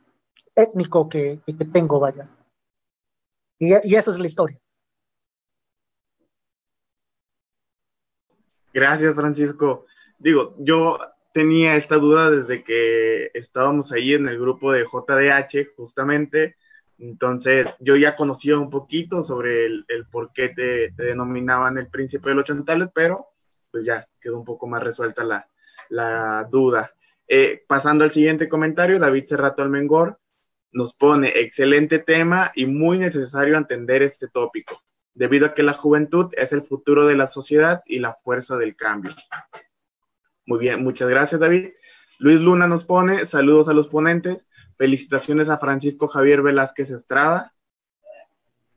étnico 0.55 1.09
que, 1.09 1.39
tengo, 1.71 1.99
vaya. 1.99 2.29
Y 3.61 3.95
esa 3.95 4.11
es 4.11 4.19
la 4.19 4.27
historia. 4.27 4.59
Gracias, 8.73 9.15
Francisco. 9.15 9.85
Digo, 10.17 10.55
yo 10.59 10.97
tenía 11.33 11.75
esta 11.75 11.97
duda 11.97 12.29
desde 12.29 12.63
que 12.63 13.31
estábamos 13.33 13.91
ahí 13.91 14.13
en 14.13 14.27
el 14.27 14.39
grupo 14.39 14.71
de 14.71 14.85
JDH, 14.85 15.75
justamente. 15.75 16.55
Entonces, 16.97 17.75
yo 17.79 17.95
ya 17.95 18.15
conocía 18.15 18.57
un 18.57 18.69
poquito 18.69 19.23
sobre 19.23 19.65
el, 19.65 19.85
por 20.11 20.31
qué 20.33 20.49
te, 20.49 20.91
denominaban 20.91 21.77
el 21.77 21.87
príncipe 21.87 22.29
de 22.29 22.35
los 22.35 22.45
chontales, 22.45 22.89
pero 22.93 23.27
pues 23.71 23.85
ya 23.85 24.07
quedó 24.19 24.37
un 24.37 24.45
poco 24.45 24.67
más 24.67 24.83
resuelta 24.83 25.23
la, 25.23 26.47
duda. 26.49 26.93
Eh, 27.27 27.63
pasando 27.67 28.03
al 28.03 28.11
siguiente 28.11 28.47
comentario, 28.47 28.99
David 28.99 29.25
Cerrato 29.27 29.63
Almengor 29.63 30.19
nos 30.71 30.93
pone 30.93 31.33
excelente 31.35 31.99
tema 31.99 32.51
y 32.55 32.65
muy 32.65 32.97
necesario 32.97 33.57
entender 33.57 34.01
este 34.01 34.27
tópico 34.27 34.81
debido 35.13 35.47
a 35.47 35.53
que 35.53 35.63
la 35.63 35.73
juventud 35.73 36.31
es 36.37 36.53
el 36.53 36.61
futuro 36.61 37.05
de 37.05 37.15
la 37.15 37.27
sociedad 37.27 37.83
y 37.85 37.99
la 37.99 38.13
fuerza 38.13 38.57
del 38.57 38.75
cambio. 38.75 39.11
Muy 40.45 40.59
bien, 40.59 40.83
muchas 40.83 41.09
gracias 41.09 41.41
David. 41.41 41.69
Luis 42.19 42.39
Luna 42.39 42.67
nos 42.67 42.83
pone, 42.83 43.25
saludos 43.25 43.67
a 43.67 43.73
los 43.73 43.87
ponentes, 43.87 44.47
felicitaciones 44.77 45.49
a 45.49 45.57
Francisco 45.57 46.07
Javier 46.07 46.41
Velázquez 46.41 46.91
Estrada. 46.91 47.53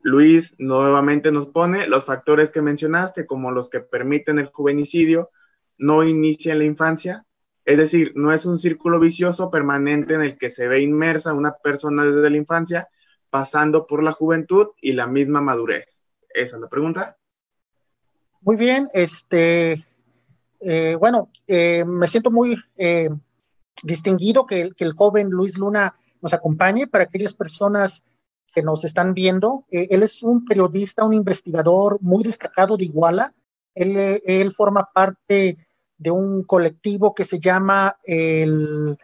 Luis 0.01 0.55
nuevamente 0.57 1.31
nos 1.31 1.47
pone, 1.47 1.87
los 1.87 2.05
factores 2.05 2.51
que 2.51 2.61
mencionaste, 2.61 3.25
como 3.25 3.51
los 3.51 3.69
que 3.69 3.79
permiten 3.79 4.39
el 4.39 4.47
juvenicidio, 4.47 5.31
no 5.77 6.03
inician 6.03 6.59
la 6.59 6.65
infancia, 6.65 7.25
es 7.65 7.77
decir, 7.79 8.13
no 8.15 8.31
es 8.31 8.45
un 8.45 8.59
círculo 8.59 8.99
vicioso 8.99 9.49
permanente 9.49 10.13
en 10.13 10.21
el 10.21 10.37
que 10.37 10.49
se 10.49 10.67
ve 10.67 10.81
inmersa 10.81 11.33
una 11.33 11.55
persona 11.55 12.05
desde 12.05 12.29
la 12.29 12.37
infancia, 12.37 12.87
pasando 13.31 13.87
por 13.87 14.03
la 14.03 14.11
juventud 14.11 14.67
y 14.81 14.93
la 14.93 15.07
misma 15.07 15.41
madurez. 15.41 16.03
Esa 16.29 16.57
es 16.57 16.61
la 16.61 16.69
pregunta. 16.69 17.17
Muy 18.41 18.55
bien, 18.55 18.87
este, 18.93 19.83
eh, 20.61 20.95
bueno, 20.99 21.29
eh, 21.47 21.83
me 21.85 22.07
siento 22.07 22.29
muy 22.29 22.55
eh, 22.77 23.09
distinguido 23.81 24.45
que, 24.45 24.69
el 24.77 24.93
joven 24.93 25.31
Luis 25.31 25.57
Luna 25.57 25.95
nos 26.21 26.33
acompañe 26.33 26.85
para 26.85 27.05
aquellas 27.05 27.33
personas 27.33 28.03
que 28.53 28.61
nos 28.61 28.83
están 28.83 29.15
viendo. 29.15 29.65
él 29.71 30.03
es 30.03 30.21
un 30.21 30.45
periodista, 30.45 31.03
un 31.03 31.15
investigador 31.15 31.97
muy 32.01 32.23
destacado 32.23 32.77
de 32.77 32.85
Iguala. 32.85 33.33
Él 33.73 34.53
forma 34.53 34.87
parte 34.93 35.64
de 35.97 36.11
un 36.11 36.43
colectivo 36.43 37.13
que 37.13 37.23
se 37.23 37.39
llama 37.39 37.97
el, 38.03 38.97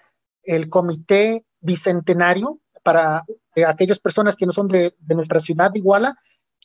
el 0.43 0.69
Comité 0.69 1.45
Bicentenario 1.59 2.59
para 2.83 3.23
aquellas 3.67 3.99
personas 3.99 4.35
que 4.35 4.45
no 4.45 4.51
son 4.51 4.67
de, 4.67 4.95
de 4.99 5.15
nuestra 5.15 5.39
ciudad 5.39 5.71
de 5.71 5.79
Iguala 5.79 6.15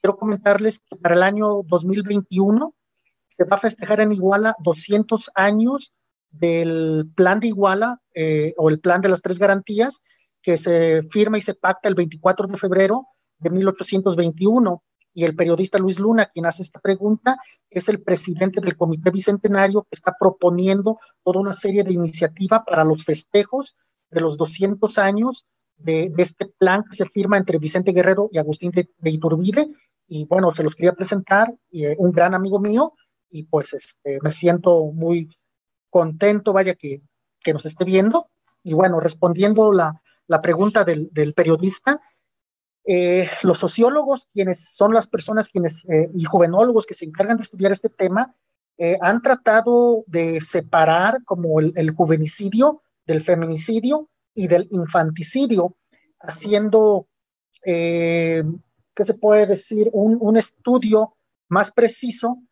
quiero 0.01 0.17
comentarles 0.17 0.81
que 0.81 0.97
para 0.97 1.15
el 1.15 1.23
año 1.23 1.63
2021 1.65 2.75
se 3.29 3.45
va 3.45 3.57
a 3.57 3.61
festejar 3.61 4.01
en 4.01 4.13
Iguala 4.13 4.55
200 4.63 5.31
años 5.35 5.93
del 6.31 7.11
plan 7.15 7.41
de 7.41 7.49
Iguala 7.49 8.01
eh, 8.15 8.55
o 8.57 8.69
el 8.69 8.81
plan 8.81 9.01
de 9.01 9.09
las 9.09 9.23
tres 9.23 9.39
garantías 9.39 10.01
que 10.43 10.57
se 10.57 11.03
firma 11.03 11.39
y 11.39 11.43
se 11.43 11.55
pacta 11.55 11.89
el 11.89 11.95
24 11.95 12.47
de 12.47 12.57
febrero 12.57 13.07
de 13.39 13.51
1821. 13.51 14.83
Y 15.17 15.25
el 15.25 15.35
periodista 15.35 15.79
Luis 15.79 15.99
Luna, 15.99 16.27
quien 16.27 16.45
hace 16.45 16.63
esta 16.63 16.79
pregunta, 16.79 17.39
es 17.71 17.89
el 17.89 18.03
presidente 18.03 18.61
del 18.61 18.77
Comité 18.77 19.11
Bicentenario 19.11 19.85
que 19.85 19.95
está 19.95 20.15
proponiendo 20.21 20.99
toda 21.25 21.41
una 21.41 21.53
serie 21.53 21.85
de 21.85 21.95
iniciativas 21.95 22.61
para 22.67 22.85
los 22.85 23.03
festejos 23.03 23.77
de 24.11 24.21
los 24.21 24.37
200 24.37 24.99
años 24.99 25.47
de, 25.79 26.13
este 26.19 26.45
plan 26.59 26.85
que 26.85 26.95
se 26.95 27.07
firma 27.07 27.39
entre 27.39 27.57
Vicente 27.57 27.93
Guerrero 27.93 28.29
y 28.31 28.37
Agustín 28.37 28.73
de, 28.73 29.11
Iturbide. 29.11 29.69
Y 30.07 30.27
bueno, 30.27 30.55
se 30.55 30.63
los 30.63 30.77
quería 30.77 30.93
presentar, 30.93 31.51
y, 31.71 31.87
eh, 31.87 31.97
un 31.99 32.13
gran 32.13 32.35
amigo 32.35 32.61
mío, 32.61 32.93
y 33.31 33.45
pues 33.45 33.73
este, 33.73 34.19
me 34.23 34.33
siento 34.33 34.85
muy 34.93 35.35
contento, 35.89 36.53
vaya, 36.53 36.75
que, 36.75 37.01
que 37.43 37.55
nos 37.55 37.65
esté 37.65 37.87
viendo. 37.87 38.29
Y 38.63 38.75
bueno, 38.75 39.01
respondiendo 39.01 39.73
la, 39.73 39.99
la 40.27 40.43
pregunta 40.43 40.85
del, 40.85 41.09
del 41.11 41.33
periodista, 41.33 42.03
eh, 42.87 43.29
los 43.43 43.59
sociólogos, 43.59 44.29
quienes 44.33 44.65
son 44.65 44.95
las 44.95 45.07
personas 45.09 45.49
quienes, 45.49 45.85
eh, 45.87 46.11
y 46.15 46.25
jovenólogos 46.25 46.87
que 46.87 46.95
se 46.95 47.05
encargan 47.05 47.37
de 47.37 47.43
estudiar 47.43 47.73
este 47.73 47.89
tema, 47.89 48.35
han 49.01 49.23
tratado 49.23 50.05
de 50.07 50.43
separar 50.43 51.25
como 51.25 51.61
el, 51.61 51.91
juvenicidio 51.93 52.83
del 53.07 53.23
feminicidio 53.23 54.11
y 54.35 54.49
del 54.49 54.69
infanticidio, 54.71 55.77
haciendo, 56.21 57.09
eh, 57.65 58.43
¿qué 58.95 59.05
se 59.05 59.15
puede 59.15 59.47
decir? 59.47 59.89
Un, 59.93 60.37
estudio 60.37 61.17
más 61.49 61.71
preciso 61.71 62.43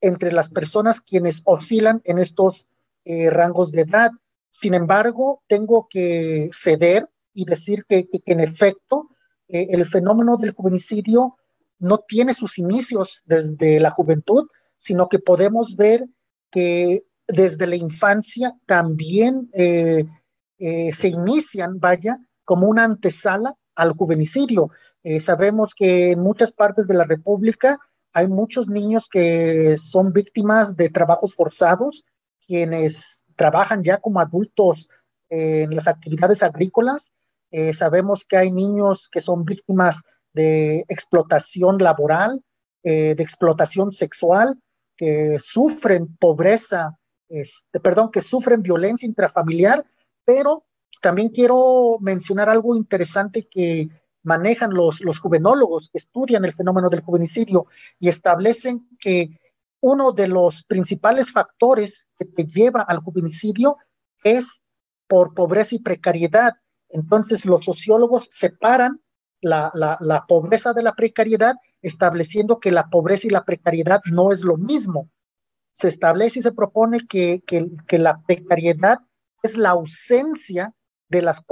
entre 0.00 0.32
las 0.32 0.50
personas 0.50 1.00
quienes 1.00 1.42
oscilan 1.44 2.00
en 2.04 2.18
estos 2.18 2.66
eh, 3.04 3.30
rangos 3.30 3.72
de 3.72 3.82
edad. 3.82 4.12
Sin 4.50 4.74
embargo, 4.74 5.42
tengo 5.48 5.88
que 5.90 6.50
ceder 6.52 7.08
y 7.32 7.44
decir 7.44 7.84
que, 7.88 8.08
en 8.26 8.40
efecto 8.40 9.08
eh, 9.48 9.68
el 9.70 9.86
fenómeno 9.86 10.36
del 10.36 10.52
juvenicidio 10.52 11.36
no 11.78 11.98
tiene 11.98 12.34
sus 12.34 12.58
inicios 12.58 13.22
desde 13.24 13.80
la 13.80 13.90
juventud, 13.90 14.46
sino 14.76 15.08
que 15.08 15.18
podemos 15.18 15.76
ver 15.76 16.06
que 16.50 17.04
desde 17.26 17.66
la 17.66 17.76
infancia 17.76 18.54
también 18.66 19.50
eh, 19.52 20.04
se 20.58 21.08
inician, 21.08 21.80
vaya, 21.80 22.18
como 22.44 22.68
una 22.68 22.84
antesala 22.84 23.56
al 23.74 23.92
juvenicidio. 23.94 24.70
sabemos 25.20 25.74
que 25.74 26.12
en 26.12 26.20
muchas 26.20 26.52
partes 26.52 26.86
de 26.86 26.94
la 26.94 27.04
República 27.04 27.80
hay 28.12 28.28
muchos 28.28 28.68
niños 28.68 29.08
que 29.10 29.76
son 29.78 30.12
víctimas 30.12 30.76
de 30.76 30.88
trabajos 30.88 31.34
forzados, 31.34 32.04
quienes 32.46 33.24
trabajan 33.34 33.82
ya 33.82 33.98
como 33.98 34.20
adultos 34.20 34.88
en 35.30 35.74
las 35.74 35.88
actividades 35.88 36.42
agrícolas. 36.42 37.12
Eh, 37.52 37.72
sabemos 37.74 38.24
que 38.24 38.36
hay 38.36 38.50
niños 38.50 39.08
que 39.08 39.20
son 39.20 39.44
víctimas 39.44 40.02
de 40.32 40.80
explotación 40.88 41.78
laboral, 41.78 42.42
eh, 42.82 43.14
de 43.14 43.22
explotación 43.22 43.92
sexual, 43.92 44.60
que 44.96 45.38
sufren 45.38 46.16
pobreza, 46.16 46.98
este, 47.28 47.78
perdón, 47.78 48.10
que 48.10 48.22
sufren 48.22 48.62
violencia 48.62 49.06
intrafamiliar, 49.06 49.84
pero 50.24 50.64
también 51.00 51.28
quiero 51.28 51.98
mencionar 52.00 52.48
algo 52.48 52.74
interesante 52.74 53.46
que 53.46 53.88
manejan 54.22 54.72
los, 54.72 55.00
los 55.00 55.18
juvenólogos 55.18 55.88
que 55.88 55.98
estudian 55.98 56.44
el 56.44 56.52
fenómeno 56.52 56.88
del 56.88 57.02
juvenicidio 57.02 57.66
y 57.98 58.08
establecen 58.08 58.88
que 58.98 59.38
uno 59.80 60.12
de 60.12 60.28
los 60.28 60.62
principales 60.64 61.32
factores 61.32 62.06
que 62.16 62.24
te 62.24 62.44
lleva 62.44 62.82
al 62.82 62.98
juvenicidio 62.98 63.76
es 64.22 64.62
por 65.08 65.34
pobreza 65.34 65.74
y 65.74 65.80
precariedad. 65.80 66.54
Entonces 66.92 67.44
los 67.44 67.64
sociólogos 67.64 68.28
separan 68.30 69.00
la, 69.40 70.24
pobreza 70.28 70.72
de 70.72 70.82
la 70.82 70.94
precariedad, 70.94 71.56
estableciendo 71.80 72.60
que 72.60 72.70
la 72.70 72.88
pobreza 72.88 73.26
y 73.26 73.30
la 73.30 73.44
precariedad 73.44 74.00
no 74.10 74.30
es 74.30 74.42
lo 74.42 74.56
mismo. 74.56 75.10
Se 75.72 75.88
establece 75.88 76.38
y 76.38 76.42
se 76.42 76.52
propone 76.52 77.00
que, 77.08 77.42
la 77.90 78.22
precariedad 78.22 78.98
es 79.42 79.56
la 79.56 79.70
ausencia 79.70 80.74
de 81.08 81.22
las 81.22 81.42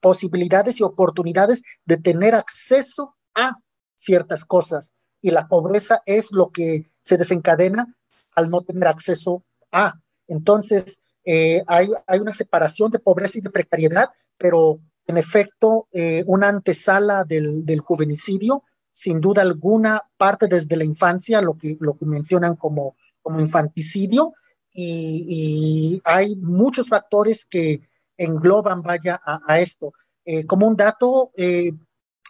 posibilidades 0.00 0.78
y 0.78 0.82
oportunidades 0.82 1.62
de 1.86 1.96
tener 1.96 2.34
acceso 2.34 3.16
a 3.34 3.56
ciertas 3.94 4.44
cosas. 4.44 4.92
Y 5.20 5.30
la 5.30 5.48
pobreza 5.48 6.02
es 6.06 6.30
lo 6.30 6.50
que 6.50 6.90
se 7.00 7.16
desencadena 7.16 7.96
al 8.34 8.50
no 8.50 8.60
tener 8.60 8.86
acceso 8.86 9.44
a. 9.72 9.94
Entonces, 10.28 11.00
eh, 11.24 11.64
hay, 11.66 11.88
una 12.20 12.34
separación 12.34 12.90
de 12.90 13.00
pobreza 13.00 13.38
y 13.38 13.42
de 13.42 13.50
precariedad, 13.50 14.10
pero 14.38 14.80
en 15.06 15.18
efecto, 15.18 15.88
eh, 15.92 16.24
una 16.26 16.48
antesala 16.48 17.24
del, 17.24 17.80
juvenicidio, 17.80 18.64
sin 18.90 19.20
duda 19.20 19.42
alguna, 19.42 20.02
parte 20.16 20.48
desde 20.48 20.76
la 20.76 20.84
infancia, 20.84 21.40
lo 21.40 21.56
que, 21.56 21.76
lo 21.80 21.96
mencionan 22.00 22.56
como, 22.56 22.96
como 23.22 23.40
infanticidio, 23.40 24.34
y 24.78 26.02
hay 26.04 26.36
muchos 26.36 26.88
factores 26.88 27.46
que, 27.46 27.80
engloban, 28.18 28.82
vaya, 28.82 29.20
a, 29.24 29.60
esto. 29.60 29.92
Eh, 30.24 30.44
como 30.46 30.66
un 30.66 30.76
dato, 30.76 31.30
eh, 31.36 31.70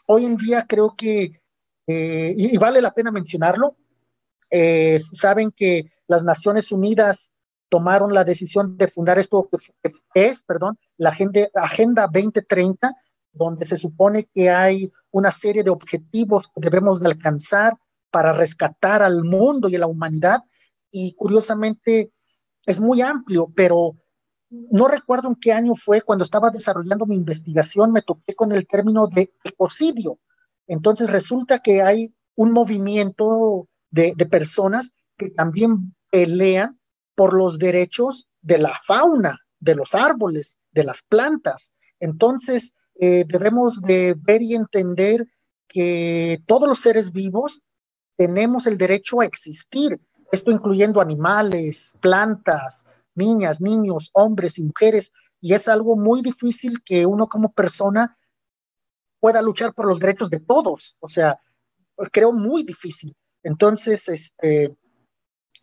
hoy 0.06 0.24
en 0.24 0.36
día 0.36 0.64
creo 0.68 0.94
que, 0.96 1.40
y, 1.86 2.56
vale 2.58 2.82
la 2.82 2.92
pena 2.92 3.10
mencionarlo, 3.10 3.76
saben 5.12 5.50
que 5.50 5.90
las 6.06 6.24
Naciones 6.24 6.72
Unidas 6.72 7.32
tomaron 7.68 8.12
la 8.14 8.24
decisión 8.24 8.76
de 8.76 8.88
fundar 8.88 9.18
esto 9.18 9.48
que 9.50 9.90
es, 10.14 10.42
perdón, 10.42 10.78
la 10.96 11.10
Agenda, 11.10 11.48
Agenda 11.54 12.08
2030, 12.12 12.92
donde 13.32 13.66
se 13.66 13.76
supone 13.76 14.28
que 14.34 14.50
hay 14.50 14.92
una 15.10 15.30
serie 15.30 15.62
de 15.62 15.70
objetivos 15.70 16.48
que 16.48 16.60
debemos 16.60 17.00
de 17.00 17.08
alcanzar 17.08 17.76
para 18.10 18.32
rescatar 18.32 19.02
al 19.02 19.24
mundo 19.24 19.68
y 19.68 19.76
a 19.76 19.80
la 19.80 19.86
humanidad. 19.86 20.42
Y 20.90 21.14
curiosamente 21.14 22.12
es 22.64 22.80
muy 22.80 23.02
amplio, 23.02 23.52
pero 23.54 23.96
no 24.50 24.88
recuerdo 24.88 25.28
en 25.28 25.34
qué 25.36 25.52
año 25.52 25.74
fue 25.74 26.02
cuando 26.02 26.24
estaba 26.24 26.50
desarrollando 26.50 27.06
mi 27.06 27.16
investigación, 27.16 27.92
me 27.92 28.02
toqué 28.02 28.34
con 28.34 28.52
el 28.52 28.66
término 28.66 29.06
de 29.06 29.32
ecocidio. 29.44 30.18
Entonces 30.66 31.10
resulta 31.10 31.58
que 31.58 31.82
hay 31.82 32.14
un 32.34 32.52
movimiento 32.52 33.68
de, 33.90 34.14
personas 34.30 34.92
que 35.16 35.30
también 35.30 35.94
pelean 36.10 36.78
por 37.16 37.34
los 37.34 37.58
derechos 37.58 38.28
de 38.42 38.58
la 38.58 38.78
fauna, 38.80 39.40
de 39.58 39.74
los 39.74 39.96
árboles, 39.96 40.56
de 40.70 40.84
las 40.84 41.02
plantas. 41.02 41.72
Entonces 41.98 42.74
eh, 43.00 43.24
debemos 43.26 43.80
de 43.80 44.14
ver 44.16 44.42
y 44.42 44.54
entender 44.54 45.26
que 45.66 46.40
todos 46.46 46.68
los 46.68 46.78
seres 46.78 47.10
vivos 47.10 47.62
tenemos 48.16 48.66
el 48.66 48.78
derecho 48.78 49.20
a 49.20 49.26
existir, 49.26 50.00
esto 50.30 50.50
incluyendo 50.50 51.00
animales, 51.00 51.96
plantas, 52.00 52.84
niñas, 53.14 53.60
niños, 53.60 54.10
hombres 54.12 54.58
y 54.58 54.62
mujeres, 54.62 55.12
y 55.40 55.54
es 55.54 55.68
algo 55.68 55.96
muy 55.96 56.22
difícil 56.22 56.82
que 56.84 57.06
uno 57.06 57.26
como 57.28 57.52
persona 57.52 58.16
pueda 59.20 59.42
luchar 59.42 59.74
por 59.74 59.86
los 59.86 59.98
derechos 59.98 60.30
de 60.30 60.40
todos, 60.40 60.96
o 61.00 61.08
sea, 61.08 61.40
creo 62.12 62.32
muy 62.32 62.62
difícil. 62.62 63.14
Entonces, 63.42 64.08
este, 64.08 64.76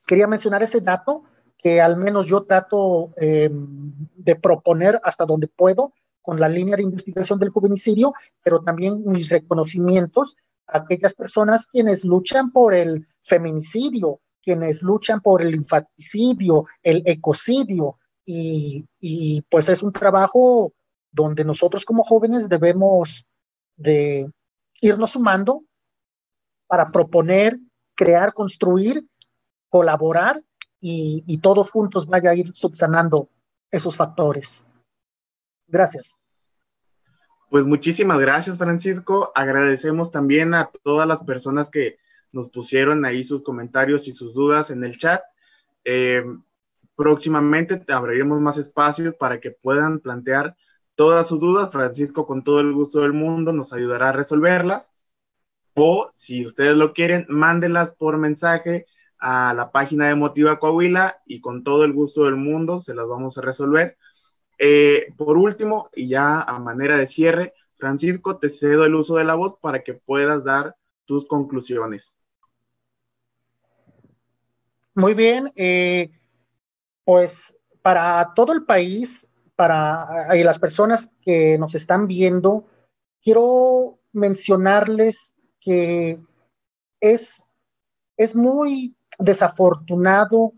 quería 0.05 0.27
mencionar 0.27 0.63
ese 0.63 0.81
dato 0.81 1.23
que 1.63 1.79
al 1.79 1.95
menos 1.95 2.27
yo 2.27 2.43
trato 2.43 3.13
em, 3.15 3.93
de 4.15 4.35
proponer 4.35 4.99
hasta 5.01 5.25
donde 5.25 5.47
puedo 5.47 5.93
con 6.21 6.39
la 6.39 6.49
línea 6.49 6.75
de 6.75 6.83
investigación 6.83 7.39
del 7.39 7.49
juvenicidio, 7.49 8.13
pero 8.43 8.61
también 8.61 9.01
mis 9.05 9.29
reconocimientos 9.29 10.35
a 10.67 10.79
aquellas 10.79 11.13
personas 11.13 11.65
quienes 11.67 12.03
luchan 12.03 12.51
por 12.51 12.73
el 12.73 13.07
feminicidio, 13.21 14.19
quienes 14.41 14.83
luchan 14.83 15.21
por 15.21 15.41
el 15.41 15.55
infanticidio, 15.55 16.65
el 16.83 17.01
ecocidio, 17.05 17.97
y, 18.25 19.41
pues 19.49 19.69
es 19.69 19.83
un 19.83 19.91
trabajo 19.91 20.73
donde 21.11 21.43
nosotros 21.43 21.85
como 21.85 22.03
jóvenes 22.03 22.49
debemos 22.49 23.25
de 23.75 24.31
irnos 24.81 25.11
sumando 25.11 25.63
para 26.67 26.91
proponer, 26.91 27.59
crear, 27.95 28.33
construir, 28.33 29.05
colaborar 29.69 30.37
y, 30.85 31.37
todos 31.37 31.71
juntos 31.71 32.07
vaya 32.07 32.31
a 32.31 32.35
ir 32.35 32.53
subsanando 32.53 33.29
esos 33.71 33.95
factores. 33.95 34.65
Gracias. 35.65 36.17
Pues 37.49 37.63
muchísimas 37.63 38.19
gracias, 38.19 38.57
Francisco. 38.57 39.31
Agradecemos 39.33 40.11
también 40.11 40.53
a 40.53 40.69
todas 40.83 41.07
las 41.07 41.21
personas 41.21 41.69
que 41.69 41.97
nos 42.33 42.49
pusieron 42.49 43.05
ahí 43.05 43.23
sus 43.23 43.43
comentarios 43.43 44.09
y 44.09 44.13
sus 44.13 44.33
dudas 44.33 44.71
en 44.71 44.83
el 44.83 44.97
chat. 44.97 45.21
Eh, 45.85 46.25
próximamente 46.95 47.81
abriremos 47.87 48.41
más 48.41 48.57
espacios 48.57 49.15
para 49.15 49.39
que 49.39 49.51
puedan 49.51 49.99
plantear 49.99 50.57
todas 50.95 51.29
sus 51.29 51.39
dudas. 51.39 51.71
Francisco, 51.71 52.27
con 52.27 52.43
todo 52.43 52.59
el 52.59 52.73
gusto 52.73 52.99
del 52.99 53.13
mundo, 53.13 53.53
nos 53.53 53.71
ayudará 53.71 54.09
a 54.09 54.13
resolverlas. 54.13 54.91
O 55.75 56.09
si 56.13 56.45
ustedes 56.45 56.75
lo 56.75 56.91
quieren, 56.91 57.25
mándenlas 57.29 57.91
por 57.91 58.17
mensaje 58.17 58.85
a 59.25 59.53
la 59.53 59.71
página 59.71 60.09
de 60.09 60.15
Motiva 60.15 60.59
Coahuila 60.59 61.21
y 61.25 61.39
con 61.39 61.63
todo 61.63 61.85
el 61.85 61.93
gusto 61.93 62.25
del 62.25 62.35
mundo 62.35 62.79
se 62.79 62.93
las 62.93 63.07
vamos 63.07 63.37
a 63.37 63.41
resolver. 63.41 63.97
Eh, 64.59 65.07
por 65.17 65.37
último, 65.37 65.89
y 65.95 66.09
ya 66.09 66.41
a 66.41 66.59
manera 66.59 66.97
de 66.97 67.07
cierre, 67.07 67.53
Francisco, 67.75 68.37
te 68.37 68.49
cedo 68.49 68.83
el 68.83 68.95
uso 68.95 69.15
de 69.15 69.23
la 69.23 69.35
voz 69.35 69.55
para 69.61 69.81
que 69.81 69.93
puedas 69.93 70.43
dar 70.43 70.75
tus 71.05 71.25
conclusiones. 71.25 72.17
Muy 74.93 75.13
bien, 75.13 75.53
eh, 75.55 76.11
pues 77.05 77.55
para 77.81 78.33
todo 78.35 78.51
el 78.51 78.65
país, 78.65 79.29
para 79.55 80.35
las 80.35 80.59
personas 80.59 81.09
que 81.21 81.57
nos 81.57 81.75
están 81.75 82.07
viendo, 82.07 82.65
quiero 83.21 83.99
mencionarles 84.11 85.33
que 85.61 86.19
es, 86.99 87.49
es 88.17 88.35
muy 88.35 88.97
desafortunado 89.19 90.53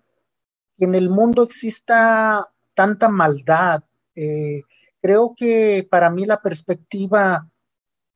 que 0.75 0.85
en 0.85 0.95
el 0.95 1.09
mundo 1.09 1.43
exista 1.43 2.49
tanta 2.73 3.09
maldad. 3.09 3.83
Eh, 4.15 4.61
creo 5.01 5.33
que 5.35 5.87
para 5.89 6.09
mí 6.09 6.25
la 6.25 6.41
perspectiva 6.41 7.49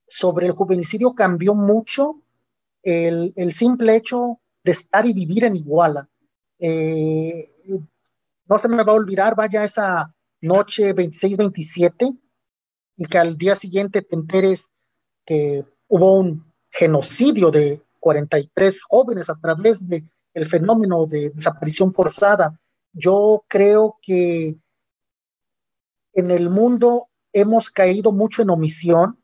sobre 0.06 0.46
el 0.46 0.52
juvenicidio 0.52 1.14
cambió 1.14 1.54
mucho. 1.54 2.22
El, 2.82 3.52
simple 3.52 3.96
hecho 3.96 4.40
de 4.64 4.72
estar 4.72 5.06
y 5.06 5.12
vivir 5.12 5.44
en 5.44 5.56
Iguala. 5.56 6.08
Eh, 6.58 7.52
no 8.48 8.58
se 8.58 8.68
me 8.68 8.82
va 8.82 8.92
a 8.92 8.96
olvidar, 8.96 9.36
vaya 9.36 9.64
esa 9.64 10.14
noche 10.40 10.94
26-27, 10.94 12.18
y 12.96 13.04
que 13.06 13.18
al 13.18 13.36
día 13.36 13.54
siguiente 13.54 14.02
te 14.02 14.16
enteres 14.16 14.72
que 15.24 15.64
hubo 15.88 16.14
un 16.14 16.52
genocidio 16.70 17.50
de 17.50 17.82
43 18.00 18.82
jóvenes 18.82 19.30
a 19.30 19.36
través 19.36 19.86
del 19.88 20.08
el 20.34 20.46
fenómeno 20.46 21.06
de 21.06 21.30
desaparición 21.30 21.92
forzada. 21.92 22.58
Yo 22.92 23.44
creo 23.48 23.96
que 24.02 24.56
en 26.12 26.30
el 26.30 26.50
mundo 26.50 27.08
hemos 27.32 27.70
caído 27.70 28.12
mucho 28.12 28.42
en 28.42 28.50
omisión, 28.50 29.18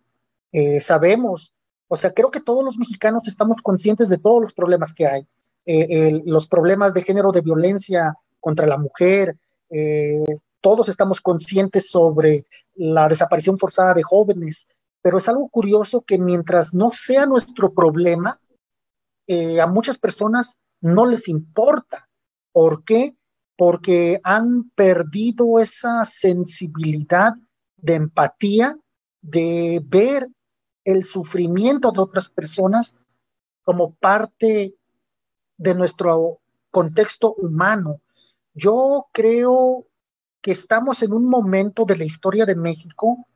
eh, 0.52 0.80
sabemos, 0.80 1.52
o 1.88 1.96
sea, 1.96 2.12
creo 2.12 2.30
que 2.30 2.40
todos 2.40 2.64
los 2.64 2.78
mexicanos 2.78 3.26
estamos 3.26 3.60
conscientes 3.62 4.08
de 4.08 4.18
todos 4.18 4.40
los 4.40 4.52
problemas 4.52 4.94
que 4.94 5.06
hay, 5.06 5.26
eh, 5.66 6.22
los 6.24 6.46
problemas 6.46 6.94
de 6.94 7.02
género, 7.02 7.32
de 7.32 7.40
violencia 7.40 8.14
contra 8.40 8.66
la 8.66 8.78
mujer, 8.78 9.36
eh, 9.70 10.24
todos 10.60 10.88
estamos 10.88 11.20
conscientes 11.20 11.90
sobre 11.90 12.46
la 12.74 13.08
desaparición 13.08 13.58
forzada 13.58 13.94
de 13.94 14.02
jóvenes, 14.04 14.68
pero 15.02 15.18
es 15.18 15.28
algo 15.28 15.48
curioso 15.48 16.02
que 16.02 16.18
mientras 16.18 16.72
no 16.74 16.90
sea 16.92 17.26
nuestro 17.26 17.72
problema, 17.72 18.40
a 19.60 19.66
muchas 19.66 19.98
personas 19.98 20.56
no 20.80 21.06
les 21.06 21.28
importa. 21.28 22.08
¿Por 22.52 22.84
qué? 22.84 23.16
Porque 23.56 24.20
han 24.22 24.70
perdido 24.70 25.58
esa 25.58 26.04
sensibilidad 26.04 27.34
de 27.76 27.94
empatía, 27.94 28.78
de 29.22 29.82
ver 29.84 30.28
el 30.84 31.04
sufrimiento 31.04 31.90
de 31.90 32.00
otras 32.00 32.28
personas 32.28 32.94
como 33.62 33.94
parte 33.94 34.76
de 35.56 35.74
nuestro 35.74 36.40
contexto 36.70 37.34
humano. 37.34 38.00
Yo 38.54 39.08
creo 39.12 39.86
que 40.40 40.52
estamos 40.52 41.02
en 41.02 41.12
un 41.12 41.28
momento 41.28 41.84
de 41.84 41.96
la 41.96 42.04
historia 42.04 42.46
de 42.46 42.54
México 42.54 43.26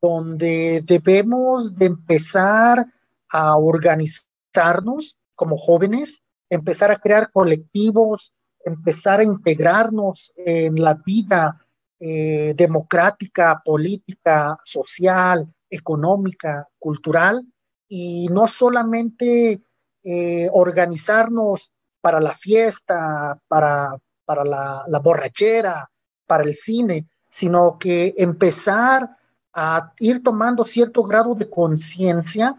donde 0.00 0.82
debemos 0.84 1.76
de 1.76 1.86
empezar 1.86 2.86
a 3.28 3.56
organizarnos 3.56 5.18
como 5.34 5.56
jóvenes, 5.56 6.19
empezar 6.50 6.90
a 6.90 6.98
crear 6.98 7.30
colectivos, 7.30 8.32
empezar 8.64 9.20
a 9.20 9.24
integrarnos 9.24 10.32
en 10.36 10.82
la 10.82 10.94
vida 10.94 11.64
eh, 11.98 12.54
democrática, 12.56 13.62
política, 13.64 14.58
social, 14.64 15.46
económica, 15.70 16.68
cultural, 16.78 17.46
y 17.88 18.28
no 18.28 18.46
solamente 18.46 19.62
eh, 20.02 20.48
organizarnos 20.52 21.72
para 22.00 22.20
la 22.20 22.32
fiesta, 22.32 23.40
para, 23.48 23.96
para 24.24 24.44
la, 24.44 24.84
la 24.86 24.98
borrachera, 24.98 25.90
para 26.26 26.44
el 26.44 26.54
cine, 26.54 27.06
sino 27.28 27.78
que 27.78 28.14
empezar 28.16 29.16
a 29.52 29.92
ir 29.98 30.22
tomando 30.22 30.64
cierto 30.64 31.02
grado 31.02 31.34
de 31.34 31.50
conciencia 31.50 32.56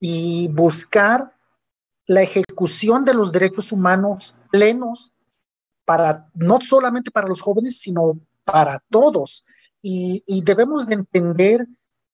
y 0.00 0.48
buscar 0.48 1.33
la 2.06 2.22
ejecución 2.22 3.04
de 3.04 3.14
los 3.14 3.32
derechos 3.32 3.72
humanos 3.72 4.34
plenos 4.50 5.12
para 5.84 6.28
no 6.34 6.60
solamente 6.60 7.10
para 7.10 7.28
los 7.28 7.40
jóvenes, 7.40 7.80
sino 7.80 8.20
para 8.44 8.82
todos. 8.90 9.44
Y, 9.82 10.22
debemos 10.44 10.86
de 10.86 10.94
entender 10.94 11.66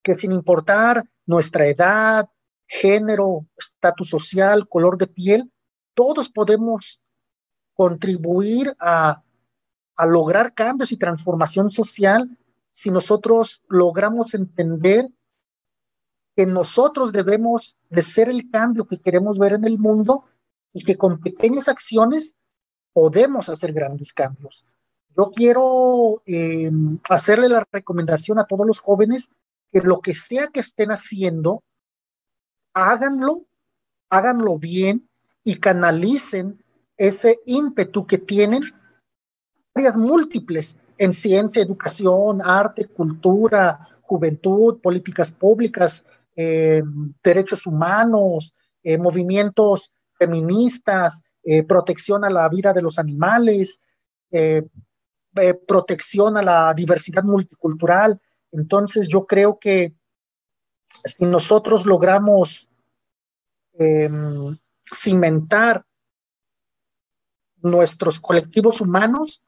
que 0.03 0.15
sin 0.15 0.33
importar 0.33 1.05
nuestra 1.27 1.67
edad, 1.67 2.29
género, 2.67 3.47
estatus 3.57 4.09
social, 4.09 4.69
color 4.69 4.99
de 4.99 5.07
piel, 5.07 5.53
todos 5.95 6.29
podemos 6.29 7.01
contribuir 7.75 8.75
a, 8.81 9.23
a 9.97 10.07
lograr 10.07 10.53
cambios 10.55 10.91
y 10.91 10.97
transformación 10.97 11.71
social 11.71 12.37
si 12.73 12.91
nosotros 12.91 13.63
logramos 13.69 14.35
entender 14.35 15.09
que 16.37 16.47
nosotros 16.47 17.13
debemos 17.13 17.77
de 17.89 18.03
ser 18.03 18.29
el 18.29 18.51
cambio 18.51 18.87
que 18.87 18.99
queremos 18.99 19.39
ver 19.39 19.53
en 19.55 19.65
el 19.65 19.79
mundo 19.79 20.25
y 20.73 20.85
que 20.85 20.97
con 20.97 21.21
pequeñas 21.21 21.69
acciones 21.69 22.35
podemos 22.93 23.49
hacer 23.49 23.73
grandes 23.73 24.13
cambios. 24.13 24.65
Yo 25.17 25.31
quiero 25.33 26.23
em, 26.27 26.99
hacerle 27.09 27.49
la 27.49 27.67
recomendación 27.71 28.39
a 28.39 28.45
todos 28.45 28.67
los 28.67 28.79
jóvenes 28.79 29.31
que 29.73 29.81
lo 29.81 30.01
que 30.01 30.15
sea 30.15 30.49
que 30.49 30.61
estén 30.61 30.91
haciendo, 30.91 31.63
háganlo, 32.75 33.47
háganlo 34.09 34.59
bien 34.59 35.09
y 35.43 35.57
canalicen 35.57 36.63
ese 36.97 37.41
ímpetu 37.47 38.07
que 38.07 38.19
tienen 38.19 38.63
áreas 39.75 39.97
múltiples 39.97 40.77
en 40.99 41.13
ciencia, 41.13 41.63
educación, 41.63 42.41
arte, 42.45 42.87
cultura, 42.87 43.89
juventud, 44.03 44.81
políticas 44.81 45.33
públicas, 45.33 46.05
eh, 46.43 46.83
derechos 47.23 47.67
humanos, 47.67 48.55
eh, 48.83 48.97
movimientos 48.97 49.93
feministas, 50.15 51.23
eh, 51.43 51.63
protección 51.65 52.25
a 52.25 52.31
la 52.31 52.49
vida 52.49 52.73
de 52.73 52.81
los 52.81 52.99
animales, 52.99 53.83
protección 55.67 56.39
a 56.39 56.43
la 56.43 56.73
diversidad 56.73 57.25
multicultural. 57.25 58.19
Entonces 58.53 59.07
yo 59.09 59.27
creo 59.27 59.59
que 59.59 59.93
si 61.05 61.27
nosotros 61.27 61.85
logramos 61.85 62.71
em, 63.75 64.57
cimentar 64.95 65.85
nuestros 67.61 68.19
colectivos 68.19 68.81
humanos, 68.81 69.43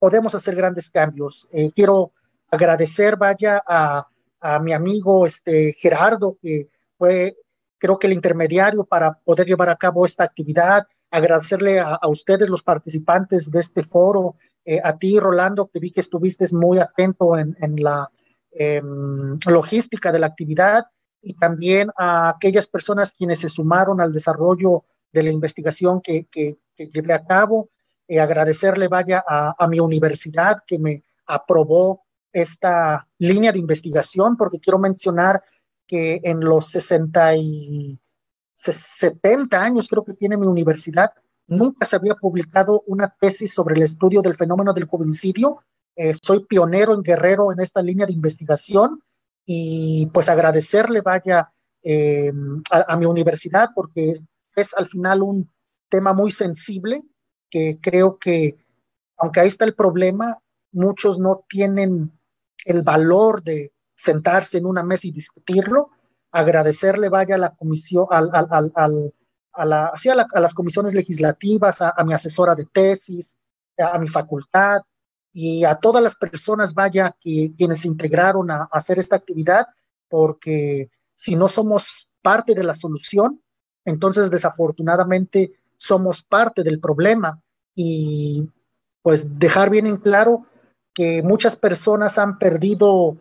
podemos 0.00 0.34
hacer 0.34 0.56
grandes 0.56 0.90
cambios. 0.90 1.46
quiero 1.74 2.12
agradecer, 2.50 3.16
vaya, 3.16 3.62
a, 3.66 4.08
a 4.40 4.58
mi 4.58 4.72
amigo 4.72 5.26
este, 5.26 5.74
Gerardo, 5.74 6.38
que 6.40 6.68
fue 6.96 7.36
creo 7.78 7.98
que 7.98 8.08
el 8.08 8.12
intermediario 8.12 8.84
para 8.84 9.18
poder 9.20 9.46
llevar 9.46 9.68
a 9.68 9.76
cabo 9.76 10.04
esta 10.04 10.24
actividad, 10.24 10.86
agradecerle 11.10 11.80
a, 11.80 12.00
ustedes 12.08 12.48
los 12.48 12.62
participantes 12.62 13.50
de 13.50 13.60
este 13.60 13.82
foro, 13.82 14.36
eh, 14.64 14.80
a 14.82 14.98
ti 14.98 15.18
Rolando, 15.18 15.68
que 15.68 15.78
vi 15.78 15.92
que 15.92 16.00
estuviste 16.00 16.46
muy 16.52 16.78
atento 16.78 17.36
en, 17.38 17.56
la 17.76 18.10
em, 18.50 19.38
logística 19.46 20.12
de 20.12 20.18
la 20.18 20.26
actividad. 20.26 20.86
Y 21.22 21.34
también 21.34 21.90
a 21.96 22.30
aquellas 22.30 22.66
personas 22.66 23.14
quienes 23.14 23.40
se 23.40 23.48
sumaron 23.48 24.00
al 24.00 24.12
desarrollo 24.12 24.84
de 25.12 25.22
la 25.22 25.30
investigación 25.30 26.00
que, 26.00 26.26
que, 26.26 26.58
llevé 26.76 27.12
a 27.12 27.24
cabo, 27.24 27.70
eh, 28.06 28.20
agradecerle 28.20 28.86
vaya 28.86 29.24
a 29.26 29.66
mi 29.66 29.80
universidad 29.80 30.58
que 30.64 30.78
me 30.78 31.02
aprobó 31.26 32.04
esta 32.32 33.08
línea 33.18 33.52
de 33.52 33.58
investigación, 33.58 34.36
porque 34.36 34.58
quiero 34.58 34.78
mencionar 34.78 35.42
que 35.86 36.20
en 36.24 36.40
los 36.40 36.68
60 36.68 37.36
y 37.36 37.98
70 38.54 39.62
años 39.62 39.88
creo 39.88 40.04
que 40.04 40.14
tiene 40.14 40.36
mi 40.36 40.46
universidad, 40.46 41.12
nunca 41.46 41.86
se 41.86 41.96
había 41.96 42.14
publicado 42.14 42.82
una 42.86 43.08
tesis 43.08 43.52
sobre 43.54 43.76
el 43.76 43.82
estudio 43.82 44.20
del 44.20 44.34
fenómeno 44.34 44.72
del 44.72 44.86
jovencidio. 44.86 45.62
Eh, 45.96 46.14
soy 46.22 46.44
pionero 46.44 46.94
en 46.94 47.02
Guerrero 47.02 47.52
en 47.52 47.60
esta 47.60 47.82
línea 47.82 48.06
de 48.06 48.12
investigación 48.12 49.02
y 49.46 50.06
pues 50.12 50.28
agradecerle 50.28 51.00
vaya 51.00 51.50
eh, 51.82 52.32
a, 52.70 52.92
a, 52.92 52.96
mi 52.96 53.06
universidad 53.06 53.70
porque 53.74 54.20
es 54.54 54.74
al 54.74 54.86
final 54.86 55.22
un 55.22 55.50
tema 55.88 56.12
muy 56.12 56.30
sensible 56.30 57.02
que 57.48 57.78
creo 57.80 58.18
que 58.18 58.58
aunque 59.16 59.40
ahí 59.40 59.48
está 59.48 59.64
el 59.64 59.74
problema, 59.74 60.38
muchos 60.72 61.18
no 61.18 61.44
tienen 61.48 62.17
el 62.68 62.82
valor 62.82 63.42
de 63.42 63.72
sentarse 63.96 64.58
en 64.58 64.66
una 64.66 64.82
mesa 64.82 65.08
y 65.08 65.10
discutirlo, 65.10 65.90
agradecerle 66.30 67.08
vaya 67.08 67.36
a 67.36 67.38
la 67.38 67.54
comisión, 67.56 68.06
al, 68.10 68.30
al, 68.32 68.46
al, 68.74 69.14
a, 69.52 69.64
la, 69.64 69.92
a, 69.92 70.40
las 70.40 70.54
comisiones 70.54 70.92
legislativas, 70.92 71.80
a, 71.80 71.94
mi 72.04 72.12
asesora 72.12 72.54
de 72.54 72.66
tesis, 72.66 73.36
a, 73.78 73.98
mi 73.98 74.06
facultad 74.06 74.82
y 75.32 75.64
a 75.64 75.76
todas 75.76 76.02
las 76.02 76.14
personas, 76.14 76.74
vaya, 76.74 77.16
que, 77.18 77.52
quienes 77.56 77.80
se 77.80 77.88
integraron 77.88 78.50
a, 78.50 78.68
hacer 78.70 78.98
esta 78.98 79.16
actividad, 79.16 79.66
porque 80.08 80.90
si 81.14 81.36
no 81.36 81.48
somos 81.48 82.06
parte 82.20 82.54
de 82.54 82.64
la 82.64 82.74
solución, 82.74 83.42
entonces 83.86 84.30
desafortunadamente 84.30 85.52
somos 85.78 86.22
parte 86.22 86.62
del 86.62 86.80
problema. 86.80 87.40
Y 87.74 88.46
pues 89.00 89.38
dejar 89.38 89.70
bien 89.70 89.86
en 89.86 89.96
claro 89.96 90.44
que 90.98 91.22
muchas 91.22 91.54
personas 91.54 92.18
han 92.18 92.38
perdido 92.40 93.16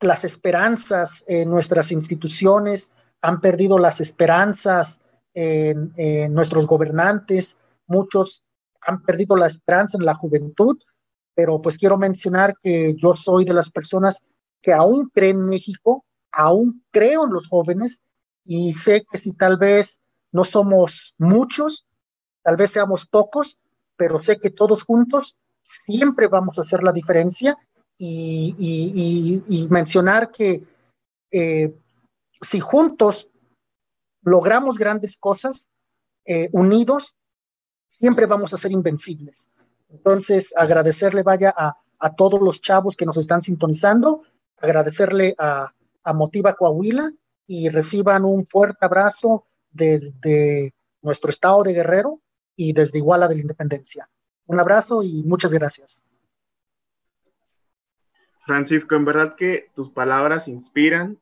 las 0.00 0.22
esperanzas 0.22 1.24
en 1.26 1.50
nuestras 1.50 1.90
instituciones, 1.90 2.92
han 3.20 3.40
perdido 3.40 3.76
las 3.76 4.00
esperanzas 4.00 5.00
en, 5.34 5.92
nuestros 6.32 6.68
gobernantes, 6.68 7.56
muchos 7.88 8.44
han 8.80 9.02
perdido 9.02 9.34
la 9.34 9.48
esperanza 9.48 9.98
en 9.98 10.04
la 10.04 10.14
juventud, 10.14 10.78
pero 11.34 11.60
pues 11.60 11.76
quiero 11.76 11.98
mencionar 11.98 12.54
que 12.62 12.94
yo 12.94 13.16
soy 13.16 13.44
de 13.44 13.54
las 13.54 13.68
personas 13.68 14.20
que 14.60 14.72
aún 14.72 15.10
creen 15.12 15.38
en 15.38 15.46
México, 15.46 16.04
aún 16.30 16.84
creo 16.92 17.24
en 17.24 17.32
los 17.32 17.48
jóvenes 17.48 18.00
y 18.44 18.74
sé 18.74 19.04
que 19.10 19.18
si 19.18 19.32
tal 19.32 19.56
vez 19.56 20.00
no 20.30 20.44
somos 20.44 21.16
muchos, 21.18 21.84
tal 22.42 22.56
vez 22.56 22.70
seamos 22.70 23.06
pocos, 23.06 23.58
pero 23.96 24.22
sé 24.22 24.38
que 24.38 24.50
todos 24.50 24.84
juntos 24.84 25.36
siempre 25.84 26.28
vamos 26.28 26.58
a 26.58 26.62
hacer 26.62 26.82
la 26.82 26.92
diferencia 26.92 27.56
y, 27.98 29.66
mencionar 29.70 30.30
que 30.30 30.64
eh, 31.30 31.74
si 32.40 32.60
juntos 32.60 33.30
logramos 34.22 34.78
grandes 34.78 35.16
cosas, 35.16 35.68
eh, 36.24 36.48
unidos, 36.52 37.16
siempre 37.86 38.26
vamos 38.26 38.52
a 38.54 38.56
ser 38.56 38.72
invencibles. 38.72 39.48
Entonces, 39.88 40.52
agradecerle 40.56 41.22
vaya 41.22 41.54
a, 41.56 41.76
todos 42.16 42.40
los 42.40 42.60
chavos 42.60 42.96
que 42.96 43.06
nos 43.06 43.16
están 43.16 43.42
sintonizando, 43.42 44.22
agradecerle 44.58 45.36
a, 45.38 45.72
a 46.02 46.12
Motiva 46.12 46.54
Coahuila 46.54 47.12
y 47.46 47.68
reciban 47.68 48.24
un 48.24 48.44
fuerte 48.44 48.84
abrazo 48.84 49.46
desde 49.70 50.74
nuestro 51.00 51.30
estado 51.30 51.62
de 51.62 51.74
Guerrero 51.74 52.20
y 52.56 52.72
desde 52.72 52.98
Iguala 52.98 53.28
de 53.28 53.36
la 53.36 53.40
Independencia. 53.42 54.08
Un 54.52 54.60
abrazo 54.60 55.02
y 55.02 55.22
muchas 55.22 55.50
gracias. 55.50 56.04
Francisco, 58.44 58.94
en 58.96 59.06
verdad 59.06 59.34
que 59.34 59.70
tus 59.74 59.88
palabras 59.88 60.46
inspiran 60.46 61.18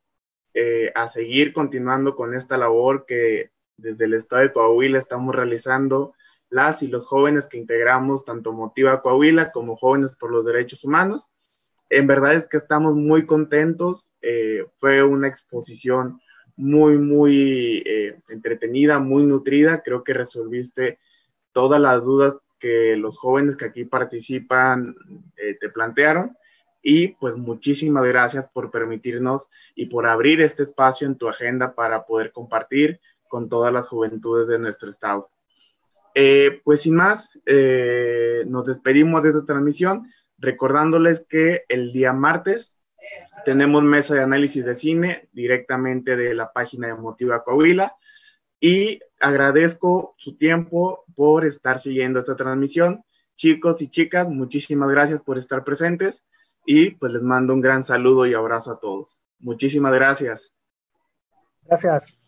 eh, 0.53 0.91
a 0.97 1.07
seguir 1.07 1.53
continuando 1.53 2.17
con 2.17 2.35
esta 2.35 2.59
labor 2.59 3.05
que 3.07 3.53
desde 3.77 4.07
el 4.07 4.15
estado 4.15 4.43
de 4.43 4.53
Coahuila 4.53 4.99
estamos 4.99 5.33
realizando 5.33 6.13
las 6.49 6.83
y 6.83 6.89
los 6.89 7.07
jóvenes 7.07 7.47
que 7.47 7.57
integramos 7.57 8.25
tanto 8.25 8.53
Motiva 8.53 9.01
Coahuila 9.01 9.53
como 9.53 9.77
Jóvenes 9.77 10.17
por 10.17 10.33
los 10.33 10.45
Derechos 10.45 10.83
Humanos. 10.83 11.31
En 11.89 12.09
verdad 12.09 12.35
es 12.35 12.49
que 12.49 12.57
estamos 12.57 12.97
muy 12.97 13.27
contentos. 13.27 14.11
Eh, 14.23 14.67
fue 14.81 15.05
una 15.05 15.29
exposición 15.29 16.21
muy, 16.57 16.99
muy 16.99 17.85
eh, 17.87 18.19
entretenida, 18.29 18.99
muy 18.99 19.23
nutrida. 19.25 19.83
Creo 19.85 20.03
que 20.03 20.15
resolviste 20.15 20.99
todas 21.53 21.81
las 21.81 22.05
dudas 22.05 22.37
que 22.61 22.97
los 22.97 23.19
jóvenes 23.19 23.57
que 23.57 23.65
aquí 23.65 23.85
participan 23.85 24.95
te 25.35 25.69
plantearon. 25.71 26.37
Y 26.83 27.09
pues 27.09 27.37
muchísimas 27.37 28.05
gracias 28.05 28.49
por 28.49 28.71
permitirnos 28.71 29.49
y 29.75 29.87
por 29.87 30.07
abrir 30.07 30.41
este 30.41 30.63
espacio 30.63 31.07
en 31.07 31.17
tu 31.17 31.29
agenda 31.29 31.75
para 31.75 32.07
poder 32.07 32.33
compartir 32.33 33.01
con 33.29 33.49
todas 33.49 33.73
las 33.73 33.89
juventudes 33.89 34.49
de 34.49 34.59
nuestro 34.59 34.89
estado. 34.89 35.31
Eh, 36.15 36.61
pues 36.65 36.83
sin 36.83 36.97
más, 36.97 37.39
eh, 37.47 38.45
nos 38.47 38.67
despedimos 38.67 39.23
de 39.23 39.29
esta 39.31 39.45
transmisión 39.45 40.07
recordándoles 40.39 41.25
que 41.29 41.65
el 41.69 41.93
día 41.93 42.13
martes 42.13 42.81
tenemos 43.45 43.83
mesa 43.83 44.15
de 44.15 44.23
análisis 44.23 44.65
de 44.65 44.75
cine 44.75 45.29
directamente 45.33 46.17
de 46.17 46.35
la 46.35 46.53
página 46.53 46.89
de 46.89 46.95
Motiva 46.95 47.45
Coahuila 47.45 47.97
y 48.59 49.01
agradezco 49.21 50.15
su 50.17 50.37
tiempo 50.37 51.05
por 51.15 51.45
estar 51.45 51.79
siguiendo 51.79 52.19
esta 52.19 52.37
transmisión. 52.37 53.05
Chicos 53.37 53.81
y 53.83 53.89
chicas, 53.89 54.29
muchísimas 54.29 54.91
gracias 54.91 55.21
por 55.21 55.39
estar 55.39 55.65
presentes 55.65 56.25
y 56.67 56.91
pues 56.93 57.13
les 57.13 57.23
mando 57.23 57.55
un 57.55 57.61
gran 57.61 57.83
saludo 57.85 58.27
y 58.27 58.35
abrazo 58.35 58.73
a 58.73 58.81
todos. 58.81 59.21
Muchísimas 59.39 59.93
gracias. 59.93 60.53
Gracias. 61.63 62.20